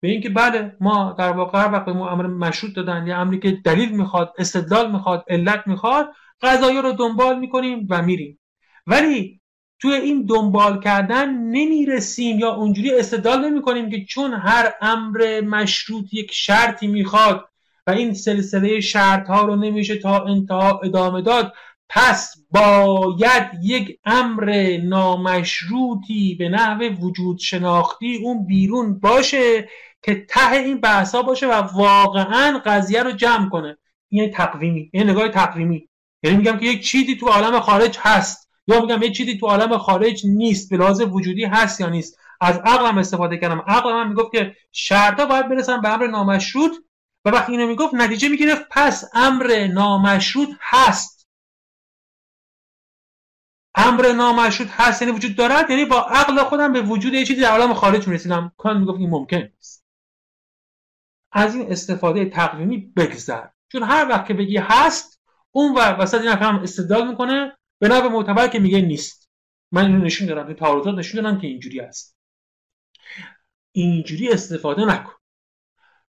به 0.00 0.08
اینکه 0.08 0.28
بله 0.28 0.76
ما 0.80 1.16
در 1.18 1.32
واقع 1.32 1.58
هر 1.58 1.72
وقت 1.72 1.88
ما 1.88 2.10
امر 2.10 2.26
مشروط 2.26 2.74
دادن 2.74 3.06
یا 3.06 3.16
امری 3.18 3.38
که 3.38 3.50
دلیل 3.50 3.90
می‌خواد 3.96 4.34
استدلال 4.38 4.92
می‌خواد 4.92 5.24
علت 5.28 5.62
می‌خواد 5.66 6.12
قضایی 6.42 6.82
رو 6.82 6.92
دنبال 6.92 7.38
می‌کنیم 7.38 7.86
و 7.90 8.02
میریم. 8.02 8.38
ولی 8.86 9.40
توی 9.80 9.92
این 9.92 10.26
دنبال 10.26 10.80
کردن 10.80 11.34
نمی‌رسیم 11.34 12.38
یا 12.38 12.54
اونجوری 12.54 12.94
استدلال 12.94 13.50
نمی‌کنیم 13.50 13.90
که 13.90 14.04
چون 14.04 14.32
هر 14.34 14.72
امر 14.80 15.40
مشروط 15.40 16.14
یک 16.14 16.32
شرطی 16.32 16.86
می‌خواد 16.86 17.48
و 17.86 17.90
این 17.90 18.14
سلسله 18.14 18.80
شرط 18.80 19.26
ها 19.26 19.42
رو 19.42 19.56
نمیشه 19.56 19.96
تا 19.96 20.24
انتها 20.24 20.80
ادامه 20.84 21.22
داد 21.22 21.52
پس 21.88 22.34
باید 22.50 23.50
یک 23.62 23.98
امر 24.04 24.76
نامشروطی 24.84 26.34
به 26.34 26.48
نحو 26.48 26.82
وجود 26.82 27.38
شناختی 27.38 28.16
اون 28.16 28.46
بیرون 28.46 28.98
باشه 28.98 29.68
که 30.02 30.26
ته 30.28 30.52
این 30.52 30.80
بحثا 30.80 31.22
باشه 31.22 31.46
و 31.46 31.52
واقعا 31.52 32.62
قضیه 32.64 33.02
رو 33.02 33.12
جمع 33.12 33.48
کنه. 33.48 33.76
این 34.08 34.22
یعنی 34.22 34.34
تقویمی 34.34 34.90
این 34.92 35.10
نگاه 35.10 35.28
تقویمی. 35.28 35.88
یعنی 36.22 36.36
میگم 36.36 36.58
که 36.58 36.66
یک 36.66 36.84
چیزی 36.84 37.16
تو 37.16 37.28
عالم 37.28 37.60
خارج 37.60 37.98
هست. 38.00 38.50
یا 38.66 38.80
میگم 38.80 39.02
یک 39.02 39.16
چیزی 39.16 39.38
تو 39.38 39.46
عالم 39.46 39.78
خارج 39.78 40.26
نیست 40.26 40.70
به 40.70 40.76
لحاظ 40.76 41.00
وجودی 41.00 41.44
هست 41.44 41.80
یا 41.80 41.88
نیست. 41.88 42.18
از 42.40 42.56
عقلم 42.58 42.98
استفاده 42.98 43.36
کردم. 43.36 43.64
عقل 43.66 43.92
من 43.92 44.08
می‌گفت 44.08 44.32
که 44.32 44.56
شرطا 44.72 45.26
باید 45.26 45.48
برسن 45.48 45.80
به 45.80 45.88
امر 45.88 46.06
نامشروط 46.06 46.72
و 47.24 47.30
وقتی 47.30 47.52
اینو 47.52 47.66
می‌گفت 47.66 47.94
نتیجه 47.94 48.28
می‌گرفت 48.28 48.66
پس 48.70 49.04
امر 49.14 49.66
نامشروط 49.72 50.48
هست. 50.60 51.28
امر 53.74 54.12
نامشروط 54.12 54.68
هست 54.70 55.02
یعنی 55.02 55.14
وجود 55.14 55.36
دارد. 55.36 55.70
یعنی 55.70 55.84
با 55.84 56.00
عقل 56.00 56.44
خودم 56.44 56.72
به 56.72 56.82
وجود 56.82 57.14
یه 57.14 57.24
چیزی 57.24 57.40
در 57.40 57.50
عالم 57.50 57.74
خارج 57.74 58.08
می‌رسیدم. 58.08 58.52
کان 58.56 58.78
می‌گفت 58.78 58.98
این 58.98 59.10
ممکن 59.10 59.36
نیست. 59.36 59.79
از 61.32 61.54
این 61.54 61.72
استفاده 61.72 62.24
تقویمی 62.24 62.92
بگذر. 62.96 63.46
چون 63.72 63.82
هر 63.82 64.06
وقت 64.08 64.26
که 64.26 64.34
بگی 64.34 64.56
هست 64.56 65.20
اون 65.50 65.74
وسط 65.74 66.20
این 66.20 66.28
هم 66.28 66.56
استدلال 66.56 67.08
می‌کنه 67.08 67.56
به 67.78 67.88
نوع 67.88 68.08
معتبر 68.08 68.48
که 68.48 68.58
میگه 68.58 68.80
نیست. 68.80 69.30
من 69.72 69.86
اینو 69.86 69.98
نشون 69.98 70.26
دارم 70.28 70.46
تو 70.46 70.54
تعارضات 70.54 70.94
نشون 70.94 71.22
دارم 71.22 71.40
که 71.40 71.46
اینجوری 71.46 71.80
هست. 71.80 72.16
اینجوری 73.72 74.28
استفاده 74.28 74.84
نکن. 74.84 75.12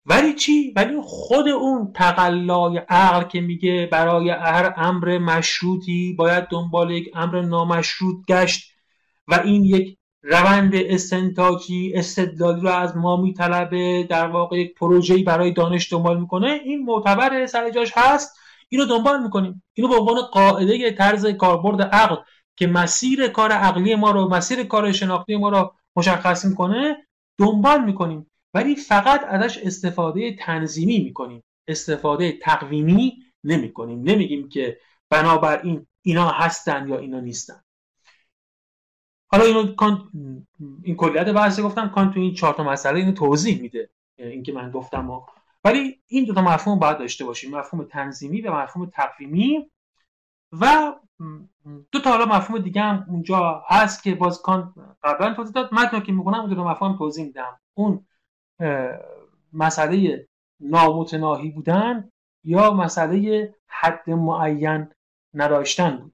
ولی 0.06 0.34
چی؟ 0.34 0.72
ولی 0.76 1.00
خود 1.02 1.48
اون 1.48 1.92
تقلای 1.92 2.78
عقل 2.78 3.28
که 3.28 3.40
میگه 3.40 3.88
برای 3.92 4.30
هر 4.30 4.74
امر 4.76 5.18
مشروطی 5.18 6.14
باید 6.18 6.44
دنبال 6.44 6.90
یک 6.90 7.10
امر 7.14 7.40
نامشروط 7.40 8.26
گشت 8.28 8.72
و 9.28 9.40
این 9.44 9.64
یک 9.64 9.98
روند 10.26 10.72
استنتاجی 10.74 11.92
استدلالی 11.94 12.60
رو 12.60 12.68
از 12.68 12.96
ما 12.96 13.16
میطلبه 13.16 14.06
در 14.10 14.26
واقع 14.26 14.58
یک 14.58 14.74
پروژه‌ای 14.74 15.22
برای 15.22 15.52
دانش 15.52 15.92
دنبال 15.92 16.20
می‌کنه. 16.20 16.60
این 16.64 16.84
معتبر 16.84 17.46
سر 17.46 17.70
جاش 17.70 17.92
هست. 17.94 18.36
اینو 18.68 18.84
دنبال 18.84 19.22
می‌کنیم. 19.22 19.62
اینو 19.74 19.88
به 19.88 19.96
عنوان 19.96 20.22
قاعده 20.22 20.90
طرز 20.90 21.26
کاربرد 21.26 21.82
عقل 21.82 22.16
که 22.56 22.66
مسیر 22.66 23.28
کار 23.28 23.52
عقلی 23.52 23.94
ما 23.94 24.10
رو 24.10 24.28
مسیر 24.28 24.64
کار 24.64 24.92
شناختی 24.92 25.36
ما 25.36 25.48
رو 25.48 25.74
مشخص 25.96 26.44
می‌کنه 26.44 27.06
دنبال 27.38 27.84
می‌کنیم. 27.84 28.30
ولی 28.54 28.76
فقط 28.76 29.24
ازش 29.28 29.58
استفاده 29.58 30.36
تنظیمی 30.36 30.98
می‌کنیم. 30.98 31.42
استفاده 31.68 32.38
تقویمی 32.42 33.18
نمی‌کنیم. 33.44 34.02
نمیگیم 34.02 34.48
که 34.48 34.78
بنابراین 35.10 35.86
اینا 36.02 36.28
هستن 36.28 36.88
یا 36.88 36.98
اینا 36.98 37.20
نیستن. 37.20 37.63
حالا 39.34 39.44
اینو 39.44 39.74
این 40.82 40.96
کلیت 40.96 41.28
بحث 41.28 41.60
گفتم 41.60 41.88
کان 41.88 42.12
تو 42.12 42.20
این 42.20 42.34
چهار 42.34 42.54
تا 42.54 42.64
مسئله 42.64 42.98
اینو 42.98 43.12
توضیح 43.12 43.62
میده 43.62 43.90
اینکه 44.16 44.52
من 44.52 44.70
گفتم 44.70 45.10
و 45.10 45.22
ولی 45.64 46.00
این 46.06 46.24
دو 46.24 46.34
تا 46.34 46.42
مفهوم 46.42 46.78
باید 46.78 46.98
داشته 46.98 47.24
باشیم 47.24 47.56
مفهوم 47.56 47.84
تنظیمی 47.84 48.40
و 48.40 48.54
مفهوم 48.54 48.86
تقویمی. 48.86 49.70
و 50.60 50.92
دو 51.92 52.00
تا 52.00 52.10
حالا 52.10 52.24
مفهوم 52.24 52.58
دیگه 52.58 52.82
هم 52.82 53.06
اونجا 53.08 53.64
هست 53.68 54.02
که 54.02 54.14
باز 54.14 54.42
کان 54.42 54.74
قبلا 55.02 55.34
توضیح 55.34 55.52
داد. 55.52 55.74
متن 55.74 56.00
که 56.00 56.12
می‌کنم 56.12 56.40
اون 56.40 56.48
دو 56.48 56.54
تا 56.54 56.64
مفهوم 56.64 56.96
توضیح 56.98 57.24
میدم. 57.24 57.60
اون 57.74 58.06
مسئله 59.52 60.28
نامتناهی 60.60 61.50
بودن 61.50 62.10
یا 62.44 62.74
مسئله 62.74 63.54
حد 63.66 64.10
معین 64.10 64.90
نداشتن 65.34 65.96
بود. 65.96 66.13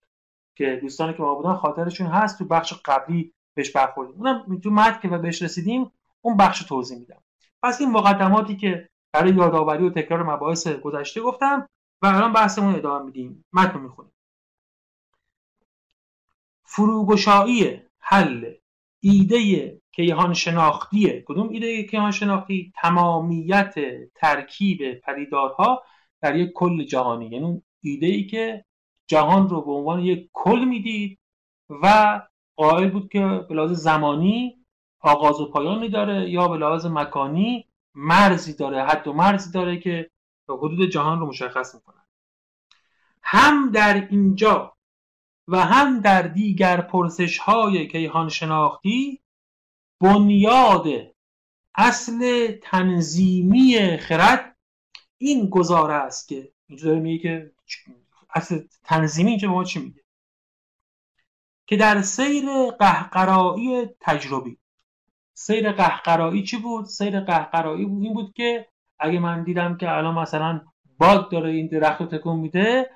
که 0.55 0.78
دوستانی 0.82 1.14
که 1.14 1.22
ما 1.22 1.34
بودن 1.34 1.55
خاطرشون 1.55 2.07
هست 2.07 2.38
تو 2.38 2.44
بخش 2.44 2.72
قبلی 2.84 3.32
بهش 3.55 3.70
برخوردیم. 3.70 4.16
اونم 4.16 4.61
تو 4.61 4.70
متن 4.70 5.01
که 5.01 5.09
بهش 5.09 5.42
رسیدیم 5.42 5.92
اون 6.20 6.36
بخش 6.36 6.62
توضیح 6.62 6.98
میدم. 6.98 7.22
پس 7.62 7.80
این 7.80 7.90
مقدماتی 7.90 8.57
که 8.57 8.88
برای 9.12 9.34
یادآوری 9.34 9.86
و 9.86 9.90
تکرار 9.90 10.22
مباحث 10.22 10.68
گذشته 10.68 11.20
گفتم 11.20 11.68
و 12.03 12.07
الان 12.07 12.32
بحثمون 12.32 12.74
ادامه 12.74 13.05
میدیم. 13.05 13.44
متن 13.53 13.80
می‌خونیم. 13.80 14.12
فروگشایی 16.64 17.82
حل 18.01 18.55
ایده 19.01 19.80
کیهان 19.92 20.34
شناختیه 20.34 21.24
کدوم 21.26 21.48
ایده 21.48 21.82
کیهان 21.82 22.11
شناختی 22.11 22.72
تمامیت 22.82 23.74
ترکیب 24.14 25.01
پدیدارها 25.01 25.82
در 26.20 26.36
یک 26.36 26.53
کل 26.53 26.84
جهانی. 26.84 27.24
یعنی 27.24 27.44
اون 27.44 27.62
ایده 27.80 28.07
ای 28.07 28.26
که 28.26 28.64
جهان 29.11 29.48
رو 29.48 29.61
به 29.62 29.72
عنوان 29.72 30.00
یک 30.00 30.30
کل 30.32 30.64
می‌دید 30.64 31.18
و 31.70 32.20
قائل 32.56 32.90
بود 32.90 33.08
که 33.12 33.20
به 33.48 33.54
لحاظ 33.54 33.70
زمانی 33.70 34.66
آغاز 35.00 35.40
و 35.40 35.50
پایانی 35.50 35.88
داره 35.88 36.30
یا 36.30 36.48
به 36.48 36.56
لحاظ 36.56 36.86
مکانی 36.86 37.66
مرزی 37.94 38.54
داره 38.54 38.84
حد 38.84 39.08
و 39.08 39.12
مرزی 39.12 39.52
داره 39.52 39.78
که 39.78 40.11
حدود 40.48 40.90
جهان 40.90 41.20
رو 41.20 41.26
مشخص 41.26 41.74
می‌کنه. 41.74 42.00
هم 43.22 43.70
در 43.70 44.08
اینجا 44.11 44.76
و 45.48 45.56
هم 45.56 46.00
در 46.00 46.22
دیگر 46.22 46.80
پرسش 46.80 47.38
های 47.38 47.88
کیهان 47.88 48.28
شناختی 48.28 49.20
بنیاد 50.00 50.86
اصل 51.74 52.52
تنظیمی 52.62 53.96
خرد 53.96 54.56
این 55.18 55.50
گزاره 55.50 55.94
است 55.94 56.28
که 56.28 56.52
اینجا 56.68 56.86
داره 56.88 57.00
میگه 57.00 57.22
که 57.22 57.52
اصل 58.34 58.60
تنظیمی 58.84 59.30
اینجا 59.30 59.48
به 59.48 59.54
ما 59.54 59.64
چی 59.64 59.80
میگه؟ 59.80 60.00
که 61.66 61.76
در 61.76 62.02
سیر 62.02 62.70
قهقرایی 62.78 63.86
تجربی. 64.00 64.58
سیر 65.34 65.72
قهقرایی 65.72 66.42
چی 66.42 66.56
بود؟ 66.56 66.84
سیر 66.84 67.20
قهقرایی 67.20 67.84
بود 67.84 68.02
این 68.02 68.14
بود 68.14 68.32
که 68.32 68.68
اگه 68.98 69.18
من 69.18 69.44
دیدم 69.44 69.76
که 69.76 69.90
الان 69.90 70.14
مثلا 70.14 70.60
باد 70.98 71.30
داره 71.30 71.50
این 71.50 71.66
درخت 71.66 72.00
رو 72.00 72.06
تکون 72.06 72.38
میده 72.38 72.90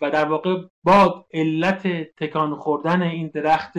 و 0.00 0.10
در 0.10 0.24
واقع 0.24 0.62
باد 0.82 1.26
علت 1.32 1.88
تکان 2.16 2.56
خوردن 2.56 3.02
این 3.02 3.30
درخت 3.34 3.76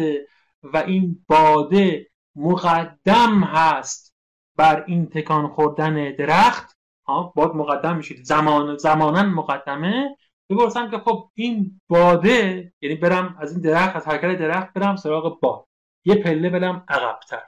و 0.63 0.77
این 0.77 1.25
باده 1.27 2.07
مقدم 2.35 3.43
هست 3.43 4.15
بر 4.55 4.83
این 4.87 5.05
تکان 5.09 5.47
خوردن 5.47 6.15
درخت 6.15 6.76
باد 7.07 7.55
مقدم 7.55 7.97
میشه 7.97 8.15
زمان 8.23 8.77
زمانا 8.77 9.23
مقدمه. 9.23 10.17
بپرسم 10.49 10.91
که 10.91 10.97
خب 10.97 11.31
این 11.33 11.81
باده 11.89 12.73
یعنی 12.81 12.95
برم 12.95 13.37
از 13.39 13.51
این 13.51 13.61
درخت 13.61 13.95
از 13.95 14.07
حرکت 14.07 14.39
درخت 14.39 14.73
برم 14.73 14.95
سراغ 14.95 15.39
باد. 15.39 15.65
یه 16.05 16.15
پله 16.15 16.49
برم 16.49 16.85
عقبتر. 16.87 17.43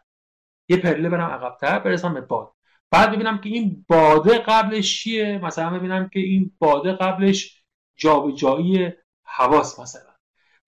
یه 0.69 0.77
پله 0.77 1.09
برم 1.09 1.29
عقبتر 1.29 1.79
برسم 1.79 2.13
به 2.13 2.21
باد. 2.21 2.53
بعد 2.91 3.11
ببینم 3.11 3.37
که 3.37 3.49
این 3.49 3.85
باده 3.87 4.37
قبلش 4.37 5.03
چیه؟ 5.03 5.39
مثلا 5.43 5.69
ببینم 5.69 6.09
که 6.09 6.19
این 6.19 6.51
باده 6.59 6.93
قبلش 6.93 7.63
جابجایی 7.97 8.93
حواس 9.23 9.79
مثلا. 9.79 10.09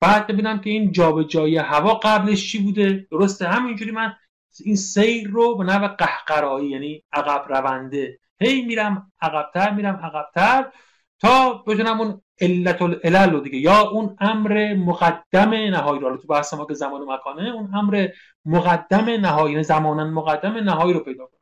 بعد 0.02 0.28
ببینم 0.28 0.62
که 0.62 0.70
این 0.70 0.92
جابجایی 0.92 1.58
هوا 1.58 1.94
قبلش 1.94 2.52
چی 2.52 2.64
بوده؟ 2.64 3.08
درسته 3.12 3.48
همینجوری 3.48 3.92
من 3.92 4.16
این 4.60 4.76
سیر 4.76 5.30
رو 5.30 5.56
به 5.58 5.64
نوع 5.64 5.88
قهقرایی 5.88 6.70
یعنی 6.70 7.04
عقب 7.14 7.46
رونده 7.50 8.20
هی 8.42 8.62
میرم 8.62 9.12
عقبتر 9.22 9.74
میرم 9.74 9.96
عقبتر 9.96 10.72
تا 11.20 11.64
بتونم 11.68 12.02
اون 12.02 12.22
علت 12.42 12.82
العلل 12.82 13.44
دیگه. 13.44 13.58
یا 13.58 13.90
اون 13.90 14.16
امر 14.20 14.74
مقدم 14.74 15.50
نهایی 15.50 16.02
رو. 16.02 16.18
تو 16.18 16.28
بحث 16.28 16.54
ما 16.54 16.66
که 16.66 16.74
زمان 16.74 17.02
و 17.02 17.14
مکانه 17.14 17.50
اون 17.50 17.76
امر 17.76 18.08
مقدم 18.46 19.10
نهایی 19.10 19.52
یعنی 19.52 19.64
زمانا 19.64 20.06
مقدم 20.06 20.58
نهایی 20.58 20.94
رو 20.94 21.00
پیدا 21.00 21.26
کنم 21.26 21.40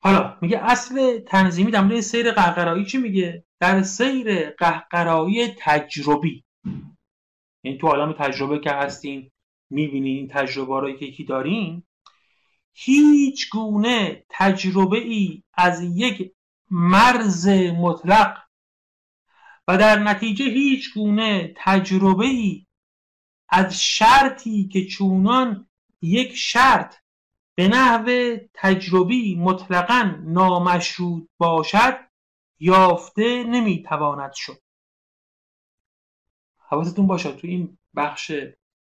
حالا 0.00 0.36
میگه 0.40 0.58
اصل 0.64 1.18
تنظیمی 1.18 1.70
در 1.70 2.00
سیر 2.00 2.30
قهقرایی 2.30 2.84
چی 2.84 2.98
میگه؟ 2.98 3.44
در 3.60 3.82
سیر 3.82 4.50
قهقرایی 4.50 5.54
تجربی. 5.58 6.44
این 7.62 7.78
تو 7.78 7.86
عالم 7.86 8.12
تجربه 8.12 8.58
که 8.58 8.70
هستیم 8.70 9.32
می‌بینین 9.70 10.16
این 10.16 10.28
تجربه 10.28 10.80
رو 10.80 10.92
که 10.92 11.04
یکی 11.06 11.24
داریم 11.24 11.86
هیچ 12.74 13.50
گونه 13.50 14.24
تجربه 14.28 14.98
ای 14.98 15.42
از 15.54 15.82
یک 15.82 16.33
مرز 16.70 17.48
مطلق. 17.48 18.44
و 19.68 19.78
در 19.78 19.98
نتیجه 19.98 20.44
هیچ 20.44 20.94
گونه 20.94 21.54
تجربه 21.56 22.24
ای 22.24 22.66
از 23.48 23.82
شرطی 23.82 24.68
که 24.68 24.86
چونان 24.86 25.68
یک 26.02 26.34
شرط 26.36 26.96
به 27.54 27.68
نحو 27.68 28.36
تجربی 28.54 29.36
مطلقا 29.36 30.14
نامشروط 30.24 31.28
باشد 31.38 31.98
یافته 32.60 33.44
نمی‌تواند 33.44 34.32
شد. 34.32 34.58
حواستون 36.58 37.06
باشه 37.06 37.32
تو 37.32 37.46
این 37.46 37.78
بخش 37.96 38.26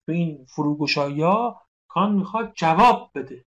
تو 0.05 0.11
این 0.11 0.45
فروگشایی 0.45 1.23
کان 1.87 2.11
می‌خواد 2.11 2.53
جواب 2.55 3.11
بده. 3.15 3.45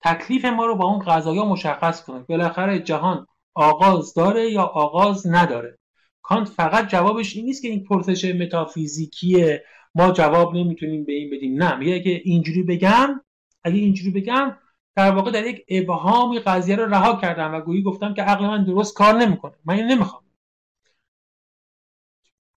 تکلیف 0.00 0.44
ما 0.44 0.66
رو 0.66 0.76
با 0.76 0.84
اون 0.86 0.98
قضایا 0.98 1.44
مشخص 1.44 2.04
کنه. 2.04 2.18
بالاخره 2.18 2.78
جهان 2.78 3.26
آغاز 3.54 4.14
داره 4.14 4.50
یا 4.50 4.62
آغاز 4.62 5.26
نداره. 5.26 5.78
کانت 6.22 6.48
فقط 6.48 6.88
جوابش 6.88 7.36
این 7.36 7.44
نیست 7.44 7.62
که 7.62 7.68
این 7.68 7.84
پرسش 7.84 8.24
متافیزیکیه 8.34 9.64
ما 9.94 10.12
جواب 10.12 10.56
نمی‌تونیم 10.56 11.04
به 11.04 11.12
این 11.12 11.30
بدیم. 11.30 11.62
نه 11.62 11.76
میگه 11.76 12.00
که 12.00 12.20
اینجوری 12.24 12.62
بگم 12.62 13.20
اگه 13.64 13.76
اینجوری 13.76 14.10
بگم 14.10 14.56
در 14.96 15.10
واقع 15.10 15.30
در 15.30 15.46
یک 15.46 15.64
ابهامی 15.68 16.38
قضیه 16.38 16.76
رو 16.76 16.86
رها 16.86 17.16
کردم 17.20 17.54
و 17.54 17.60
گویی 17.60 17.82
گفتم 17.82 18.14
که 18.14 18.22
عقل 18.22 18.46
من 18.46 18.64
درست 18.64 18.94
کار 18.94 19.14
نمی‌کنه. 19.14 19.52
من 19.64 19.74
این 19.74 19.86
نمی‌خوام. 19.86 20.22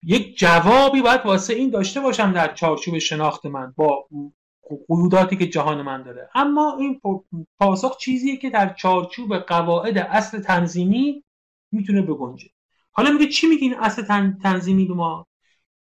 یک 0.03 0.37
جوابی 0.37 1.01
باید 1.01 1.25
واسه 1.25 1.53
این 1.53 1.69
داشته 1.69 2.01
باشم 2.01 2.33
در 2.33 2.53
چارچوب 2.53 2.97
شناخت 2.97 3.45
من 3.45 3.73
با 3.77 4.07
قیوداتی 4.87 5.37
که 5.37 5.47
جهان 5.47 5.81
من 5.81 6.03
داره. 6.03 6.29
اما 6.35 6.77
این 6.79 7.01
پاسخ 7.59 7.97
چیزیه 7.97 8.37
که 8.37 8.49
در 8.49 8.73
چارچوب 8.73 9.37
قواعد 9.37 9.97
اصل 9.97 10.39
تنظیمی 10.39 11.23
می‌تونه 11.71 12.01
بگنجه. 12.01 12.49
حالا 12.91 13.11
میگه 13.11 13.27
چی 13.27 13.47
میگه 13.47 13.61
این 13.61 13.75
اصل 13.79 14.31
تنظیمی 14.43 14.85
به 14.85 14.93
ما؟ 14.93 15.27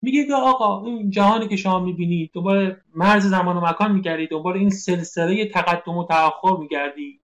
میگه 0.03 0.27
که 0.27 0.35
آقا 0.35 0.85
این 0.85 1.11
جهانی 1.11 1.49
که 1.49 1.57
شما 1.57 1.81
می‌بینید 1.81 2.31
دوباره 2.33 2.83
مرز 2.95 3.27
زمان 3.27 3.57
و 3.57 3.61
مکان 3.61 3.93
میگردید 3.93 4.31
دوباره 4.31 4.61
این 4.61 4.71
سلسله 4.71 5.47
تقدم 5.47 5.97
و 5.97 6.07
تأخر 6.07 6.57
میگردی. 6.57 7.21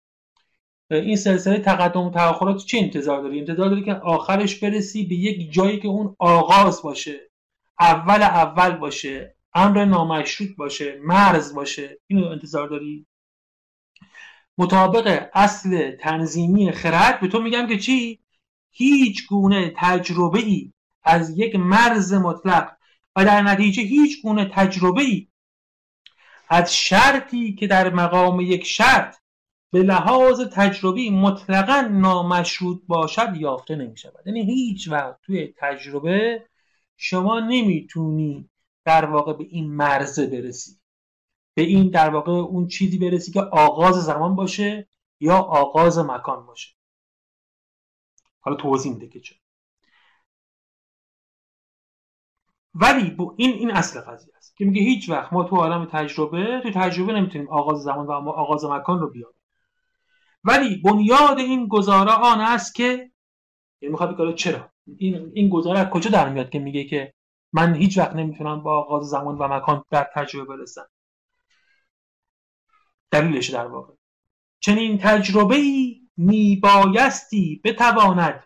این 0.92 1.16
سلسله 1.16 1.60
تقدم 1.60 2.02
و 2.02 2.12
تأخرات 2.12 2.58
چه 2.58 2.78
انتظار 2.78 3.22
داری؟ 3.22 3.40
انتظار 3.40 3.70
داری 3.70 3.84
که 3.84 3.94
آخرش 3.94 4.60
برسی 4.60 5.06
به 5.06 5.16
یک 5.16 5.52
جایی 5.52 5.80
که 5.80 5.88
اون 5.88 6.16
آغاز 6.20 6.82
باشه. 6.82 7.32
اول 7.80 8.22
اول 8.22 8.72
باشه. 8.72 9.36
امر 9.54 9.86
نامشروط 9.86 10.56
باشه 10.56 11.00
مرز 11.04 11.54
باشه 11.54 12.00
اینو 12.08 12.28
انتظار 12.28 12.68
داری؟ 12.68 13.06
مطابق 14.58 15.30
اصل 15.34 15.92
تنظیمی 15.92 16.72
خرد 16.72 17.20
به 17.20 17.28
تو 17.28 17.42
میگم 17.42 17.68
که 17.68 17.78
چی؟ 17.78 18.20
هیچ 18.72 19.28
گونه 19.28 19.74
تجربه 19.78 20.40
ای 20.40 20.74
از 21.04 21.38
یک 21.38 21.56
مرز 21.56 22.14
مطلق 22.14 22.72
و 23.16 23.26
در 23.26 23.42
نتیجه 23.42 23.82
هیچ 23.84 24.22
گونه 24.22 24.46
تجربه 24.54 25.02
ای 25.02 25.28
از 26.50 26.76
شرطی 26.76 27.56
که 27.56 27.68
در 27.68 27.94
مقام 27.94 28.40
یک 28.40 28.66
شرط 28.66 29.18
به 29.72 29.84
لحاظ 29.84 30.42
تجربی 30.42 31.10
مطلقا 31.10 31.82
نامشروط 31.82 32.82
باشد 32.88 33.38
یافته 33.38 33.76
نمی 33.76 33.98
شود 33.98 34.28
یعنی 34.28 34.46
هیچ 34.46 34.88
وقت 34.92 35.22
توی 35.22 35.54
تجربه 35.58 36.46
شما 36.98 37.40
نمی‌تونی 37.40 38.50
در 38.86 39.06
واقع 39.06 39.34
به 39.34 39.44
این 39.44 39.74
مرزه 39.74 40.28
برسی. 40.28 40.80
به 41.54 41.62
این 41.62 41.90
در 41.90 42.10
واقع 42.10 42.32
اون 42.32 42.68
چیزی 42.68 42.98
برسی 42.98 43.32
که 43.32 43.42
آغاز 43.42 43.96
زمان 43.96 44.36
باشه 44.36 44.90
یا 45.20 45.38
آغاز 45.38 46.00
مکان 46.00 46.46
باشه. 46.46 46.76
حالا 48.40 48.58
توضیح 48.58 48.94
میده 48.94 49.08
که 49.08 49.20
چه 49.20 49.36
ولی 52.76 53.18
این 53.38 53.52
این 53.52 53.72
اصل 53.72 54.02
قضیه 54.02 54.34
است 54.38 54.58
که 54.58 54.66
میگه 54.66 54.82
هیچ 54.82 55.10
وقت 55.10 55.34
ما 55.34 55.44
تو 55.44 55.56
عالم 55.56 55.90
تجربه 55.92 56.62
تو 56.64 56.72
تجربه 56.72 57.14
نمی‌تونیم 57.14 57.50
آغاز 57.50 57.84
زمان 57.84 58.08
و 58.08 58.12
آغاز 58.12 58.66
مکان 58.66 59.00
رو 59.00 59.10
بیاریم. 59.10 59.40
ولی 60.44 60.82
بنیاد 60.82 61.40
این 61.40 61.68
گزاره 61.68 62.12
آن 62.12 62.42
است 62.42 62.76
که 62.76 63.12
یعنی 63.82 63.92
می‌خواد 63.92 64.18
بگه 64.18 64.34
چرا؟ 64.34 64.72
این 64.98 65.32
این 65.34 65.50
گزاره 65.50 65.80
از 65.80 65.90
کجا 65.90 66.10
در 66.10 66.30
میاد 66.30 66.50
که 66.50 66.60
میگه 66.60 66.84
که 66.84 67.14
من 67.54 67.76
هیچ 67.76 67.98
وقت 67.98 68.16
نمی‌تونم 68.16 68.64
با 68.64 68.78
آغاز 68.78 69.10
زمان 69.10 69.38
و 69.38 69.48
مکان 69.48 69.84
در 69.90 70.10
تجربه 70.16 70.58
برسم. 70.58 70.88
دلیلش 73.12 73.50
در 73.50 73.68
واقع. 73.68 73.94
چنین 74.60 74.98
تجربه 74.98 75.56
ای 75.56 76.02
میبایستی 76.18 77.62
بتواند 77.64 78.44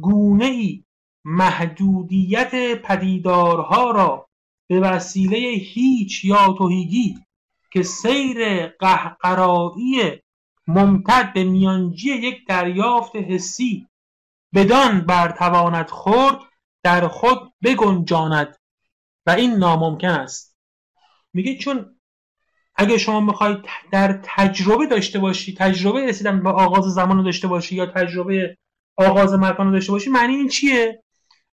گونه 0.00 0.44
ای 0.44 0.84
محدودیت 1.24 2.82
پدیدارها 2.82 3.90
را 3.90 4.28
به 4.68 4.80
وسیله 4.80 5.38
هیچ 5.48 6.24
یا 6.24 6.52
توهیگی 6.52 7.18
که 7.70 7.82
سیر 7.82 8.66
قهقرایی 8.66 10.20
ممتد 10.66 11.32
به 11.32 11.44
میانجی 11.44 12.12
یک 12.12 12.46
دریافت 12.46 13.16
حسی 13.16 13.88
بدان 14.54 15.00
برتواند 15.00 15.90
خورد 15.90 16.38
در 16.84 17.08
خود 17.08 17.52
بگنجاند 17.62 18.56
و 19.26 19.30
این 19.30 19.54
ناممکن 19.54 20.08
است. 20.08 20.56
میگه 21.32 21.58
چون 21.58 22.00
اگه 22.76 22.98
شما 22.98 23.20
می‌خواید 23.20 23.58
در 23.92 24.20
تجربه 24.24 24.86
داشته 24.86 25.18
باشی 25.18 25.54
تجربه 25.54 26.06
رسیدن 26.06 26.42
به 26.42 26.50
آغاز 26.50 26.84
زمان 26.84 27.16
رو 27.16 27.22
داشته 27.22 27.48
باشی 27.48 27.74
یا 27.74 27.86
تجربه 27.86 28.56
آغاز 28.96 29.32
مکان 29.32 29.66
رو 29.66 29.72
داشته 29.72 29.92
باشی 29.92 30.10
معنی 30.10 30.34
این 30.34 30.48
چیه؟ 30.48 31.02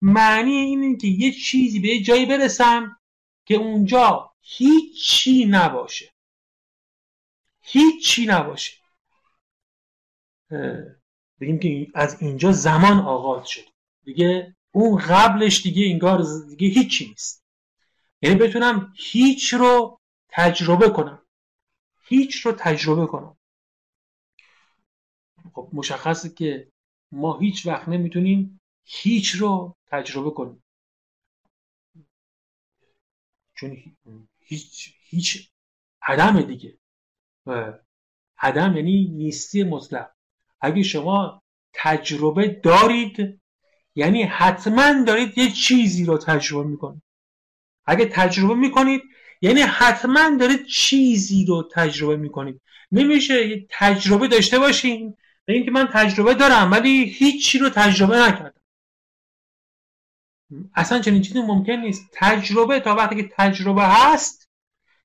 معنی 0.02 0.52
اینه 0.52 0.98
که 0.98 1.08
یه 1.08 1.32
چیزی 1.32 1.80
به 1.80 1.88
یه 1.88 2.04
جایی 2.04 2.26
برسم 2.26 2.98
که 3.46 3.56
اونجا 3.56 4.32
هیچی 4.42 5.46
نباشه. 5.46 6.14
هیچی 7.62 8.26
نباشه. 8.26 8.74
بگیم 11.40 11.60
که 11.60 11.88
از 11.96 12.22
اینجا 12.22 12.52
زمان 12.52 13.00
آغاز 13.00 13.48
شد. 13.50 13.66
دیگه 14.04 14.55
اون 14.76 14.98
قبلش 14.98 15.62
دیگه 15.62 15.86
انگار 15.92 16.24
دیگه 16.50 16.68
هیچی 16.68 17.08
نیست. 17.08 17.46
یعنی 18.22 18.36
بتونم 18.36 18.94
هیچ 18.98 19.54
رو 19.54 20.00
تجربه 20.30 20.90
کنم. 20.90 21.22
هیچ 22.04 22.36
رو 22.36 22.52
تجربه 22.52 23.08
کنم. 23.08 23.38
خب 25.54 25.70
مشخصه 25.74 26.30
که 26.30 26.72
ما 27.12 27.40
هیچ 27.40 27.66
وقت 27.66 27.90
نمی‌تونیم 27.90 28.62
هیچ 28.84 29.36
رو 29.36 29.76
تجربه 29.88 30.32
کنیم. 30.32 30.64
چون 33.56 33.78
هیچ 34.40 34.94
هیچ 35.00 35.50
عدم 36.02 36.42
دیگه. 36.42 36.78
عدم 38.38 38.78
یعنی 38.78 39.06
نیستی 39.08 39.64
مطلق. 39.64 40.12
اگه 40.62 40.84
شما 40.84 41.44
تجربه 41.74 42.48
دارید 42.48 43.42
یعنی 43.96 44.24
حتما 44.24 45.04
دارید 45.04 45.38
یه 45.38 45.52
چیزی 45.52 46.06
رو 46.06 46.18
تجربه 46.18 46.70
می‌کنید. 46.70 47.02
اگه 47.86 48.06
تجربه 48.06 48.56
می‌کنید 48.56 49.02
یعنی 49.42 49.62
حتما 49.62 50.38
دارید 50.40 50.66
چیزی 50.66 51.46
رو 51.46 51.70
تجربه 51.74 52.18
می‌کنید. 52.18 52.62
نمیشه 52.92 53.48
یه 53.48 53.68
تجربه 53.70 54.28
داشته 54.28 54.60
باشین 54.60 55.16
به 55.46 55.54
اینکه 55.54 55.72
من 55.72 55.88
تجربه 55.94 56.34
دارم 56.34 56.72
ولی 56.72 57.04
هیچی 57.04 57.60
رو 57.60 57.70
تجربه 57.70 58.18
نکردم. 58.18 58.62
اصلا 60.76 61.00
چنین 61.00 61.22
چیزی 61.22 61.42
ممکن 61.42 61.74
نیست. 61.74 62.10
تجربه 62.14 62.80
تا 62.80 62.96
وقتی 62.96 63.16
که 63.16 63.30
تجربه 63.38 63.84
هست 63.84 64.50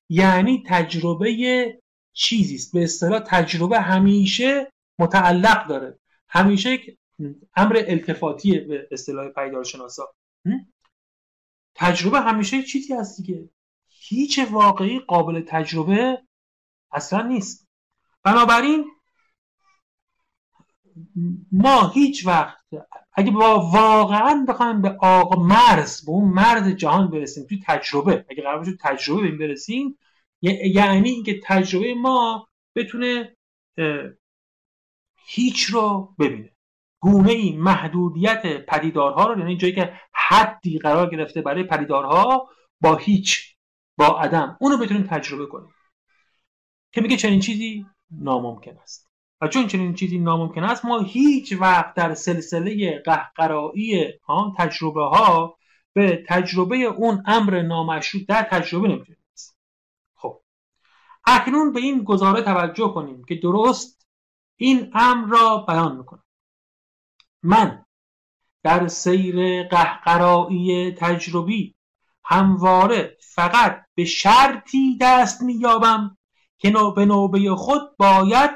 یعنی 0.09 0.63
تجربه 0.67 1.79
چیزی 2.13 2.55
است. 2.55 2.73
به 2.73 2.83
اصطلاح 2.83 3.19
تجربه 3.19 3.79
همیشه 3.79 4.71
متعلق 4.99 5.67
داره. 5.67 5.99
همیشه 6.27 6.71
یک 6.71 6.97
امر 7.55 7.83
التفاتیه 7.87 8.59
به 8.59 8.87
اصطلاح 8.91 9.29
پیدارشناسا. 9.29 10.13
تجربه 11.75 12.19
همیشه 12.19 12.63
چیزی 12.63 12.93
هست 12.93 13.21
دیگه. 13.21 13.49
هیچ 13.87 14.39
واقعی 14.39 14.99
قابل 14.99 15.41
تجربه 15.47 16.21
اصلا 16.91 17.21
نیست. 17.21 17.67
بنابراین 18.23 18.85
ما 21.51 21.87
هیچ 21.87 22.27
وقت 22.27 22.57
اگه 23.13 23.31
با 23.31 23.69
واقعا 23.73 24.45
بخوایم 24.47 24.81
به 24.81 24.89
آقا 24.89 25.43
مرز 25.43 26.05
به 26.05 26.11
اون 26.11 26.33
مرز 26.33 26.67
جهان 26.67 27.11
برسیم 27.11 27.45
توی 27.45 27.63
تجربه 27.67 28.25
اگه 28.29 28.43
قرار 28.43 28.57
باشه 28.57 28.77
تجربه 28.79 29.21
بیم 29.21 29.37
برسیم 29.37 29.97
یعنی 30.41 31.09
اینکه 31.09 31.39
تجربه 31.43 31.93
ما 31.93 32.47
بتونه 32.75 33.37
هیچ 35.25 35.63
رو 35.63 36.15
ببینه. 36.19 36.51
گونه 37.01 37.31
ای 37.31 37.57
محدودیت 37.57 38.65
پدیدارها 38.65 39.27
رو 39.27 39.39
یعنی 39.39 39.57
جایی 39.57 39.73
که 39.73 39.93
حدی 40.13 40.79
قرار 40.79 41.09
گرفته 41.09 41.41
برای 41.41 41.63
پدیدارها 41.63 42.49
با 42.81 42.95
هیچ 42.95 43.55
با 43.97 44.19
عدم. 44.19 44.57
اونو 44.61 44.77
بتونیم 44.77 45.03
تجربه 45.03 45.45
کنیم. 45.45 45.73
که 46.91 47.01
میگه 47.01 47.17
چنین 47.17 47.39
چیزی 47.39 47.85
ناممکن 48.11 48.77
است. 48.77 49.11
و 49.41 49.47
چون 49.47 49.67
چنین 49.67 49.93
چیزی 49.93 50.19
ناممکن 50.19 50.63
است 50.63 50.85
ما 50.85 50.99
هیچ 50.99 51.53
وقت 51.59 51.93
در 51.93 52.13
سلسله 52.13 52.99
قهقرایی 53.05 54.07
تجربه 54.57 55.03
ها 55.03 55.57
به 55.93 56.23
تجربه 56.27 56.75
اون 56.75 57.23
امر 57.25 57.61
نامشروط 57.61 58.27
در 58.27 58.43
تجربه 58.43 58.87
نمی‌تونیم 58.87 59.23
خب. 60.15 60.41
اکنون 61.25 61.73
به 61.73 61.79
این 61.79 62.03
گزاره 62.03 62.41
توجه 62.41 62.93
کنیم 62.93 63.23
که 63.23 63.35
درست 63.35 64.07
این 64.55 64.91
امر 64.93 65.27
را 65.27 65.57
بیان 65.67 65.97
می‌کنم 65.97 66.23
من 67.43 67.85
در 68.63 68.87
سیر 68.87 69.67
قهقرایی 69.67 70.91
تجربی 70.91 71.75
همواره 72.23 73.17
فقط 73.19 73.85
به 73.95 74.05
شرطی 74.05 74.97
دست 75.01 75.41
مییابم 75.41 76.17
که 76.57 76.73
به 76.95 77.05
نوبه 77.05 77.55
خود 77.55 77.97
باید 77.97 78.51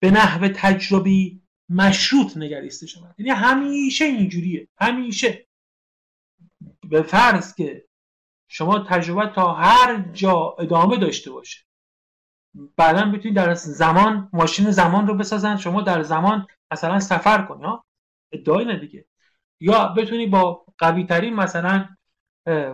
به 0.00 0.10
نحو 0.10 0.48
تجربی 0.48 1.42
مشروط 1.68 2.36
نگریسته 2.36 2.86
شود. 2.86 3.14
یعنی 3.18 3.30
همیشه 3.30 4.04
اینجوریه. 4.04 4.68
همیشه. 4.78 5.46
به 6.88 7.02
فرض 7.02 7.54
که 7.54 7.84
شما 8.48 8.78
تجربه 8.78 9.32
تا 9.34 9.54
هر 9.54 10.10
جا 10.12 10.56
ادامه 10.58 10.96
داشته 10.96 11.30
باشه. 11.30 11.60
بعدا 12.76 13.10
بتونید 13.10 13.36
در 13.36 13.54
زمان 13.54 14.30
ماشین 14.32 14.70
زمان 14.70 15.06
رو 15.06 15.14
بسازن. 15.14 15.56
شما 15.56 15.82
در 15.82 16.02
زمان 16.02 16.46
مثلا 16.72 17.00
سفر 17.00 17.42
کنی 17.42 17.64
ها؟ 17.64 17.84
ادعای 18.32 18.64
نه 18.64 18.76
دیگه. 18.76 19.04
یا 19.60 19.88
بتونی 19.88 20.26
با 20.26 20.64
قوی 20.78 21.04
ترین 21.04 21.34
مثلا 21.34 21.88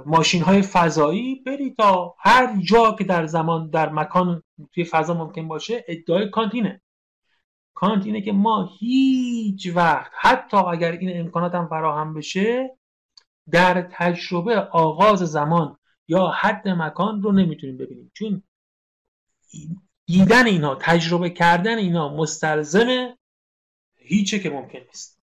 ماشین 0.06 0.42
های 0.42 0.62
فضایی 0.62 1.34
بری 1.34 1.74
تا 1.74 2.14
هر 2.18 2.56
جا 2.62 2.92
که 2.92 3.04
در 3.04 3.26
زمان 3.26 3.70
در 3.70 3.88
مکان 3.88 4.42
توی 4.74 4.84
فضا 4.84 5.14
ممکن 5.14 5.48
باشه 5.48 5.84
ادعای 5.88 6.30
کانتینه. 6.30 6.80
کانتینه 7.74 8.20
که 8.20 8.32
ما 8.32 8.70
هیچ 8.78 9.72
وقت 9.74 10.12
حتی 10.14 10.56
اگر 10.56 10.92
این 10.92 11.20
امکانات 11.20 11.54
هم 11.54 11.68
فراهم 11.68 12.14
بشه 12.14 12.78
در 13.50 13.88
تجربه 13.92 14.60
آغاز 14.60 15.18
زمان 15.18 15.76
یا 16.08 16.26
حد 16.28 16.68
مکان 16.68 17.22
رو 17.22 17.32
نمی‌تونیم 17.32 17.76
ببینیم. 17.76 18.10
چون 18.14 18.42
دیدن 20.06 20.46
اینا 20.46 20.74
تجربه 20.74 21.30
کردن 21.30 21.78
اینا 21.78 22.16
مستلزم 22.16 23.16
هیچه 24.08 24.38
که 24.38 24.50
ممکن 24.50 24.78
نیست. 24.78 25.18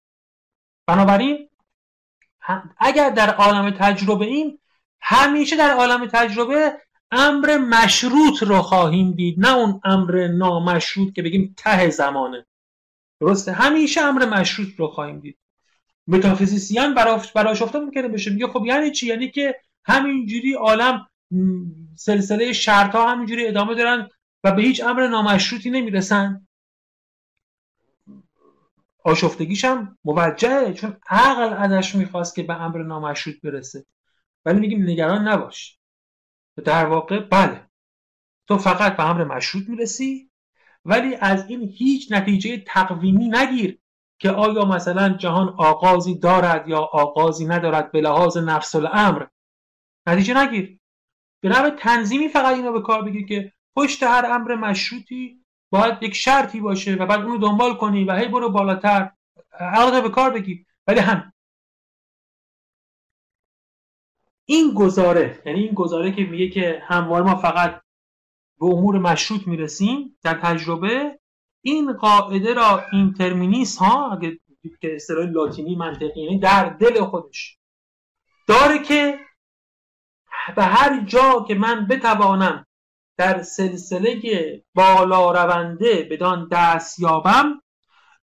بنابراین 0.88 1.50
اگر 2.78 3.10
در 3.10 3.36
عالم 3.36 3.72
تجربه 3.72 4.26
این 4.26 4.60
همیشه 5.02 5.56
در 5.58 5.72
عالم 5.72 6.06
تجربه 6.06 6.74
امر 7.12 7.58
مشروط 7.58 8.44
رو 8.44 8.62
خواهیم 8.62 9.12
دید 9.12 9.40
نه 9.40 9.56
اون 9.56 9.82
امر 9.84 10.28
نامشروط 10.28 11.14
که 11.14 11.22
بگیم 11.22 11.54
ته 11.58 11.90
زمانه. 11.90 12.46
درسته؟ 13.22 13.52
همیشه 13.52 14.02
امر 14.02 14.26
مشروط 14.26 14.68
رو 14.78 14.88
خواهیم 14.88 15.20
دید. 15.20 15.38
متافیزیسیان 16.08 16.94
براش 17.36 17.62
افته 17.62 17.80
ممکنه 17.80 18.08
بشه. 18.08 18.32
میگه 18.32 18.48
خب 18.48 18.66
یعنی 18.66 18.92
چی؟ 18.92 19.08
یعنی 19.08 19.32
که 19.32 19.56
همینجوری 19.86 20.54
عالم 20.54 21.08
سلسله 21.96 22.54
شرط 22.54 22.96
ها 22.96 23.12
همینجوری 23.12 23.48
ادامه 23.48 23.76
دارن 23.76 24.10
و 24.44 24.52
به 24.52 24.62
هیچ 24.62 24.84
امر 24.84 25.08
نامشروطی 25.08 25.70
نمی‌رسن؟ 25.70 26.48
آشفتگیش 29.06 29.66
هم 29.66 29.98
موجهه 30.06 30.74
چون 30.74 30.98
عقل 31.10 31.54
ازش 31.54 31.96
می‌خواست 31.96 32.36
که 32.36 32.44
به 32.44 32.62
امر 32.62 32.84
نامشروط 32.84 33.36
برسه. 33.44 33.86
ولی 34.46 34.60
میگیم 34.60 34.84
نگران 34.84 35.28
نباش. 35.28 35.80
در 36.66 36.86
واقع 36.86 37.20
بله. 37.20 37.70
تو 38.48 38.58
فقط 38.58 38.98
به 38.98 39.10
امر 39.10 39.24
مشروط 39.24 39.70
می‌رسی 39.70 40.32
ولی 40.86 41.16
از 41.16 41.50
این 41.50 41.70
هیچ 41.70 42.12
نتیجه 42.12 42.64
تقویمی 42.68 43.30
نگیر 43.30 43.80
که 44.20 44.30
آیا 44.30 44.66
مثلا 44.66 45.10
جهان 45.10 45.56
آغازی 45.58 46.20
دارد 46.20 46.68
یا 46.68 46.80
آغازی 46.80 47.46
ندارد 47.46 47.92
به 47.92 48.02
لحاظ 48.02 48.38
نفس 48.38 48.76
الامر. 48.76 49.26
نتیجه 50.08 50.38
نگیر. 50.38 50.80
به 51.42 51.50
نوع 51.50 51.70
تنظیمی 51.70 52.28
فقط 52.28 52.56
اینو 52.56 52.72
به 52.72 52.82
کار 52.82 53.02
بگیر 53.02 53.26
که 53.26 53.54
پشت 53.76 54.04
هر 54.04 54.26
امر 54.26 54.56
مشروطی 54.56 55.45
باید 55.70 56.04
یک 56.04 56.16
شرطی 56.16 56.60
باشه 56.60 56.96
و 56.96 57.06
بعد 57.06 57.22
اونو 57.22 57.38
دنبال 57.38 57.78
کنی 57.78 58.04
و 58.04 58.16
هی 58.16 58.28
برو 58.28 58.50
بالاتر. 58.50 59.12
عقل 59.60 60.02
به 60.02 60.10
کار 60.10 60.30
بگیر. 60.30 60.66
ولی 60.88 61.00
هم 61.00 61.34
این 64.46 64.74
گزاره 64.74 65.42
یعنی 65.46 65.60
این 65.60 65.74
گزاره 65.74 66.12
که 66.12 66.24
میگه 66.24 66.50
که 66.50 66.84
همواره 66.86 67.24
ما 67.24 67.36
فقط 67.36 67.82
به 68.60 68.66
امور 68.66 69.00
مشروط 69.00 69.48
می‌رسیم 69.48 70.18
در 70.24 70.34
تجربه 70.34 71.20
این 71.62 71.94
قاعده 71.94 72.54
را 72.54 72.86
اینترمینیس 72.92 73.78
ها 73.78 74.12
اگه 74.12 74.40
که 74.82 74.96
اصطلاح 74.96 75.26
لاتینی 75.26 75.76
منطقی 75.76 76.22
یعنی 76.22 76.40
در 76.40 76.70
دل 76.70 77.04
خودش 77.04 77.58
داره 78.48 78.80
که 78.80 79.20
به 80.56 80.64
هر 80.64 81.06
جا 81.06 81.46
که 81.48 81.56
من 81.56 81.88
بتوانم 81.88 82.66
در 83.18 83.44
سلسله 83.44 84.64
بالا 84.76 85.32
رونده 85.32 86.08
بدان 86.12 86.48
دست 86.52 87.00
یابم 87.00 87.62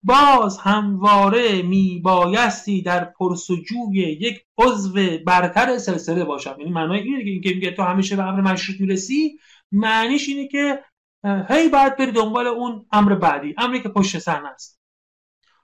باز 0.02 0.58
همواره 0.58 1.62
می 1.62 2.00
بایستی 2.04 2.82
در 2.82 3.04
پرسجوی 3.04 3.98
یک 3.98 4.44
عضو 4.58 5.18
برتر 5.26 5.78
سلسله 5.78 6.24
باشم. 6.24 6.56
یعنی 6.58 6.72
معنای 6.72 7.00
اینه 7.00 7.24
که 7.24 7.30
اینکه 7.30 7.54
میگه 7.54 7.70
تو 7.70 7.82
همیشه 7.82 8.16
به 8.16 8.22
امر 8.22 8.40
مشروط 8.40 8.80
می‌رسی 8.80 9.38
معنیش 9.72 10.28
اینه 10.28 10.48
که 10.48 10.84
هی 11.48 11.68
باید 11.68 11.96
بری 11.96 12.12
دنبال 12.12 12.46
اون 12.46 12.86
امر 12.92 13.14
بعدی 13.14 13.54
امری 13.58 13.82
که 13.82 13.88
پشت 13.88 14.18
سر 14.18 14.46
است 14.46 14.80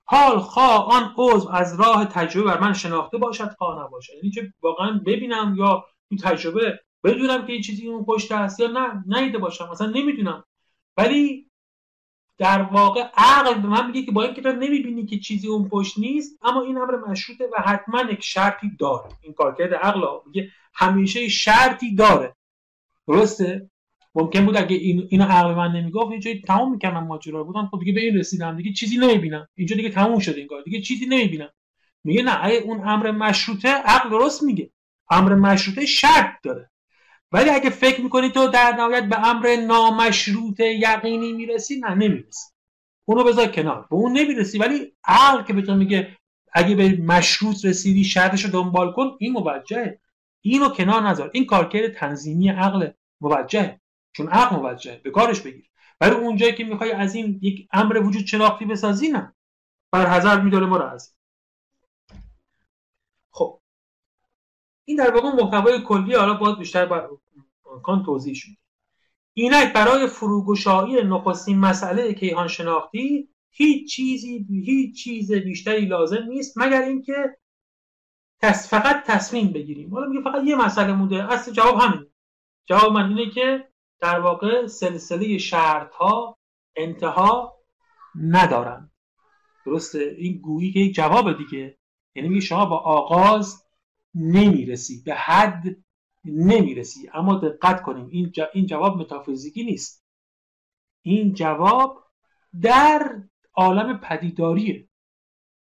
حال 0.05 0.39
خواه 0.39 0.87
آن 0.87 1.15
عضو 1.19 1.49
از 1.49 1.81
راه 1.81 2.05
تجربه 2.05 2.51
بر 2.51 2.61
من 2.61 2.73
شناخته 2.73 3.19
باشد 3.19 3.55
خواه 3.59 3.85
نباشد. 3.85 4.13
یعنی 4.15 4.31
که 4.31 4.53
واقعا 4.63 5.01
ببینم 5.07 5.55
یا 5.59 5.85
این 6.11 6.21
تجربه 6.21 6.81
بدونم 7.05 7.47
که 7.47 7.53
این 7.53 7.63
چیزی 7.63 7.89
اون 7.89 8.05
پشت 8.05 8.33
هست 8.33 8.61
یا 8.61 8.67
نه 8.67 9.05
نیده 9.21 9.39
باشم 9.39 9.69
مثلا 9.71 9.91
نمی‌دونم. 9.91 10.45
ولی 10.97 11.51
در 12.39 12.63
واقع 12.63 13.05
عقل 13.17 13.55
به 13.55 13.69
من 13.69 13.87
میگه 13.87 14.03
که 14.03 14.13
با 14.13 14.23
اینکه 14.23 14.43
تو 14.43 14.53
نمی‌بینی 14.53 15.07
که 15.07 15.19
چیزی 15.19 15.49
اون 15.49 15.69
پشت 15.69 15.99
نیست 15.99 16.39
اما 16.43 16.63
این 16.63 16.79
امر 16.79 16.97
مشروطه 16.97 17.45
و 17.53 17.63
حتما 17.63 18.01
یک 18.01 18.25
شرطی 18.25 18.71
داره. 18.79 19.09
این 19.23 19.33
کارکرد 19.33 19.75
عقل 19.75 20.01
میگه 20.27 20.51
همیشه 20.75 21.29
شرطی 21.29 21.95
داره. 21.95 22.37
درسته؟ 23.09 23.71
ممکن 24.15 24.47
بود 24.47 24.57
اگه 24.57 24.77
این 24.77 25.07
اینو 25.11 25.25
عقل 25.25 25.55
من 25.55 25.73
نمی‌گفت 25.73 26.13
یه 26.13 26.19
جایی 26.19 26.41
تمام 26.41 26.73
می‌کردم 26.73 27.05
ماجرا 27.05 27.45
بودم. 27.45 27.69
خب 27.71 27.79
دیگه 27.79 27.93
به 27.93 28.01
این 28.01 28.19
رسیدم. 28.19 28.57
دیگه 28.57 28.73
چیزی 28.73 28.97
نمی‌بینم. 28.97 29.49
اینجا 29.55 29.77
دیگه 29.77 29.91
تموم 29.91 30.19
شده 30.19 30.39
این 30.39 30.47
کار. 30.47 30.63
دیگه 30.63 30.81
چیزی 30.81 31.07
نمی‌بینم. 31.07 31.51
میگه 32.05 32.23
نه 32.23 32.47
اون 32.47 32.89
امر 32.89 33.11
مشروطه 33.11 33.69
عقل 33.69 34.11
درست 34.11 34.43
میگه. 34.43 34.71
امر 35.11 35.35
مشروطه 35.35 35.87
شرط 35.87 36.43
داره. 36.43 36.71
ولی 37.33 37.51
اگه 37.51 37.71
فکر 37.71 38.01
می‌کنی 38.01 38.31
تو 38.31 38.49
در 38.49 38.73
نهایت 38.73 39.05
به 39.05 39.29
امر 39.29 39.57
نامشروط 39.57 40.61
یقینی 40.61 41.33
می‌رسی 41.33 41.81
نه 41.81 41.95
نمی‌رسی. 41.95 42.51
اونو 43.05 43.25
بذار 43.25 43.47
کنار. 43.47 43.87
به 43.91 43.97
اون 43.97 44.13
نمی‌رسی 44.13 44.59
ولی 44.59 44.93
عقل 45.05 45.45
که 45.45 45.53
به 45.53 45.63
تو 45.63 45.75
میگه 45.75 46.17
اگه 46.53 46.75
به 46.75 46.97
مشروط 46.97 47.65
رسیدی 47.65 48.05
شرطش 48.05 48.45
رو 48.45 48.51
دنبال 48.51 48.93
کن 48.93 49.17
این 49.19 49.33
موجهه. 49.33 50.01
اینو 50.41 50.69
کنار 50.69 51.03
نذار. 51.03 51.31
این 51.35 51.47
کارکرد 51.47 51.93
تنظیمی 51.93 52.49
عقل 52.49 52.91
موجهه. 53.21 53.81
چون 54.13 54.29
عقل 54.29 54.57
موجهه. 54.57 55.01
به 55.05 55.11
کارش 55.11 55.41
بگیر. 55.41 55.71
ولی 56.01 56.15
اونجایی 56.15 56.55
که 56.55 56.65
می‌خوای 56.65 56.93
از 56.93 57.15
این 57.15 57.39
یک 57.43 57.69
امر 57.73 57.99
وجود 57.99 58.27
شناختی 58.27 58.65
بسازی 58.65 59.09
نه. 59.09 59.35
بر 59.93 60.07
حذر 60.07 60.41
میداره 60.41 60.67
ما 60.67 60.77
رو 60.77 60.85
از. 60.85 61.15
خب. 63.31 63.61
این 64.85 64.97
در 64.97 65.15
واقع 65.15 65.43
محتوای 65.43 65.83
کلی 65.83 66.15
حالا 66.15 66.35
باز 66.35 66.59
بیشتر 66.59 66.87
بر 66.87 67.09
کان 67.81 68.03
توضیح 68.05 68.35
شد. 68.35 68.51
اینک 69.35 69.73
برای 69.73 70.07
فروگشایی 70.07 71.03
نخستین 71.03 71.59
مسئله 71.59 72.15
کیهان 72.15 72.49
شناختی 72.49 73.29
هیچ 73.51 73.95
چیزی 73.95 74.47
هیچ 74.65 75.05
چیز 75.05 75.33
بیشتری 75.33 75.87
لازم 75.87 76.23
نیست 76.29 76.59
مگر 76.59 76.83
اینکه 76.83 77.37
تص... 78.41 78.69
فقط 78.69 79.05
تصمیم 79.07 79.53
بگیریم. 79.53 79.95
حالا 79.95 80.09
میگه 80.09 80.23
فقط 80.23 80.45
یه 80.45 80.57
مسئله 80.57 80.93
مونده. 80.93 81.33
اصل 81.33 81.53
جواب 81.53 81.79
همینه. 81.81 82.07
جواب 82.67 82.93
من 82.93 83.09
اینه 83.09 83.31
که 83.31 83.69
در 84.01 84.21
واقع 84.21 84.67
سلسله 84.67 85.39
شرط 85.39 85.95
ها 85.95 86.39
انتها 86.77 87.55
ندارن. 88.15 88.91
درسته؟ 89.67 90.15
این 90.19 90.39
گویی 90.39 90.73
که 90.73 90.93
جواب 90.93 91.39
دیگه. 91.39 91.79
یعنی 92.15 92.41
شما 92.41 92.67
با 92.67 92.77
آغاز 92.77 93.65
نمی‌رسی 94.15 95.03
به 95.03 95.15
حد 95.15 95.65
نمی‌رسی. 96.25 97.11
اما 97.15 97.35
دقت 97.35 97.83
کنیم. 97.83 98.09
این, 98.11 98.33
این 98.55 98.67
جواب 98.67 98.97
متافیزیکی 98.97 99.65
نیست. 99.65 100.05
این 101.03 101.35
جواب 101.35 102.05
در 102.61 103.23
عالم 103.55 103.99
پدیداریه. 103.99 104.89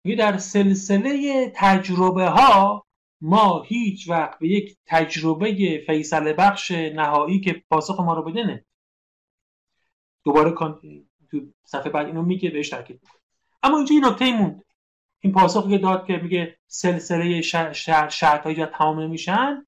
میگه 0.04 0.18
در 0.18 0.38
سلسله 0.38 1.52
تجربه 1.56 2.26
ها 2.26 2.86
ما 3.22 3.62
هیچ 3.62 4.10
وقت 4.10 4.40
به 4.40 4.48
یک 4.48 4.78
تجربه 4.86 5.84
فیصل 5.88 6.34
بخش 6.38 6.72
نهایی 6.72 7.40
که 7.40 7.64
پاسخ 7.70 8.00
ما 8.00 8.14
رو 8.14 8.24
بده 8.24 8.44
نه 8.44 8.66
دوباره 10.24 10.52
تو 11.32 11.42
صفحه 11.64 11.90
بعد 11.90 12.06
اینو 12.06 12.22
میگه 12.22 12.50
بهش 12.50 12.70
تاکید 12.70 13.02
اما 13.64 13.78
اینجا 13.78 13.94
این 13.94 14.06
نکته 14.06 14.38
موند. 14.38 14.64
این 15.20 15.34
پاسخی 15.34 15.70
که 15.70 15.78
داد 15.78 16.06
که 16.06 16.18
میگه 16.18 16.58
سلسله 16.68 17.42
شرط 17.42 18.10
شرط 18.10 18.48
ها 18.48 18.66
تمام 18.66 19.00
نمیشن 19.00 19.66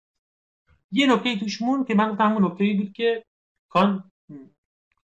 یه 0.91 1.13
نکته 1.13 1.39
توش 1.39 1.61
مون 1.61 1.85
که 1.85 1.95
من 1.95 2.11
گفتم 2.11 2.25
همون 2.25 2.45
نکته 2.45 2.73
بود 2.77 2.93
که 2.93 3.23
کان 3.69 4.11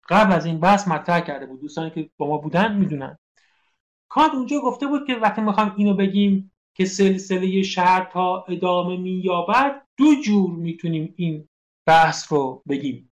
قبل 0.09 0.33
از 0.33 0.45
این 0.45 0.59
بحث 0.59 0.87
مطرح 0.87 1.19
کرده 1.19 1.45
بود 1.45 1.61
دوستانی 1.61 1.89
که 1.89 2.09
با 2.17 2.27
ما 2.27 2.37
بودن 2.37 2.75
می‌دونن. 2.75 3.17
کانت 4.09 4.33
اونجا 4.33 4.59
گفته 4.59 4.87
بود 4.87 5.07
که 5.07 5.15
وقتی 5.15 5.41
می‌خوایم 5.41 5.73
اینو 5.77 5.93
بگیم 5.93 6.51
که 6.73 6.85
سلسله 6.85 7.63
شرط 7.63 8.13
ها 8.13 8.45
ادامه 8.49 8.97
مییابد 8.97 9.81
دو 9.97 10.15
جور 10.21 10.51
می‌تونیم 10.51 11.13
این 11.17 11.47
بحث 11.85 12.33
رو 12.33 12.63
بگیم. 12.69 13.11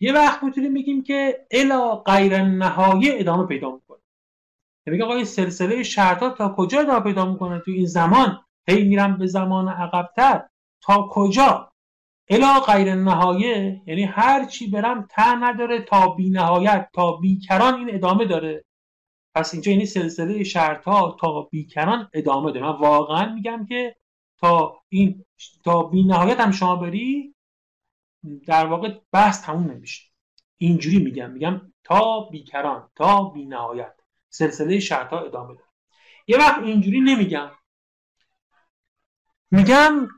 یه 0.00 0.12
وقت 0.12 0.42
می‌تونیم 0.42 0.74
بگیم 0.74 1.02
که 1.02 1.46
الا 1.50 1.96
غیر 1.96 2.42
نهایه 2.42 3.14
ادامه 3.16 3.46
پیدا 3.46 3.70
می‌کنه. 3.70 3.98
یعنی 4.86 5.02
آقای 5.02 5.24
سلسله 5.24 5.82
شرط 5.82 6.36
تا 6.38 6.54
کجا 6.56 6.80
ادامه 6.80 7.00
پیدا 7.00 7.32
می‌کنه؟ 7.32 7.58
تو 7.58 7.70
این 7.70 7.86
زمان 7.86 8.44
هی 8.68 8.84
میرم 8.84 9.18
به 9.18 9.26
زمان 9.26 9.68
عقبتر. 9.68 10.48
تا 10.80 11.08
کجا؟ 11.10 11.73
الا 12.28 12.60
غیر 12.60 12.94
نهایه 12.94 13.82
یعنی 13.86 14.04
هر 14.04 14.44
چی 14.44 14.70
برم 14.70 15.06
ته 15.10 15.34
نداره 15.34 15.82
تا 15.82 16.08
بی 16.08 16.30
نهایت 16.30 16.88
تا 16.92 17.12
بیکران 17.12 17.74
این 17.74 17.94
ادامه 17.94 18.24
داره. 18.24 18.64
پس 19.34 19.54
اینجا 19.54 19.72
یعنی 19.72 19.86
سلسله 19.86 20.44
شرط 20.44 20.84
ها 20.84 21.16
تا 21.20 21.42
بیکران 21.42 22.10
ادامه 22.12 22.52
داره. 22.52 22.66
من 22.66 22.78
واقعا 22.78 23.34
میگم 23.34 23.66
که 23.66 23.96
تا 24.38 24.82
این 24.88 25.24
تا 25.64 25.82
بی 25.82 26.04
نهایت 26.04 26.40
هم 26.40 26.50
شما 26.50 26.76
بری 26.76 27.34
در 28.46 28.66
واقع 28.66 28.98
بحث 29.12 29.42
تموم 29.42 29.70
نمیشه. 29.70 30.02
اینجوری 30.58 30.98
میگم. 30.98 31.30
میگم 31.30 31.72
تا 31.84 32.20
بیکران 32.20 32.90
تا 32.94 33.24
بی 33.24 33.44
نهایت. 33.44 33.94
سلسله 34.28 34.80
شرط 34.80 35.10
ها 35.10 35.20
ادامه 35.20 35.54
داره. 35.54 35.68
یه 36.26 36.38
وقت 36.38 36.62
اینجوری 36.62 37.00
نمیگم. 37.00 37.50
میگم 39.50 40.08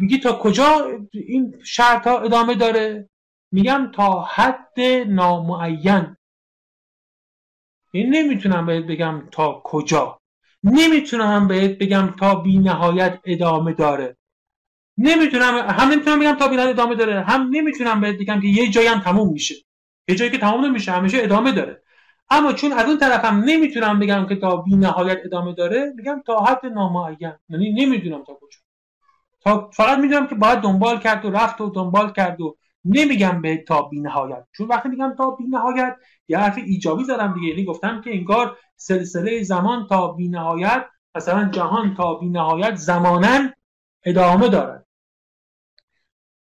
میگی 0.00 0.18
تا 0.18 0.38
کجا 0.38 0.98
این 1.12 1.54
شرط 1.64 2.06
ها 2.06 2.18
ادامه 2.20 2.54
داره؟ 2.54 3.08
میگم 3.52 3.90
تا 3.94 4.22
حد 4.22 4.80
نامعین. 5.06 6.16
یعنی 7.92 8.10
نمی‌تونم 8.10 8.66
بهت 8.66 8.84
بگم 8.84 9.22
تا 9.30 9.62
کجا. 9.64 10.20
نمی‌تونم 10.64 11.48
بهت 11.48 11.78
بگم 11.78 12.14
تا 12.18 12.34
بی 12.34 12.58
نهایت 12.58 13.20
ادامه 13.24 13.72
داره. 13.72 14.16
نمی‌تونم 14.98 15.58
هم 15.58 15.88
نمی‌تونم 15.88 16.20
بگم 16.20 16.34
تا 16.34 16.48
بی 16.48 16.56
نهایت 16.56 16.70
ادامه 16.70 16.94
داره 16.94 17.20
هم 17.20 17.48
نمی‌تونم 17.50 18.00
بهت 18.00 18.16
بگم 18.16 18.40
که 18.40 18.48
یه 18.48 18.70
جایی 18.70 18.86
هم 18.86 19.00
تموم 19.00 19.32
میشه. 19.32 19.54
یه 20.08 20.14
جایی 20.14 20.30
که 20.30 20.38
تموم 20.38 20.64
نمیشه 20.64 20.92
همیشه 20.92 21.18
ادامه 21.22 21.52
داره. 21.52 21.82
اما 22.30 22.52
چون 22.52 22.72
از 22.72 22.86
اون 22.86 22.98
طرفم 22.98 23.42
نمی‌تونم 23.44 23.98
بگم 23.98 24.26
که 24.26 24.36
تا 24.36 24.56
بی 24.56 24.76
نهایت 24.76 25.18
ادامه 25.24 25.54
داره 25.54 25.92
میگم 25.96 26.22
تا 26.26 26.38
حد 26.44 26.66
نامعین. 26.66 27.32
یعنی 27.48 27.72
نمی‌دونم 27.72 28.24
تا 28.24 28.34
کجا. 28.40 28.58
تا 29.40 29.70
فقط 29.70 29.98
می‌دونم 29.98 30.26
که 30.26 30.34
باید 30.34 30.58
دنبال 30.58 31.00
کرد 31.00 31.24
و 31.24 31.30
رفت 31.30 31.60
و 31.60 31.70
دنبال 31.70 32.12
کرد 32.12 32.40
و 32.40 32.56
نمیگم 32.84 33.42
به 33.42 33.56
تا 33.56 33.82
بی 33.82 34.00
نهایت 34.00 34.46
چون 34.52 34.68
وقتی 34.68 34.88
میگم 34.88 35.14
تا 35.18 35.30
بی 35.30 35.44
نهایت 35.44 35.96
یه 36.28 36.38
حرف 36.38 36.58
ایجابی 36.58 37.04
زدم 37.04 37.34
دیگه. 37.34 37.48
یعنی 37.48 37.64
گفتم 37.64 38.00
که 38.00 38.10
انگار 38.14 38.56
سلسله 38.76 39.42
زمان 39.42 39.86
تا 39.86 40.12
بی 40.12 40.28
نهایت 40.28 40.86
مثلا 41.14 41.48
جهان 41.50 41.94
تا 41.94 42.14
بی 42.14 42.28
نهایت 42.28 42.74
زمانا 42.74 43.50
ادامه 44.04 44.48
دارد. 44.48 44.86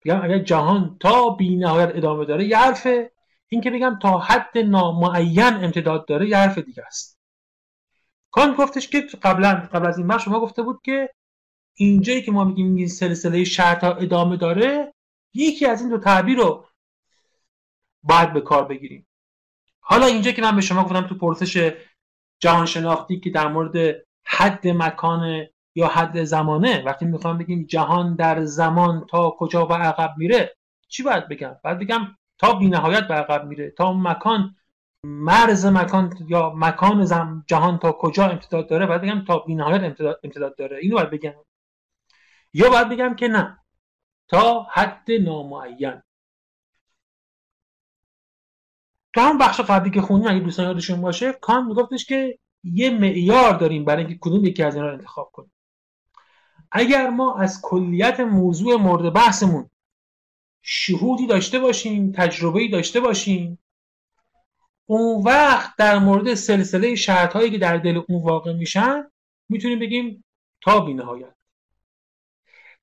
بگم 0.05 0.21
اگر 0.23 0.39
جهان 0.39 0.97
تا 0.99 1.29
بی 1.29 1.55
نهایت 1.55 1.91
ادامه 1.95 2.25
داره 2.25 2.45
یه 2.45 2.57
حرفه. 2.57 3.11
این 3.49 3.61
که 3.61 3.71
بگم 3.71 3.99
تا 4.01 4.17
حد 4.17 4.57
نامعین 4.57 5.39
امتداد 5.39 6.07
داره 6.07 6.29
یه 6.29 6.37
حرف 6.37 6.57
دیگه 6.57 6.83
است. 6.87 7.19
کان 8.31 8.53
گفتش 8.55 8.87
که 8.87 9.01
قبلا 9.21 9.53
قبل 9.73 9.87
از 9.87 9.97
این 9.97 10.07
بخش 10.07 10.25
شما 10.25 10.39
گفته 10.39 10.61
بود 10.63 10.81
که 10.83 11.09
اینجایی 11.75 12.21
که 12.21 12.31
ما 12.31 12.43
میگیم 12.43 12.75
این 12.75 12.87
سلسله 12.87 13.43
شرط 13.43 13.83
ادامه 13.83 14.37
داره 14.37 14.93
یکی 15.33 15.65
از 15.65 15.81
این 15.81 15.89
دو 15.89 15.97
تعبیر 15.97 16.37
رو 16.37 16.65
باید 18.03 18.33
به 18.33 18.41
کار 18.41 18.65
بگیریم. 18.65 19.07
حالا 19.79 20.05
اینجا 20.05 20.31
که 20.31 20.41
من 20.41 20.55
به 20.55 20.61
شما 20.61 20.83
گفتم 20.83 21.07
تو 21.07 21.17
پرسش 21.17 21.73
جهان 22.39 22.65
شناختی 22.65 23.19
که 23.19 23.29
در 23.29 23.47
مورد 23.47 24.05
حد 24.25 24.67
مکان 24.67 25.45
یا 25.75 25.87
حد 25.87 26.23
زمانه 26.23 26.83
وقتی 26.85 27.05
می‌خوام 27.05 27.37
بگیم 27.37 27.65
جهان 27.69 28.15
در 28.15 28.45
زمان 28.45 29.05
تا 29.09 29.29
کجا 29.29 29.67
و 29.67 29.73
عقب 29.73 30.13
میره 30.17 30.55
چی 30.87 31.03
باید 31.03 31.27
بگم؟ 31.27 31.55
باید 31.63 31.79
بگم 31.79 32.07
تا 32.37 32.53
بی 32.53 32.67
نهایت 32.67 33.07
به 33.07 33.13
عقب 33.13 33.45
میره 33.45 33.71
تا 33.71 33.93
مکان 33.93 34.55
مرز 35.03 35.65
مکان 35.65 36.13
یا 36.27 36.53
مکان 36.55 37.05
زم 37.05 37.43
جهان 37.47 37.79
تا 37.79 37.91
کجا 37.91 38.27
امتداد 38.27 38.69
داره 38.69 38.85
باید 38.85 39.01
بگم 39.01 39.25
تا 39.25 39.39
بی 39.39 39.55
نهایت 39.55 39.83
امتداد, 39.83 40.19
امتداد 40.23 40.55
داره. 40.57 40.77
اینو 40.77 40.95
باید 40.95 41.09
بگم. 41.09 41.33
یا 42.53 42.69
باید 42.69 42.89
بگم 42.89 43.15
که 43.15 43.27
نه. 43.27 43.59
تا 44.27 44.67
حد 44.73 45.11
نامعین. 45.11 46.01
تو 49.13 49.21
هم 49.21 49.37
بخش 49.37 49.59
قبلی 49.59 49.91
که 49.91 50.01
خوندیم 50.01 50.29
اگه 50.29 50.39
دوستان 50.39 50.65
یادشون 50.65 51.01
باشه 51.01 51.33
کان 51.33 51.65
میگفتش 51.65 52.05
که 52.05 52.39
یه 52.63 52.89
معیار 52.89 53.57
داریم 53.57 53.85
برای 53.85 54.05
اینکه 54.05 54.19
کدوم 54.21 54.45
یکی 54.45 54.63
از 54.63 54.75
اینا 54.75 54.87
رو 54.87 54.93
انتخاب 54.93 55.31
کنیم. 55.33 55.51
اگر 56.71 57.09
ما 57.09 57.37
از 57.37 57.61
کلیت 57.63 58.19
موضوع 58.19 58.75
مورد 58.75 59.13
بحثمون 59.13 59.69
شهودی 60.61 61.27
داشته 61.27 61.59
باشیم 61.59 62.11
تجربه‌ای 62.11 62.67
داشته 62.67 62.99
باشیم 62.99 63.59
اون 64.85 65.23
وقت 65.23 65.75
در 65.77 65.99
مورد 65.99 66.33
سلسله 66.33 66.95
شرط 66.95 67.33
هایی 67.33 67.51
که 67.51 67.57
در 67.57 67.77
دل 67.77 68.01
اون 68.07 68.23
واقع 68.23 68.53
میشن 68.53 69.03
می‌تونیم 69.49 69.79
بگیم 69.79 70.23
تا 70.61 70.79
بینهایت. 70.79 71.35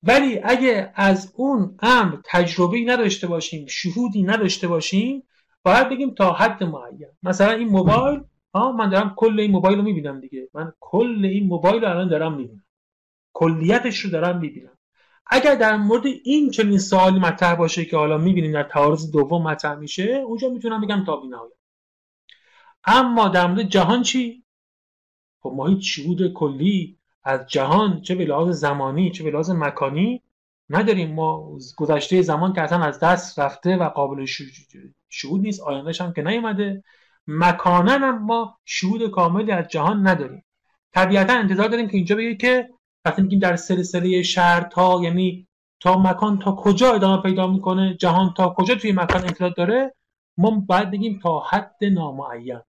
ولی 0.03 0.39
اگه 0.43 0.91
از 0.95 1.33
اون 1.35 1.77
امر 1.79 2.17
تجربه 2.25 2.83
نداشته 2.85 3.27
باشیم 3.27 3.65
شهودی 3.67 4.23
نداشته 4.23 4.67
باشیم 4.67 5.23
باید 5.63 5.89
بگیم 5.89 6.13
تا 6.13 6.33
حد 6.33 6.63
معین. 6.63 7.07
مثلا 7.23 7.51
این 7.51 7.67
موبایل 7.67 8.21
ها 8.53 8.71
من 8.71 8.89
دارم 8.89 9.13
کل 9.17 9.39
این 9.39 9.51
موبایل 9.51 9.77
رو 9.77 9.83
می‌بینم 9.83 10.19
دیگه. 10.19 10.49
من 10.53 10.73
کل 10.79 11.25
این 11.25 11.47
موبایل 11.47 11.81
رو 11.81 11.89
الان 11.89 12.09
دارم 12.09 12.33
می‌بینم. 12.33 12.63
کلیتش 13.33 13.99
رو 13.99 14.09
دارم 14.09 14.39
می‌بینم. 14.39 14.77
اگر 15.25 15.55
در 15.55 15.77
مورد 15.77 16.03
این 16.23 16.51
چنین 16.51 16.77
سوالی 16.79 17.19
مطرح 17.19 17.55
باشه 17.55 17.85
که 17.85 17.97
حالا 17.97 18.17
می‌بینیم 18.17 18.51
در 18.51 18.63
تعارض 18.63 19.11
دوم 19.11 19.43
مطرح 19.43 19.75
میشه 19.75 20.23
اونجا 20.27 20.49
می‌تونم 20.49 20.81
بگم 20.81 21.03
تا 21.05 21.15
بینهایت 21.15 21.53
اما 22.85 23.27
در 23.27 23.47
مورد 23.47 23.61
جهان 23.61 24.01
چی؟ 24.01 24.43
خب 25.39 25.53
ما 25.55 25.67
هیچ 25.67 25.95
شهود 25.95 26.33
کلی 26.33 27.00
از 27.23 27.47
جهان 27.47 28.01
چه 28.01 28.15
به 28.15 28.25
لحاظ 28.25 28.59
زمانی 28.59 29.11
چه 29.11 29.23
به 29.23 29.31
لحاظ 29.31 29.49
مکانی 29.49 30.21
نداریم. 30.69 31.15
ما 31.15 31.57
گذشته 31.77 32.21
زمان 32.21 32.53
که 32.53 32.61
اصلا 32.61 32.83
از 32.83 32.99
دست 32.99 33.39
رفته 33.39 33.77
و 33.77 33.89
قابل 33.89 34.25
شهود 35.09 35.41
نیست 35.41 35.61
آیندهش 35.61 36.01
هم 36.01 36.13
که 36.13 36.21
نیومده. 36.21 36.83
مکانا 37.27 37.91
هم 37.91 38.25
ما 38.25 38.57
شهود 38.65 39.11
کاملی 39.11 39.51
از 39.51 39.67
جهان 39.67 40.07
نداریم. 40.07 40.43
طبیعتا 40.93 41.33
انتظار 41.33 41.67
داریم 41.67 41.87
که 41.87 41.97
اینجا 41.97 42.15
بگه 42.15 42.35
که 42.35 42.69
وقتی 43.05 43.21
میگیم 43.21 43.39
در 43.39 43.55
سلسله 43.55 44.23
شهر 44.23 44.61
تا 44.61 44.99
یعنی 45.03 45.47
تا 45.79 45.99
مکان 45.99 46.39
تا 46.39 46.55
کجا 46.55 46.93
ادامه 46.93 47.21
پیدا 47.21 47.47
می‌کنه 47.47 47.95
جهان 47.99 48.33
تا 48.37 48.53
کجا 48.57 48.75
توی 48.75 48.91
مکان 48.91 49.21
امتداد 49.21 49.55
داره 49.55 49.95
ما 50.37 50.63
باید 50.67 50.91
بگیم 50.91 51.19
تا 51.23 51.39
حد 51.39 51.77
نامعین. 51.81 52.59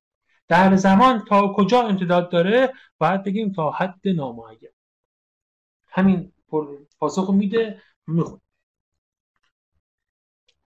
در 0.53 0.77
زمان 0.77 1.25
تا 1.25 1.53
کجا 1.57 1.83
امتداد 1.83 2.31
داره 2.31 2.73
باید 2.99 3.23
بگیم 3.23 3.53
تا 3.53 3.71
حد 3.71 4.09
نامعین. 4.09 4.59
همین 5.89 6.33
پاسخ 6.99 7.31
میده 7.31 7.83
میخون 8.07 8.41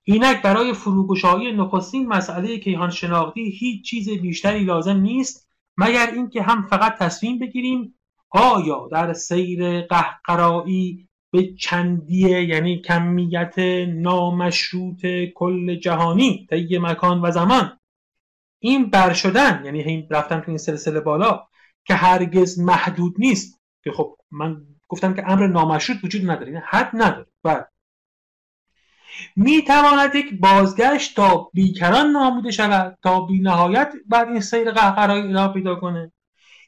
اینک 0.03 0.43
برای 0.43 0.72
فروگشایی 0.72 1.53
نخستین 1.53 2.09
مسئله 2.09 2.59
کیهان 2.59 2.91
شناختی 2.91 3.51
هیچ 3.51 3.84
چیز 3.91 4.11
بیشتری 4.11 4.64
لازم 4.64 4.97
نیست 4.97 5.49
مگر 5.76 6.11
اینکه 6.14 6.43
هم 6.43 6.66
فقط 6.66 6.99
تصمیم 6.99 7.39
بگیریم 7.39 7.95
آیا 8.30 8.89
در 8.93 9.12
سیر 9.12 9.80
قهقرایی 9.80 11.09
به 11.30 11.55
چندیه 11.55 12.45
یعنی 12.45 12.82
کمیت 12.82 13.59
نامشروط 13.89 15.07
کل 15.34 15.74
جهانی 15.74 16.47
طی 16.51 16.78
مکان 16.78 17.20
و 17.20 17.30
زمان 17.30 17.78
این 18.59 18.91
بر 18.91 19.13
شدن 19.13 19.63
یعنی 19.65 20.09
رفتن 20.11 20.41
تو 20.41 20.51
این 20.51 20.59
سلسله 20.59 21.01
بالا 21.01 21.47
که 21.85 21.95
هرگز 21.95 22.59
محدود 22.59 23.15
نیست. 23.19 23.61
که 23.85 23.93
خب 23.93 24.17
من 24.31 24.63
گفتم 24.89 25.15
که 25.15 25.31
امر 25.31 25.47
نامشروط 25.47 26.05
وجود 26.05 26.31
نداره 26.31 26.47
این 26.47 26.63
حد 26.67 26.91
نداره. 26.95 27.27
بله. 27.43 27.67
می 29.37 29.63
تواند 29.63 30.15
یک 30.15 30.41
بازگشت 30.41 31.17
تا 31.17 31.51
بیکران 31.55 32.11
ناموده 32.11 32.51
شود 32.51 32.99
تا 33.03 33.21
بی 33.21 33.41
نهایت 33.41 33.93
بعد 34.07 34.29
این 34.29 34.41
سیر 34.41 34.71
قهقرایی 34.71 35.23
ادامه 35.23 35.53
پیدا 35.53 35.75
کنه. 35.75 36.13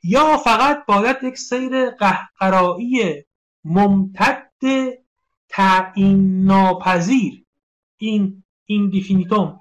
یا 0.03 0.36
فقط 0.36 0.86
باید 0.86 1.16
یک 1.22 1.39
سیر 1.39 1.91
قهقرایی 1.91 3.24
ممتد 3.64 4.49
تعیین 5.49 6.45
ناپذیر 6.45 7.45
این 7.97 8.45
این 8.64 8.91
دیفینیتوم. 8.91 9.61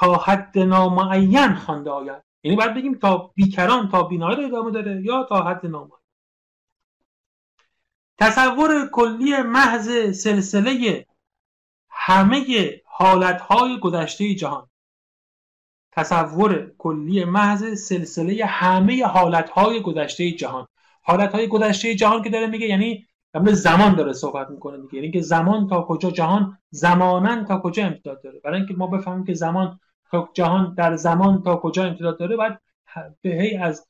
تا 0.00 0.16
حد 0.16 0.58
نامعین 0.58 1.54
خوانده 1.54 1.90
آید. 1.90 2.22
یعنی 2.42 2.56
باید 2.56 2.74
بگیم 2.74 2.94
تا 2.94 3.32
بیکران 3.34 3.88
تا 3.88 4.02
بینایی 4.02 4.36
رو 4.36 4.44
ادامه 4.44 4.70
داره 4.70 5.02
یا 5.04 5.24
تا 5.24 5.42
حد 5.42 5.66
نامعین. 5.66 6.00
تصور 8.18 8.88
کلی 8.92 9.42
محض 9.42 10.20
سلسله 10.22 11.06
همه 11.90 12.70
حالتهای 12.84 13.78
گذشته 13.78 14.34
جهان. 14.34 14.66
تصور 15.92 16.72
کلی 16.78 17.24
محض 17.24 17.74
سلسله 17.74 18.44
همه 18.44 19.04
حالتهای 19.04 19.82
گذشته 19.82 20.30
جهان. 20.30 20.66
حالتهای 21.02 21.48
گذشته 21.48 21.94
جهان 21.94 22.22
که 22.22 22.30
داره 22.30 22.46
میگه 22.46 22.66
یعنی 22.66 23.06
در 23.32 23.52
زمان 23.52 23.94
داره 23.94 24.12
صحبت 24.12 24.50
می‌کنه 24.50 24.78
دیگه. 24.78 24.94
یعنی 24.94 25.10
که 25.10 25.20
زمان 25.20 25.68
تا 25.68 25.82
کجا 25.82 26.10
جهان 26.10 26.58
زمانا 26.70 27.44
تا 27.44 27.60
کجا 27.60 27.86
امتداد 27.86 28.22
داره. 28.22 28.40
برای 28.40 28.56
اینکه 28.56 28.74
ما 28.74 28.86
بفهمیم 28.86 29.24
که 29.24 29.34
زمان 29.34 29.80
تا 30.10 30.30
جهان 30.34 30.74
در 30.74 30.96
زمان 30.96 31.42
تا 31.42 31.56
کجا 31.56 31.84
امتداد 31.84 32.18
داره 32.18 32.36
باید 32.36 32.58
هی 33.24 33.56
از 33.56 33.86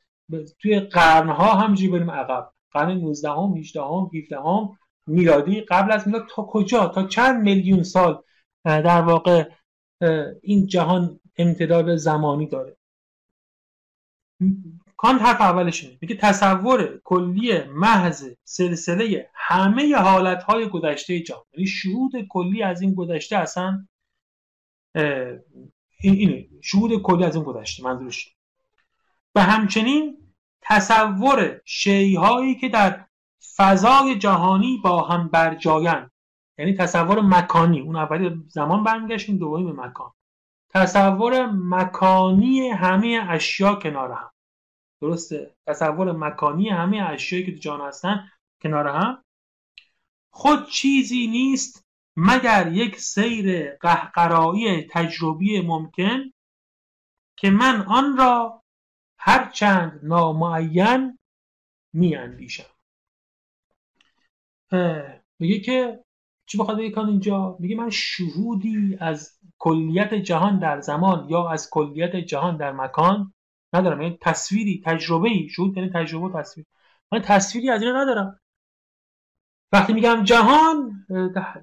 توی 0.58 0.80
قرنها 0.80 1.54
همجوری 1.54 1.92
بریم 1.92 2.10
عقب. 2.10 2.52
قرن 2.72 2.90
19 2.90 3.30
هم 3.30 3.56
18 3.56 3.80
هم 3.82 4.10
17 4.14 4.36
هم 4.36 4.78
میلادی 5.06 5.60
قبل 5.60 5.92
از 5.92 6.06
میلاد 6.06 6.26
تا 6.30 6.42
کجا؟ 6.42 6.88
تا 6.88 7.06
چند 7.06 7.42
میلیون 7.42 7.82
سال 7.82 8.22
در 8.64 9.02
واقع 9.02 9.50
این 10.42 10.66
جهان 10.66 11.20
امتداد 11.38 11.96
زمانی 11.96 12.46
داره. 12.46 12.76
کانت 14.96 15.22
حرف 15.22 15.40
اولش 15.40 15.96
میگه 16.00 16.16
تصور 16.16 17.00
کلی 17.04 17.64
محض 17.64 18.28
سلسله 18.44 19.30
همه 19.34 19.94
حالتهای 19.96 20.68
گذشته 20.68 21.20
جهان. 21.20 21.44
یعنی 21.52 21.66
شهود 21.66 22.12
کلی 22.28 22.62
از 22.62 22.82
این 22.82 22.94
گذشته 22.94 23.36
اصلا 23.36 23.86
این 26.00 26.14
اینه 26.14 26.48
شهود 26.62 27.02
کلی 27.02 27.24
از 27.24 27.36
این 27.36 27.44
گذشته 27.44 27.84
منظورش 27.84 28.36
و 29.34 29.42
همچنین 29.42 30.18
تصور 30.60 31.60
شیهایی 31.64 32.54
که 32.54 32.68
در 32.68 33.04
فضای 33.56 34.18
جهانی 34.18 34.80
با 34.84 35.02
هم 35.02 35.28
برجایند. 35.28 36.10
یعنی 36.58 36.74
تصور 36.74 37.20
مکانی. 37.20 37.80
اون 37.80 37.96
اولی 37.96 38.44
زمان 38.48 38.84
برمیگشتیم 38.84 39.38
دومی 39.38 39.72
به 39.72 39.82
مکان. 39.82 40.12
تصور 40.68 41.46
مکانی 41.46 42.68
همه 42.68 43.26
اشیا 43.28 43.74
کنار 43.74 44.12
هم. 44.12 44.30
درسته؟ 45.00 45.56
تصور 45.66 46.12
مکانی 46.12 46.68
همه 46.68 47.02
اشیایی 47.02 47.46
که 47.46 47.52
تو 47.52 47.58
جان 47.58 47.80
هستن 47.80 48.28
کنار 48.62 48.86
هم. 48.88 49.24
خود 50.30 50.68
چیزی 50.68 51.26
نیست 51.26 51.89
مگر 52.16 52.72
یک 52.72 53.00
سیر 53.00 53.76
قهقرایی 53.76 54.82
تجربی 54.82 55.60
ممکن 55.60 56.32
که 57.36 57.50
من 57.50 57.80
آن 57.80 58.16
را 58.16 58.62
هرچند 59.18 60.00
نامعین 60.02 61.18
می 61.92 62.16
اندیشم 62.16 62.70
میگه 65.38 65.60
که 65.60 66.04
چی 66.46 66.58
بخواد 66.58 66.78
بگه 66.78 66.98
اینجا؟ 66.98 67.56
میگه 67.60 67.76
من 67.76 67.90
شهودی 67.90 68.96
از 69.00 69.38
کلیت 69.58 70.14
جهان 70.14 70.58
در 70.58 70.80
زمان 70.80 71.28
یا 71.28 71.48
از 71.48 71.70
کلیت 71.70 72.16
جهان 72.16 72.56
در 72.56 72.72
مکان 72.72 73.34
ندارم. 73.72 74.00
یعنی 74.02 74.18
تصویری 74.20 74.82
تجربه 74.84 75.28
ای 75.28 75.48
شهود 75.48 75.76
یعنی 75.76 75.90
تجربه 75.90 76.26
و 76.26 76.42
تصویر. 76.42 76.66
من 77.12 77.20
تصویری 77.22 77.70
از 77.70 77.82
این 77.82 77.96
ندارم. 77.96 78.40
وقتی 79.72 79.92
میگم 79.92 80.24
جهان 80.24 81.06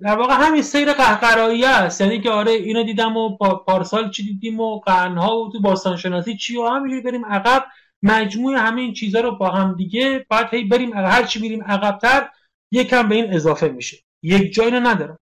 در 0.01 0.15
واقع 0.17 0.33
همین 0.33 0.61
سیر 0.61 0.93
قهقرایی 0.93 1.65
است. 1.65 2.01
یعنی 2.01 2.21
که 2.21 2.29
آره 2.31 2.51
اینو 2.51 2.83
دیدم 2.83 3.17
و 3.17 3.37
پارسال 3.67 4.11
چی 4.11 4.23
دیدیم 4.23 4.59
و 4.59 4.79
قرنها 4.79 5.37
و 5.37 5.51
تو 5.51 5.61
باستانشناسی 5.61 6.37
چی 6.37 6.57
و 6.57 6.67
همینجوری 6.67 7.01
بریم 7.01 7.25
عقب. 7.25 7.65
مجموع 8.03 8.57
همه 8.57 8.81
این 8.81 8.93
چیزها 8.93 9.21
رو 9.21 9.31
با 9.31 9.49
هم 9.49 9.75
دیگه 9.75 10.25
بعد 10.29 10.53
هی 10.53 10.63
بریم 10.63 10.93
هر 10.93 11.23
چی 11.23 11.41
میریم 11.41 11.63
عقبتر 11.63 12.29
یکم 12.71 13.09
به 13.09 13.15
این 13.15 13.33
اضافه 13.33 13.69
میشه. 13.69 13.97
یک 14.23 14.53
جایی 14.53 14.71
رو 14.71 14.79
ندارم. 14.79 15.19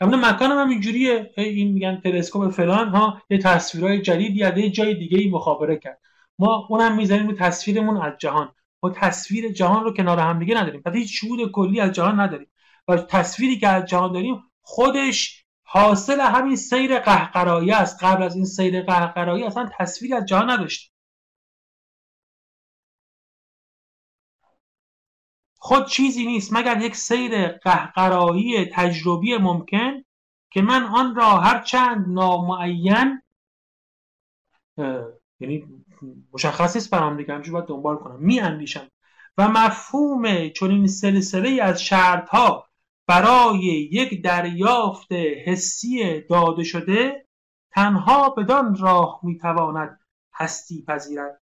همون 0.00 0.24
مکان 0.24 0.52
هم 0.52 0.68
اینجوریه. 0.68 1.30
این 1.36 1.72
میگن 1.72 2.00
تلسکوپ 2.04 2.50
فلان 2.50 2.88
ها 2.88 3.22
یه 3.30 3.38
تصویرهای 3.38 4.02
جدید 4.02 4.36
یه 4.36 4.70
جای 4.70 4.94
دیگه 4.94 5.30
مخابره 5.30 5.76
کرد. 5.76 6.00
ما 6.38 6.66
اونم 6.70 6.98
رو 6.98 7.32
تصویرمون 7.32 7.96
از 7.96 8.12
جهان. 8.18 8.52
تصویر 8.90 9.52
جهان 9.52 9.84
رو 9.84 9.94
کنار 9.94 10.18
هم 10.18 10.38
دیگه 10.38 10.54
نداریم. 10.54 10.82
پس 10.82 10.92
هیچ 10.92 11.20
شهود 11.20 11.50
کلی 11.52 11.80
از 11.80 11.92
جهان 11.92 12.20
نداریم. 12.20 12.48
و 12.88 12.96
تصویری 12.96 13.58
که 13.58 13.68
از 13.68 13.84
جهان 13.84 14.12
داریم 14.12 14.42
خودش 14.62 15.44
حاصل 15.62 16.20
همین 16.20 16.56
سیر 16.56 16.98
قهقرایی 16.98 17.72
است. 17.72 18.04
قبل 18.04 18.22
از 18.22 18.36
این 18.36 18.44
سیر 18.44 18.82
قهقرایی 18.82 19.44
اصلا 19.44 19.70
تصویری 19.78 20.14
از 20.14 20.24
جهان 20.24 20.50
نداشتیم 20.50 20.92
خود 25.66 25.86
چیزی 25.86 26.26
نیست 26.26 26.52
مگر 26.52 26.80
یک 26.80 26.96
سیر 26.96 27.48
قهقرایی 27.48 28.64
تجربی 28.64 29.36
ممکن 29.36 30.04
که 30.50 30.62
من 30.62 30.82
آن 30.82 31.14
را 31.14 31.38
هر 31.38 31.62
چند 31.62 32.08
نامعین 32.08 33.22
یعنی 35.40 35.84
مشخص 36.32 36.76
نیست 36.76 36.90
برام 36.90 37.16
دیگه 37.16 37.34
همچون 37.34 37.52
باید 37.52 37.66
دنبال 37.66 37.96
کنم. 37.96 38.20
می 38.20 38.40
اندیشم 38.40 38.88
و 39.38 39.48
مفهوم 39.48 40.48
چون 40.48 40.70
این 40.70 40.86
سلسله 40.86 41.62
از 41.62 41.82
شرط 41.82 42.28
ها 42.28 42.66
برای 43.06 43.58
یک 43.92 44.22
دریافت 44.22 45.12
حسی 45.12 46.20
داده 46.20 46.64
شده 46.64 47.26
تنها 47.70 48.30
بدان 48.30 48.76
راه 48.76 49.20
می‌تواند 49.22 50.00
هستی 50.34 50.84
پذیرد. 50.88 51.42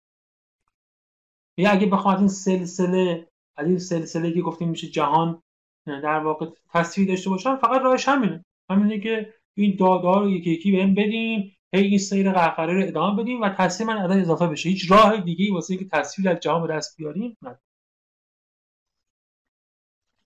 یا 1.58 1.72
اگه 1.72 1.86
بخواد 1.86 2.20
این 2.20 2.28
سلسله 2.28 3.28
از 3.58 3.68
این 3.68 3.80
سلسله 3.80 4.34
که 4.34 4.42
گفتیم 4.42 4.70
میشه 4.70 4.88
جهان 4.88 5.42
در 5.86 6.20
واقع 6.20 6.46
تصویر 6.74 7.08
داشته 7.08 7.30
باشن 7.30 7.56
فقط 7.56 7.82
راهش 7.82 8.08
همینه. 8.08 8.46
همینه 8.70 9.00
که 9.00 9.34
این 9.56 9.76
داده 9.80 10.20
رو 10.20 10.30
یکی 10.30 10.52
یکی 10.52 10.72
بهم 10.72 10.94
بدین 10.94 11.52
هی 11.74 11.82
این 11.88 11.98
سیر 11.98 12.32
قهقره 12.32 12.74
رو 12.74 12.88
ادامه 12.88 13.24
بدیم 13.24 13.42
و 13.42 13.50
تصویر 13.50 13.90
من 13.90 13.98
ادای 13.98 14.22
اضافه 14.22 14.48
بشه. 14.48 14.70
هیچ 14.70 14.92
راه 14.92 15.22
دیگه 15.22 15.46
ای 15.46 15.52
واسه 15.52 15.74
اینکه 15.74 15.90
تصویر 15.90 16.30
از 16.30 16.40
جهان 16.40 16.68
به 16.68 16.74
دست 16.74 16.98
بیاریم 16.98 17.38
نه 17.42 17.60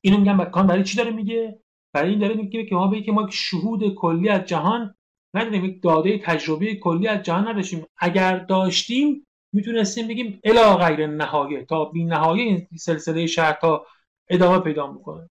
اینو 0.02 0.18
میگم 0.18 0.41
مکان 0.41 0.68
برای 0.68 0.84
چی 0.84 0.98
داره 0.98 1.12
میگه؟ 1.12 1.60
برای 1.93 2.10
این 2.10 2.20
داره 2.20 2.36
میگه 2.36 2.66
که 2.66 2.76
ما 2.76 2.88
به 2.88 3.02
که 3.02 3.12
ما 3.12 3.30
شهود 3.30 3.95
کلی 3.95 4.30
از 4.30 4.45
جهان 4.45 4.95
نداریم 5.34 5.66
یک 5.66 5.84
داده 5.84 6.18
تجربه 6.18 6.76
کلی 6.76 7.08
از 7.08 7.24
جهان 7.24 7.48
نداشتیم. 7.48 7.86
اگر 7.98 8.39
داشتیم 8.39 9.28
می‌تونستیم 9.54 10.08
بگیم 10.08 10.39
الا 10.43 10.78
غیر 10.78 11.08
نهایه 11.08 11.66
تا 11.66 11.86
بی 11.86 12.04
نهایه 12.06 12.43
این 12.43 12.68
سلسله 12.80 13.28
شرط 13.28 13.64
ها 13.64 13.86
ادامه 14.30 14.60
پیدا 14.60 14.91
می‌کنه. 14.91 15.30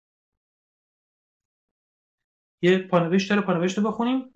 یه 2.62 2.78
پانوشت 2.78 3.30
داره 3.30 3.42
پانوشت 3.42 3.78
رو 3.78 3.88
بخونیم. 3.92 4.35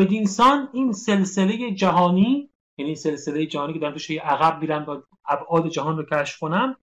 بدینسان 0.00 0.68
این 0.72 0.92
سلسله 0.92 1.70
جهانی 1.70 2.50
یعنی 2.78 2.94
سلسله 2.94 3.46
جهانی 3.46 3.72
که 3.72 3.78
دارم 3.78 3.92
توش 3.92 4.10
عقب 4.10 4.60
میرم 4.60 4.84
و 4.88 4.96
ابعاد 5.28 5.68
جهان 5.68 5.96
رو 5.96 6.04
کشف 6.12 6.38
کنم 6.38 6.76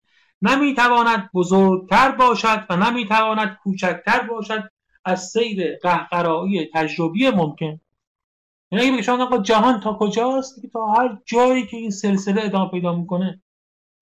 نمی‌تواند 0.42 1.30
بزرگتر 1.34 2.10
باشد 2.10 2.66
و 2.70 2.76
نمی‌تواند 2.76 3.58
کوچکتر 3.62 4.20
باشد 4.20 4.70
از 5.04 5.28
سیر 5.28 5.76
قهقرایی 5.82 6.70
تجربی 6.74 7.30
ممکن. 7.30 7.80
یعنی 8.70 8.90
اگه 8.90 9.02
شما 9.02 9.38
جهان 9.38 9.80
تا 9.80 9.96
کجاست؟ 10.00 10.66
تا 10.72 10.86
هر 10.86 11.18
جایی 11.24 11.66
که 11.66 11.76
این 11.76 11.90
سلسله 11.90 12.44
ادامه 12.44 12.70
پیدا 12.70 12.96
می‌کنه. 12.96 13.42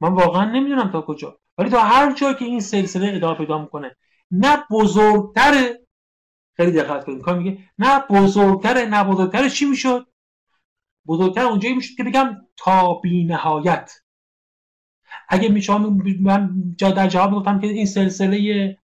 من 0.01 0.13
واقعا 0.13 0.45
نمی‌دونم 0.45 0.91
تا 0.93 1.01
کجا. 1.03 1.39
ولی 1.59 1.71
تا 1.71 1.81
هر 1.81 2.13
جایی 2.13 2.35
که 2.35 2.45
این 2.45 2.61
سلسله 2.61 3.17
ادامه 3.17 3.39
پیدا 3.39 3.59
می‌کنه 3.59 3.97
نه 4.31 4.65
بزرگتره 4.71 5.84
خیلی 6.57 6.73
دقت 6.73 7.05
کنید. 7.05 7.23
کار 7.23 7.39
میگه 7.39 7.59
نه 7.79 8.01
بزرگتره 8.11 8.87
نه 8.87 9.05
بزرگتره 9.05 9.51
چی 9.51 9.65
می‌شد؟ 9.65 10.07
بزرگتر 11.07 11.45
اونجایی 11.45 11.75
می‌شد 11.75 11.97
که 11.97 12.05
بگم 12.05 12.47
تا 12.57 12.95
بی 12.95 13.25
نهایت 13.25 13.93
اگه 15.29 15.49
میشه 15.49 15.79
من 16.21 16.75
در 16.79 17.09
جواب 17.09 17.33
گفتم 17.35 17.61
که 17.61 17.67
این 17.67 17.87
سلسله 17.87 18.79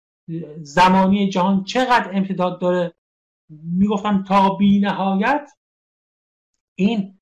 زمانی 0.62 1.30
جهان 1.30 1.64
چقدر 1.64 2.12
امتداد 2.14 2.62
داره 2.62 2.94
می‌گفتم 3.50 4.24
تا 4.24 4.50
بی 4.50 4.80
نهایت 4.80 5.50
این 6.76 7.20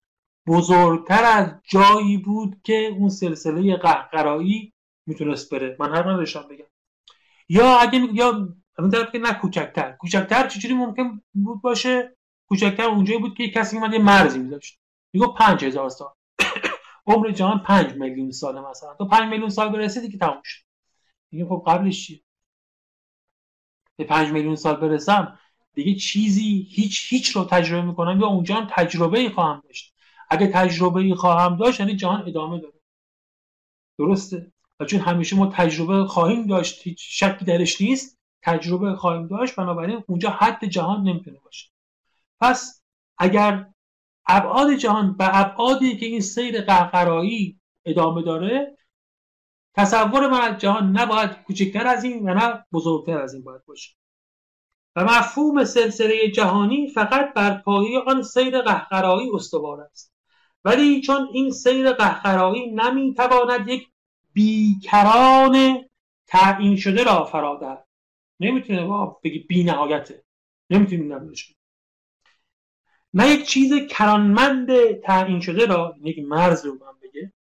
بزرگتر 0.48 1.24
از 1.24 1.54
جایی 1.64 2.18
بود 2.18 2.62
که 2.64 2.96
اون 2.98 3.10
سلسله 3.10 3.76
قهقرایی 3.76 4.74
می‌تونست 5.06 5.54
بره. 5.54 5.76
من 5.80 5.96
هر 5.96 6.12
نداشتم 6.12 6.48
بگم. 6.50 6.66
یا 7.50 7.78
اگه 7.78 8.00
یا 8.14 8.56
همین 8.80 8.92
طرف 8.92 9.12
که 9.12 9.20
نه 9.20 9.34
کوچکتر. 9.34 9.92
کوچکتر 9.92 10.48
چجوری 10.48 10.74
ممکن 10.74 11.22
بود 11.34 11.62
باشه؟ 11.62 12.18
کوچکتر 12.48 12.84
اونجایی 12.84 13.20
بود 13.20 13.38
که 13.38 13.50
کسی 13.50 13.80
میمد 13.80 13.94
یه 13.94 14.00
مرزی 14.00 14.40
میذاشت. 14.40 14.80
میگو 15.14 15.28
پنج 15.28 15.66
هزار 15.66 15.90
سال. 15.90 16.14
عمر 17.08 17.32
جهان 17.32 17.60
پنج 17.60 17.94
میلیون 17.94 18.32
ساله 18.32 18.70
مثلا. 18.70 18.94
تو 18.94 19.08
پنج 19.08 19.30
میلیون 19.30 19.50
سال 19.50 19.70
برسیدی 19.70 20.10
که 20.10 20.18
تموم 20.18 20.42
شد. 20.44 20.64
دیگه 21.30 21.46
خب 21.46 21.64
قبلش 21.68 22.08
چیه 22.08 22.22
به 23.96 24.04
پنج 24.04 24.32
میلیون 24.32 24.56
سال 24.56 24.76
برسم 24.76 25.40
دیگه 25.74 25.96
چیزی 25.96 26.68
هیچ 26.72 27.08
هیچ 27.14 27.30
رو 27.30 27.44
تجربه 27.44 27.88
می‌کنم 27.88 28.20
یا 28.22 28.28
اونجا 28.28 28.56
هم 28.56 28.68
تجربه 28.72 29.20
ای 29.20 29.30
خواهم 29.30 29.62
داشت. 29.66 29.96
اگه 30.30 30.48
تجربه 30.48 31.00
ای 31.02 31.16
خواهم 31.16 31.58
داشت 31.58 31.80
یعنی 31.80 31.96
جهان 31.96 32.28
ادامه 32.28 32.60
داره. 32.60 32.80
درسته؟ 34.00 34.52
و 34.80 34.86
چون 34.86 35.00
همیشه 35.00 35.36
ما 35.36 35.48
تجربه 35.48 36.06
خواهیم 36.06 36.48
داشت 36.48 36.88
هیچ 36.88 36.98
شکی 37.00 37.46
درش 37.46 37.82
نیست 37.82 38.17
تجربه 38.42 38.96
خواهیم 38.96 39.28
داشت 39.28 39.56
بنابراین 39.56 40.04
اونجا 40.08 40.30
حد 40.30 40.66
جهان 40.66 41.04
نمی‌تونه 41.04 41.40
باشه. 41.44 41.70
پس 42.40 42.82
اگر 43.18 43.66
ابعاد 44.28 44.74
جهان 44.74 45.18
به 45.18 45.40
ابعادی 45.40 45.98
که 45.98 46.06
این 46.06 46.22
سیر 46.22 46.62
قهقرایی 46.62 47.60
ادامه 47.86 48.22
داره 48.22 48.78
تصور 49.74 50.28
من 50.28 50.42
از 50.42 50.58
جهان 50.58 50.98
نباید 50.98 51.32
کوچکتر 51.32 51.88
از 51.88 52.04
این 52.04 52.30
و 52.30 52.34
نه 52.34 52.66
بزرگتر 52.74 53.22
از 53.22 53.34
این 53.34 53.44
باید 53.44 53.66
باشه. 53.66 53.96
و 54.96 55.04
مفهوم 55.04 55.64
سلسله 55.64 56.32
جهانی 56.32 56.88
فقط 56.88 57.34
بر 57.34 57.58
پایه 57.58 58.00
آن 58.00 58.22
سیر 58.24 58.62
قهقرایی 58.62 59.30
استوار 59.34 59.82
است. 59.82 60.14
ولی 60.66 61.02
چون 61.02 61.28
این 61.34 61.52
سیر 61.52 61.92
قهقرایی 61.92 62.72
نمی‌تواند 62.72 63.68
یک 63.68 63.88
بیکران 64.34 65.86
تعیین 66.28 66.76
شده 66.76 67.04
را 67.04 67.24
فرا 67.26 67.87
نمی‌تونه 68.40 68.86
ما 68.86 69.20
بگی 69.24 69.40
بی 69.40 69.64
نهایته 69.64 70.24
نمی‌تونیم 70.70 71.34
نه 73.14 73.30
یک 73.30 73.48
چیز 73.48 73.74
کرانمند 73.90 74.92
تعیین 74.92 75.40
شده 75.40 75.66
را 75.66 75.96
یک 76.04 76.20
مرز 76.20 76.66
رو 76.66 76.74
من 76.74 77.00
بگه 77.04 77.34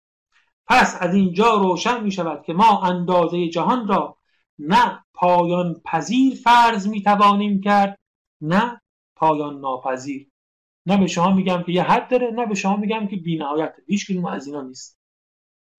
پس 0.66 0.96
از 1.00 1.14
اینجا 1.14 1.54
روشن 1.54 2.02
می 2.02 2.12
شود 2.12 2.42
که 2.42 2.52
ما 2.52 2.82
اندازه 2.82 3.48
جهان 3.48 3.88
را 3.88 4.18
نه 4.58 5.04
پایان 5.14 5.80
پذیر 5.84 6.34
فرض 6.34 6.88
می 6.88 7.02
توانیم 7.02 7.60
کرد 7.60 7.98
نه 8.40 8.80
پایان 9.16 9.60
ناپذیر. 9.60 10.30
نه 10.86 10.96
به 10.96 11.06
شما 11.06 11.32
میگم 11.32 11.62
که 11.62 11.72
یه 11.72 11.82
حد 11.82 12.10
داره 12.10 12.30
نه 12.30 12.46
به 12.46 12.54
شما 12.54 12.76
میگم 12.76 13.06
که 13.06 13.16
بی‌نهایته. 13.16 13.82
هیچ 13.86 14.10
کدوم 14.10 14.24
از 14.24 14.46
اینا 14.46 14.62
نیست. 14.62 14.98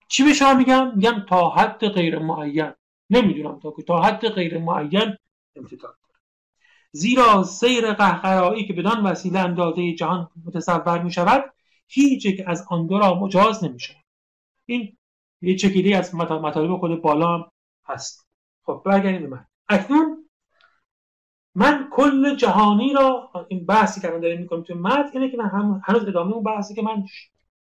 چی 0.07 0.23
به 0.23 0.33
شما 0.33 0.53
میگم؟ 0.53 0.95
میگم 0.95 1.25
تا 1.29 1.49
حد 1.49 1.87
غیر 1.87 2.19
معین. 2.19 2.73
نمی‌دونم 3.09 3.59
تا 3.59 3.73
تا 3.87 4.01
حد 4.01 4.29
غیر 4.29 4.57
معین 4.57 5.15
امتداد 5.55 5.81
داره 5.81 6.19
زیرا 6.91 7.43
سیر 7.43 7.93
قهقرایی 7.93 8.67
که 8.67 8.73
بدان 8.73 9.03
وسیله 9.03 9.39
اندازه 9.39 9.93
جهان 9.93 10.29
متصور 10.45 11.03
می 11.03 11.11
شود 11.11 11.53
هیچ 11.87 12.25
یک 12.25 12.43
از 12.47 12.65
آن 12.69 12.87
دو 12.87 12.97
را 12.97 13.19
مجاز 13.19 13.63
نمی 13.63 13.79
شود 13.79 14.03
این 14.65 14.97
یه 15.41 15.55
چکیده 15.55 15.97
از 15.97 16.15
مطالب 16.15 16.77
خود 16.77 17.01
بالا 17.01 17.37
هم 17.37 17.51
هست. 17.85 18.27
خب 18.63 18.81
برگردیم 18.85 19.21
به 19.21 19.27
من. 19.27 19.45
اکنون 19.69 20.29
من 21.55 21.89
کل 21.91 22.35
جهانی 22.35 22.93
را 22.93 23.31
این 23.47 23.65
بحثی 23.65 24.01
که 24.01 24.07
من 24.07 24.19
داریم 24.19 24.41
می‌کنم 24.41 24.63
تو 24.63 24.75
متن 24.75 25.09
اینه 25.13 25.31
که 25.31 25.37
من 25.37 25.49
هم 25.49 25.81
هنوز 25.85 26.07
ادامه 26.07 26.33
اون 26.33 26.43
بحثی 26.43 26.75
که 26.75 26.81
من 26.81 27.05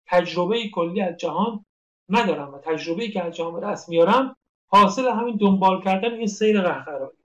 تجربه 0.05 0.69
کلی 0.69 1.01
از 1.01 1.17
جهان 1.17 1.65
ندارم 2.09 2.53
و 2.53 2.57
تجربه 2.57 3.07
که 3.07 3.23
از 3.23 3.33
جهان 3.33 3.71
دست 3.71 3.89
میارم 3.89 4.35
حاصل 4.71 5.07
همین 5.07 5.37
دنبال 5.37 5.81
کردن 5.81 6.13
این 6.13 6.27
سیر 6.27 6.61
قهقرایی 6.61 7.17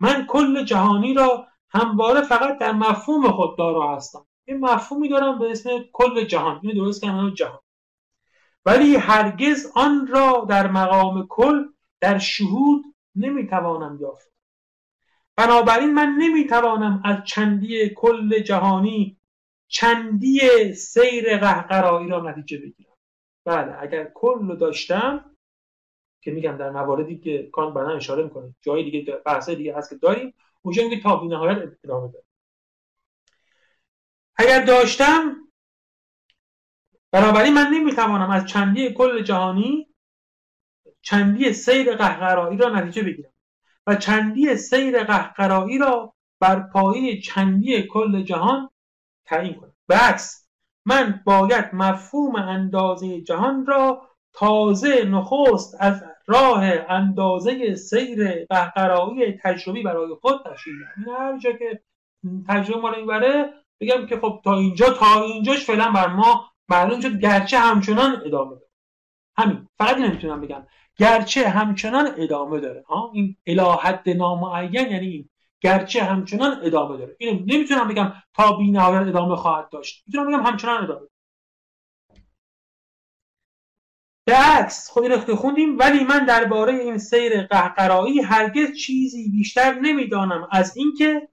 من 0.00 0.26
کل 0.26 0.64
جهانی 0.64 1.14
را 1.14 1.46
همواره 1.68 2.22
فقط 2.22 2.58
در 2.58 2.72
مفهوم 2.72 3.30
خود 3.30 3.58
دارا 3.58 3.96
هستم. 3.96 4.26
این 4.44 4.60
مفهومی 4.60 5.08
دارم 5.08 5.38
به 5.38 5.50
اسم 5.50 5.70
کل 5.92 6.24
جهان. 6.24 6.60
این 6.62 6.74
درست 6.74 7.02
کردن 7.02 7.34
جهان. 7.34 7.60
ولی 8.66 8.96
هرگز 8.96 9.72
آن 9.74 10.06
را 10.06 10.46
در 10.48 10.66
مقام 10.66 11.26
کل 11.26 11.64
در 12.00 12.18
شهود 12.18 12.84
نمی‌توانم 13.16 13.98
یافت. 14.00 14.32
بنابراین 15.36 15.94
من 15.94 16.16
نمی‌توانم 16.18 17.02
از 17.04 17.16
چندی 17.24 17.88
کل 17.88 18.38
جهانی 18.38 19.18
چندی 19.68 20.72
سیر 20.74 21.38
قهقرایی 21.38 22.08
را 22.08 22.30
نتیجه 22.30 22.58
بگیرم. 22.58 22.96
بله 23.44 23.76
اگر 23.80 24.10
کل 24.14 24.48
رو 24.48 24.56
داشتم 24.56 25.31
که 26.22 26.30
میگم 26.30 26.56
در 26.56 26.70
مواردی 26.70 27.18
که 27.18 27.50
کان 27.52 27.74
بنا 27.74 27.96
اشاره 27.96 28.22
می‌کنه. 28.22 28.54
جای 28.60 28.90
دیگه 28.90 29.22
بحث 29.26 29.50
دیگه 29.50 29.76
هست 29.76 29.90
که 29.90 29.96
داریم 29.96 30.34
اونجا 30.62 30.82
میگه 30.82 31.00
تا 31.00 31.24
نهایت 31.24 31.58
ادامه 31.84 32.12
داره. 32.12 32.24
اگر 34.36 34.64
داشتم 34.64 35.36
بنابراین 37.10 37.54
من 37.54 37.66
نمی‌توانم 37.74 38.30
از 38.30 38.46
چندی 38.46 38.92
کل 38.92 39.22
جهانی 39.22 39.88
چندی 41.02 41.52
سیر 41.52 41.96
قهقرایی 41.96 42.58
را 42.58 42.68
نتیجه 42.68 43.02
بگیرم 43.02 43.32
و 43.86 43.96
چندی 43.96 44.56
سیر 44.56 45.04
قهقرایی 45.04 45.78
را 45.78 46.14
بر 46.40 46.60
پایه 46.60 47.20
چندی 47.20 47.82
کل 47.82 48.22
جهان 48.22 48.70
تعیین 49.24 49.54
کنم. 49.54 49.74
به 49.86 49.96
عکس 49.96 50.48
من 50.84 51.22
باید 51.24 51.64
مفهوم 51.72 52.36
اندازه 52.36 53.20
جهان 53.20 53.66
را 53.66 54.08
تازه 54.32 55.04
نخست 55.04 55.76
از 55.80 56.04
راه 56.26 56.64
اندازه 56.88 57.74
سیر 57.74 58.44
قهقرایی 58.44 59.32
تجربی 59.32 59.82
برای 59.82 60.14
خود 60.20 60.42
تشکیل 60.44 60.74
دهم 61.06 61.14
هر 61.16 61.38
جا 61.38 61.52
که 61.52 61.80
تجربه 62.48 62.80
ما 62.80 62.88
رو 62.88 63.46
بگم 63.80 64.06
که 64.06 64.16
خب 64.16 64.40
تا 64.44 64.54
اینجا 64.54 64.90
تا 64.90 65.22
اینجاش 65.22 65.64
فعلا 65.64 65.90
بر 65.90 66.06
ما 66.06 66.50
معلوم 66.68 67.00
شد 67.00 67.18
گرچه 67.18 67.58
همچنان 67.58 68.22
ادامه 68.26 68.50
داره. 68.50 68.68
همین 69.38 69.68
فقط 69.78 69.96
نمی‌تونم 69.96 70.40
بگم. 70.40 70.66
گرچه 70.96 71.48
همچنان 71.48 72.08
ادامه 72.16 72.60
داره. 72.60 72.84
ها 72.88 73.10
این 73.14 73.36
الهت 73.46 74.08
نامعین 74.08 74.72
یعنی 74.72 75.06
این. 75.06 75.28
گرچه 75.60 76.04
همچنان 76.04 76.60
ادامه 76.62 76.96
داره. 76.96 77.16
اینو 77.18 77.40
نمی‌تونم 77.46 77.88
بگم 77.88 78.12
تا 78.34 78.56
بی 78.56 78.78
ادامه 78.78 79.36
خواهد 79.36 79.68
داشت. 79.68 80.04
می‌تونم 80.06 80.28
بگم 80.28 80.46
همچنان 80.46 80.84
ادامه 80.84 81.06
به 84.24 84.34
عکس 84.34 84.90
خب 84.90 85.02
این 85.02 85.18
خوندیم 85.18 85.78
ولی 85.78 86.04
من 86.04 86.24
درباره 86.24 86.72
این 86.72 86.98
سیر 86.98 87.42
قهقرایی 87.42 88.20
هرگز 88.20 88.72
چیزی 88.72 89.28
بیشتر 89.28 89.74
نمی‌دانم. 89.74 90.48
از 90.50 90.76
اینکه 90.76 91.28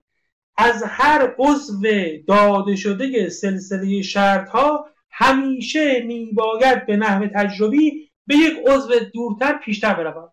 از 0.57 0.84
هر 0.88 1.36
عضو 1.38 1.82
داده 2.28 2.76
شده 2.76 3.30
سلسله 3.30 4.02
شرط 4.02 4.49
ها 4.49 4.90
همیشه 5.11 6.03
میباید 6.03 6.86
به 6.86 6.98
نحو 6.98 7.28
تجربی 7.28 8.10
به 8.28 8.36
یک 8.36 8.57
عضو 8.68 8.94
دورتر 9.14 9.53
پیشتر 9.53 9.94
بروم. 9.94 10.32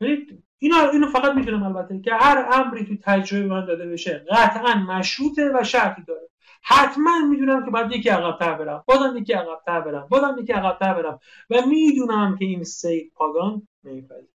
یعنی 0.00 0.26
اینا 0.58 0.90
اینو 0.90 1.06
فقط 1.06 1.34
می‌دونم 1.34 1.62
البته 1.62 2.00
که 2.00 2.10
هر 2.14 2.48
امری 2.52 2.84
تو 2.84 2.96
تجربه 3.02 3.46
من 3.46 3.66
داده 3.66 3.86
بشه 3.86 4.24
قطعا 4.30 4.74
مشروطه 4.74 5.50
و 5.54 5.64
شرطی 5.64 6.02
داره. 6.06 6.28
حتما 6.62 7.18
می‌دونم 7.30 7.64
که 7.64 7.70
باید 7.70 7.92
یکی 7.92 8.08
عقبتر 8.08 8.54
برم. 8.54 8.84
بازم 8.86 9.16
یکی 9.16 9.32
عقبتر 9.32 9.80
برم. 9.80 10.06
بازم 10.10 10.36
یکی 10.38 10.52
عقبتر 10.52 10.94
برم. 10.94 11.18
و 11.50 11.66
می‌دونم 11.66 12.36
که 12.38 12.44
این 12.44 12.64
سیر 12.64 13.10
پاگان 13.14 13.68
نمیپذیره. 13.84 14.28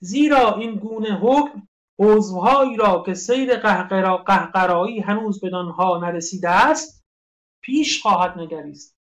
زیرا 0.00 0.54
این 0.54 0.74
گونه 0.74 1.18
حکم 1.22 1.62
عضوهایی 1.98 2.76
را 2.76 3.02
که 3.06 3.14
سیر 3.14 3.56
قهقرا 3.56 4.16
قهقرایی 4.16 5.00
هنوز 5.00 5.44
بدانها 5.44 5.98
نرسیده 5.98 6.50
است 6.50 7.04
پیش 7.60 8.02
خواهد 8.02 8.38
نگریست. 8.38 8.98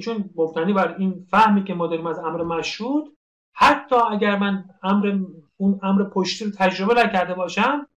چون 0.00 0.30
مبتنی 0.36 0.72
بر 0.72 0.96
این 0.98 1.26
فهمی 1.30 1.64
که 1.64 1.74
ما 1.74 1.86
داریم 1.86 2.06
از 2.06 2.18
امر 2.18 2.42
مشهود 2.42 3.16
حتی 3.52 3.96
اگر 3.96 4.38
من 4.38 4.64
امر 4.82 5.18
اون 5.56 5.80
امر 5.82 6.04
پشتی 6.04 6.44
رو 6.44 6.50
تجربه 6.50 6.94
نکرده 6.94 7.34
باشم 7.34 7.88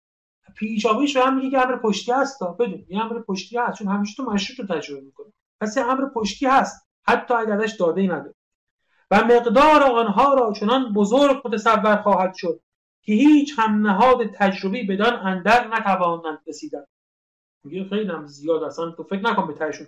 پیشاپیش 0.56 1.18
به 1.18 1.24
هم 1.24 1.36
میگه 1.36 1.50
که 1.50 1.58
امر 1.58 1.76
پشتی 1.76 2.12
هست 2.12 2.44
بدون 2.60 2.86
این 2.88 3.02
امر 3.02 3.22
پشتی 3.22 3.58
هست 3.58 3.78
چون 3.78 3.88
همیشه 3.88 4.16
تو 4.16 4.32
مشروط 4.32 4.60
رو 4.60 4.76
تجربه 4.76 5.02
می‌کنه. 5.02 5.34
پس 5.62 5.78
امر 5.78 6.10
پشتی 6.16 6.46
هست 6.46 6.88
حتی 7.08 7.34
اگرش 7.34 7.76
داده 7.76 8.02
ای 8.02 8.08
نداره. 8.08 8.36
و 9.12 9.24
مقدار 9.24 9.84
آنها 9.84 10.34
را 10.34 10.54
چنان 10.54 10.94
بزرگ 10.94 11.42
متصور 11.46 11.96
خواهد 11.96 12.34
شد 12.36 12.62
که 13.02 13.14
هیچ 13.14 13.54
هم 13.58 13.88
نهاد 13.88 14.28
تجربی 14.34 14.84
بدان 14.84 15.14
اندر 15.14 15.68
نتوانند 15.68 16.40
رسیدن 16.48 16.86
میگه 17.64 17.90
خیلی 17.90 18.12
هم 18.12 18.28
زیاد 18.28 18.64
اصلا 18.64 18.92
تو 18.92 19.04
فکر 19.04 19.22
نکن 19.22 19.48
به 19.48 19.54
تهشون 19.54 19.88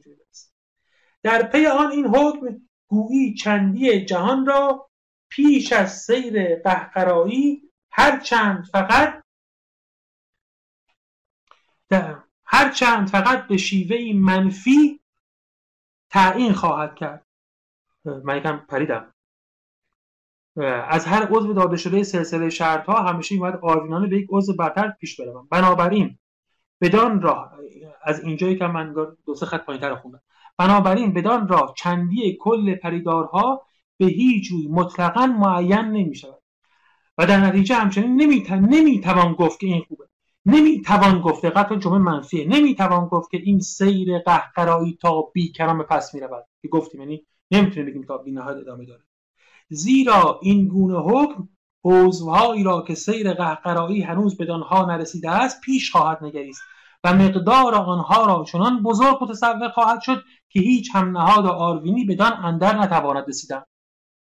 در 1.23 1.43
پی 1.43 1.65
آن 1.65 1.91
این 1.91 2.07
حکم 2.07 2.61
گویی 2.87 3.33
چندی 3.33 4.05
جهان 4.05 4.45
را 4.45 4.89
پیش 5.29 5.73
از 5.73 5.97
سیر 5.97 6.55
قهقرایی 6.55 7.61
هر 7.91 8.19
چند 8.19 8.65
فقط 8.71 9.23
هر 12.45 12.71
چند 12.71 13.07
فقط 13.07 13.47
به 13.47 13.57
شیوه 13.57 14.19
منفی 14.19 14.99
تعیین 16.09 16.53
خواهد 16.53 16.95
کرد. 16.95 17.25
من 18.23 18.37
یکم 18.37 18.57
پریدم. 18.57 19.13
از 20.87 21.05
هر 21.05 21.27
عضو 21.31 21.53
داده 21.53 21.77
شده 21.77 22.03
سلسله 22.03 22.49
شرط 22.49 22.85
ها 22.85 23.01
همیشه 23.01 23.37
باید 23.37 23.55
آروینانه 23.55 24.07
به 24.07 24.17
یک 24.17 24.27
عضو 24.29 24.55
برتر 24.55 24.89
پیش 24.89 25.21
بروم. 25.21 25.47
بنابراین 25.51 26.17
بدان 26.81 27.21
راه 27.21 27.53
از 28.03 28.23
اینجایی 28.23 28.57
که 28.57 28.67
من 28.67 28.93
دو 29.25 29.35
سه 29.35 29.45
خط 29.45 29.65
پایینتر 29.65 29.95
خوندم. 29.95 30.21
بنابراین 30.57 31.13
بدان 31.13 31.47
راه 31.47 31.73
چندی 31.77 32.37
کل 32.41 32.75
پریدارها 32.75 33.65
به 33.97 34.05
هیچ 34.05 34.51
روی 34.51 34.67
مطلقا 34.67 35.25
معین 35.25 35.79
نمی 35.79 36.15
شود 36.15 36.41
و 37.17 37.25
در 37.25 37.39
نتیجه 37.39 37.75
همچنین 37.75 38.15
نمی 38.51 39.01
توان 39.01 39.33
گفت 39.33 39.59
که 39.59 39.67
این 39.67 39.81
خوبه. 39.87 40.06
نمی‌توان 40.47 41.21
گفت 41.21 41.45
دقت 41.45 41.73
جمله 41.73 41.97
منفیه. 41.97 42.47
نمی‌توان 42.47 43.07
گفت 43.07 43.31
که 43.31 43.37
این 43.37 43.59
سیر 43.59 44.19
قهقرایی 44.19 44.97
تا 45.01 45.21
بی 45.21 45.53
پس 45.89 46.13
می‌رود. 46.13 46.45
که 46.61 46.67
گفتیم 46.67 47.01
یعنی 47.01 47.25
نمی‌تونیم 47.51 47.89
بگیم 47.89 48.03
تا 48.03 48.17
بی 48.17 48.31
نهایت 48.31 48.57
ادامه 48.57 48.85
داره. 48.85 49.03
زیرا 49.69 50.39
این 50.41 50.67
گونه 50.67 50.99
حکم 50.99 51.49
عضوهایی 51.83 52.63
را 52.63 52.81
که 52.81 52.95
سیر 52.95 53.33
قهقرایی 53.33 54.01
هنوز 54.01 54.37
بدانها 54.37 54.85
نرسیده 54.85 55.31
است 55.31 55.61
پیش 55.61 55.91
خواهد 55.91 56.23
نگریست 56.23 56.61
و 57.03 57.13
مقدار 57.13 57.75
آنها 57.75 58.25
را 58.25 58.43
چنان 58.43 58.83
بزرگ 58.83 59.23
متصور 59.23 59.69
خواهد 59.69 60.01
شد 60.01 60.23
که 60.49 60.59
هیچ 60.59 60.95
هم 60.95 61.17
نهاد 61.17 61.45
آروینی 61.45 62.05
بدان 62.05 62.33
اندر 62.33 62.77
نتواند 62.79 63.25
رسیدن. 63.27 63.63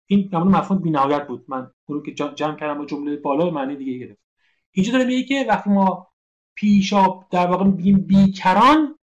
این 0.07 0.31
نمونه 0.32 0.59
مفهوم 0.59 0.82
بینهایت 0.82 1.27
بود. 1.27 1.44
من 1.49 1.70
اون 1.89 2.03
که 2.03 2.15
جمع 2.15 2.57
کردم 2.57 2.78
با 2.78 2.85
جمله 2.86 3.16
بالا 3.16 3.51
معنی 3.51 3.77
دیگه 3.77 4.07
گرفت 4.07 4.20
اینجا 4.73 4.93
داره 4.93 5.05
میگه 5.05 5.23
که 5.23 5.47
وقتی 5.49 5.70
ما 5.70 6.11
پیشا 6.55 7.07
در 7.31 7.47
واقع 7.47 7.65
میگیم 7.65 8.01
بیکران 8.01 8.99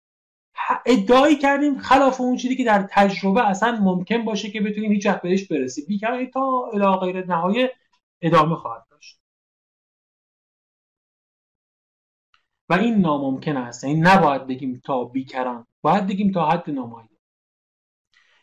ادعایی 0.86 1.36
کردیم 1.36 1.78
خلاف 1.78 2.20
اون 2.20 2.36
چیزی 2.36 2.56
که 2.56 2.64
در 2.64 2.88
تجربه 2.90 3.48
اصلا 3.48 3.78
ممکن 3.80 4.24
باشه 4.24 4.50
که 4.50 4.60
بتونیم 4.60 4.92
هیچ 4.92 5.06
وقت 5.06 5.22
بهش 5.22 5.46
برسیم. 5.48 5.84
بیکران 5.88 6.26
تا 6.26 6.70
الی 6.72 6.96
غیر 6.96 7.26
نهایه 7.26 7.72
ادامه 8.22 8.56
خواهد 8.56 8.86
داشت. 8.90 9.20
و 12.68 12.74
این 12.74 12.94
ناممکن 13.00 13.56
است. 13.56 13.84
این 13.84 13.96
یعنی 13.96 14.08
نباید 14.10 14.46
بگیم 14.46 14.82
تا 14.84 15.04
بیکران 15.04 15.66
باید 15.82 16.06
بگیم 16.06 16.32
تا 16.32 16.50
حد 16.50 16.70
نامایی 16.70 17.08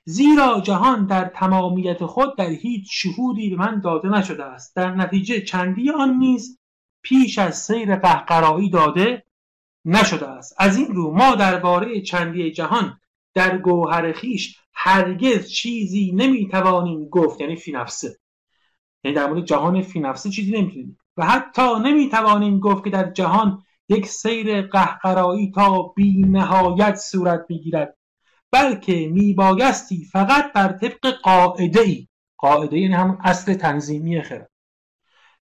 زیرا 0.05 0.61
جهان 0.61 1.05
در 1.05 1.25
تمامیت 1.25 2.05
خود 2.05 2.37
در 2.37 2.49
هیچ 2.49 2.87
شهودی 2.91 3.49
به 3.49 3.55
من 3.55 3.79
داده 3.79 4.09
نشده 4.09 4.45
است. 4.45 4.75
در 4.75 4.95
نتیجه 4.95 5.41
چندی 5.41 5.89
آن 5.89 6.17
نیز 6.17 6.60
پیش 7.01 7.39
از 7.39 7.57
سیر 7.57 7.95
قهقرایی 7.95 8.69
داده 8.69 9.23
نشده 9.85 10.27
است. 10.27 10.55
از 10.57 10.77
این 10.77 10.87
رو 10.87 11.11
ما 11.11 11.35
درباره 11.35 12.01
چندی 12.01 12.51
جهان 12.51 12.99
در 13.33 13.57
گوهر 13.57 14.11
خیش 14.11 14.57
هرگز 14.73 15.49
چیزی 15.49 16.11
نمی‌توانیم 16.11 17.09
گفت. 17.09 17.41
یعنی 17.41 17.55
فی 17.55 17.71
نفسه 17.71 18.17
یعنی 19.03 19.17
در 19.17 19.29
مورد 19.29 19.45
جهان 19.45 19.81
فی 19.81 19.99
نفسه 19.99 20.29
چیزی 20.29 20.51
نمی‌تونیم. 20.51 20.97
و 21.17 21.25
حتی 21.25 21.79
نمی‌توانیم 21.79 22.59
گفت 22.59 22.83
که 22.83 22.89
در 22.89 23.11
جهان 23.11 23.63
یک 23.89 24.05
سیر 24.07 24.61
قهقرایی 24.61 25.51
تا 25.51 25.81
بی 25.81 26.21
نهایت 26.21 26.95
صورت 26.95 27.45
می‌گیرد. 27.49 27.97
بلکه 28.51 29.07
میبایستی 29.07 30.05
فقط 30.05 30.53
بر 30.53 30.67
طبق 30.67 31.11
قاعده 31.23 31.81
ای 31.81 32.07
قاعده 32.37 32.79
یعنی 32.79 32.93
همون 32.93 33.17
اصل 33.23 33.53
تنظیمی 33.53 34.21
خرد. 34.21 34.50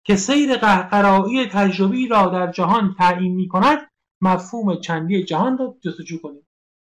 که 0.09 0.17
سیر 0.17 0.57
قهقرایی 0.57 1.47
تجربی 1.47 2.09
را 2.09 2.27
در 2.27 2.53
جهان 2.53 2.95
تعیین 2.99 3.35
می 3.35 3.49
کند 3.49 3.91
مفهوم 4.21 4.81
چندی 4.81 5.25
جهان 5.25 5.59
را 5.59 5.77
جستجو 5.85 6.19
کنیم. 6.19 6.47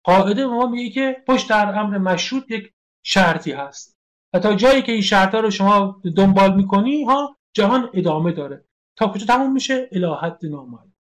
قاعده 0.05 0.47
ما 0.47 0.67
میگه 0.67 0.91
که 0.91 1.23
پشت 1.29 1.49
در 1.49 1.79
امر 1.79 1.99
مشروط 1.99 2.51
یک 2.51 2.73
شرطی 3.03 3.53
هست. 3.53 3.97
و 4.33 4.39
تا 4.39 4.55
جایی 4.55 4.83
که 4.83 4.93
این 4.93 5.01
شرط 5.01 5.35
رو 5.35 5.51
شما 5.51 6.03
دنبال 6.17 6.57
می‌کنی 6.57 7.05
ها 7.05 7.37
جهان 7.53 7.91
ادامه 7.95 8.33
داره. 8.33 8.65
تا 8.97 9.09
کجا 9.09 9.27
تموم 9.27 9.53
میشه؟ 9.53 9.89
الهت 9.93 10.39
نامعلوم 10.43 10.93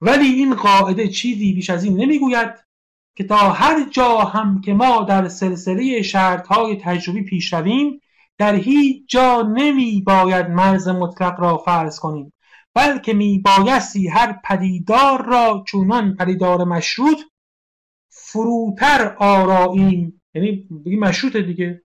ولی 0.00 0.26
این 0.26 0.54
قاعده 0.54 1.08
چیزی 1.08 1.52
بیش 1.52 1.70
از 1.70 1.84
این 1.84 2.00
نمی‌گوید 2.00 2.54
که 3.16 3.24
تا 3.24 3.36
هر 3.36 3.90
جا 3.90 4.18
هم 4.18 4.60
که 4.60 4.74
ما 4.74 5.02
در 5.02 5.28
سلسله 5.28 6.02
های 6.48 6.76
تجربی 6.76 7.22
پیش 7.22 7.52
رویم 7.52 8.00
در 8.38 8.54
هیچ 8.54 9.08
جا 9.08 9.42
نمی 9.42 10.02
باید 10.06 10.46
مرز 10.46 10.88
مطلق 10.88 11.40
را 11.40 11.58
فرض 11.58 11.98
کنیم 11.98 12.32
بلکه 12.74 13.14
می 13.14 13.38
بایستی 13.38 14.08
هر 14.08 14.40
پدیدار 14.44 15.24
را 15.24 15.64
چونان 15.66 16.16
پدیدار 16.16 16.64
مشروط 16.64 17.18
فروتر 18.08 19.14
آراییم. 19.18 20.22
یعنی 20.34 20.68
بگیم 20.86 21.00
مشروطه 21.00 21.42
دیگه. 21.42 21.82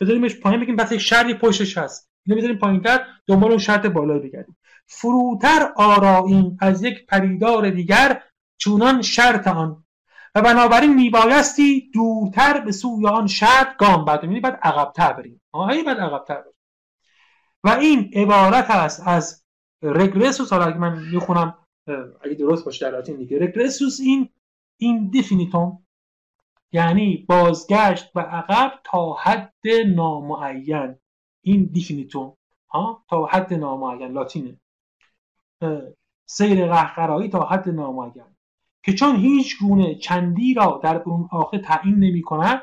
بذاریمش 0.00 0.36
پایین 0.36 0.60
بگیم 0.60 0.76
بس 0.76 0.92
یک 0.92 1.00
شرطی 1.00 1.34
پشتش 1.34 1.78
هست. 1.78 2.10
اینو 2.26 2.38
بذاریم 2.38 2.58
پایینتر 2.58 3.06
دنبال 3.26 3.50
اون 3.50 3.58
شرط 3.58 3.86
بالا 3.86 4.18
بگردیم. 4.18 4.56
فروتر 4.86 5.72
آراییم 5.76 6.56
از 6.60 6.82
یک 6.82 7.06
پدیدار 7.06 7.70
دیگر 7.70 8.22
چونان 8.58 9.02
شرط 9.02 9.48
آن. 9.48 9.84
و 10.34 10.42
بنابراین 10.42 10.94
میبایستی 10.94 11.90
دورتر 11.94 12.60
به 12.60 12.72
سوی 12.72 13.06
آن 13.06 13.26
شرط 13.26 13.76
گام 13.76 14.04
بعد 14.04 14.24
یعنی 14.24 14.40
بعد 14.40 14.58
عقبتر 14.62 15.12
بریم. 15.12 15.40
آهی 15.52 15.82
بعد 15.82 15.98
عقبتر 15.98 16.40
بریم. 16.40 16.54
و 17.64 17.68
این 17.68 18.10
عبارت 18.14 18.70
است 18.70 19.02
از 19.06 19.44
رگرسوس 19.82 20.52
حالا 20.52 20.64
اگه 20.64 20.78
من 20.78 21.02
می‌خونم 21.12 21.54
اگه 22.24 22.34
درست 22.38 22.64
باشه 22.64 22.90
در 22.90 22.96
لاتین 22.96 23.16
دیگه. 23.16 23.38
رگرسوس 23.38 24.00
این 24.00 24.28
این 24.76 25.08
دیفینیتوم 25.08 25.86
یعنی 26.72 27.26
بازگشت 27.28 28.10
و 28.14 28.20
عقب 28.20 28.72
تا 28.84 29.12
حد 29.12 29.62
نامعین. 29.94 30.96
این 31.40 31.70
دیفینیتوم 31.72 32.36
ها؟ 32.70 33.04
تا 33.10 33.26
حد 33.26 33.54
نامعین 33.54 34.12
لاتینه. 34.12 34.60
سیر 36.26 36.66
قهقرایی 36.66 37.28
تا 37.28 37.40
حد 37.40 37.68
نامعین. 37.68 38.24
که 38.88 38.94
چون 38.94 39.16
هیچ 39.16 39.58
گونه 39.58 39.94
چندی 39.94 40.54
را 40.54 40.80
در 40.84 40.96
اون 40.96 41.28
آخه 41.32 41.58
تعیین 41.58 41.94
نمی 41.94 42.22
کند 42.22 42.62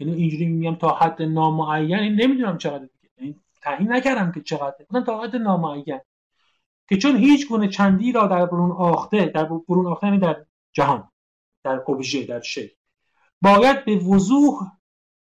یعنی 0.00 0.14
اینجوری 0.14 0.46
میگم 0.46 0.74
تا 0.74 0.88
حد 0.88 1.22
نامعین 1.22 2.20
نمی‌دونم 2.20 2.58
چقدر 2.58 2.78
دیگه. 2.78 3.10
یعنی 3.18 3.40
تعیین 3.62 3.92
نکردم 3.92 4.32
که 4.32 4.40
چقدر 4.40 4.74
گفتم 4.80 5.04
تا 5.04 5.22
حد 5.22 5.36
نامعین. 5.36 6.00
که 6.88 6.96
چون 6.96 7.16
هیچ 7.16 7.48
گونه 7.48 7.68
چندی 7.68 8.12
را 8.12 8.26
در 8.26 8.46
برون‌آخته 8.46 9.26
در 9.26 9.44
برون‌آخته 9.44 10.06
یعنی 10.06 10.18
در 10.18 10.44
جهان 10.72 11.10
در 11.64 11.82
اوبژه 11.86 12.26
در 12.26 12.40
شی 12.40 12.70
باید 13.42 13.84
به 13.84 13.96
وضوح 13.96 14.58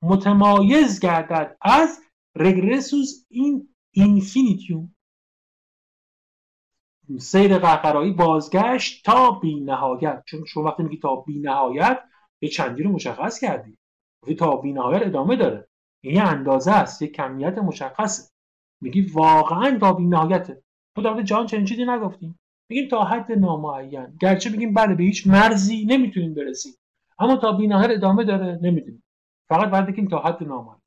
متمایز 0.03 1.01
گردد 1.01 1.57
از 1.63 2.01
regressus 2.37 3.25
in 3.29 3.75
infinitum 3.91 4.95
سیر 7.19 7.59
قهقرایی 7.59 8.13
بازگشت 8.13 9.05
تا 9.05 9.31
بی 9.31 9.61
نهایت 9.61 10.23
چون 10.27 10.45
شما 10.45 10.63
وقتی 10.63 10.83
میگی 10.83 10.97
تا 10.97 11.17
بی 11.17 11.39
نهایت 11.39 12.01
یه 12.41 12.49
چندی 12.49 12.83
رو 12.83 12.93
مشخص 12.93 13.41
کردی. 13.41 13.79
تا 14.39 14.57
بی 14.57 14.73
نهایت 14.73 15.07
ادامه 15.07 15.37
داره. 15.37 15.69
این 16.01 16.15
یه 16.15 16.23
اندازه 16.23 16.73
است 16.73 17.03
یه 17.03 17.09
کمیت 17.09 17.59
مشخصه. 17.59 18.31
میگی 18.81 19.01
واقعا 19.01 19.79
تا 19.79 19.93
بی 19.93 20.07
نهایته 20.07 20.63
تو 20.97 21.03
در 21.03 21.23
جهان 21.23 21.47
چنین 21.47 21.65
چیزی 21.65 21.85
نگفتیم. 21.85 22.39
میگیم 22.69 22.89
تا 22.89 23.05
حد 23.05 23.33
نامعین. 23.33 24.17
گرچه 24.21 24.51
میگیم 24.51 24.75
بله 24.75 24.95
به 24.95 25.03
هیچ 25.03 25.27
مرزی 25.27 25.85
نمی‌تونیم 25.85 26.35
برسیم. 26.35 26.73
اما 27.19 27.37
تا 27.37 27.53
بی 27.53 27.67
نهایت 27.67 27.91
ادامه 27.91 28.25
داره 28.25 28.59
نمی‌دونیم. 28.63 29.03
فقط 29.49 29.71
باید 29.71 29.87
بگیم 29.87 30.09
تا 30.09 30.19
حد 30.19 30.43
نامعین. 30.43 30.81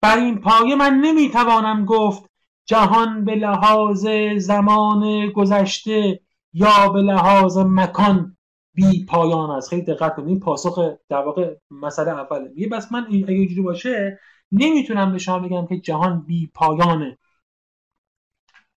بر 0.00 0.16
این 0.16 0.40
پایه 0.40 0.76
من 0.76 0.94
نمی‌توانم 0.94 1.84
گفت 1.84 2.30
جهان 2.66 3.24
به 3.24 3.34
لحاظ 3.34 4.06
زمان 4.36 5.30
گذشته 5.30 6.20
یا 6.52 6.88
به 6.88 7.02
لحاظ 7.02 7.58
مکان 7.58 8.36
بی 8.74 9.04
پایان 9.04 9.50
است. 9.50 9.68
خیلی 9.68 9.82
دقت 9.82 10.16
کنید. 10.16 10.40
پاسخ 10.40 10.78
در 11.08 11.22
واقع 11.22 11.56
مسئله 11.70 12.18
اوله. 12.18 12.48
میگه 12.48 12.68
بس 12.68 12.92
من 12.92 13.06
اگه 13.06 13.32
اینجوری 13.34 13.62
باشه 13.62 14.20
نمی‌تونم 14.52 15.12
به 15.12 15.18
شما 15.18 15.38
بگم 15.38 15.66
که 15.66 15.80
جهان 15.80 16.24
بی 16.26 16.50
پایانه. 16.54 17.18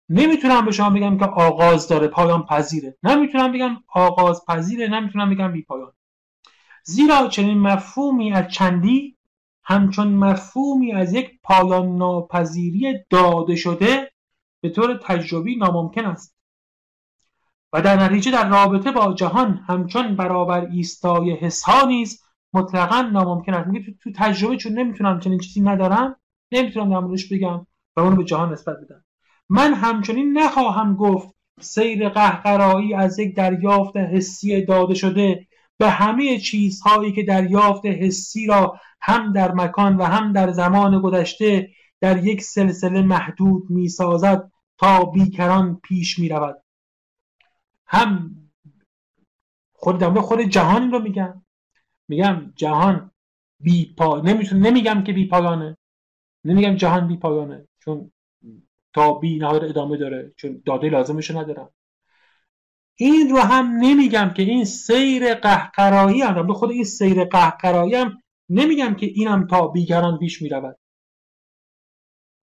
نمی‌تونم 0.09 0.65
به 0.65 0.71
شما 0.71 0.89
بگم 0.89 1.17
که 1.17 1.25
آغاز 1.25 1.87
داره 1.87 2.07
پایان 2.07 2.45
پذیره. 2.45 2.97
نمی‌تونم 3.03 3.51
بگم 3.51 3.77
آغاز 3.87 4.45
پذیره 4.45 4.87
نمی‌تونم 4.87 5.29
بگم 5.29 5.51
بی 5.51 5.61
پایان. 5.61 5.91
زیرا 6.83 7.27
چنین 7.27 7.57
مفهومی 7.57 8.33
از 8.33 8.47
چندی 8.47 9.16
همچون 9.69 10.07
مفهومی 10.07 10.91
از 10.93 11.13
یک 11.13 11.39
پایان 11.43 11.97
ناپذیری 11.97 12.93
داده 13.09 13.55
شده 13.55 14.11
به 14.61 14.69
طور 14.69 14.99
تجربی 15.03 15.55
ناممکن 15.55 16.05
است. 16.05 16.35
و 17.73 17.81
در 17.81 18.03
نتیجه 18.03 18.31
در 18.31 18.49
رابطه 18.49 18.91
با 18.91 19.13
جهان 19.13 19.63
همچون 19.67 20.15
برابر 20.15 20.65
ایستای 20.65 21.31
حسها 21.31 21.85
نیز 21.87 22.23
مطلقا 22.53 23.01
ناممکن 23.01 23.53
است. 23.53 23.67
میگه 23.67 23.93
تو, 24.03 24.11
تجربه 24.15 24.57
چون 24.57 24.73
نمی‌تونم 24.73 25.19
چنین 25.19 25.39
چیزی 25.39 25.61
ندارم 25.61 26.15
نمی‌تونم 26.51 26.87
موردش 26.87 27.33
بگم 27.33 27.67
و 27.95 27.99
اونو 27.99 28.15
به 28.15 28.23
جهان 28.23 28.51
نسبت 28.51 28.75
بدم. 28.85 29.05
من 29.49 29.73
همچنین 29.73 30.37
نخواهم 30.37 30.95
گفت 30.95 31.35
سیر 31.61 32.09
قهقرایی 32.09 32.93
از 32.93 33.19
یک 33.19 33.35
دریافت 33.35 33.97
حسی 33.97 34.65
داده 34.65 34.93
شده 34.93 35.47
به 35.77 35.89
همه 35.89 36.39
چیزهایی 36.39 37.11
که 37.11 37.23
دریافت 37.23 37.85
حسی 37.85 38.47
را 38.47 38.79
هم 39.01 39.33
در 39.33 39.51
مکان 39.51 39.97
و 39.97 40.03
هم 40.03 40.33
در 40.33 40.51
زمان 40.51 41.01
گذشته 41.01 41.69
در 42.01 42.25
یک 42.25 42.41
سلسله 42.41 43.01
محدود 43.01 43.69
می 43.69 43.89
سازد 43.89 44.51
تا 44.77 45.05
بیکران 45.05 45.79
پیش 45.83 46.19
می 46.19 46.29
رود 46.29 46.63
هم 47.87 48.35
خود 49.73 49.97
در 49.97 50.21
خود 50.21 50.41
جهان 50.41 50.91
رو 50.91 50.99
میگم. 50.99 51.45
میگم 52.07 52.53
جهان 52.55 53.11
بی 53.59 53.93
پا 53.97 54.21
نمیتون 54.21 54.59
نمیگم 54.59 55.03
که 55.03 55.13
بی 55.13 55.27
پایانه. 55.27 55.77
نمیگم 56.45 56.75
جهان 56.75 57.07
بی 57.07 57.17
پایانه. 57.17 57.67
چون 57.79 58.11
تا 58.93 59.13
بی 59.13 59.39
نهایت 59.39 59.63
ادامه 59.63 59.97
داره. 59.97 60.33
چون 60.35 60.61
داده 60.65 60.89
لازمش 60.89 61.31
ندارم. 61.31 61.69
این 62.99 63.29
رو 63.29 63.37
هم 63.37 63.65
نمیگم 63.65 64.33
که 64.35 64.43
این 64.43 64.65
سیر 64.65 65.33
قهقرایی 65.33 66.21
هم 66.21 66.47
به 66.47 66.53
خود 66.53 66.71
این 66.71 66.83
سیر 66.83 67.23
قهقرایی 67.23 67.95
هم 67.95 68.23
نمیگم 68.49 68.95
که 68.95 69.05
اینم 69.05 69.47
تا 69.47 69.67
بیگران 69.67 70.17
پیش 70.19 70.41
می‌رود. 70.41 70.77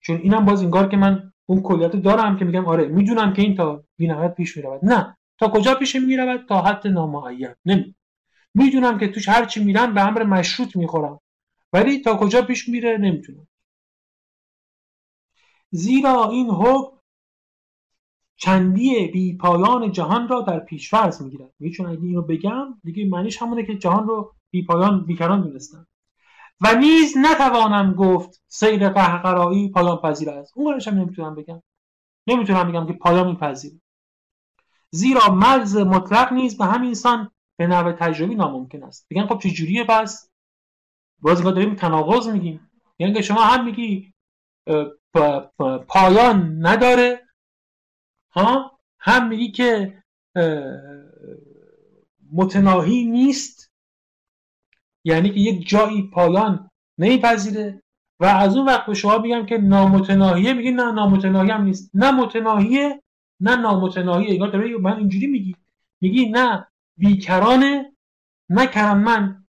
چون 0.00 0.16
اینم 0.16 0.44
باز 0.44 0.62
انگار 0.62 0.88
که 0.88 0.96
من 0.96 1.32
اون 1.46 1.62
کلیت 1.62 1.96
دارم 1.96 2.38
که 2.38 2.44
میگم 2.44 2.66
آره 2.66 2.88
می‌دونم 2.88 3.32
که 3.32 3.42
این 3.42 3.56
تا 3.56 3.84
بینهایت 3.96 4.34
پیش 4.34 4.56
می‌رود. 4.56 4.84
نه. 4.84 5.16
تا 5.38 5.48
کجا 5.48 5.74
پیش 5.74 5.96
می‌رود؟ 5.96 6.46
تا 6.48 6.62
حد 6.62 6.86
نامعین. 6.86 7.54
نمی. 7.64 7.94
می‌دونم 8.54 8.98
که 8.98 9.08
توش 9.08 9.28
هرچی 9.28 9.64
میرم 9.64 9.94
به 9.94 10.06
امر 10.06 10.22
مشروط 10.22 10.76
می‌خورم. 10.76 11.20
ولی 11.72 12.00
تا 12.00 12.16
کجا 12.16 12.42
پیش 12.42 12.68
میره؟ 12.68 12.98
نمی‌تونم 12.98 13.46
زیرا 15.70 16.30
این 16.30 16.50
حکم 16.50 16.97
چندی 18.40 19.06
بی 19.06 19.36
پایان 19.36 19.92
جهان 19.92 20.28
را 20.28 20.40
در 20.40 20.58
پیشفرض 20.58 21.22
می‌گیرد. 21.22 21.50
میگه 21.58 21.76
چون 21.76 21.86
اگه 21.86 22.02
اینو 22.02 22.22
بگم 22.22 22.80
دیگه 22.84 23.08
معنیش 23.08 23.42
همونه 23.42 23.66
که 23.66 23.78
جهان 23.78 24.08
رو 24.08 24.34
بی 24.50 24.62
پایان 24.64 25.04
بیکران 25.04 25.42
دونستم 25.42 25.86
و 26.60 26.74
نیز 26.74 27.14
نتوانم 27.18 27.94
گفت 27.94 28.42
سیر 28.48 28.88
قهقرایی 28.88 29.70
پایان 29.70 29.96
پذیر 29.96 30.30
است. 30.30 30.52
اون 30.56 30.80
هم 30.86 30.94
نمی‌تونم 30.94 31.34
بگم. 31.34 31.62
نمی‌تونم 32.26 32.68
بگم 32.68 32.86
که 32.86 32.92
پایان 32.92 33.26
میپذیره 33.26 33.80
زیرا 34.90 35.34
مرز 35.34 35.76
مطلق 35.76 36.32
نیز 36.32 36.58
به 36.58 36.64
همین 36.64 36.94
سان 36.94 37.30
به 37.56 37.66
نوع 37.66 37.92
تجربی 37.92 38.34
ناممکن 38.34 38.82
است. 38.82 39.06
بگن 39.10 39.26
خب 39.26 39.38
چه 39.38 39.50
جوریه 39.50 39.84
پس؟ 39.84 40.30
باز 41.18 41.42
داریم 41.42 41.74
تناقض 41.74 42.28
میگیم. 42.28 42.70
یعنی 42.98 43.12
که 43.12 43.22
شما 43.22 43.40
هم 43.40 43.64
میگی 43.64 44.12
پایان 45.88 46.66
نداره. 46.66 47.27
ها؟ 48.30 48.78
هم 48.98 49.28
میگی 49.28 49.50
که 49.50 50.02
متناهی 52.32 53.04
نیست؟ 53.04 53.72
یعنی 55.04 55.30
که 55.30 55.40
یک 55.40 55.68
جایی 55.68 56.02
پایان 56.02 56.70
نمیپذیره؟ 56.98 57.82
و 58.20 58.24
از 58.24 58.56
اون 58.56 58.66
وقت 58.66 58.86
به 58.86 58.94
شما 58.94 59.18
میگم 59.18 59.46
که 59.46 59.58
نامتناهیه 59.58 60.52
میگی 60.52 60.70
نه 60.70 60.92
نامتناهی 60.92 61.50
هم 61.50 61.62
نیست. 61.62 61.90
نه 61.94 62.10
متناهیه 62.10 63.02
نه 63.40 63.56
نامتناهیه 63.56 64.78
من 64.80 64.96
اینجوری 64.96 65.26
میگی. 65.26 65.56
میگی 66.00 66.28
نه 66.28 66.66
بیکرانه 66.96 67.92
نه 68.48 68.66
کراممند 68.66 69.48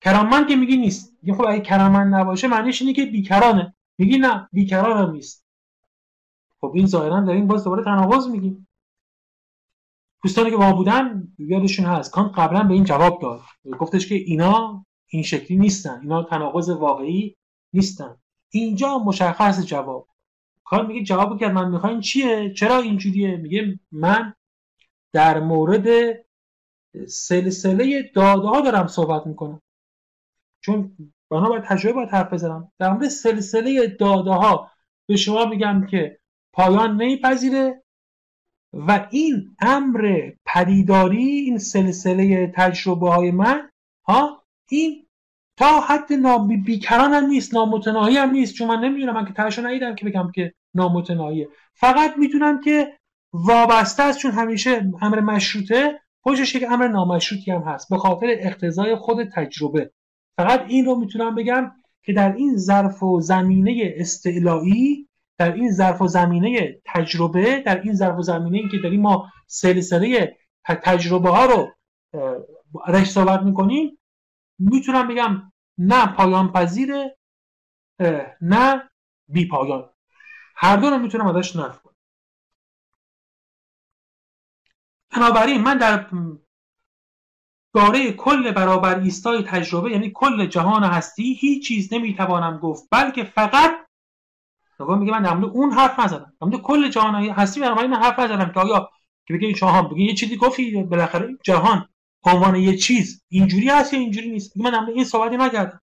کراممند 0.00 0.48
که 0.48 0.56
میگی 0.56 0.76
نیست. 0.76 1.16
میگی 1.22 1.36
خب 1.36 1.44
اگه 1.48 1.60
کراممند 1.60 2.14
نباشه 2.14 2.48
معنیش 2.48 2.82
اینه 2.82 2.94
که 2.94 3.06
بیکرانه. 3.06 3.74
میگی 3.98 4.18
نه 4.18 4.48
بیکران 4.52 4.98
هم 4.98 5.10
نیست. 5.12 5.43
خب 6.64 6.72
این 6.74 6.86
ظاهرا 6.86 7.20
داریم 7.20 7.46
باز 7.46 7.64
دوباره 7.64 7.84
تناقض 7.84 8.28
میگیم. 8.28 8.68
دوستانی 10.22 10.50
که 10.50 10.56
با 10.56 10.72
بودن 10.72 11.28
یادشون 11.38 11.86
هست. 11.86 12.10
کانت 12.12 12.38
قبلا 12.38 12.62
به 12.62 12.74
این 12.74 12.84
جواب 12.84 13.22
داد. 13.22 13.40
گفتش 13.78 14.08
که 14.08 14.14
اینا 14.14 14.86
این 15.06 15.22
شکلی 15.22 15.56
نیستن. 15.56 16.00
اینا 16.00 16.22
تناقض 16.22 16.68
واقعی 16.68 17.36
نیستن. 17.72 18.16
اینجا 18.50 18.98
مشخص 18.98 19.66
جواب. 19.66 20.08
کار 20.64 20.86
میگه 20.86 21.02
جوابی 21.02 21.38
که 21.38 21.48
من 21.48 21.70
می‌خواین 21.70 22.00
چیه؟ 22.00 22.54
چرا 22.54 22.78
اینجوریه؟ 22.78 23.36
میگه 23.36 23.80
من 23.92 24.34
در 25.12 25.40
مورد 25.40 25.86
سلسله 27.08 28.10
داده 28.14 28.48
ها 28.48 28.60
دارم 28.60 28.86
صحبت 28.86 29.26
می‌کنم. 29.26 29.62
چون 30.60 30.96
بنا 31.30 31.48
باید 31.48 31.64
تجربه 31.64 31.92
باید 31.92 32.08
حرف 32.08 32.32
بزنم. 32.32 32.72
در 32.78 32.92
مورد 32.92 33.08
سلسله 33.08 33.86
داده 33.86 34.30
ها 34.30 34.70
به 35.06 35.16
شما 35.16 35.44
میگم 35.44 35.86
که 35.90 36.20
پایان 36.54 36.90
نمیپذیره 36.90 37.82
و 38.72 39.08
این 39.10 39.56
امر 39.60 40.30
پدیداری 40.46 41.24
این 41.24 41.58
سلسله 41.58 42.52
تجربه 42.56 43.10
های 43.10 43.30
من 43.30 43.70
ها 44.08 44.44
این 44.68 45.06
تا 45.56 45.80
حد 45.80 46.12
نام 46.12 46.62
بیکران 46.62 47.12
هم 47.12 47.26
نیست 47.26 47.54
نامتناهی 47.54 48.16
هم 48.16 48.30
نیست 48.30 48.54
چون 48.54 48.68
من 48.68 48.84
نمی‌دونم 48.84 49.14
من 49.14 49.24
که 49.24 49.32
تاشو 49.32 49.66
ندیدم 49.66 49.94
که 49.94 50.06
بگم 50.06 50.30
که 50.34 50.54
نامتناهیه. 50.74 51.48
فقط 51.74 52.14
می‌تونم 52.16 52.60
که 52.60 52.98
وابسته 53.32 54.02
است 54.02 54.18
چون 54.18 54.30
همیشه 54.30 54.92
امر 55.00 55.20
مشروطه 55.20 56.00
پشتش 56.22 56.54
یک 56.54 56.64
امر 56.70 56.88
نامشروطی 56.88 57.50
هم 57.50 57.62
هست 57.62 57.90
به 57.90 57.98
خاطر 57.98 58.26
اقتضای 58.30 58.96
خود 58.96 59.24
تجربه. 59.24 59.90
فقط 60.36 60.64
این 60.68 60.84
رو 60.84 60.94
می‌تونم 60.94 61.34
بگم 61.34 61.72
که 62.02 62.12
در 62.12 62.32
این 62.32 62.56
ظرف 62.56 63.02
و 63.02 63.20
زمینه 63.20 63.94
استعلایی 63.96 65.08
در 65.38 65.52
این 65.52 65.72
ظرف 65.72 66.02
و 66.02 66.06
زمینه 66.06 66.80
تجربه 66.84 67.60
در 67.60 67.80
این 67.80 67.94
ظرف 67.94 68.18
و 68.18 68.22
زمینه 68.22 68.58
ای 68.58 68.68
که 68.68 68.78
داریم 68.78 69.00
ما 69.00 69.32
سلسله 69.46 70.36
تجربه 70.64 71.30
ها 71.30 71.44
رو 71.44 71.72
رش 72.88 73.10
صحبت 73.10 73.42
می‌کنیم 73.42 73.98
می‌تونم 74.58 75.08
بگم 75.08 75.52
نه 75.78 76.06
پایان 76.06 76.52
پذیره 76.52 77.16
نه 78.40 78.90
بی 79.28 79.48
پایان. 79.48 79.90
هر 80.56 80.76
دو 80.76 80.90
رو 80.90 80.98
می‌تونم 80.98 81.26
ازش 81.26 81.56
نفت 81.56 81.82
کنم. 81.82 81.94
بنابراین 85.16 85.60
من 85.60 85.78
در 85.78 86.10
باره 87.74 88.12
کل 88.12 88.52
برابر 88.52 88.98
ایستای 88.98 89.42
تجربه 89.42 89.90
یعنی 89.90 90.10
کل 90.14 90.46
جهان 90.46 90.84
هستی 90.84 91.34
هیچ 91.34 91.68
چیز 91.68 91.92
نمی‌توانم 91.92 92.58
گفت 92.58 92.88
بلکه 92.90 93.24
فقط 93.24 93.83
نگاه 94.80 94.98
میگه 94.98 95.12
من 95.12 95.22
در 95.22 95.44
اون 95.44 95.72
حرف 95.72 96.00
نزدم. 96.00 96.32
در 96.52 96.58
کل 96.58 96.88
جهان 96.88 97.14
هستی 97.14 97.60
بنابراین 97.60 97.90
من 97.90 98.02
حرف 98.02 98.18
نزدم 98.18 98.52
که 98.52 98.60
آیا 98.60 98.90
که 99.26 99.34
بگه 99.34 99.54
شما 99.54 99.82
بگه 99.82 100.00
یه 100.00 100.14
چیزی 100.14 100.36
گفتی 100.36 100.82
بالاخره 100.82 101.38
جهان 101.44 101.88
عنوان 102.24 102.56
یه 102.56 102.76
چیز 102.76 103.22
اینجوری 103.28 103.68
هست 103.68 103.92
یا 103.92 104.00
اینجوری 104.00 104.30
نیست؟ 104.30 104.56
من 104.56 104.70
در 104.70 104.92
این 104.94 105.04
صحبتی 105.04 105.36
نکردم. 105.36 105.80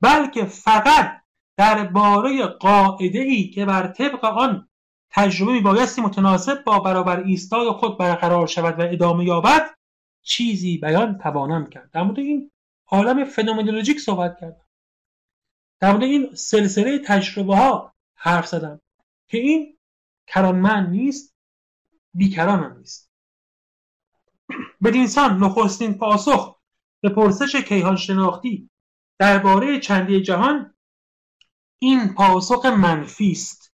بلکه 0.00 0.44
فقط 0.44 1.20
درباره 1.56 2.46
قاعده 2.46 3.18
ای 3.18 3.48
که 3.48 3.64
بر 3.64 3.86
طبق 3.86 4.24
آن 4.24 4.68
تجربه 5.10 5.52
میبایستی 5.52 6.00
متناسب 6.00 6.64
با 6.64 6.78
برابر 6.78 7.22
ایستای 7.22 7.70
خود 7.70 7.98
برقرار 7.98 8.46
شود 8.46 8.80
و 8.80 8.82
ادامه 8.82 9.24
یابد 9.24 9.70
چیزی 10.22 10.78
بیان 10.78 11.18
توانم 11.18 11.66
کرد. 11.66 11.90
در 11.92 12.02
مورد 12.02 12.18
این 12.18 12.50
عالم 12.86 13.24
فنومنولوژیک 13.24 14.00
صحبت 14.00 14.40
کردم. 14.40 14.69
در 15.80 15.90
مورد 15.92 16.02
این 16.02 16.34
سلسله 16.34 16.98
تجربه 17.06 17.56
ها 17.56 17.94
حرف 18.14 18.46
زدم 18.46 18.80
که 19.28 19.38
این 19.38 19.78
کرانمند 20.26 20.88
نیست 20.88 21.34
بیکران 22.14 22.64
هم 22.64 22.78
نیست. 22.78 23.10
بدینسان 24.84 25.38
نخستین 25.38 25.94
پاسخ 25.94 26.56
به 27.02 27.08
پرسش 27.08 27.56
کیهان 27.56 27.96
شناختی 27.96 28.70
درباره 29.18 29.80
چندی 29.80 30.22
جهان 30.22 30.74
این 31.78 32.14
پاسخ 32.14 32.66
منفی 32.66 33.30
است. 33.30 33.74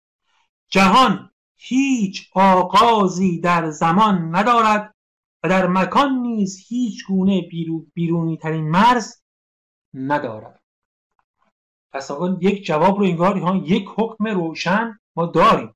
جهان 0.70 1.32
هیچ 1.56 2.30
آغازی 2.34 3.40
در 3.40 3.70
زمان 3.70 4.36
ندارد 4.36 4.96
و 5.44 5.50
در 5.50 5.68
مکان 5.68 6.14
نیز 6.14 6.58
هیچ 6.68 7.06
گونه 7.08 7.42
بیرونی 7.94 8.38
ترین 8.38 8.70
مرز 8.70 9.22
ندارد. 9.94 10.63
پس 11.94 12.12
آقا 12.12 12.38
یک 12.42 12.66
جواب 12.66 12.98
رو 12.98 13.04
انگار 13.04 13.38
ها 13.38 13.56
یک 13.56 13.86
حکم 13.96 14.28
روشن 14.28 15.00
ما 15.16 15.26
داریم. 15.26 15.76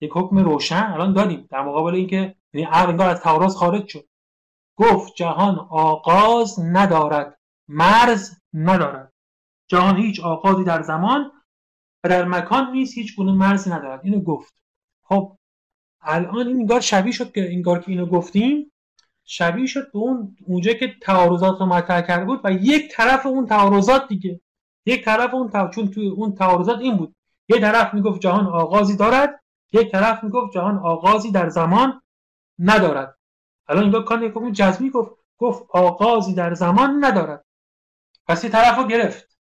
یک 0.00 0.10
حکم 0.14 0.38
روشن 0.38 0.90
الان 0.92 1.12
داریم 1.12 1.46
در 1.50 1.62
مقابل 1.62 1.94
اینکه 1.94 2.36
یعنی 2.52 2.66
عقل 2.66 2.90
انگار 2.90 3.08
از 3.08 3.20
تعارض 3.20 3.54
خارج 3.54 3.88
شد. 3.88 4.08
گفت 4.76 5.14
جهان 5.14 5.58
آغاز 5.70 6.60
ندارد 6.60 7.38
مرز 7.68 8.40
ندارد. 8.54 9.12
جهان 9.68 9.96
هیچ 9.96 10.20
آغازی 10.20 10.64
در 10.64 10.82
زمان 10.82 11.32
و 12.04 12.08
در 12.08 12.24
مکان 12.24 12.72
نیست 12.72 12.98
هیچ 12.98 13.16
گونه 13.16 13.32
مرزی 13.32 13.70
ندارد. 13.70 14.00
اینو 14.04 14.20
گفت. 14.20 14.54
خب 15.02 15.36
الان 16.00 16.46
این 16.46 16.56
انگار 16.56 16.80
شبیه 16.80 17.12
شد 17.12 17.32
که 17.32 17.52
انگار 17.52 17.80
که 17.80 17.90
اینو 17.90 18.06
گفتیم. 18.06 18.72
شبیه 19.24 19.66
شد 19.66 19.92
به 19.92 19.98
اون 19.98 20.36
اونجا 20.46 20.72
که 20.72 20.94
تعارضات 21.02 21.60
رو 21.60 21.66
مطرح 21.66 22.00
کرده 22.00 22.24
بود 22.24 22.40
و 22.44 22.52
یک 22.52 22.92
طرف 22.92 23.26
اون 23.26 23.46
تعارضات 23.46 24.08
دیگه. 24.08 24.40
یک 24.86 25.04
طرف 25.04 25.34
اون 25.34 25.50
تا... 25.50 25.68
چون 25.68 25.90
توی 25.90 26.08
اون 26.08 26.34
تعارضات 26.34 26.78
این 26.78 26.96
بود. 26.96 27.16
یه 27.48 27.60
طرف 27.60 27.94
می‌گفت 27.94 28.20
جهان 28.20 28.46
آغازی 28.46 28.96
دارد 28.96 29.44
یک 29.72 29.92
طرف 29.92 30.24
می‌گفت 30.24 30.52
جهان 30.52 30.78
آغازی 30.78 31.30
در 31.30 31.48
زمان 31.48 32.02
ندارد. 32.58 33.18
الان 33.68 33.82
اینجا 33.82 34.00
کان 34.00 34.22
یک 34.22 34.34
جزمی 34.52 34.90
گفت 34.90 35.12
گفت 35.38 35.62
آغازی 35.70 36.34
در 36.34 36.54
زمان 36.54 37.04
ندارد. 37.04 37.44
پس 38.26 38.44
یه 38.44 38.50
طرف 38.50 38.78
رو 38.78 38.86
گرفت. 38.86 39.38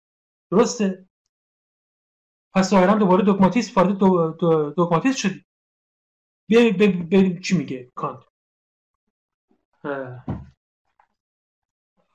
درسته؟ 0.50 1.08
پس 2.54 2.70
ظاهرا 2.70 2.94
دوباره 2.94 3.24
دوگماتیسم 3.24 3.80
وارد. 3.80 3.98
دوگماتیسم 4.74 5.16
شدی 5.16 5.44
بریم 7.10 7.40
چی 7.40 7.58
میگه 7.58 7.92
کانت. 7.94 8.20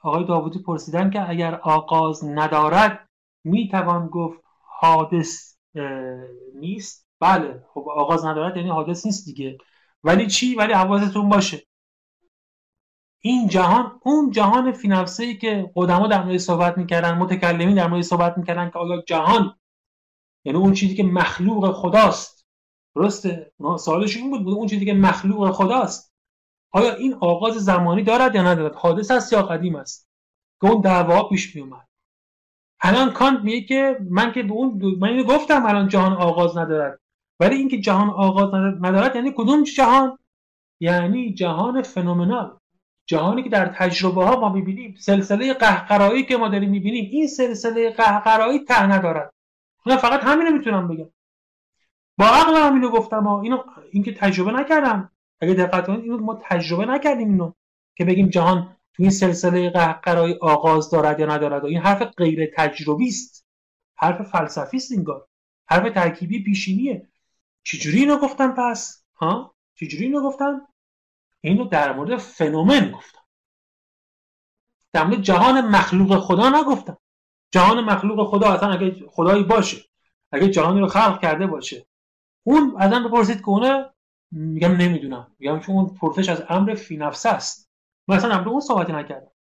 آقای 0.02 0.26
داوودی 0.26 0.60
پرسیدن 0.60 1.10
که 1.10 1.30
اگر 1.30 1.56
آغاز 1.56 2.26
ندارد 2.26 3.09
می‌توان 3.44 4.08
گفت 4.08 4.40
حادث 4.62 5.58
نیست. 6.56 7.08
بله 7.20 7.64
خب 7.74 7.86
آغاز 7.96 8.26
ندارد 8.26 8.58
یعنی 8.58 8.70
حادث 8.70 9.06
نیست 9.06 9.26
دیگه. 9.26 9.58
ولی 10.04 10.28
چی؟ 10.28 10.56
ولی 10.56 10.74
حواستون 10.74 11.30
باشه. 11.30 11.68
این 13.22 13.48
جهان 13.48 14.00
اون 14.04 14.32
جهان 14.32 14.72
فی 14.72 14.88
نفسه 14.88 15.24
ای 15.24 15.38
که 15.38 15.72
قدما 15.76 16.08
در 16.08 16.24
مورد 16.24 16.38
صحبت 16.38 16.78
می‌کردن 16.78 17.18
متکلمین 17.18 17.76
در 17.76 17.88
مورد 17.88 18.02
صحبت 18.02 18.38
می‌کردن 18.38 18.70
که 18.70 18.80
آیا 18.80 19.02
جهان 19.08 19.56
یعنی 20.46 20.58
اون 20.58 20.74
چیزی 20.74 20.96
که 20.96 21.04
مخلوق 21.04 21.72
خداست. 21.72 22.46
درسته؟ 22.96 23.52
سوالش 23.80 24.18
این 24.18 24.30
بود 24.30 24.54
اون 24.54 24.68
چیزی 24.68 24.86
که 24.86 24.94
مخلوق 24.94 25.52
خداست. 25.52 26.14
آیا 26.72 26.96
این 26.96 27.14
آغاز 27.14 27.54
زمانی 27.54 28.04
دارد 28.04 28.36
یا 28.36 28.42
ندارد؟ 28.42 28.76
حادث 28.76 29.12
است 29.12 29.34
یا 29.34 29.42
قدیم 29.42 29.76
است؟ 29.76 30.10
که 30.62 30.68
اون 30.68 30.82
دعوا 30.82 31.30
پیش 31.30 31.56
می 31.56 31.62
اومد 31.62 31.89
الان 32.82 33.14
کانت 33.14 33.44
میگه 33.44 33.62
که 33.62 33.98
من 34.10 34.32
که 34.32 34.44
به 34.44 34.52
اون 34.52 34.82
من 35.00 35.08
اینو 35.08 35.24
گفتم 35.24 35.66
الان 35.66 35.88
جهان 35.88 36.14
آغاز 36.14 36.58
ندارد. 36.58 37.00
ولی 37.40 37.56
اینکه 37.56 37.78
جهان 37.78 38.10
آغاز 38.10 38.54
ندارد 38.82 39.16
یعنی 39.16 39.34
کدوم 39.36 39.64
جهان؟ 39.64 40.18
یعنی 40.80 41.34
جهان 41.34 41.82
فنومنال. 41.82 42.58
جهانی 43.06 43.44
که 43.44 43.50
در 43.50 43.66
تجربه 43.66 44.26
ها 44.26 44.40
ما 44.40 44.50
می‌بینیم 44.50 44.96
سلسله 45.00 45.54
قهقرایی 45.54 46.24
که 46.24 46.38
ما 46.38 46.48
داریم 46.48 46.70
می‌بینیم 46.70 47.10
این 47.12 47.28
سلسله 47.28 47.90
قهقرایی 47.90 48.60
ته 48.60 48.84
ندارد. 48.84 49.34
من 49.86 49.98
فقط 49.98 50.24
همینو 50.24 50.52
می‌تونم 50.52 50.88
بگم. 50.88 51.10
با 52.18 52.26
عقل 52.26 52.56
هم 52.56 52.74
اینو 52.74 52.90
گفتم 52.90 53.24
ها 53.24 53.42
اینو 53.42 53.64
اینکه 53.92 54.14
تجربه 54.14 54.52
نکردم. 54.52 55.12
اگه 55.42 55.54
دقت 55.54 55.88
کنید 55.88 56.00
اینو 56.00 56.18
ما 56.18 56.40
تجربه 56.44 56.86
نکردیم 56.86 57.30
اینو 57.30 57.52
که 57.96 58.06
بگیم 58.06 58.30
جهان 58.30 58.76
این 59.00 59.10
سلسله 59.10 59.70
قهقرایی 59.70 60.38
آغاز 60.42 60.90
دارد 60.90 61.20
یا 61.20 61.26
ندارد؟ 61.26 61.66
این 61.66 61.78
حرف 61.78 62.02
غیر 62.02 62.52
تجربی 62.58 63.08
است. 63.08 63.46
حرف 63.96 64.22
فلسفی 64.22 64.78
است 64.78 64.92
انگار. 64.92 65.28
حرف 65.68 65.94
ترکیبی 65.94 66.44
پیشینیه. 66.44 67.08
چجوری 67.64 68.00
اینو 68.00 68.18
گفتم 68.18 68.56
پس؟ 68.58 69.04
ها؟ 69.16 69.56
چجوری 69.76 70.04
اینو 70.04 70.22
گفتم؟ 70.22 70.68
اینو 71.42 71.66
در 71.66 71.94
مورد 71.94 72.18
فنومن 72.18 72.92
گفتم. 72.92 73.22
در 74.94 75.04
مورد 75.04 75.22
جهان 75.22 75.62
مخلوق 75.62 76.20
خدا 76.20 76.62
نگفتم. 76.62 76.98
جهان 77.52 77.84
مخلوق 77.84 78.30
خدا 78.30 78.48
اصلا 78.48 78.72
اگه 78.72 78.96
خدایی 79.08 79.44
باشه 79.44 79.78
اگه 80.32 80.50
جهانی 80.50 80.80
رو 80.80 80.88
خلق 80.88 81.22
کرده 81.22 81.48
باشه. 81.48 81.86
اون 82.44 82.76
ازم 82.80 83.08
بپرسید 83.08 83.38
که 83.38 83.50
اونه؟ 83.50 83.90
میگم 84.32 84.72
نمی‌دونم. 84.72 85.36
میگم 85.40 85.60
چون 85.60 85.76
اون 85.76 85.96
پرسش 85.96 86.30
از 86.30 86.44
امر 86.50 86.76
فی 86.76 86.98
نفسه 86.98 87.30
است. 87.30 87.69
من 88.10 88.16
اصلا 88.16 88.36
امر 88.36 88.50
اون 88.50 88.60
صحبتی 88.60 88.94
نکردم. 88.94 89.32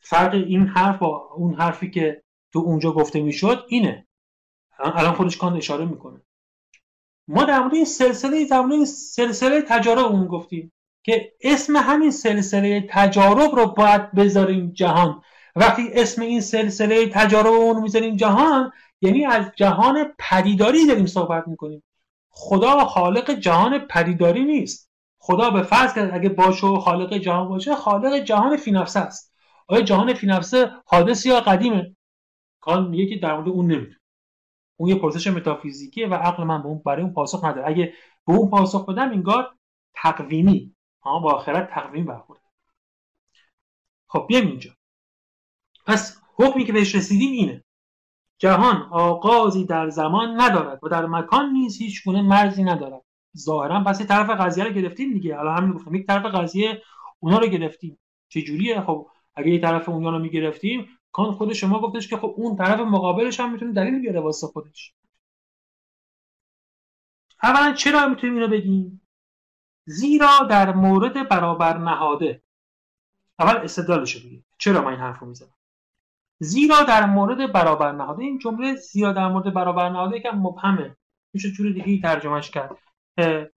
فرق 0.00 0.34
این 0.34 0.66
حرف 0.66 0.98
با 0.98 1.30
اون 1.34 1.54
حرفی 1.54 1.90
که 1.90 2.22
تو 2.52 2.58
اونجا 2.58 2.92
گفته 2.92 3.20
می‌شد 3.20 3.64
اینه. 3.68 4.06
الان 4.78 5.14
خودش 5.14 5.36
کان 5.36 5.56
اشاره 5.56 5.84
می‌کنه. 5.84 6.20
ما 7.28 7.44
در 7.44 7.58
مورد 7.60 7.74
این 7.74 7.84
سلسله 7.84 8.44
در 8.44 8.60
مورد 8.60 8.84
سلسله 8.84 9.62
تجارب 9.62 10.06
اون 10.06 10.26
گفتیم 10.26 10.72
که 11.02 11.32
اسم 11.40 11.76
همین 11.76 12.10
سلسله 12.10 12.86
تجارب 12.90 13.54
رو 13.54 13.66
باید 13.66 14.12
بذاریم 14.12 14.70
جهان. 14.70 15.22
وقتی 15.56 15.88
اسم 15.92 16.22
این 16.22 16.40
سلسله 16.40 17.08
تجارب 17.08 17.52
اون 17.52 17.82
می‌ذاریم 17.82 18.16
جهان 18.16 18.72
یعنی 19.00 19.26
از 19.26 19.44
جهان 19.56 20.14
پدیداری 20.18 20.86
داریم 20.86 21.06
صحبت 21.06 21.48
می‌کنیم. 21.48 21.82
خدا 22.30 22.84
خالق 22.84 23.30
جهان 23.30 23.78
پدیداری 23.78 24.44
نیست. 24.44 24.87
خدا 25.28 25.50
به 25.50 25.62
فرض 25.62 25.94
که 25.94 26.14
اگه 26.14 26.28
باشه 26.28 26.66
و 26.66 26.78
خالق 26.78 27.14
جهان 27.14 27.48
باشه 27.48 27.74
خالق 27.74 28.14
جهان 28.14 28.56
فی 28.56 28.70
نفسه 28.70 29.00
است. 29.00 29.34
آیا 29.66 29.82
جهان 29.82 30.14
فی 30.14 30.26
نفسه 30.26 30.70
حادث 30.86 31.26
یا 31.26 31.40
قدیمه؟ 31.40 31.96
کان 32.60 32.88
میگه 32.88 33.06
که 33.06 33.20
در 33.20 33.34
مورد 33.34 33.48
اون 33.48 33.66
نمی‌دونه. 33.66 34.00
اون 34.76 34.88
یه 34.88 34.94
پرسش 34.94 35.26
متافیزیکیه 35.26 36.08
و 36.08 36.14
عقل 36.14 36.44
من 36.44 36.62
به 36.62 36.68
اون 36.68 36.82
برای 36.86 37.02
اون 37.02 37.12
پاسخ 37.12 37.44
نداره. 37.44 37.68
اگه 37.68 37.92
به 38.26 38.32
اون 38.32 38.50
پاسخ 38.50 38.86
بدم 38.86 39.10
انگار 39.10 39.56
تقویمی. 39.94 40.74
ها 41.02 41.18
با 41.18 41.32
آخرت 41.32 41.70
تقویم 41.70 42.06
برخورد 42.06 42.40
خب 44.08 44.24
بیایم 44.28 44.46
اینجا. 44.46 44.70
پس 45.86 46.20
حکمی 46.36 46.64
که 46.64 46.72
بهش 46.72 46.94
رسیدیم 46.94 47.32
اینه. 47.32 47.64
جهان 48.38 48.88
آغازی 48.90 49.64
در 49.64 49.88
زمان 49.88 50.40
ندارد 50.40 50.84
و 50.84 50.88
در 50.88 51.06
مکان 51.06 51.52
نیز 51.52 51.78
هیچ 51.78 52.04
گونه 52.04 52.22
مرزی 52.22 52.64
ندارد. 52.64 53.07
ظاهرا 53.38 53.84
پس 53.84 54.06
طرف 54.06 54.30
قضیه 54.30 54.64
رو 54.64 54.70
گرفتیم 54.70 55.12
دیگه. 55.12 55.38
الان 55.38 55.56
همین 55.56 55.72
گفتم 55.72 55.94
یک 55.94 56.06
طرف 56.06 56.24
قضیه 56.26 56.82
اونا 57.20 57.38
رو 57.38 57.46
گرفتیم. 57.46 57.98
چه 58.28 58.42
جوریه 58.42 58.80
خب 58.80 59.06
اگه 59.34 59.50
یه 59.50 59.60
طرف 59.60 59.88
اونا 59.88 60.10
رو 60.10 60.18
می‌گرفتیم 60.18 60.88
کان 61.12 61.32
خود 61.32 61.52
شما 61.52 61.80
گفتش 61.80 62.08
که 62.08 62.16
خب 62.16 62.34
اون 62.36 62.56
طرف 62.56 62.80
مقابلش 62.80 63.40
هم 63.40 63.52
می‌تونه 63.52 63.72
دلیل 63.72 64.00
بیاره 64.00 64.20
واسه 64.20 64.46
خودش. 64.46 64.94
اولا 67.42 67.72
چرا 67.72 68.08
می‌تونیم 68.08 68.34
اینو 68.34 68.48
بگیم؟ 68.48 69.00
زیرا 69.84 70.38
در 70.50 70.74
مورد 70.74 71.28
برابر 71.28 71.78
نهاده. 71.78 72.42
اول 73.38 73.56
استدلالش 73.56 74.16
بگیم. 74.16 74.44
چرا 74.58 74.80
من 74.80 74.90
این 74.90 75.00
حرف 75.00 75.18
رو 75.18 75.34
زیرا 76.40 76.82
در 76.82 77.06
مورد 77.06 77.52
برابر 77.52 77.92
نهاده. 77.92 78.22
این 78.22 78.38
جمله 78.38 78.74
زیرا 78.74 79.12
در 79.12 79.28
مورد 79.28 79.54
برابر 79.54 79.88
نهاده 79.88 80.16
یکم 80.16 80.38
مبهمه. 80.38 80.96
میشه 81.32 81.50
جور 81.50 81.72
دیگه 81.72 82.02
ترجمهش 82.02 82.50
کرد. 82.50 82.76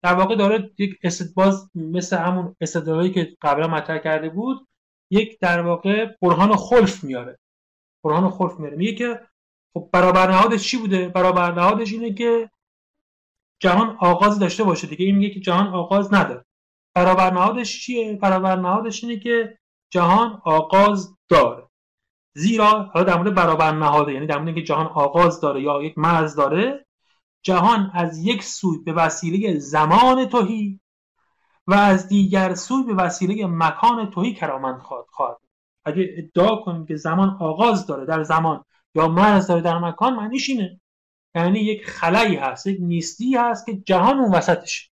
در 0.03 0.15
واقع 0.15 0.37
داره 0.37 0.71
یک 0.79 0.99
باز 1.37 1.71
مثل 1.75 2.17
همون 2.17 2.57
استدلالی 2.61 3.11
که 3.11 3.37
قبلا 3.43 3.69
مطرح 3.69 3.99
کرده 3.99 4.29
بود 4.29 4.69
یک 5.11 5.39
در 5.41 5.61
واقع 5.61 6.07
برهان 6.23 6.57
خلف 6.57 7.05
میاره. 7.05 7.39
برهان 8.05 8.31
خلف 8.31 8.61
میاره. 8.61 8.77
میگه 8.77 8.95
که 8.95 9.21
خب 9.75 9.91
برابر 9.93 10.31
نهادش 10.31 10.69
چی 10.69 10.77
بوده؟ 10.77 11.09
برابر 11.09 11.53
نهادش 11.53 11.93
اینه 11.93 12.15
که 12.15 12.51
جهان 13.63 13.97
آغاز 14.01 14.39
داشته 14.39 14.65
باشه 14.65 14.87
دیگه. 14.87 15.05
این 15.07 15.17
میگه 15.17 15.35
که 15.35 15.41
جهان 15.41 15.67
آغاز 15.67 16.15
نداره. 16.15 16.45
برابر 16.95 17.31
نهادش 17.31 17.81
چیه؟ 17.81 18.17
برابر 18.17 18.57
نهادش 18.57 19.05
اینه 19.05 19.19
که 19.19 19.59
جهان 19.93 20.43
آغاز 20.45 21.17
داره. 21.29 21.71
زیرا 22.35 22.83
حالا 22.83 23.05
در 23.05 23.17
مورد 23.17 23.35
برابر 23.35 23.73
نهاده 23.73 24.13
یعنی 24.13 24.27
در 24.27 24.39
مورد 24.39 24.55
که 24.55 24.63
جهان 24.63 24.87
آغاز 24.87 25.41
داره 25.41 25.63
یا 25.63 25.83
یک 25.83 25.99
مرز 25.99 26.37
داره 26.37 26.87
جهان 27.43 27.91
از 27.95 28.19
یک 28.19 28.43
سوی 28.43 28.79
به 28.79 28.93
وسیله 28.93 29.59
زمان 29.59 30.25
توهی 30.29 30.81
و 31.67 31.75
از 31.75 32.09
دیگر 32.09 32.55
سوی 32.55 32.83
به 32.83 32.95
وسیله 32.95 33.47
مکان 33.47 34.11
توهی 34.11 34.35
کرامند 34.35 34.81
خواهد 34.81 35.07
خواهد. 35.09 35.37
اگه 35.85 36.15
ادعا 36.17 36.57
کنیم 36.57 36.87
که 36.87 36.97
زمان 36.97 37.37
آغاز 37.41 37.87
داره 37.87 38.05
در 38.05 38.23
زمان 38.23 38.65
یا 38.95 39.09
مرز 39.09 39.47
داره 39.47 39.61
در 39.61 39.79
مکان 39.79 40.15
معنیش 40.15 40.51
اینه. 40.51 40.81
یعنی 41.35 41.61
یک 41.61 41.87
خلایی 41.87 42.37
هست 42.37 42.67
یک 42.67 42.79
نیستی 42.81 43.37
هست 43.37 43.67
که 43.67 43.77
جهان 43.77 44.19
اون 44.19 44.35
وسطش. 44.35 44.91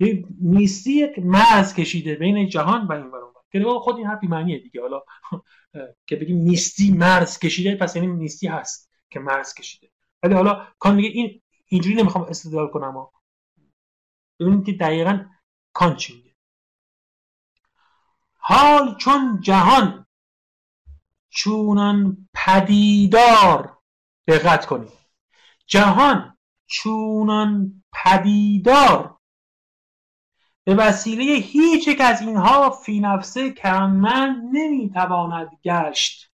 یک 0.00 0.26
نیستی 0.40 0.92
یک 0.92 1.18
مرز 1.18 1.74
کشیده 1.74 2.14
بین 2.14 2.48
جهان 2.48 2.86
و 2.86 2.92
این 2.92 3.10
برون 3.10 3.32
که 3.52 3.64
خود 3.64 3.96
این 3.96 4.06
حرفی 4.06 4.26
معنیه 4.26 4.58
دیگه. 4.58 4.80
حالا 4.80 5.02
که 6.06 6.16
بگیم 6.16 6.36
نیستی 6.36 6.90
مرز 6.90 7.38
کشیده 7.38 7.74
پس 7.74 7.96
یعنی 7.96 8.08
نیستی 8.08 8.46
هست 8.46 8.90
که 9.10 9.20
مرز 9.20 9.54
کشیده. 9.54 9.90
ولی 10.22 10.34
حالا 10.34 10.66
کان 10.78 10.94
میگه 10.94 11.08
این 11.08 11.40
اینجوری 11.68 11.96
نمی‌خوام 11.96 12.24
استدلال 12.24 12.68
کنم 12.68 12.92
ها. 12.92 13.12
ببینید 14.40 14.66
که 14.66 14.72
دقیقا 14.72 15.24
کان 15.72 15.96
چی 15.96 16.16
میگه. 16.16 16.34
حال 18.38 18.96
چون 18.96 19.40
جهان 19.40 20.06
چونان 21.30 22.28
پدیدار 22.34 23.78
دقت 24.26 24.66
کنید. 24.66 24.92
جهان 25.66 26.38
چونان 26.66 27.82
پدیدار. 27.92 29.18
به 30.64 30.74
وسیله 30.74 31.24
هیچ 31.24 31.88
یک 31.88 32.00
از 32.00 32.20
اینها 32.20 32.70
فی 32.70 33.00
نفسه 33.00 33.54
من 33.86 34.42
نمی‌تواند 34.52 35.50
گشت. 35.64 36.32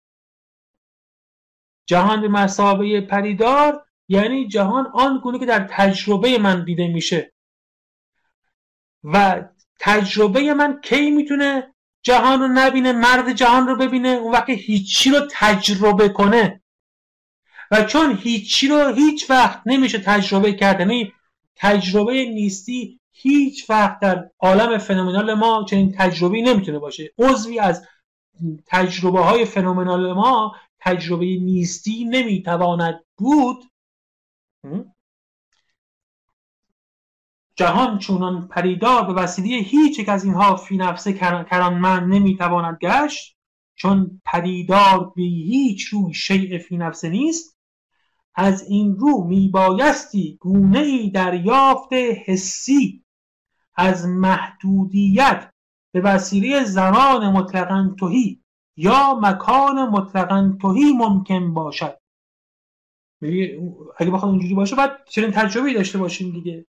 جهان 1.85 2.22
به 2.22 2.27
مسابه 2.27 3.01
پدیدار 3.01 3.85
یعنی 4.08 4.48
جهان 4.48 4.88
آن 4.94 5.20
گونه 5.24 5.40
که 5.40 5.46
در 5.46 5.68
تجربه 5.72 6.38
من 6.38 6.64
دیده 6.64 6.88
میشه. 6.88 7.34
و 9.04 9.44
تجربه 9.80 10.54
من 10.54 10.82
کی 10.82 11.12
می‌تونه 11.12 11.74
جهان 12.04 12.40
رو 12.40 12.48
نبینه 12.48 12.92
مرد 12.92 13.32
جهان 13.34 13.68
رو 13.68 13.76
ببینه 13.76 14.10
اون 14.10 14.32
وقت 14.32 14.50
هیچی 14.50 15.10
رو 15.10 15.28
تجربه 15.32 16.10
کنه. 16.10 16.62
و 17.72 17.84
چون 17.84 18.18
هیچی 18.22 18.68
رو 18.68 18.94
هیچ 18.94 19.30
وقت 19.30 19.62
نمیشه 19.66 20.00
تجربه 20.00 20.54
کرد 20.54 20.80
یعنی 20.80 21.14
تجربه 21.56 22.14
نیستی 22.14 23.00
هیچ 23.12 23.70
وقت 23.70 24.00
در 24.00 24.30
عالم 24.40 24.78
فنومنال 24.78 25.34
ما 25.34 25.66
چنین 25.70 25.96
تجربه 25.98 26.42
نمی‌تونه 26.42 26.80
باشه. 26.80 27.14
عضوی 27.18 27.60
از 27.60 27.88
تجربه 28.66 29.20
های 29.20 29.46
فنومنال 29.46 30.14
ما 30.14 30.56
تجربه 30.80 31.26
نیستی 31.26 32.06
نمی‌تواند 32.06 33.04
بود. 33.18 33.64
جهان 37.56 37.99
چونان 37.99 38.48
پریدار 38.48 39.06
به 39.06 39.14
وسیله 39.14 39.57
هیچ 39.57 39.99
یک 39.99 40.10
از 40.10 40.23
اینها 40.23 40.56
فی 40.56 40.77
نفسه 40.77 41.14
کران 41.14 41.73
من 41.73 42.07
نمی‌تواند 42.07 42.77
گشت 42.81 43.38
چون 43.76 44.22
پدیدار 44.26 45.14
به 45.15 45.22
هیچ 45.22 45.85
روی 45.85 46.14
شیء 46.14 46.60
فی 46.60 46.77
نفسه 46.77 47.10
نیست. 47.10 47.57
از 48.35 48.68
این 48.69 48.95
رو 48.95 49.23
میبایستی 49.23 50.38
گونه 50.41 50.80
ای 50.80 51.10
دریافت 51.10 51.94
حسی. 51.94 53.03
از 53.76 54.07
محدودیت 54.07 55.52
به 55.91 56.02
وسیله 56.02 56.64
زمان 56.64 57.31
مطلقا 57.31 57.95
توهی 57.99 58.44
یا 58.76 59.19
مکان 59.22 59.90
مطلقا 59.90 60.57
توهی 60.61 60.94
ممکن 60.94 61.53
باشد. 61.53 62.03
اگه 63.98 64.12
بخواد 64.12 64.32
اونجوری 64.32 64.54
باشه 64.54 64.76
باید 64.76 64.91
چنین 65.10 65.32
تجربه 65.32 65.74
داشته 65.74 65.98
باشیم 65.98 66.32
دیگه. 66.32 66.66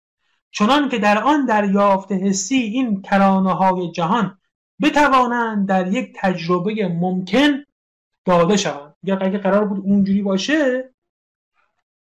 چنان 0.51 0.89
که 0.89 0.99
در 0.99 1.23
آن 1.23 1.47
دریافت 1.47 2.13
حسی 2.13 2.57
این 2.57 3.03
کرانه 3.03 3.53
های 3.53 3.93
جهان 3.93 4.39
بتوانند 4.83 5.69
در 5.69 5.93
یک 5.93 6.13
تجربه 6.17 6.89
ممکن 6.89 7.65
داده 8.25 8.57
شوند. 8.57 8.95
اگه 9.21 9.39
قرار 9.39 9.65
بود 9.65 9.79
اونجوری 9.79 10.23
باشه 10.23 10.91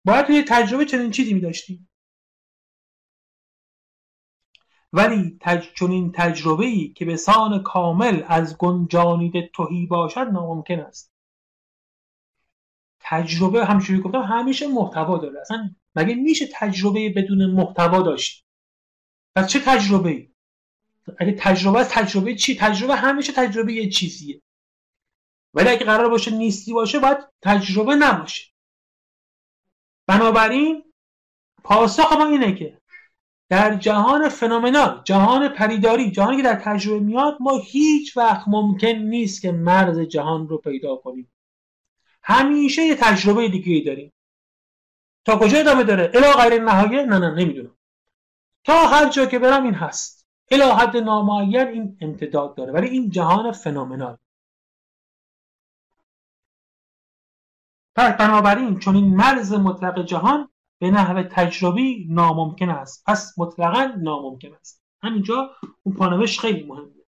باید 0.06 0.26
توی 0.26 0.44
تجربه 0.48 0.86
چنین 0.86 1.12
چیزی 1.12 1.34
می 1.34 1.42
داشتیم. 1.42 1.90
ولی 4.94 5.38
تج... 5.42 5.66
چنین 5.80 6.12
تجربه 6.12 6.66
ای 6.66 6.94
که 6.94 7.06
به 7.06 7.18
سان 7.18 7.64
کامل 7.64 8.24
از 8.28 8.58
گنجانیده 8.58 9.50
توهی 9.54 9.86
باشد 9.86 10.20
ناممکن 10.20 10.80
است. 10.80 11.15
تجربه 13.10 13.65
همچنین 13.65 14.02
گفتم 14.02 14.22
همیشه 14.22 14.68
محتوا 14.68 15.18
داره. 15.18 15.41
اصلا 15.41 15.76
مگه 15.95 16.15
میشه 16.15 16.48
تجربه 16.53 17.10
بدون 17.10 17.45
محتوا 17.45 18.02
داشت؟ 18.02 18.45
پس 19.36 19.48
چه 19.48 19.60
تجربه 19.60 20.10
ای؟ 20.10 20.30
اگه 21.18 21.36
تجربه 21.40 21.80
از 21.80 21.90
تجربه 21.90 22.36
چی؟ 22.36 22.56
تجربه 22.56 22.95
همیشه 22.95 23.34
تجربه 23.34 23.73
یه 23.73 23.90
چیزیه. 23.90 24.41
ولی 25.53 25.69
اگه 25.69 25.86
قرار 25.86 26.10
باشه 26.10 26.32
نیستی 26.32 26.73
باشه 26.73 26.99
باید 26.99 27.18
تجربه 27.41 27.95
نباشه. 27.95 28.52
بنابراین 30.07 30.84
پاسخ 31.64 32.14
ما 32.14 32.26
اینه 32.26 32.56
که 32.56 32.77
در 33.49 33.76
جهان 33.76 34.30
فنومنال 34.30 35.02
جهان 35.03 35.48
پریداری 35.48 36.11
جهانی 36.11 36.38
که 36.38 36.44
در 36.44 36.56
تجربه 36.56 36.99
میاد 36.99 37.38
ما 37.40 37.57
هیچ 37.57 38.18
وقت 38.18 38.48
ممکن 38.48 38.88
نیست 38.88 39.41
که 39.41 39.52
مرز 39.52 39.99
جهان 39.99 40.48
رو 40.48 40.57
پیدا 40.57 40.95
کنیم. 40.95 41.32
همیشه 42.26 42.82
یه 42.82 42.96
تجربه 42.96 43.50
دیگه 43.50 43.74
ای 43.74 43.82
داریم. 43.82 44.14
تا 45.26 45.40
کجا 45.40 45.58
ادامه 45.58 45.84
داره؟ 45.84 46.12
الا 46.14 46.32
غیر 46.32 46.62
نهایه 46.64 47.06
نه 47.06 47.20
نه 47.20 47.36
نمی‌دونم. 47.36 47.78
تا 48.64 48.88
هر 48.88 49.10
جا 49.10 49.26
که 49.26 49.40
برم 49.40 49.64
این 49.64 49.74
هست. 49.74 50.28
الا 50.52 50.76
حد 50.76 50.98
نامعین 50.98 51.68
این 51.68 51.98
امتداد 52.02 52.56
داره. 52.56 52.74
ولی 52.74 52.88
این 52.88 53.10
جهان 53.10 53.52
فنومنال. 53.52 54.18
پس 57.96 58.18
بنابراین 58.18 58.80
چون 58.80 58.96
این 58.96 59.16
مرز 59.16 59.54
مطلق 59.54 60.06
جهان 60.06 60.50
به 60.80 60.92
نحو 60.92 61.24
تجربی 61.24 62.08
ناممکن 62.10 62.70
است. 62.70 63.04
پس 63.08 63.40
مطلقا 63.40 63.94
ناممکن 64.02 64.54
است. 64.54 64.84
همینجا 65.04 65.56
اون 65.84 65.96
پانوش 65.96 66.40
خیلی 66.40 66.64
مهمه. 66.64 67.06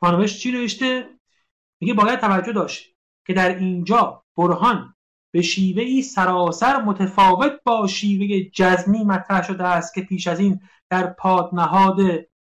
پانوش 0.00 0.38
چی 0.40 0.52
نوشته؟ 0.52 1.18
میگه 1.80 1.94
باید 1.94 2.20
توجه 2.20 2.52
داشت. 2.52 2.97
که 3.28 3.34
در 3.34 3.58
اینجا 3.58 4.24
برهان 4.36 4.94
به 5.30 5.42
شیوه 5.42 5.82
ای 5.82 6.02
سراسر 6.02 6.82
متفاوت 6.82 7.52
با 7.64 7.86
شیوه 7.86 8.50
جزمی 8.54 9.04
مطرح 9.04 9.42
شده 9.42 9.64
است 9.64 9.94
که 9.94 10.00
پیش 10.00 10.26
از 10.26 10.40
این 10.40 10.60
در 10.90 11.06
پادنهاد 11.06 11.96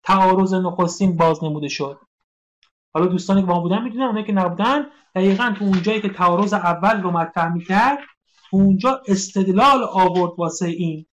تعارض 0.04 0.54
نخستین 0.54 1.18
باز 1.18 1.44
نموده 1.44 1.68
شد. 1.68 2.00
حالا 2.94 3.06
دوستانی 3.06 3.42
که 3.42 3.48
با 3.48 3.60
بودن 3.60 3.84
می‌دونن 3.84 4.06
اونایی 4.06 4.26
که 4.26 4.34
نبودن 4.34 4.86
دقیقا 5.16 5.56
تو 5.58 5.66
اونجایی 5.66 6.02
که 6.02 6.10
تعارض 6.10 6.54
اول 6.54 7.02
رو 7.02 7.12
مطرح 7.12 7.54
می‌کرد 7.54 8.00
اونجا 8.52 9.02
استدلال 9.08 9.84
آورد 9.84 10.32
واسه 10.38 10.68
این. 10.68 11.06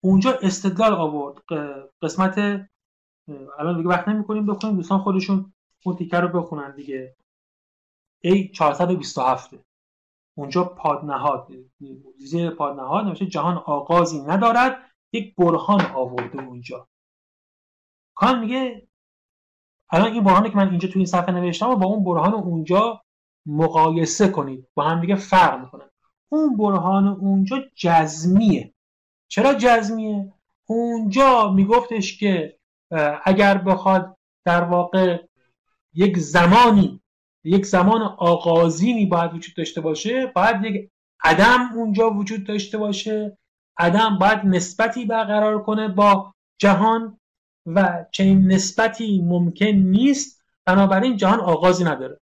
اونجا 0.00 0.38
استدلال 0.42 0.92
آورد. 0.92 1.42
قسمت 2.02 2.38
الان 3.58 3.76
دیگه 3.76 3.88
وقت 3.88 4.08
نمی‌کنیم 4.08 4.46
بخونیم 4.46 4.76
دوستان 4.76 4.98
خودشون 4.98 5.52
اون 5.86 5.96
تیکر 5.96 6.20
رو 6.20 6.40
بخونن 6.40 6.74
دیگه. 6.74 7.16
ای 8.20 8.48
427 8.48 9.50
اونجا 10.38 10.64
پادنهاد 10.64 11.48
زیر 12.18 12.50
پادنهاد 12.50 13.04
نمیشه 13.04 13.26
جهان 13.26 13.56
آغازی 13.56 14.20
ندارد 14.20 14.90
یک 15.12 15.34
برهان 15.34 15.80
آورده 15.80 16.42
اونجا. 16.42 16.88
کان 18.14 18.40
میگه 18.40 18.88
الان 19.90 20.12
این 20.12 20.24
برهانی 20.24 20.50
که 20.50 20.56
من 20.56 20.70
اینجا 20.70 20.88
توی 20.88 20.98
این 20.98 21.06
صفحه 21.06 21.34
نوشتم 21.34 21.70
و 21.70 21.76
با 21.76 21.86
اون 21.86 22.04
برهان 22.04 22.34
اونجا 22.34 23.02
مقایسه 23.46 24.28
کنید. 24.28 24.68
با 24.74 24.82
هم 24.82 25.00
دیگه 25.00 25.14
فرق 25.14 25.60
می‌کنن 25.60 25.90
اون 26.28 26.56
برهان 26.56 27.08
اونجا 27.08 27.58
جزمیه. 27.74 28.74
چرا 29.28 29.54
جزمیه؟ 29.54 30.32
اونجا 30.68 31.50
میگفتش 31.52 32.18
که 32.18 32.58
اگر 33.24 33.58
بخواد 33.58 34.16
در 34.44 34.64
واقع 34.64 35.25
یک 35.96 36.18
زمانی 36.18 37.00
یک 37.44 37.66
زمان 37.66 38.02
آغازینی 38.02 39.06
باید 39.06 39.34
وجود 39.34 39.54
داشته 39.56 39.80
باشه 39.80 40.26
باید 40.26 40.64
یک 40.64 40.90
عدم 41.24 41.70
اونجا 41.74 42.10
وجود 42.10 42.44
داشته 42.44 42.78
باشه. 42.78 43.38
عدم 43.78 44.18
باید 44.18 44.38
نسبتی 44.44 45.04
برقرار 45.04 45.62
کنه 45.62 45.88
با 45.88 46.34
جهان 46.58 47.18
و 47.66 48.04
چنین 48.12 48.52
نسبتی 48.52 49.22
ممکن 49.24 49.66
نیست. 49.66 50.42
بنابراین 50.64 51.16
جهان 51.16 51.40
آغازی 51.40 51.84
نداره. 51.84 52.20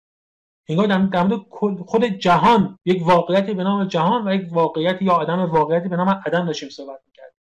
انگار 0.70 0.88
در 0.88 1.24
مورد 1.24 1.42
خود 1.86 2.04
جهان 2.04 2.80
یک 2.86 3.08
واقعیتی 3.08 3.54
به 3.54 3.64
نام 3.64 3.86
جهان 3.86 4.28
و 4.28 4.36
یک 4.36 4.48
واقعیت 4.52 5.02
یا 5.02 5.14
آدم 5.14 5.40
واقعیتی 5.40 5.90
به 5.90 5.96
نام 5.96 6.10
عدم 6.10 6.46
داشتیم 6.46 6.70
صحبت 6.70 7.00
می‌کرد 7.08 7.34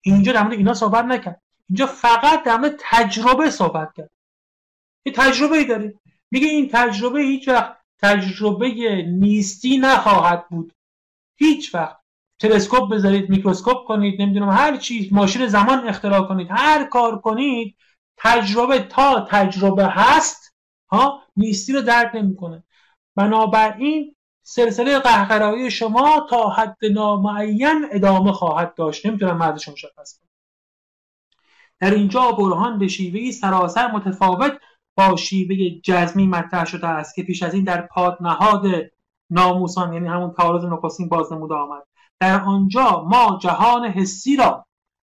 اینجا 0.00 0.32
در 0.32 0.42
مورد 0.42 0.58
اینا 0.58 0.74
صحبت 0.74 1.04
نکرد. 1.04 1.42
اینجا 1.68 1.86
فقط 1.86 2.44
در 2.44 2.56
مورد 2.56 2.74
تجربه 2.78 3.50
صحبت 3.50 3.92
کرد. 3.96 4.10
یه 5.06 5.12
تجربه 5.12 5.56
ای 5.56 5.64
داریم. 5.64 6.00
میگه 6.30 6.48
این 6.48 6.68
تجربه 6.72 7.20
هیچ 7.20 7.48
وقت 7.48 7.76
تجربه 8.02 8.68
نیستی 9.02 9.78
نخواهد 9.78 10.48
بود. 10.48 10.72
هیچ 11.36 11.74
وقت. 11.74 11.96
تلسکوپ 12.38 12.92
بذارید 12.92 13.30
میکروسکوپ 13.30 13.86
کنید 13.86 14.22
نمی‌دونم 14.22 14.50
هر 14.50 14.76
چیز 14.76 15.12
ماشین 15.12 15.46
زمان 15.46 15.88
اختراع 15.88 16.28
کنید 16.28 16.48
هر 16.50 16.84
کار 16.84 17.20
کنید 17.20 17.76
تجربه 18.16 18.78
تا 18.78 19.26
تجربه 19.30 19.86
هست 19.86 20.54
ها 20.90 21.22
نیستی 21.36 21.72
رو 21.72 21.80
درک 21.82 22.10
نمی‌کنه. 22.14 22.64
بنابراین 23.16 24.14
سلسله 24.42 24.98
قهقرایی 24.98 25.70
شما 25.70 26.26
تا 26.30 26.50
حد 26.50 26.76
نامعین 26.92 27.86
ادامه 27.90 28.32
خواهد 28.32 28.74
داشت. 28.74 29.06
نمی‌تونم 29.06 29.36
مردش 29.36 29.68
مشخص 29.68 30.18
کنم. 30.18 30.28
در 31.80 31.94
اینجا 31.94 32.32
برهان 32.32 32.78
به 32.78 32.88
شیوهی 32.88 33.32
سراسر 33.32 33.90
متفاوت 33.92 34.52
با 34.96 35.16
شیوه 35.16 35.80
جزمی 35.82 36.26
مطرح 36.26 36.64
شده 36.64 36.86
است 36.86 37.14
که 37.14 37.22
پیش 37.22 37.42
از 37.42 37.54
این 37.54 37.64
در 37.64 37.82
پادنهاد 37.82 38.62
ناموسان 39.30 39.92
یعنی 39.92 40.08
همون 40.08 40.30
تعارض 40.30 40.64
نخستین 40.64 41.08
بازنموده 41.08 41.54
آمد. 41.54 41.82
در 42.20 42.40
آنجا 42.40 43.04
ما 43.04 43.38
جهان 43.42 43.84
حسی 43.84 44.36
را 44.36 44.66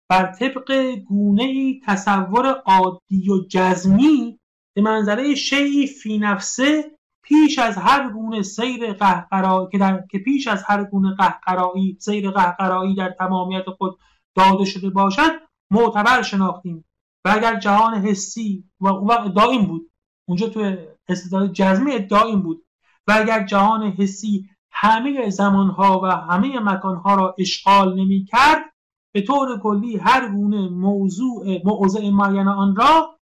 بر 0.09 0.25
طبق 0.31 0.95
گونه 0.95 1.43
ای 1.43 1.81
تصور 1.85 2.61
عادی 2.65 3.29
و 3.29 3.47
جزمی 3.49 4.39
به 4.75 4.81
منظره 4.81 5.35
شیعی 5.35 5.87
فی 5.87 6.17
نفسه 6.17 6.91
پیش 7.23 7.59
از 7.59 7.77
هر 7.77 8.09
گونه 8.09 8.41
سیر 8.41 8.93
قهقرایی 8.93 9.67
که, 9.71 9.77
در... 9.77 10.03
که 10.11 10.19
پیش 10.19 10.47
از 10.47 10.63
هر 10.63 10.83
گونه 10.83 11.15
قهقرایی 11.15 11.97
سیر 11.99 12.31
قهقرایی 12.31 12.95
در 12.95 13.09
تمامیت 13.09 13.69
خود 13.77 13.99
داده 14.35 14.65
شده 14.65 14.89
باشد 14.89 15.31
معتبر 15.71 16.21
شناختیم. 16.21 16.85
و 17.25 17.29
اگر 17.29 17.59
جهان 17.59 17.93
حسی 17.93 18.69
و 18.79 18.87
اون 18.87 19.37
این 19.39 19.65
بود 19.65 19.91
اونجا 20.27 20.49
تو 20.49 20.75
استدلال 21.07 21.47
جزمی 21.47 21.91
این 21.91 22.41
بود. 22.41 22.65
و 23.07 23.11
اگر 23.15 23.45
جهان 23.45 23.83
حسی 23.83 24.49
همه 24.71 25.29
زمانها 25.29 26.01
و 26.03 26.05
همه 26.05 26.59
مکانها 26.59 27.15
را 27.15 27.35
اشغال 27.39 27.99
نمی 27.99 28.25
کرد 28.25 28.73
به 29.11 29.21
طور 29.21 29.59
کلی 29.59 29.97
هر 29.97 30.31
گونه 30.31 30.69
موضوع 30.69 31.61
موضع 31.65 32.09
معین 32.09 32.47
آن 32.47 32.75
را 32.75 33.19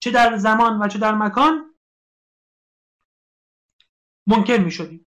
چه 0.00 0.10
در 0.10 0.36
زمان 0.36 0.82
و 0.82 0.88
چه 0.88 0.98
در 0.98 1.14
مکان 1.14 1.74
منکر 4.26 4.58
می 4.58 4.70
شدیم 4.70 5.06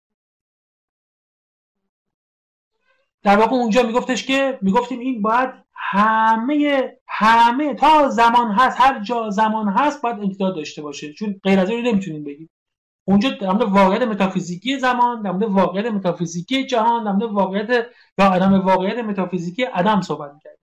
در 3.26 3.36
واقع 3.38 3.52
اونجا 3.56 3.82
میگفتش 3.82 4.26
که 4.26 4.58
می‌گفتیم 4.62 4.98
این 5.00 5.22
باید 5.22 5.50
همه 5.74 6.92
همه 7.08 7.74
تا 7.74 8.08
زمان 8.08 8.52
هست 8.52 8.80
هر 8.80 9.00
جا 9.02 9.30
زمان 9.30 9.68
هست 9.68 10.02
باید 10.02 10.18
امتداد 10.20 10.54
داشته 10.56 10.82
باشه 10.82 11.12
چون 11.12 11.40
غیر 11.44 11.60
از 11.60 11.70
این 11.70 11.86
نمی‌تونیم 11.86 12.24
بگیم. 12.24 12.50
اونجا 13.04 13.30
در 13.30 13.52
مورد 13.52 13.62
واقعیت 13.62 14.02
متافیزیکی 14.02 14.78
زمان 14.78 15.22
در 15.22 15.30
مورد 15.30 15.42
واقعیت 15.44 15.86
متافیزیکی 15.86 16.66
جهان 16.66 17.04
در 17.04 17.12
مورد 17.12 17.32
واقعیت 17.32 17.86
یا 18.18 18.26
عدم 18.32 18.60
واقعیت 18.60 18.98
متافیزیکی 18.98 19.64
عدم 19.64 20.00
صحبت 20.00 20.32
می‌کرد 20.34 20.58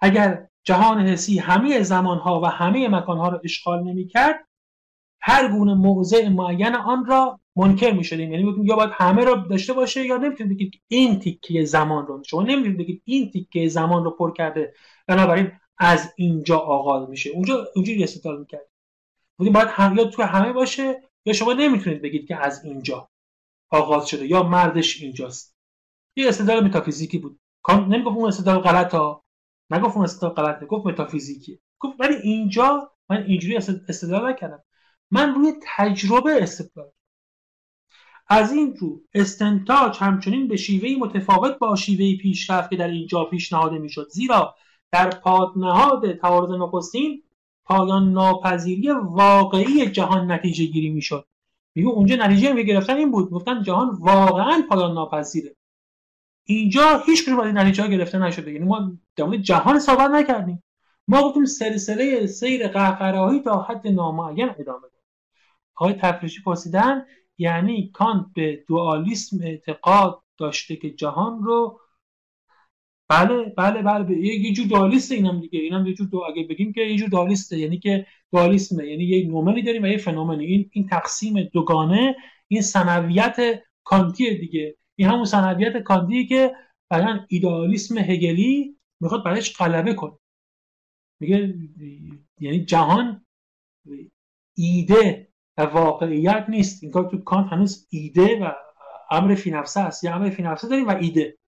اگر 0.00 0.48
جهان 0.64 1.00
حسی 1.06 1.38
همه 1.38 1.82
زمانها 1.82 2.40
و 2.40 2.46
همه 2.46 2.88
مکانها 2.88 3.28
را 3.28 3.40
اشغال 3.44 3.82
نمی‌کرد 3.82 4.49
هر 5.20 5.48
گونه 5.48 5.74
موضع 5.74 6.28
معین 6.28 6.74
آن 6.74 7.04
را 7.04 7.40
منکر 7.56 7.92
می 7.92 8.04
شدیم 8.04 8.32
یعنی 8.32 8.54
یا 8.64 8.76
باید 8.76 8.90
همه 8.92 9.24
رو 9.24 9.36
داشته 9.36 9.72
باشه 9.72 10.06
یا 10.06 10.16
نمی‌تونید 10.16 10.56
بگید 10.56 10.82
این 10.88 11.18
تیکه 11.18 11.64
زمان 11.64 12.06
رو. 12.06 12.22
شما 12.26 12.42
نمی‌تونید 12.42 12.78
بگید 12.78 13.02
این 13.04 13.30
تیکه 13.30 13.68
زمان 13.68 14.04
رو 14.04 14.10
پر 14.10 14.32
کرده. 14.32 14.74
بنابراین 15.06 15.52
از 15.78 16.12
اینجا 16.16 16.58
آغاز 16.58 17.08
میشه. 17.08 17.30
اونجا 17.30 17.66
اونجوری 17.74 18.04
استدلال 18.04 18.38
می‌کرد 18.38 18.66
بودیم 19.38 19.52
باید 19.52 19.68
هم 19.68 19.98
یا 19.98 20.04
تو 20.04 20.22
همه 20.22 20.52
باشه 20.52 21.02
یا 21.24 21.32
شما 21.32 21.52
نمی‌تونید 21.52 22.02
بگید 22.02 22.28
که 22.28 22.36
از 22.36 22.64
اینجا 22.64 23.08
آغاز 23.70 24.08
شده 24.08 24.26
یا 24.26 24.42
مردش 24.42 25.02
اینجاست. 25.02 25.56
یه 26.16 26.28
استدلال 26.28 26.64
متافیزیکی 26.64 27.18
بود. 27.18 27.40
نمی‌گفت 27.88 28.16
اون 28.16 28.28
استدلال 28.28 28.58
غلط 28.58 28.94
ها 28.94 29.24
نگفت 29.70 29.96
اون 29.96 30.04
استدلال 30.04 30.34
غلطه. 30.34 30.66
گفت 30.66 30.86
متافیزیکی 30.86 31.60
گفت 31.78 32.00
ولی 32.00 32.14
اینجا 32.14 32.92
من 33.10 33.22
اینجوری 33.22 33.56
استدلال 33.56 34.30
نکردم. 34.30 34.62
من 35.10 35.34
روی 35.34 35.52
تجربه 35.76 36.42
استدلال 36.42 36.90
از 38.28 38.52
این 38.52 38.76
رو 38.76 39.00
استنتاج 39.14 39.98
همچنین 39.98 40.48
به 40.48 40.56
شیوهی 40.56 40.96
متفاوت 40.96 41.58
با 41.58 41.76
شیوه 41.76 42.22
پیشرفت 42.22 42.70
که 42.70 42.76
در 42.76 42.88
اینجا 42.88 43.24
پیشنهاده 43.24 43.78
می‌شد. 43.78 44.08
زیرا 44.10 44.54
در 44.92 45.10
پادنهاد 45.10 46.12
تعارض 46.12 46.50
نخستین 46.50 47.22
پایان 47.64 48.12
ناپذیری 48.12 48.90
واقعی 48.90 49.86
جهان 49.86 50.32
نتیجه 50.32 50.64
گیری 50.64 50.90
می‌شد. 50.90 51.26
میگه 51.74 51.88
اونجا 51.88 52.16
نتیجه 52.16 52.52
می 52.52 52.64
گرفتن 52.64 52.96
این 52.96 53.10
بود. 53.10 53.30
گفتن 53.30 53.62
جهان 53.62 53.88
واقعا 54.00 54.62
پایان 54.68 54.94
ناپذیره. 54.94 55.56
اینجا 56.44 57.02
هیچ 57.06 57.24
کدوم 57.24 57.40
از 57.40 57.46
این 57.46 57.58
نتیجه 57.58 57.88
گرفته 57.88 58.18
نشده. 58.18 58.52
یعنی 58.52 58.64
ما 58.64 58.92
در 59.16 59.36
جهان 59.36 59.78
صحبت 59.78 60.10
نکردیم. 60.10 60.62
ما 61.08 61.22
گفتیم 61.22 61.44
سلسله 61.44 62.26
سیر 62.26 62.68
قهقرایی 62.68 63.40
تا 63.40 63.62
حد 63.62 63.88
نامعین 63.88 64.50
ادامه 64.58 64.89
آقای 65.80 65.92
تفریشی 65.92 66.42
پرسیدن 66.42 67.06
یعنی 67.38 67.90
کانت 67.94 68.26
به 68.34 68.64
دوالیسم 68.68 69.36
اعتقاد 69.42 70.22
داشته 70.38 70.76
که 70.76 70.90
جهان 70.90 71.42
رو 71.42 71.80
بله 73.08 73.54
بله 73.56 73.82
بله 73.82 74.18
یه 74.18 74.52
جور 74.52 74.66
دوالیسته 74.66 75.14
اینم 75.14 75.40
دیگه. 75.40 75.60
اینم 75.60 75.86
یه 75.86 75.94
جور 75.94 76.06
دو 76.06 76.18
اگه 76.18 76.42
بگیم 76.42 76.72
که 76.72 76.80
یه 76.80 76.96
جور 76.96 77.08
دوالیسته 77.08 77.58
یعنی 77.58 77.78
که 77.78 78.06
دوالیسمه 78.32 78.86
یعنی 78.86 79.04
یه 79.04 79.26
نومنی 79.28 79.62
داریم 79.62 79.82
و 79.82 79.86
یه 79.86 79.98
فنومنی 79.98 80.44
این 80.46 80.70
این 80.72 80.86
تقسیم 80.86 81.42
دوگانه 81.42 82.16
این 82.48 82.62
سنویت 82.62 83.62
کانتی 83.84 84.38
دیگه. 84.38 84.76
این 84.96 85.08
همون 85.08 85.24
سنویت 85.24 85.82
کانتی 85.82 86.26
که 86.26 86.52
بعدا 86.90 87.26
ایدئالیسم 87.28 87.98
هگلی 87.98 88.76
می‌خواد 89.00 89.24
برایش 89.24 89.56
غلبه 89.56 89.94
کنه. 89.94 90.12
میگه 91.20 91.54
یعنی 92.40 92.64
جهان 92.64 93.26
ایده 94.56 95.29
واقعیت 95.66 96.44
نیست. 96.48 96.82
این 96.82 96.92
کار 96.92 97.10
تو 97.10 97.18
کانت 97.18 97.52
هنوز 97.52 97.86
ایده 97.90 98.44
و 98.44 98.52
امر 99.10 99.34
فی 99.34 99.50
نفسه 99.50 99.80
است. 99.80 100.04
یا 100.04 100.14
امر 100.14 100.30
فی 100.30 100.42
نفسه 100.42 100.68
داریم 100.68 100.88
و 100.88 100.96
ایده. 100.96 101.38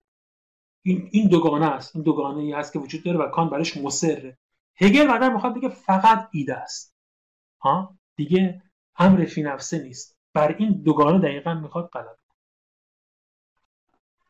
این 0.81 1.09
این 1.11 1.27
دوگانه 1.27 1.65
است. 1.65 1.95
این 1.95 2.03
دوگانه 2.03 2.39
ای 2.39 2.51
هست 2.51 2.73
که 2.73 2.79
وجود 2.79 3.03
داره 3.03 3.17
و 3.17 3.29
کانت 3.29 3.51
برش 3.51 3.77
مصره. 3.77 4.37
هگل 4.75 5.07
بعدا 5.07 5.29
می‌خواد 5.29 5.55
بگه 5.55 5.69
فقط 5.69 6.29
ایده 6.31 6.55
است. 6.55 6.95
ها؟ 7.61 7.97
دیگه 8.15 8.61
امر 8.97 9.25
فی 9.25 9.43
نفسه 9.43 9.83
نیست. 9.83 10.17
بر 10.33 10.55
این 10.59 10.71
دوگانه 10.71 11.19
دقیقا 11.19 11.53
می‌خواد 11.53 11.89
غلبه 11.89 12.17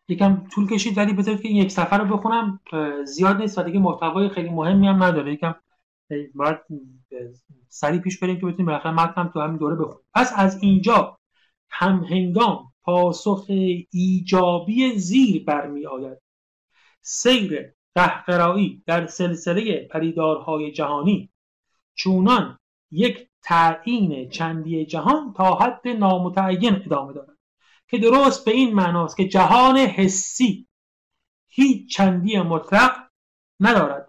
یکم 0.07 0.47
طول 0.51 0.69
کشید 0.69 0.97
ولی 0.97 1.13
بذارید 1.13 1.41
که 1.41 1.47
این 1.47 1.57
یک 1.57 1.71
سفر 1.71 1.97
رو 1.97 2.17
بخونم. 2.17 2.59
زیاد 3.05 3.37
نیست 3.37 3.57
و 3.57 3.63
دیگه 3.63 3.79
محتوای 3.79 4.29
خیلی 4.29 4.49
مهمی 4.49 4.87
هم 4.87 5.03
نداره. 5.03 5.33
یکم 5.33 5.55
باید 6.35 6.57
سریع 7.69 8.01
پیش 8.01 8.19
بریم 8.19 8.39
که 8.39 8.45
بتونیم 8.45 8.65
بالاخره 8.65 8.91
متنم 8.91 9.27
تو 9.33 9.41
همین 9.41 9.57
دوره 9.57 9.75
بخونیم. 9.75 10.05
پس 10.13 10.33
از 10.35 10.63
اینجا 10.63 11.19
هم 11.69 12.03
هنگام 12.03 12.73
پاسخ 12.83 13.45
ایجابی 13.91 14.97
زیر 14.97 15.43
برمی 15.43 15.85
آید. 15.85 16.17
سیر 17.01 17.73
قهقرایی 17.95 18.83
در 18.85 19.07
سلسله 19.07 19.87
پریدارهای 19.91 20.71
جهانی 20.71 21.29
چونان 21.95 22.59
یک 22.91 23.29
تعیین 23.41 24.29
چندی 24.29 24.85
جهان 24.85 25.33
تا 25.33 25.55
حد 25.55 25.87
نامتعین 25.87 26.75
ادامه 26.75 27.13
دارد 27.13 27.37
که 27.87 27.97
درست 27.97 28.45
به 28.45 28.51
این 28.51 28.75
معناست 28.75 29.17
که 29.17 29.27
جهان 29.27 29.77
حسی 29.77 30.67
هیچ 31.47 31.95
چندی 31.95 32.39
مطلق 32.39 33.09
ندارد. 33.59 34.02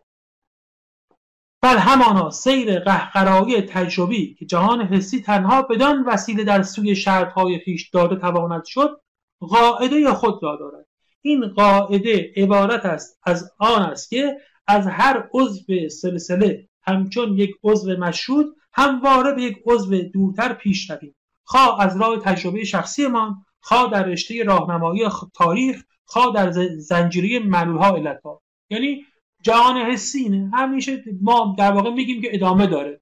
بل 1.65 1.79
همانا 1.79 2.31
سیر 2.31 2.79
قهقرایی 2.79 3.61
تجربی 3.61 4.35
که 4.35 4.47
جهان 4.47 4.83
حسی 4.83 5.21
تنها 5.21 5.63
بدان 5.63 6.05
وسیله 6.05 6.45
در 6.45 6.63
سوی 6.63 6.97
شرطهای 6.97 7.59
پیش 7.59 7.91
داده 7.91 8.17
تواند 8.17 8.65
شد 8.65 9.01
قاعده 9.41 10.13
خود 10.15 10.43
را 10.43 10.57
دارد. 10.57 10.87
این 11.23 11.49
قاعده 11.49 12.33
عبارت 12.37 12.87
است 12.87 13.19
از 13.23 13.53
آن 13.59 13.83
است 13.83 14.11
که 14.11 14.37
از 14.67 14.87
هر 14.87 15.29
عضو 15.35 15.89
سلسله 15.89 16.69
همچون 16.83 17.39
یک 17.39 17.51
عضو 17.63 17.97
مشروط 17.97 18.47
همواره 18.73 19.35
به 19.35 19.43
یک 19.43 19.57
عضو 19.67 20.03
دورتر 20.03 20.53
پیش 20.53 20.91
رویم. 20.91 21.15
خواه 21.45 21.83
از 21.83 22.01
راه 22.01 22.19
تجربه 22.19 22.65
شخصیمان 22.65 23.45
خواه 23.61 23.91
در 23.91 24.03
رشته 24.03 24.45
راهنمایی 24.45 25.09
تاریخ 25.35 25.85
خواه 26.05 26.35
در 26.35 26.51
زنجیره 26.79 27.39
معلولها 27.39 27.97
علتها. 27.97 28.43
یعنی 28.71 29.05
جهان 29.45 29.77
حسی 29.77 30.19
اینه 30.19 30.51
همیشه 30.55 31.05
ما 31.21 31.55
در 31.59 31.73
واقع 31.73 31.91
میگیم 31.91 32.23
که 32.23 32.29
ادامه 32.33 32.67
داره. 32.67 33.01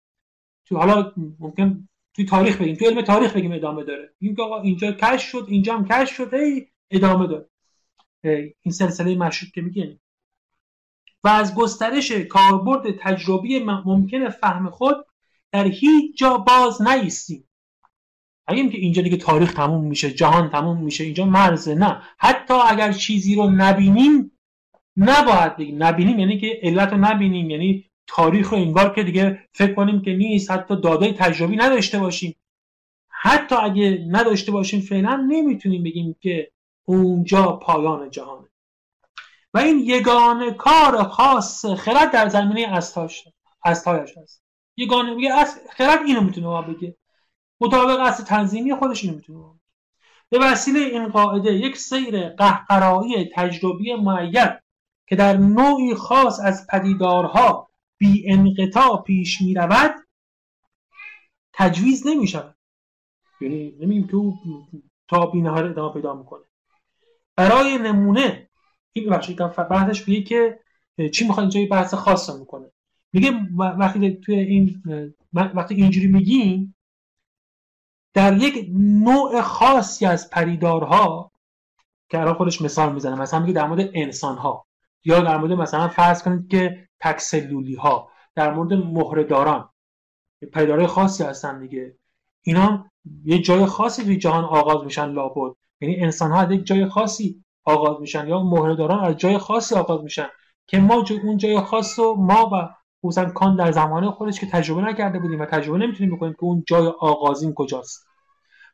تو 0.67 0.77
حالا 0.77 1.13
ممکن 1.39 1.89
توی 2.15 2.25
تاریخ 2.25 2.61
بگیم 2.61 2.77
تو 2.77 2.85
علم 2.85 3.03
تاریخ 3.03 3.33
بگیم 3.37 3.53
ادامه 3.53 3.85
داره. 3.85 4.15
این 4.19 4.41
آقا 4.41 4.61
اینجا 4.61 4.93
کش 4.93 5.23
شد 5.23 5.47
اینجا 5.49 5.75
هم 5.75 5.89
کش 5.89 6.11
شد 6.11 6.35
ای 6.35 6.67
ادامه 6.91 7.27
داره. 7.27 7.49
این 8.63 8.73
سلسله 8.73 9.15
مشروط 9.15 9.53
که 9.53 9.61
میگه 9.61 9.99
و 11.25 11.29
از 11.29 11.55
گسترش 11.55 12.13
کاربرد 12.13 12.97
تجربی 12.99 13.59
ممکن 13.59 14.29
فهم 14.29 14.71
خود 14.71 14.97
در 15.53 15.65
هیچ 15.65 16.19
جا 16.19 16.37
باز 16.37 16.83
نیستیم. 16.83 17.49
اگه 18.47 18.69
که 18.69 18.79
اینجا 18.79 19.03
دیگه 19.03 19.17
تاریخ 19.17 19.53
تموم 19.53 19.85
میشه 19.85 20.11
جهان 20.11 20.51
تموم 20.51 20.83
میشه 20.83 21.05
اینجا 21.05 21.25
مرزه 21.25 21.75
نه. 21.75 22.03
حتی 22.19 22.55
اگر 22.55 22.93
چیزی 22.93 23.35
رو 23.35 23.51
نبینیم 23.51 24.33
نباید 24.97 25.57
بگیم. 25.57 25.83
نبینیم 25.83 26.19
یعنی 26.19 26.39
که 26.39 26.61
علت 26.63 26.93
رو 26.93 26.99
نبینیم. 26.99 27.51
یعنی 27.51 27.91
تاریخ 28.07 28.53
رو 28.53 28.59
انگار 28.59 28.95
که 28.95 29.03
دیگه 29.03 29.49
فکر 29.53 29.75
کنیم 29.75 30.03
که 30.03 30.13
نیست. 30.13 30.51
حتی 30.51 30.81
داده 30.81 31.13
تجربی 31.13 31.57
نداشته 31.57 31.99
باشیم. 31.99 32.37
حتی 33.09 33.55
اگه 33.55 34.07
نداشته 34.11 34.53
باشیم 34.53 34.81
فعلا 34.81 35.17
نمی‌تونیم 35.17 35.83
بگیم 35.83 36.17
که 36.21 36.51
اونجا 36.85 37.53
پایان 37.53 38.11
جهانه. 38.11 38.49
و 39.55 39.59
این 39.59 39.79
یگانه 39.79 40.51
کار 40.51 41.03
خاص 41.03 41.65
خرد 41.67 42.11
در 42.11 42.29
زمینه 42.29 42.69
استایش 42.69 43.25
هست 43.65 44.43
یگانه 44.77 45.15
میگه 45.15 45.45
خرد 45.71 46.01
اینو 46.07 46.21
می‌تونه 46.21 46.63
بگه. 46.63 46.97
مطابق 47.61 48.01
اصل 48.01 48.25
تنظیمی 48.25 48.75
خودش 48.75 49.05
اینو 49.05 49.17
می‌تونه 49.17 49.45
به 50.31 50.39
وسیله 50.39 50.81
این 50.81 51.09
قاعده 51.09 51.55
یک 51.55 51.77
سیر 51.77 52.29
قهقرایی 52.29 53.31
تجربی 53.35 53.95
معید 53.95 54.62
که 55.07 55.17
در 55.17 55.37
نوعی 55.37 55.95
خاص 55.95 56.41
از 56.41 56.67
پدیدارها 56.67 57.71
بی 57.99 58.33
انقطاع 58.33 59.03
پیش 59.03 59.41
می 59.41 59.55
رود 59.55 59.95
تجویز 61.53 62.07
نمی 62.07 62.27
شود. 62.27 62.57
یعنی 63.41 63.77
نمیم 63.81 64.07
که 64.07 64.17
او 64.17 64.39
تا 65.09 65.27
بی 65.27 65.41
نهار 65.41 65.65
ادامه 65.65 65.95
پیدا 65.95 66.15
می‌کنه. 66.15 66.43
برای 67.37 67.79
نمونه 67.79 68.49
این 68.93 69.11
بخشی 69.11 69.35
بحثش 69.71 70.09
میگه 70.09 70.23
که 70.23 70.61
چی 71.13 71.27
می‌خواد 71.27 71.55
اینجا 71.55 71.77
بحث 71.77 71.95
خاص 71.95 72.31
می‌کنه. 72.31 72.73
میگه 73.13 73.33
وقتی 73.59 74.11
توی 74.11 74.39
این 74.39 74.83
وقتی 75.33 75.75
اینجوری 75.75 76.07
میگیم 76.07 76.77
در 78.15 78.37
یک 78.37 78.69
نوع 78.79 79.41
خاصی 79.41 80.07
از 80.07 80.31
پریدارها 80.31 81.33
که 82.09 82.21
الان 82.21 82.35
خودش 82.35 82.63
مثال 82.63 82.93
می‌زنه 82.93 83.21
مثلا 83.21 83.41
میگه 83.41 83.53
در 83.53 83.67
مورد 83.67 83.91
انسان 83.95 84.39
ها 84.39 84.67
یا 85.05 85.21
در 85.21 85.37
مورد 85.37 85.53
مثلا 85.53 85.89
فرض 85.89 86.23
کنید 86.23 86.49
که 86.49 86.89
تکسلولی 87.01 87.75
ها 87.75 88.11
در 88.35 88.55
مورد 88.55 88.73
مهرهداران 88.73 89.69
پریدارهای 90.53 90.87
خاصی 90.87 91.25
هستن 91.25 91.61
دیگه. 91.61 91.97
اینا 92.43 92.91
یه 93.25 93.39
جای 93.39 93.67
خاصی 93.67 94.05
توی 94.05 94.17
جهان 94.17 94.45
آغاز 94.45 94.85
میشن 94.85 95.11
لابد. 95.11 95.57
یعنی 95.81 95.97
انسان 95.97 96.31
ها 96.31 96.41
از 96.41 96.51
یک 96.51 96.67
جای 96.67 96.87
خاصی 96.87 97.45
آغاز 97.65 98.01
میشن 98.01 98.29
یا 98.29 98.43
مهرهداران 98.43 99.05
از 99.05 99.17
جای 99.17 99.39
خاصی 99.39 99.75
آغاز 99.75 100.03
میشن 100.03 100.29
که 100.67 100.79
ما 100.79 101.05
اون 101.25 101.37
جای 101.37 101.61
خاص 101.61 101.99
رو 101.99 102.15
ما 102.15 102.51
و 102.53 102.69
خصوصا 103.05 103.25
کان 103.31 103.57
در 103.57 103.73
زمان 103.73 104.11
خودش 104.11 104.41
که 104.41 104.47
تجربه 104.47 104.83
نکرده 104.83 105.19
بودیم 105.19 105.41
و 105.41 105.47
تجربه 105.47 105.79
نمی‌تونیم 105.79 106.17
بکنیم 106.17 106.33
که 106.33 106.45
اون 106.45 106.65
جای 106.67 106.87
آغازین 106.87 107.55
کجاست. 107.55 108.07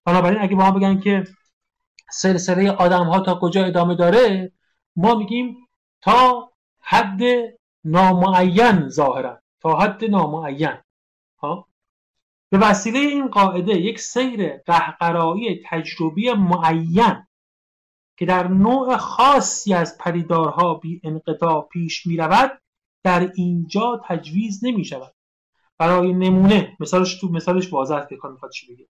بنابراین 0.05 0.41
اگه 0.41 0.57
ما 0.57 0.71
بگن 0.71 1.01
که 1.01 1.25
سلسله 2.11 2.71
آدم 2.71 3.05
ها 3.05 3.21
تا 3.21 3.39
کجا 3.43 3.65
ادامه 3.65 3.95
داره 3.95 4.53
ما 4.97 5.15
میگیم 5.15 5.68
تا 6.03 6.53
حد 6.81 7.21
نامعین 7.85 8.89
ظاهرا. 8.89 9.41
تا 9.61 9.79
حد 9.79 10.05
نامعین. 10.05 10.77
ها؟ 11.39 11.69
به 12.51 12.59
وسیله 12.59 12.99
این 12.99 13.29
قاعده 13.29 13.73
یک 13.73 14.01
سیر 14.01 14.57
قهقرایی 14.57 15.63
تجربی 15.67 16.33
معین 16.33 17.27
که 18.17 18.27
در 18.27 18.49
نوع 18.49 18.97
خاصی 18.97 19.75
از 19.75 19.99
پریدارها 19.99 20.75
بی 20.75 21.01
انقطاع 21.05 21.69
پیش 21.73 22.07
می 22.07 22.17
رود 22.17 22.61
در 23.03 23.33
اینجا 23.35 24.03
تجویز 24.05 24.65
نمی 24.65 24.85
شود. 24.85 25.15
برای 25.79 26.13
نمونه 26.13 26.77
مثالش 26.81 27.21
تو 27.21 27.29
مثالش 27.29 27.73
واضح 27.73 28.07
که 28.07 28.17
می‌خواد 28.33 28.51
چی 28.51 28.75
بگه. 28.75 28.89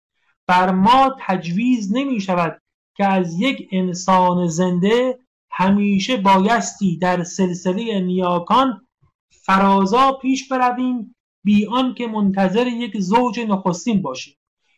بر 0.46 0.70
ما 0.70 1.16
تجویز 1.20 1.96
نمی 1.96 2.20
شود 2.20 2.62
که 2.96 3.06
از 3.06 3.40
یک 3.40 3.68
انسان 3.72 4.46
زنده 4.46 5.18
همیشه 5.56 6.16
بایستی 6.16 6.98
در 6.98 7.24
سلسله 7.24 8.00
نیاکان 8.00 8.86
فرازا 9.30 10.12
پیش 10.12 10.48
برویم 10.48 11.14
بی 11.44 11.68
که 11.96 12.06
منتظر 12.06 12.66
یک 12.66 13.00
زوج 13.00 13.40
نخستین 13.40 14.02
باشیم. 14.02 14.34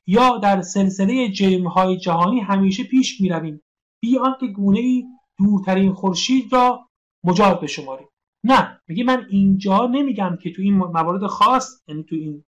یا 0.06 0.38
در 0.38 0.62
سلسله 0.62 1.32
های 1.74 1.96
جهانی 1.96 2.40
همیشه 2.40 2.84
پیش 2.84 3.20
می 3.20 3.28
رویم 3.28 3.60
بی 4.02 4.18
که 4.40 4.46
گونه 4.46 4.78
ای 4.78 5.05
دورترین 5.38 5.92
خورشید 5.92 6.52
را 6.52 6.88
مجاب 7.24 7.62
بشماریم. 7.62 8.09
نه 8.44 8.80
میگه 8.88 9.05
من 9.05 9.26
اینجا 9.30 9.86
نمیگم 9.86 10.38
که 10.42 10.52
تو 10.52 10.62
این 10.62 10.74
موارد 10.74 11.26
خاص 11.26 11.82
یعنی 11.88 12.02
تو 12.02 12.16
این 12.16 12.44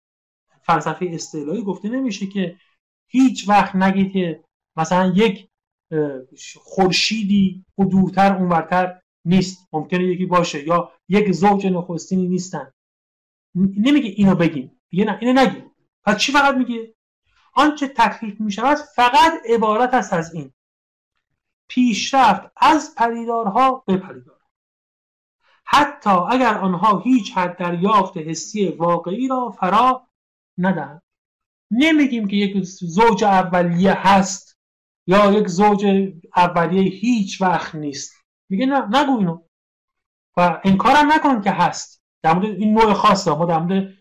فلسفه 0.62 1.06
اصطلاحی 1.06 1.62
گفته 1.62 1.88
نمیشه 1.88 2.26
که 2.26 2.56
هیچ 3.08 3.48
وقت 3.48 3.76
نگید 3.76 4.12
که 4.12 4.44
مثلا 4.76 5.12
یک 5.16 5.49
خورشیدی 6.60 7.64
دورتر 7.90 8.36
اونورتر 8.36 9.00
نیست. 9.24 9.68
ممکنه 9.72 10.04
یکی 10.04 10.26
باشه 10.26 10.66
یا 10.66 10.92
یک 11.08 11.32
زوج 11.32 11.66
نخستینی 11.66 12.28
نیستن. 12.28 12.72
نمیگه 13.54 14.08
اینو 14.08 14.34
بگیم. 14.34 14.80
دیگه 14.88 15.04
نه 15.04 15.18
اینو 15.20 15.40
نگیم. 15.40 15.70
پس 16.04 16.16
چی 16.18 16.32
فقط 16.32 16.54
میگه؟ 16.54 16.94
آنچه 17.54 17.88
تکلیف 17.88 18.40
می‌شود 18.40 18.76
فقط 18.76 19.32
عبارت 19.48 19.94
است 19.94 20.12
از 20.12 20.34
این. 20.34 20.52
پیشرفت 21.68 22.50
از 22.56 22.94
پریدارها 22.94 23.84
به 23.86 23.96
پریدار 23.96 24.40
حتی 25.64 26.10
اگر 26.10 26.54
آنها 26.54 26.98
هیچ 26.98 27.32
حد 27.32 27.56
دریافت 27.56 28.16
حسی 28.16 28.68
واقعی 28.68 29.28
را 29.28 29.50
فرا 29.50 30.08
ندهند. 30.58 31.02
نمیگیم 31.70 32.28
که 32.28 32.36
یک 32.36 32.64
زوج 32.64 33.24
اولیه 33.24 33.92
هست. 33.92 34.49
یا 35.10 35.32
یک 35.32 35.48
زوج 35.48 35.86
اولیه 36.36 36.82
هیچ 36.82 37.42
وقت 37.42 37.74
نیست. 37.74 38.12
میگه 38.48 38.66
نه 38.66 39.00
نگو 39.00 39.18
اینو. 39.18 39.42
و 40.36 40.60
انکارم 40.64 41.12
نکن 41.12 41.40
که 41.40 41.50
هست. 41.50 42.02
در 42.22 42.34
مورد 42.34 42.44
این 42.44 42.74
نوع 42.74 42.92
خاص 42.92 43.28
ما 43.28 43.44
در 43.44 43.58
مورد 43.58 43.94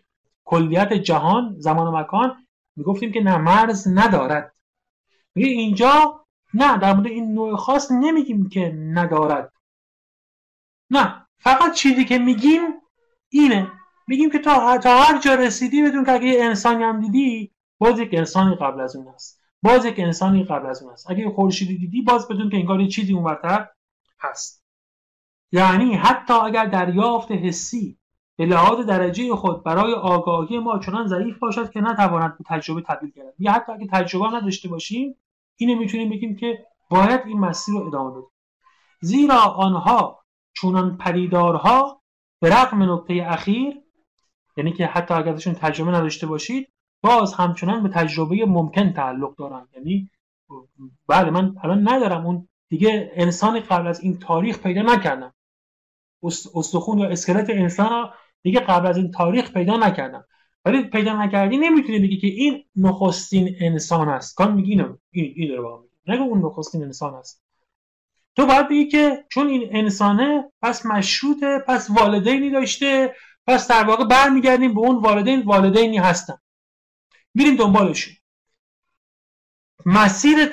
کلیت 0.46 0.94
جهان 0.94 1.56
زمان 1.58 1.88
و 1.88 1.98
مکان 1.98 2.46
می‌گفتیم 2.76 3.12
که 3.12 3.22
نه 3.22 3.68
ندارد. 3.88 4.56
میگه 5.36 5.50
اینجا 5.50 6.26
نه 6.54 6.78
در 6.78 6.94
مورد 6.94 7.08
این 7.08 7.34
نوع 7.34 7.56
خاص 7.56 7.92
نمیگیم 7.92 8.50
که 8.50 8.74
ندارد. 8.76 9.54
نه 10.90 11.28
فقط 11.40 11.74
چیزی 11.74 12.06
که 12.06 12.18
میگیم 12.18 12.62
اینه. 13.30 13.72
میگیم 14.08 14.30
که 14.30 14.40
تا, 14.40 14.78
تا 14.78 14.98
هر 14.98 15.20
جا 15.20 15.36
رسیدی 15.36 15.84
بدون 15.84 16.06
که 16.06 16.12
اگه 16.12 16.28
یه 16.28 16.44
انسانی 16.44 16.84
هم 16.84 17.02
دیدی 17.02 17.52
باز 17.80 18.00
یک 18.00 18.10
انسانی 18.14 18.56
قبل 18.56 18.82
از 18.82 18.96
اون 18.96 19.08
هست 19.08 19.39
باز 19.62 19.86
یک 19.86 20.00
انسانی 20.00 20.44
قبل 20.44 20.66
از 20.66 20.84
اون 20.84 20.94
هست 20.94 21.12
اگه 21.12 21.30
خورشیدی 21.30 21.78
دیدی 21.78 22.02
باز 22.02 22.28
بدون 22.28 22.50
که 22.50 22.58
انگار 22.58 22.86
چیزی 22.86 23.14
اونورتر 23.14 23.68
هست. 24.20 24.64
یعنی 25.52 25.96
حتی 25.96 26.34
اگر 26.34 26.66
دریافت 26.66 27.32
حسی 27.32 28.00
به 28.36 28.46
لحاظ 28.46 28.86
درجه 28.86 29.36
خود 29.36 29.64
برای 29.64 29.94
آگاهی 29.94 30.60
ما 30.60 30.80
چنان 30.80 31.08
ضعیف 31.08 31.40
باشد 31.40 31.72
که 31.72 31.82
نتواند 31.82 32.38
به 32.38 32.44
تجربه 32.48 32.82
تبدیل 32.82 33.10
گردد. 33.10 33.34
یا 33.40 33.52
حتی 33.52 33.72
اگه 33.72 33.88
تجربه 33.92 34.38
نداشته 34.38 34.70
باشیم 34.70 35.16
اینو 35.56 35.80
می‌تونیم 35.80 36.10
بگیم 36.10 36.36
که 36.36 36.66
باید 36.90 37.22
این 37.26 37.40
مسیر 37.40 37.76
رو 37.76 37.88
ادامه 37.88 38.12
بدیم. 38.12 38.30
زیرا 39.02 39.40
آنها 39.40 40.20
چونان 40.54 40.98
پریدارها 40.98 42.02
به 42.40 42.50
رغم 42.50 42.94
نکته 42.94 43.28
اخیر 43.28 43.74
یعنی 44.58 44.74
که 44.74 44.86
حتی 44.86 45.14
اگر 45.14 45.34
ازشون 45.34 45.54
تجربه 45.54 45.92
نداشته 45.92 46.28
باشید 46.28 46.72
باز 47.02 47.34
همچنان 47.34 47.84
به 47.84 47.90
تجربه 47.90 48.46
ممکن 48.46 48.94
تعلق 48.94 49.36
دارن. 49.36 49.68
یعنی 49.76 50.10
بله 51.08 51.30
من 51.30 51.56
الان 51.64 51.90
ندارم 51.90 52.26
اون 52.26 52.48
دیگه 52.70 53.12
انسانی 53.14 53.60
قبل 53.60 53.88
از 53.88 54.00
این 54.00 54.20
تاریخ 54.20 54.60
پیدا 54.60 54.82
نکردم. 54.82 55.34
استخون 56.56 56.98
یا 56.98 57.10
اسکلت 57.10 57.50
انسان 57.50 58.10
دیگه 58.42 58.60
قبل 58.60 58.88
از 58.88 58.98
این 58.98 59.12
تاریخ 59.12 59.54
پیدا 59.54 59.78
نکردم. 59.78 60.26
ولی 60.66 60.84
پیدا 60.84 61.24
نکردی 61.24 61.58
نمی‌تونی 61.58 62.00
بگی 62.00 62.18
که 62.18 62.28
این 62.28 62.64
نخستین 62.76 63.56
انسان 63.60 64.10
است. 64.10 64.36
کان 64.36 64.54
میگی 64.54 64.72
اینو 64.72 64.98
این 65.12 65.34
این 65.36 65.58
رو 65.58 65.90
نگو 66.08 66.24
اون 66.24 66.46
نخستین 66.46 66.84
انسان 66.84 67.14
است. 67.14 67.44
تو 68.36 68.46
باید 68.46 68.70
بگی 68.70 68.88
که 68.88 69.26
چون 69.30 69.48
این 69.48 69.70
انسانه 69.72 70.52
پس 70.62 70.86
مشروطه 70.86 71.60
پس 71.68 71.90
والدینی 71.90 72.50
داشته 72.50 73.16
پس 73.48 73.68
در 73.68 73.84
واقع 73.84 74.06
برمیگردیم 74.06 74.74
به 74.74 74.80
اون 74.80 74.96
والدین 74.96 75.42
والدینی 75.42 75.98
هستن. 75.98 76.38
میریم 77.34 77.56
دنبالشون. 77.56 78.14
مسیر 79.86 80.46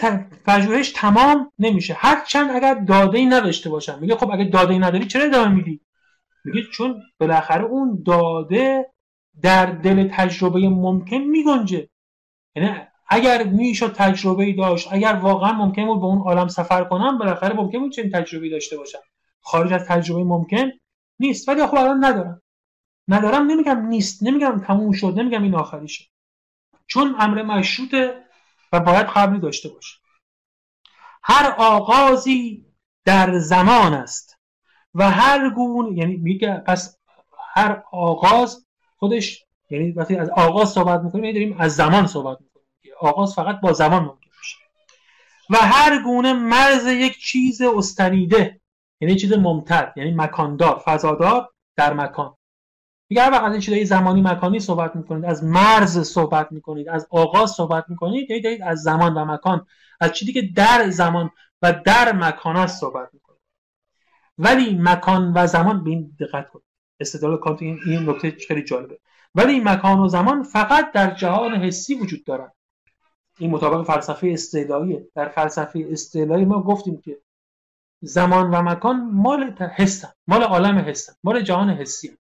پژوهش 0.47 0.93
تمام 0.93 1.53
نمیشه. 1.59 1.95
هرچند 1.95 2.51
اگر 2.51 2.75
داده 2.75 3.19
ای 3.19 3.27
نداشته 3.27 3.71
باشم 3.71 3.99
میگه 4.01 4.17
خب 4.17 4.31
اگر 4.31 4.45
داده 4.45 4.73
ای 4.73 4.79
نداری 4.79 5.07
چرا 5.07 5.25
ادامه 5.25 5.55
میدی؟ 5.55 5.81
میگه 6.45 6.63
چون 6.73 7.03
بالاخره 7.21 7.65
اون 7.65 8.03
داده 8.07 8.93
در 9.43 9.67
دل 9.67 10.09
تجربه 10.13 10.69
ممکن 10.69 11.17
میگنجه. 11.17 11.89
یعنی 12.57 12.71
اگر 13.09 13.45
می‌شد 13.45 13.93
تجربه 13.93 14.45
ای 14.45 14.53
داشت 14.53 14.89
اگر 14.93 15.13
واقعا 15.13 15.53
ممکن 15.53 15.87
بود 15.87 16.01
به 16.01 16.07
اون 16.07 16.19
عالم 16.19 16.49
سفر 16.49 16.85
کنم 16.85 17.19
بالاخره 17.19 17.57
ممکن 17.57 17.79
بود 17.79 17.93
چنین 17.93 18.11
تجربه 18.11 18.49
داشته 18.49 18.77
باشم 18.77 18.99
خارج 19.41 19.73
از 19.73 19.85
تجربه 19.89 20.25
ممکن 20.25 20.71
نیست. 21.21 21.49
ولی 21.49 21.67
خب 21.67 21.75
الان 21.75 22.05
ندارم 22.05 22.43
ندارم 23.09 23.47
نمیگم 23.47 23.87
نیست. 23.87 24.23
نمیگم 24.23 24.63
تموم 24.67 24.93
شد. 24.93 25.15
نمیگم 25.19 25.43
این 25.43 25.55
آخریشه. 25.55 26.05
چون 26.87 27.17
امر 27.19 27.43
مشروطه 27.43 28.25
و 28.73 28.81
باید 28.81 29.07
قبلی 29.07 29.41
داشته 29.41 29.69
باشه. 29.69 29.99
هر 31.23 31.55
آغازی 31.59 32.67
در 33.05 33.39
زمان 33.39 33.95
است 33.95 34.39
و 34.95 35.11
هر 35.11 35.51
گونه 35.51 35.99
یعنی 35.99 36.17
میگه 36.17 36.59
پس 36.59 36.99
هر 37.55 37.83
آغاز 37.93 38.67
خودش 38.97 39.45
یعنی 39.71 39.91
وقتی 39.91 40.17
از 40.17 40.31
آغاز 40.31 40.71
صحبت 40.73 41.01
می‌کنیم 41.01 41.25
یعنی 41.25 41.39
داریم 41.39 41.57
از 41.61 41.77
زمان 41.77 42.07
صحبت 42.07 42.39
می‌کنیم. 42.41 42.67
آغاز 43.01 43.35
فقط 43.35 43.61
با 43.61 43.73
زمان 43.73 44.03
ممکن 44.03 44.31
میشه 44.39 44.57
و 45.51 45.57
هر 45.57 46.03
گونه 46.03 46.33
مرز 46.33 46.87
یک 46.87 47.19
چیز 47.19 47.63
استنیده 47.63 48.61
یعنی 49.01 49.17
چیز 49.17 49.33
ممتد 49.33 49.93
یعنی 49.97 50.11
مکاندار 50.11 50.83
فضادار 50.85 51.49
در 51.77 51.93
مکان. 51.93 52.37
دیگه 53.09 53.23
هر 53.23 53.31
وقت 53.31 53.43
از 53.43 53.53
این 53.53 53.61
چیزای 53.61 53.85
زمانی 53.85 54.23
مکانی 54.23 54.61
صحبت 54.61 54.97
می‌کنید 54.97 55.25
از 55.25 55.45
مرز 55.45 55.99
صحبت 55.99 56.53
می‌کنید 56.53 56.89
از 56.89 57.07
آغاز 57.11 57.51
صحبت 57.51 57.85
می‌کنید 57.89 58.31
یعنی 58.31 58.43
دارید 58.43 58.63
از 58.63 58.83
زمان 58.83 59.15
و 59.15 59.25
مکان 59.25 59.67
از 60.01 60.13
چیزی 60.13 60.33
که 60.33 60.43
در 60.43 60.91
زمان 60.91 61.31
و 61.63 61.73
در 61.85 62.13
مکان 62.13 62.57
است 62.57 62.81
صحبت 62.81 63.09
می‌کنید. 63.13 63.41
ولی 64.39 64.79
مکان 64.81 65.33
و 65.37 65.47
زمان 65.47 65.85
به 65.85 65.91
این 65.91 66.17
دقت 66.21 66.49
کنید. 66.49 66.65
استدلال 67.01 67.37
کانت 67.37 67.63
این, 67.63 67.79
نکته 67.87 68.37
خیلی 68.49 68.63
جالبه. 68.63 68.99
ولی 69.35 69.61
مکان 69.61 70.01
و 70.01 70.09
زمان 70.09 70.43
فقط 70.43 70.93
در 70.93 71.15
جهان 71.15 71.55
حسی 71.55 71.95
وجود 71.95 72.25
دارند 72.25 72.53
این 73.39 73.51
مطابق 73.51 73.87
فلسفه 73.87 74.29
استعلاییه 74.33 75.09
در 75.15 75.29
فلسفه 75.29 75.87
استعلایی 75.91 76.45
ما 76.45 76.63
گفتیم 76.63 77.01
که 77.01 77.19
زمان 78.01 78.51
و 78.51 78.63
مکان 78.63 79.11
مال 79.13 79.55
هستن 79.61 80.09
مال 80.27 80.43
عالم 80.43 80.79
هستن 80.79 81.13
مال 81.25 81.43
جهان 81.43 81.71
حسی 81.71 82.19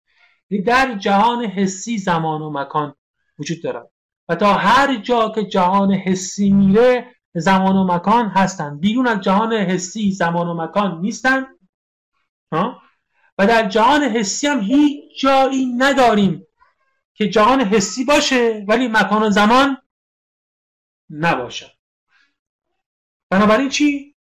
در 0.59 0.95
جهان 0.95 1.45
حسی 1.45 1.99
زمان 1.99 2.43
و 2.43 2.51
مکان 2.51 2.95
وجود 3.39 3.63
دارد. 3.63 3.91
و 4.29 4.37
تا 4.37 4.55
هر 4.55 4.97
جا 4.97 5.33
که 5.35 5.45
جهان 5.45 5.93
حسی 5.93 6.51
میره 6.51 7.15
زمان 7.35 7.77
و 7.77 7.85
مکان 7.85 8.29
هستند. 8.29 8.81
بیرون 8.81 9.07
از 9.07 9.21
جهان 9.21 9.53
حسی 9.53 10.13
زمان 10.13 10.49
و 10.49 10.55
مکان 10.55 11.01
نیستند. 11.01 11.47
و 13.39 13.47
در 13.47 13.69
جهان 13.69 14.03
حسی 14.03 14.47
هم 14.47 14.61
هیچ 14.61 15.21
جایی 15.21 15.67
نداریم 15.67 16.47
که 17.15 17.29
جهان 17.29 17.61
حسی 17.61 18.05
باشه 18.05 18.65
ولی 18.69 18.89
مکان 18.89 19.23
و 19.23 19.31
زمان 19.31 19.77
نباشه 21.11 21.73
بنابراین 23.31 23.69
چی؟ 23.69 24.17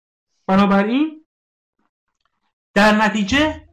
بنابراین 0.47 1.27
در 2.75 2.93
نتیجه 2.93 3.66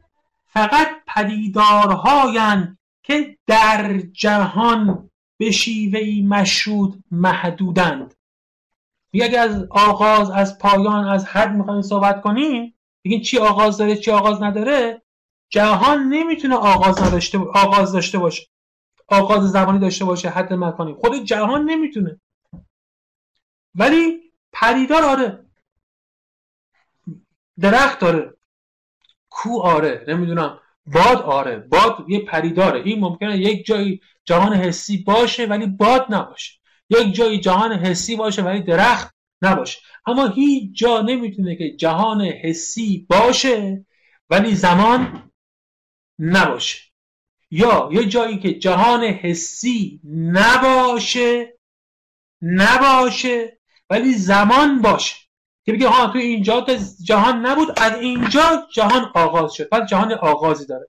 فقط 0.54 0.88
پدیدارهایند 1.06 2.78
که 3.02 3.38
در 3.46 3.98
جهان 3.98 5.10
به 5.36 5.50
شیوهی 5.50 6.22
مشروط 6.22 6.94
محدودند. 7.10 8.14
اگر 9.14 9.42
از 9.42 9.66
آغاز 9.70 10.30
از 10.30 10.58
پایان 10.58 11.08
از 11.08 11.26
حد 11.26 11.50
می‌خوایم 11.50 11.82
صحبت 11.82 12.20
کنیم 12.20 12.74
بگین 13.04 13.22
چی 13.22 13.38
آغاز 13.38 13.78
داره 13.78 13.96
چی 13.96 14.10
آغاز 14.10 14.42
نداره. 14.42 15.02
جهان 15.48 16.08
نمی‌تونه 16.08 16.54
آغاز 16.54 17.02
نداشته 17.02 17.38
آغاز 17.38 17.92
داشته 17.92 18.18
باشه. 18.18 18.46
آغاز 19.08 19.50
زمانی 19.50 19.78
داشته 19.78 20.04
باشه 20.04 20.28
حد 20.28 20.52
مکانی 20.52 20.94
خود 20.94 21.24
جهان 21.24 21.64
نمی‌تونه. 21.64 22.20
ولی 23.74 24.32
پدیدار 24.52 25.02
آره. 25.04 25.44
درخت 27.60 27.98
داره. 27.98 28.33
کو 29.34 29.60
آره 29.62 30.04
نمی‌دونم. 30.08 30.58
باد 30.86 31.22
آره 31.22 31.56
باد 31.56 32.04
یه 32.08 32.24
پریداره. 32.24 32.82
این 32.84 33.00
ممکنه 33.00 33.38
یک 33.38 33.66
جایی 33.66 34.00
جهان 34.24 34.52
حسی 34.54 34.96
باشه 34.98 35.46
ولی 35.46 35.66
باد 35.66 36.06
نباشه. 36.10 36.52
یک 36.90 37.14
جایی 37.14 37.40
جهان 37.40 37.72
حسی 37.72 38.16
باشه 38.16 38.42
ولی 38.42 38.60
درخت 38.60 39.14
نباشه. 39.42 39.78
اما 40.06 40.26
هیچ 40.26 40.78
جا 40.78 41.00
نمی‌تونه 41.00 41.56
که 41.56 41.76
جهان 41.76 42.20
حسی 42.22 43.06
باشه 43.10 43.86
ولی 44.30 44.54
زمان 44.54 45.30
نباشه. 46.18 46.78
یا 47.50 47.88
یه 47.92 48.04
جایی 48.04 48.38
که 48.38 48.54
جهان 48.54 49.04
حسی 49.04 50.00
نباشه 50.14 51.58
نباشه 52.42 53.58
ولی 53.90 54.14
زمان 54.14 54.82
باشه. 54.82 55.16
که 55.64 55.72
بگه 55.72 55.88
ها 55.88 56.06
تو 56.06 56.18
اینجا 56.18 56.66
جهان 57.04 57.46
نبود 57.46 57.68
از 57.76 57.92
اینجا 57.92 58.68
جهان 58.72 59.10
آغاز 59.14 59.52
شد. 59.52 59.68
پس 59.68 59.88
جهان 59.88 60.12
آغازی 60.12 60.66
داره. 60.66 60.88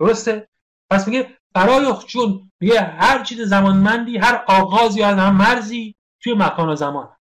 درسته؟ 0.00 0.48
پس 0.90 1.08
میگه 1.08 1.38
برای 1.54 1.94
چون 2.06 2.50
میگه 2.60 2.80
هر 2.80 3.22
چیز 3.24 3.40
زمانمندی 3.40 4.18
هر 4.18 4.44
آغازی 4.46 5.02
از 5.02 5.18
هم 5.18 5.36
مرزی 5.36 5.94
توی 6.20 6.34
مکان 6.34 6.68
و 6.68 6.76
زمان. 6.76 7.16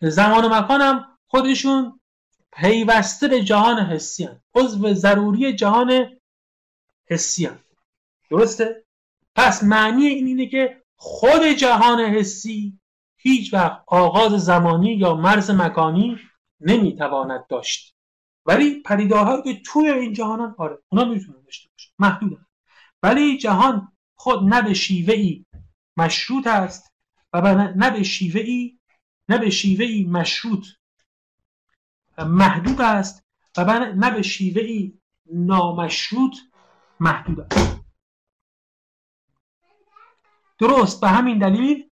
زمان 0.00 0.44
و 0.44 0.48
مکان 0.48 0.80
هم 0.80 1.18
خودشون 1.26 2.00
پیوسته 2.52 3.28
به 3.28 3.42
جهان 3.42 3.78
حسی 3.78 4.24
هم. 4.24 4.40
عضو 4.54 4.94
ضروری 4.94 5.52
جهان 5.52 6.18
حسی 7.10 7.46
هم. 7.46 7.58
درسته؟ 8.30 8.84
پس 9.34 9.64
معنی 9.64 10.06
این 10.06 10.26
اینه 10.26 10.46
که 10.46 10.82
خود 10.96 11.44
جهان 11.44 12.00
حسی 12.00 12.80
هیچ 13.16 13.54
وقت 13.54 13.82
آغاز 13.86 14.32
زمانی 14.32 14.94
یا 14.94 15.14
مرز 15.14 15.50
مکانی 15.50 16.18
نمی‌تواند 16.60 17.46
داشت. 17.48 17.96
ولی 18.46 18.82
پدیدارهایی 18.82 19.42
که 19.42 19.62
توی 19.62 19.90
این 19.90 20.12
جهانن 20.12 20.54
آره 20.58 20.78
اونا 20.88 21.04
می‌تونن 21.04 21.42
داشته 21.44 21.68
باشه 21.72 21.90
محدودن. 21.98 22.46
ولی 23.02 23.38
جهان 23.38 23.92
خود 24.14 24.44
نه 24.44 24.62
به 24.62 24.74
شیوه 24.74 25.14
ای 25.14 25.44
مشروط 25.96 26.46
است 26.46 26.92
و 27.32 27.54
نه 27.54 27.90
به 27.90 28.02
شیوه 28.02 28.40
ای 28.40 28.78
نه 29.28 29.38
به 29.38 29.50
شیوه 29.50 29.84
ای 29.84 30.04
مشروط 30.04 30.66
محدود 32.18 32.80
است 32.80 33.24
و 33.56 33.78
نه 33.78 34.10
به 34.10 34.22
شیوه 34.22 34.62
ای 34.62 34.98
نامشروط 35.32 36.36
محدود 37.00 37.40
است. 37.40 37.80
درست 40.58 41.00
به 41.00 41.08
همین 41.08 41.38
دلیل 41.38 41.90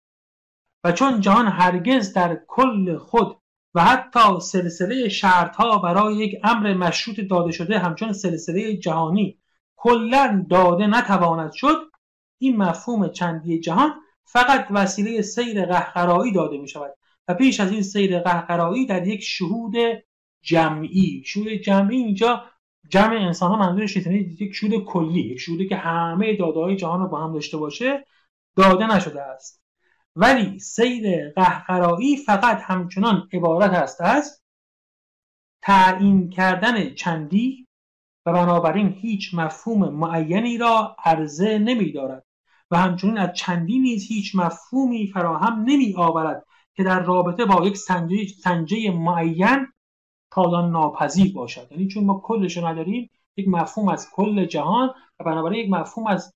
چون 0.93 1.21
جهان 1.21 1.47
هرگز 1.47 2.13
در 2.13 2.41
کل 2.47 2.99
خود 2.99 3.37
و 3.75 3.85
حتی 3.85 4.41
سلسله 4.41 5.09
شرطها 5.09 5.79
برای 5.79 6.17
یک 6.17 6.41
امر 6.45 6.75
مشروط 6.75 7.21
داده 7.21 7.53
شده 7.53 7.79
همچون 7.79 8.13
سلسله 8.13 8.77
جهانی 8.77 9.39
کلا 9.77 10.47
داده 10.51 10.87
نتواند 10.87 11.53
شد 11.53 11.77
این 12.39 12.57
مفهوم 12.57 13.09
چندی 13.09 13.61
جهان 13.61 13.95
فقط 14.25 14.67
وسیله 14.71 15.23
سیر 15.23 15.65
قهقرایی 15.67 16.33
داده 16.33 16.59
می 16.59 16.69
شود 16.69 16.95
و 17.29 17.35
پیش 17.35 17.61
از 17.61 17.73
این 17.73 17.83
سیر 17.83 18.19
قهقرایی 18.19 18.87
در 18.87 19.07
یک 19.07 19.23
شهود 19.23 19.75
جمعی. 20.43 21.23
شهود 21.27 21.49
جمعی 21.49 21.97
اینجا 21.97 22.45
جمع 22.89 23.17
انسان 23.17 23.51
ها 23.51 23.57
منظورش 23.57 23.97
یعنی 23.97 24.37
یک 24.41 24.55
شهود 24.55 24.85
کلی 24.85 25.21
یک 25.21 25.39
شهودی 25.39 25.69
که 25.69 25.77
همه 25.77 26.37
داده 26.37 26.61
های 26.61 26.77
جهان 26.77 27.01
رو 27.01 27.09
با 27.09 27.25
هم 27.25 27.33
داشته 27.33 27.57
باشه 27.57 28.07
داده 28.57 28.97
نشده 28.97 29.23
است. 29.23 29.66
ولی 30.17 30.59
سیر 30.59 31.31
قهقرایی 31.31 32.17
فقط 32.17 32.63
همچنان 32.63 33.29
عبارت 33.33 33.71
است 33.71 34.01
از 34.01 34.41
تعیین 35.63 36.31
کردن 36.31 36.95
چندی 36.95 37.67
و 38.27 38.33
بنابراین 38.33 38.89
هیچ 38.89 39.35
مفهوم 39.35 39.89
معینی 39.89 40.59
را 40.59 40.97
عرضه 41.05 41.59
نمی 41.59 41.93
دارد 41.93 42.25
و 42.71 42.79
همچنین 42.79 43.19
از 43.19 43.33
چندی 43.33 43.79
نیز 43.79 44.07
هیچ 44.09 44.35
مفهومی 44.35 45.07
فراهم 45.07 45.63
نمی 45.63 45.95
آورد 45.97 46.47
که 46.75 46.85
در 46.85 47.03
رابطه 47.03 47.45
با 47.45 47.67
یک 47.67 47.77
سنجه, 47.77 48.27
سنجه 48.43 48.91
معین 48.91 49.67
پایان 50.31 50.71
ناپذیر 50.71 51.33
باشد. 51.33 51.69
یعنی 51.71 51.89
چون 51.89 52.05
ما 52.05 52.21
کلش 52.25 52.59
نداریم 52.59 53.11
یک 53.37 53.49
مفهوم 53.49 53.89
از 53.89 54.11
کل 54.11 54.45
جهان 54.45 54.95
و 55.21 55.25
بنابراین 55.25 55.65
یک 55.65 55.73
مفهوم 55.73 56.07
از 56.07 56.35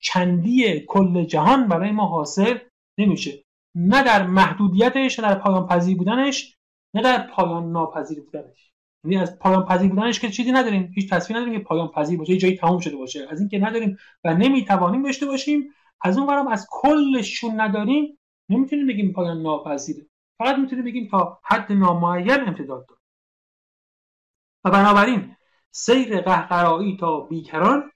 چندی 0.00 0.80
کل 0.80 1.24
جهان 1.24 1.68
برای 1.68 1.90
ما 1.90 2.06
حاصل 2.06 2.58
نمیشه. 3.00 3.44
نه 3.74 4.02
در 4.02 4.26
محدودیتش 4.26 5.18
نه 5.18 5.28
در 5.28 5.38
پایان 5.38 5.66
پذیر 5.66 5.96
بودنش 5.96 6.56
نه 6.94 7.02
در 7.02 7.26
پایان 7.26 7.72
ناپذیر 7.72 8.20
بودنش. 8.20 8.72
یعنی 9.04 9.16
از 9.16 9.38
پایان 9.38 9.64
پذیر 9.64 9.90
بودنش 9.90 10.20
که 10.20 10.30
چیزی 10.30 10.52
نداریم 10.52 10.92
هیچ 10.94 11.10
تصویری 11.10 11.40
نداریم 11.40 11.58
که 11.58 11.64
پایان 11.64 11.88
پذیر 11.88 12.18
باشه 12.18 12.36
جایی 12.36 12.56
تموم 12.56 12.80
شده 12.80 12.96
باشه. 12.96 13.26
از 13.30 13.40
اینکه 13.40 13.58
نداریم 13.58 13.96
و 14.24 14.34
نمی‌توانیم 14.34 15.02
داشته 15.02 15.26
باشیم 15.26 15.74
از 16.00 16.18
اون 16.18 16.26
برم 16.26 16.48
از 16.48 16.66
کلشون 16.70 17.60
نداریم 17.60 18.18
نمی‌تونیم 18.48 18.86
بگیم 18.86 19.12
پایان 19.12 19.42
ناپذیره 19.42 20.06
فقط 20.38 20.58
می‌تونیم 20.58 20.84
بگیم 20.84 21.08
تا 21.10 21.40
حد 21.44 21.72
نامعین 21.72 22.30
امتداد 22.30 22.86
داره 22.86 23.00
و 24.64 24.70
بنابراین 24.70 25.36
سیر 25.70 26.20
قهقرایی 26.20 26.96
تا 26.96 27.20
بیکران 27.20 27.90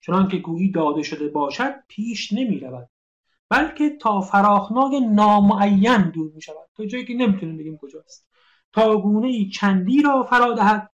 چنان 0.00 0.28
که 0.28 0.36
گویی 0.36 0.70
داده 0.70 1.02
شده 1.02 1.28
باشد 1.28 1.74
پیش 1.88 2.32
نمی 2.32 2.60
رود 2.60 2.88
بلکه 3.54 3.90
تا 3.90 4.20
فراخنای 4.20 5.00
نامعین 5.00 6.10
دور 6.10 6.32
می 6.34 6.42
شود 6.42 6.68
تا 6.76 6.86
جایی 6.86 7.04
که 7.04 7.14
نمی‌تونیم 7.14 7.56
بگیم 7.56 7.76
کجاست. 7.76 8.28
تا 8.72 8.96
گونه 8.96 9.28
ای 9.28 9.48
چندی 9.48 10.02
را 10.02 10.22
فرا 10.22 10.54
دهد 10.54 10.90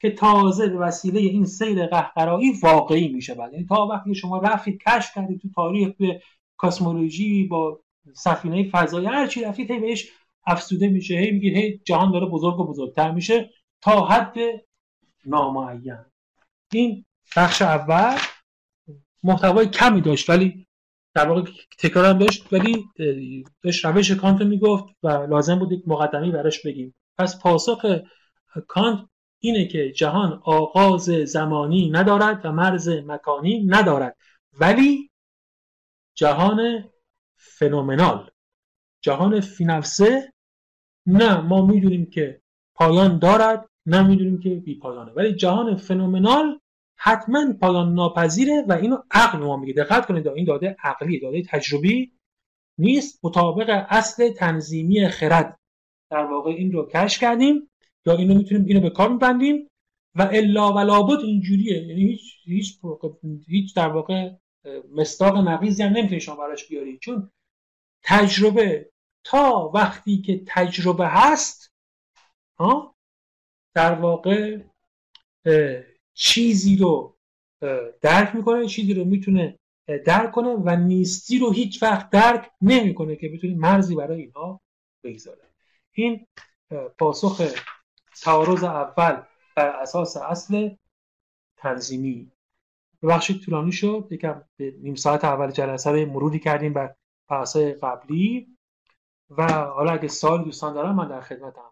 که 0.00 0.10
تازه 0.10 0.68
به 0.68 0.78
وسیله 0.78 1.20
این 1.20 1.44
سیر 1.44 1.86
قهقرایی 1.86 2.52
واقعی 2.62 3.08
می 3.08 3.22
شود 3.22 3.52
یعنی 3.52 3.66
تا 3.66 3.86
وقتی 3.86 4.14
شما 4.14 4.38
رفتید 4.38 4.82
کشف 4.86 5.14
کردید 5.14 5.40
تو 5.40 5.48
تاریخ 5.54 5.88
به 5.98 6.22
کاسمولوژی 6.56 7.44
با 7.44 7.80
سفینه 8.14 8.70
فضایی 8.70 9.06
هر 9.06 9.26
چی 9.26 9.42
رفتید 9.42 9.70
هی 9.70 9.80
بهش 9.80 10.08
افسوده 10.46 10.88
میشه. 10.88 11.14
هی 11.14 11.30
میگید 11.30 11.56
هی 11.56 11.80
جهان 11.84 12.12
داره 12.12 12.26
بزرگ 12.26 12.58
و 12.58 12.66
بزرگتر 12.66 13.10
میشه. 13.10 13.50
تا 13.80 14.06
حد 14.06 14.34
نامعین. 15.26 15.96
این 16.72 17.04
بخش 17.36 17.62
اول 17.62 18.16
محتوای 19.22 19.68
کمی 19.68 20.00
داشت 20.00 20.30
ولی 20.30 20.66
در 21.14 21.28
واقع 21.28 21.50
تکرار 21.78 22.04
هم 22.04 22.18
داشت 22.18 22.52
ولی 22.52 22.88
داشت 23.62 23.84
روش 23.84 24.10
کانت 24.12 24.42
می‌گفت 24.42 24.84
و 25.02 25.08
لازم 25.08 25.58
بود 25.58 25.72
یک 25.72 25.82
مقدمی 25.86 26.30
براش 26.30 26.62
بگیم. 26.62 26.94
پس 27.18 27.40
پاسخ 27.40 28.00
کانت 28.68 29.08
اینه 29.38 29.66
که 29.66 29.92
جهان 29.92 30.40
آغاز 30.44 31.04
زمانی 31.04 31.90
ندارد 31.90 32.40
و 32.46 32.52
مرز 32.52 32.88
مکانی 32.88 33.64
ندارد. 33.66 34.16
ولی 34.52 35.10
جهان 36.14 36.84
فنومنال 37.36 38.30
جهان 39.00 39.40
فینفسه 39.40 40.32
نه 41.06 41.40
ما 41.40 41.66
می‌دونیم 41.66 42.10
که 42.10 42.40
پایان 42.74 43.18
دارد 43.18 43.68
نه 43.86 44.02
می‌دونیم 44.02 44.40
که 44.40 44.50
بی 44.50 44.78
پایانه 44.78 45.12
ولی 45.12 45.34
جهان 45.34 45.76
فنومنال 45.76 46.59
حتما 47.02 47.52
پایان 47.60 47.94
ناپذیره 47.94 48.64
و 48.68 48.72
اینو 48.72 48.98
عقل 49.10 49.38
ما 49.38 49.56
میگه. 49.56 49.72
دقت 49.72 50.06
کنید 50.06 50.28
این 50.28 50.44
داده 50.44 50.76
عقلی 50.84 51.20
داده 51.20 51.42
تجربی 51.42 52.12
نیست 52.78 53.24
مطابق 53.24 53.86
اصل 53.88 54.32
تنظیمی 54.32 55.08
خرد. 55.08 55.58
در 56.10 56.24
واقع 56.24 56.50
این 56.50 56.72
رو 56.72 56.88
کشف 56.94 57.20
کردیم 57.20 57.70
یا 58.06 58.16
اینو 58.16 58.34
می‌تونیم 58.34 58.64
اینو 58.64 58.80
به 58.80 58.90
کار 58.90 59.08
میبندیم 59.08 59.70
و 60.14 60.28
الا 60.32 60.72
و 60.72 60.78
لابد 60.78 61.20
اینجوریه. 61.20 61.82
یعنی 61.82 62.02
هیچ 62.02 62.38
هیچ 62.44 62.78
هیچ 63.46 63.76
در 63.76 63.88
واقع 63.88 64.30
مستاق 64.94 65.36
نقیزی 65.36 65.82
هم 65.82 65.92
نمی‌تونی 65.92 66.20
شما 66.20 66.36
براش 66.36 66.68
بیاری. 66.68 66.98
چون 66.98 67.30
تجربه 68.02 68.90
تا 69.24 69.70
وقتی 69.74 70.22
که 70.22 70.44
تجربه 70.46 71.08
هست 71.08 71.72
ها 72.58 72.94
در 73.74 73.94
واقع 73.94 74.58
چیزی 76.20 76.76
رو 76.76 77.16
درک 78.00 78.34
می‌کنه 78.34 78.66
چیزی 78.66 78.94
رو 78.94 79.04
می‌تونه 79.04 79.58
درک 80.06 80.32
کنه 80.32 80.48
و 80.48 80.76
نیستی 80.76 81.38
رو 81.38 81.52
هیچ 81.52 81.82
وقت 81.82 82.10
درک 82.10 82.50
نمی‌کنه 82.60 83.16
که 83.16 83.28
بتونه 83.28 83.54
مرزی 83.54 83.94
برای 83.94 84.20
اینها 84.22 84.60
بگذاره. 85.04 85.42
این 85.92 86.26
پاسخ 86.98 87.42
تعارض 88.22 88.64
اول 88.64 89.22
بر 89.56 89.68
اساس 89.68 90.16
اصل 90.16 90.70
تنظیمی. 91.56 92.32
ببخشید 93.02 93.42
طولانی 93.42 93.72
شد 93.72 94.08
یکم 94.10 94.44
به 94.56 94.74
نیم 94.82 94.94
ساعت 94.94 95.24
اول 95.24 95.50
جلسه 95.50 96.04
مرودی 96.04 96.38
کردیم 96.38 96.72
بر 96.72 96.94
بحث 97.28 97.56
قبلی. 97.56 98.56
و 99.30 99.52
حالا 99.52 99.92
اگه 99.92 100.08
سال 100.08 100.44
دوستان 100.44 100.74
دارم 100.74 100.94
من 100.94 101.08
در 101.08 101.20
خدمتم. 101.20 101.69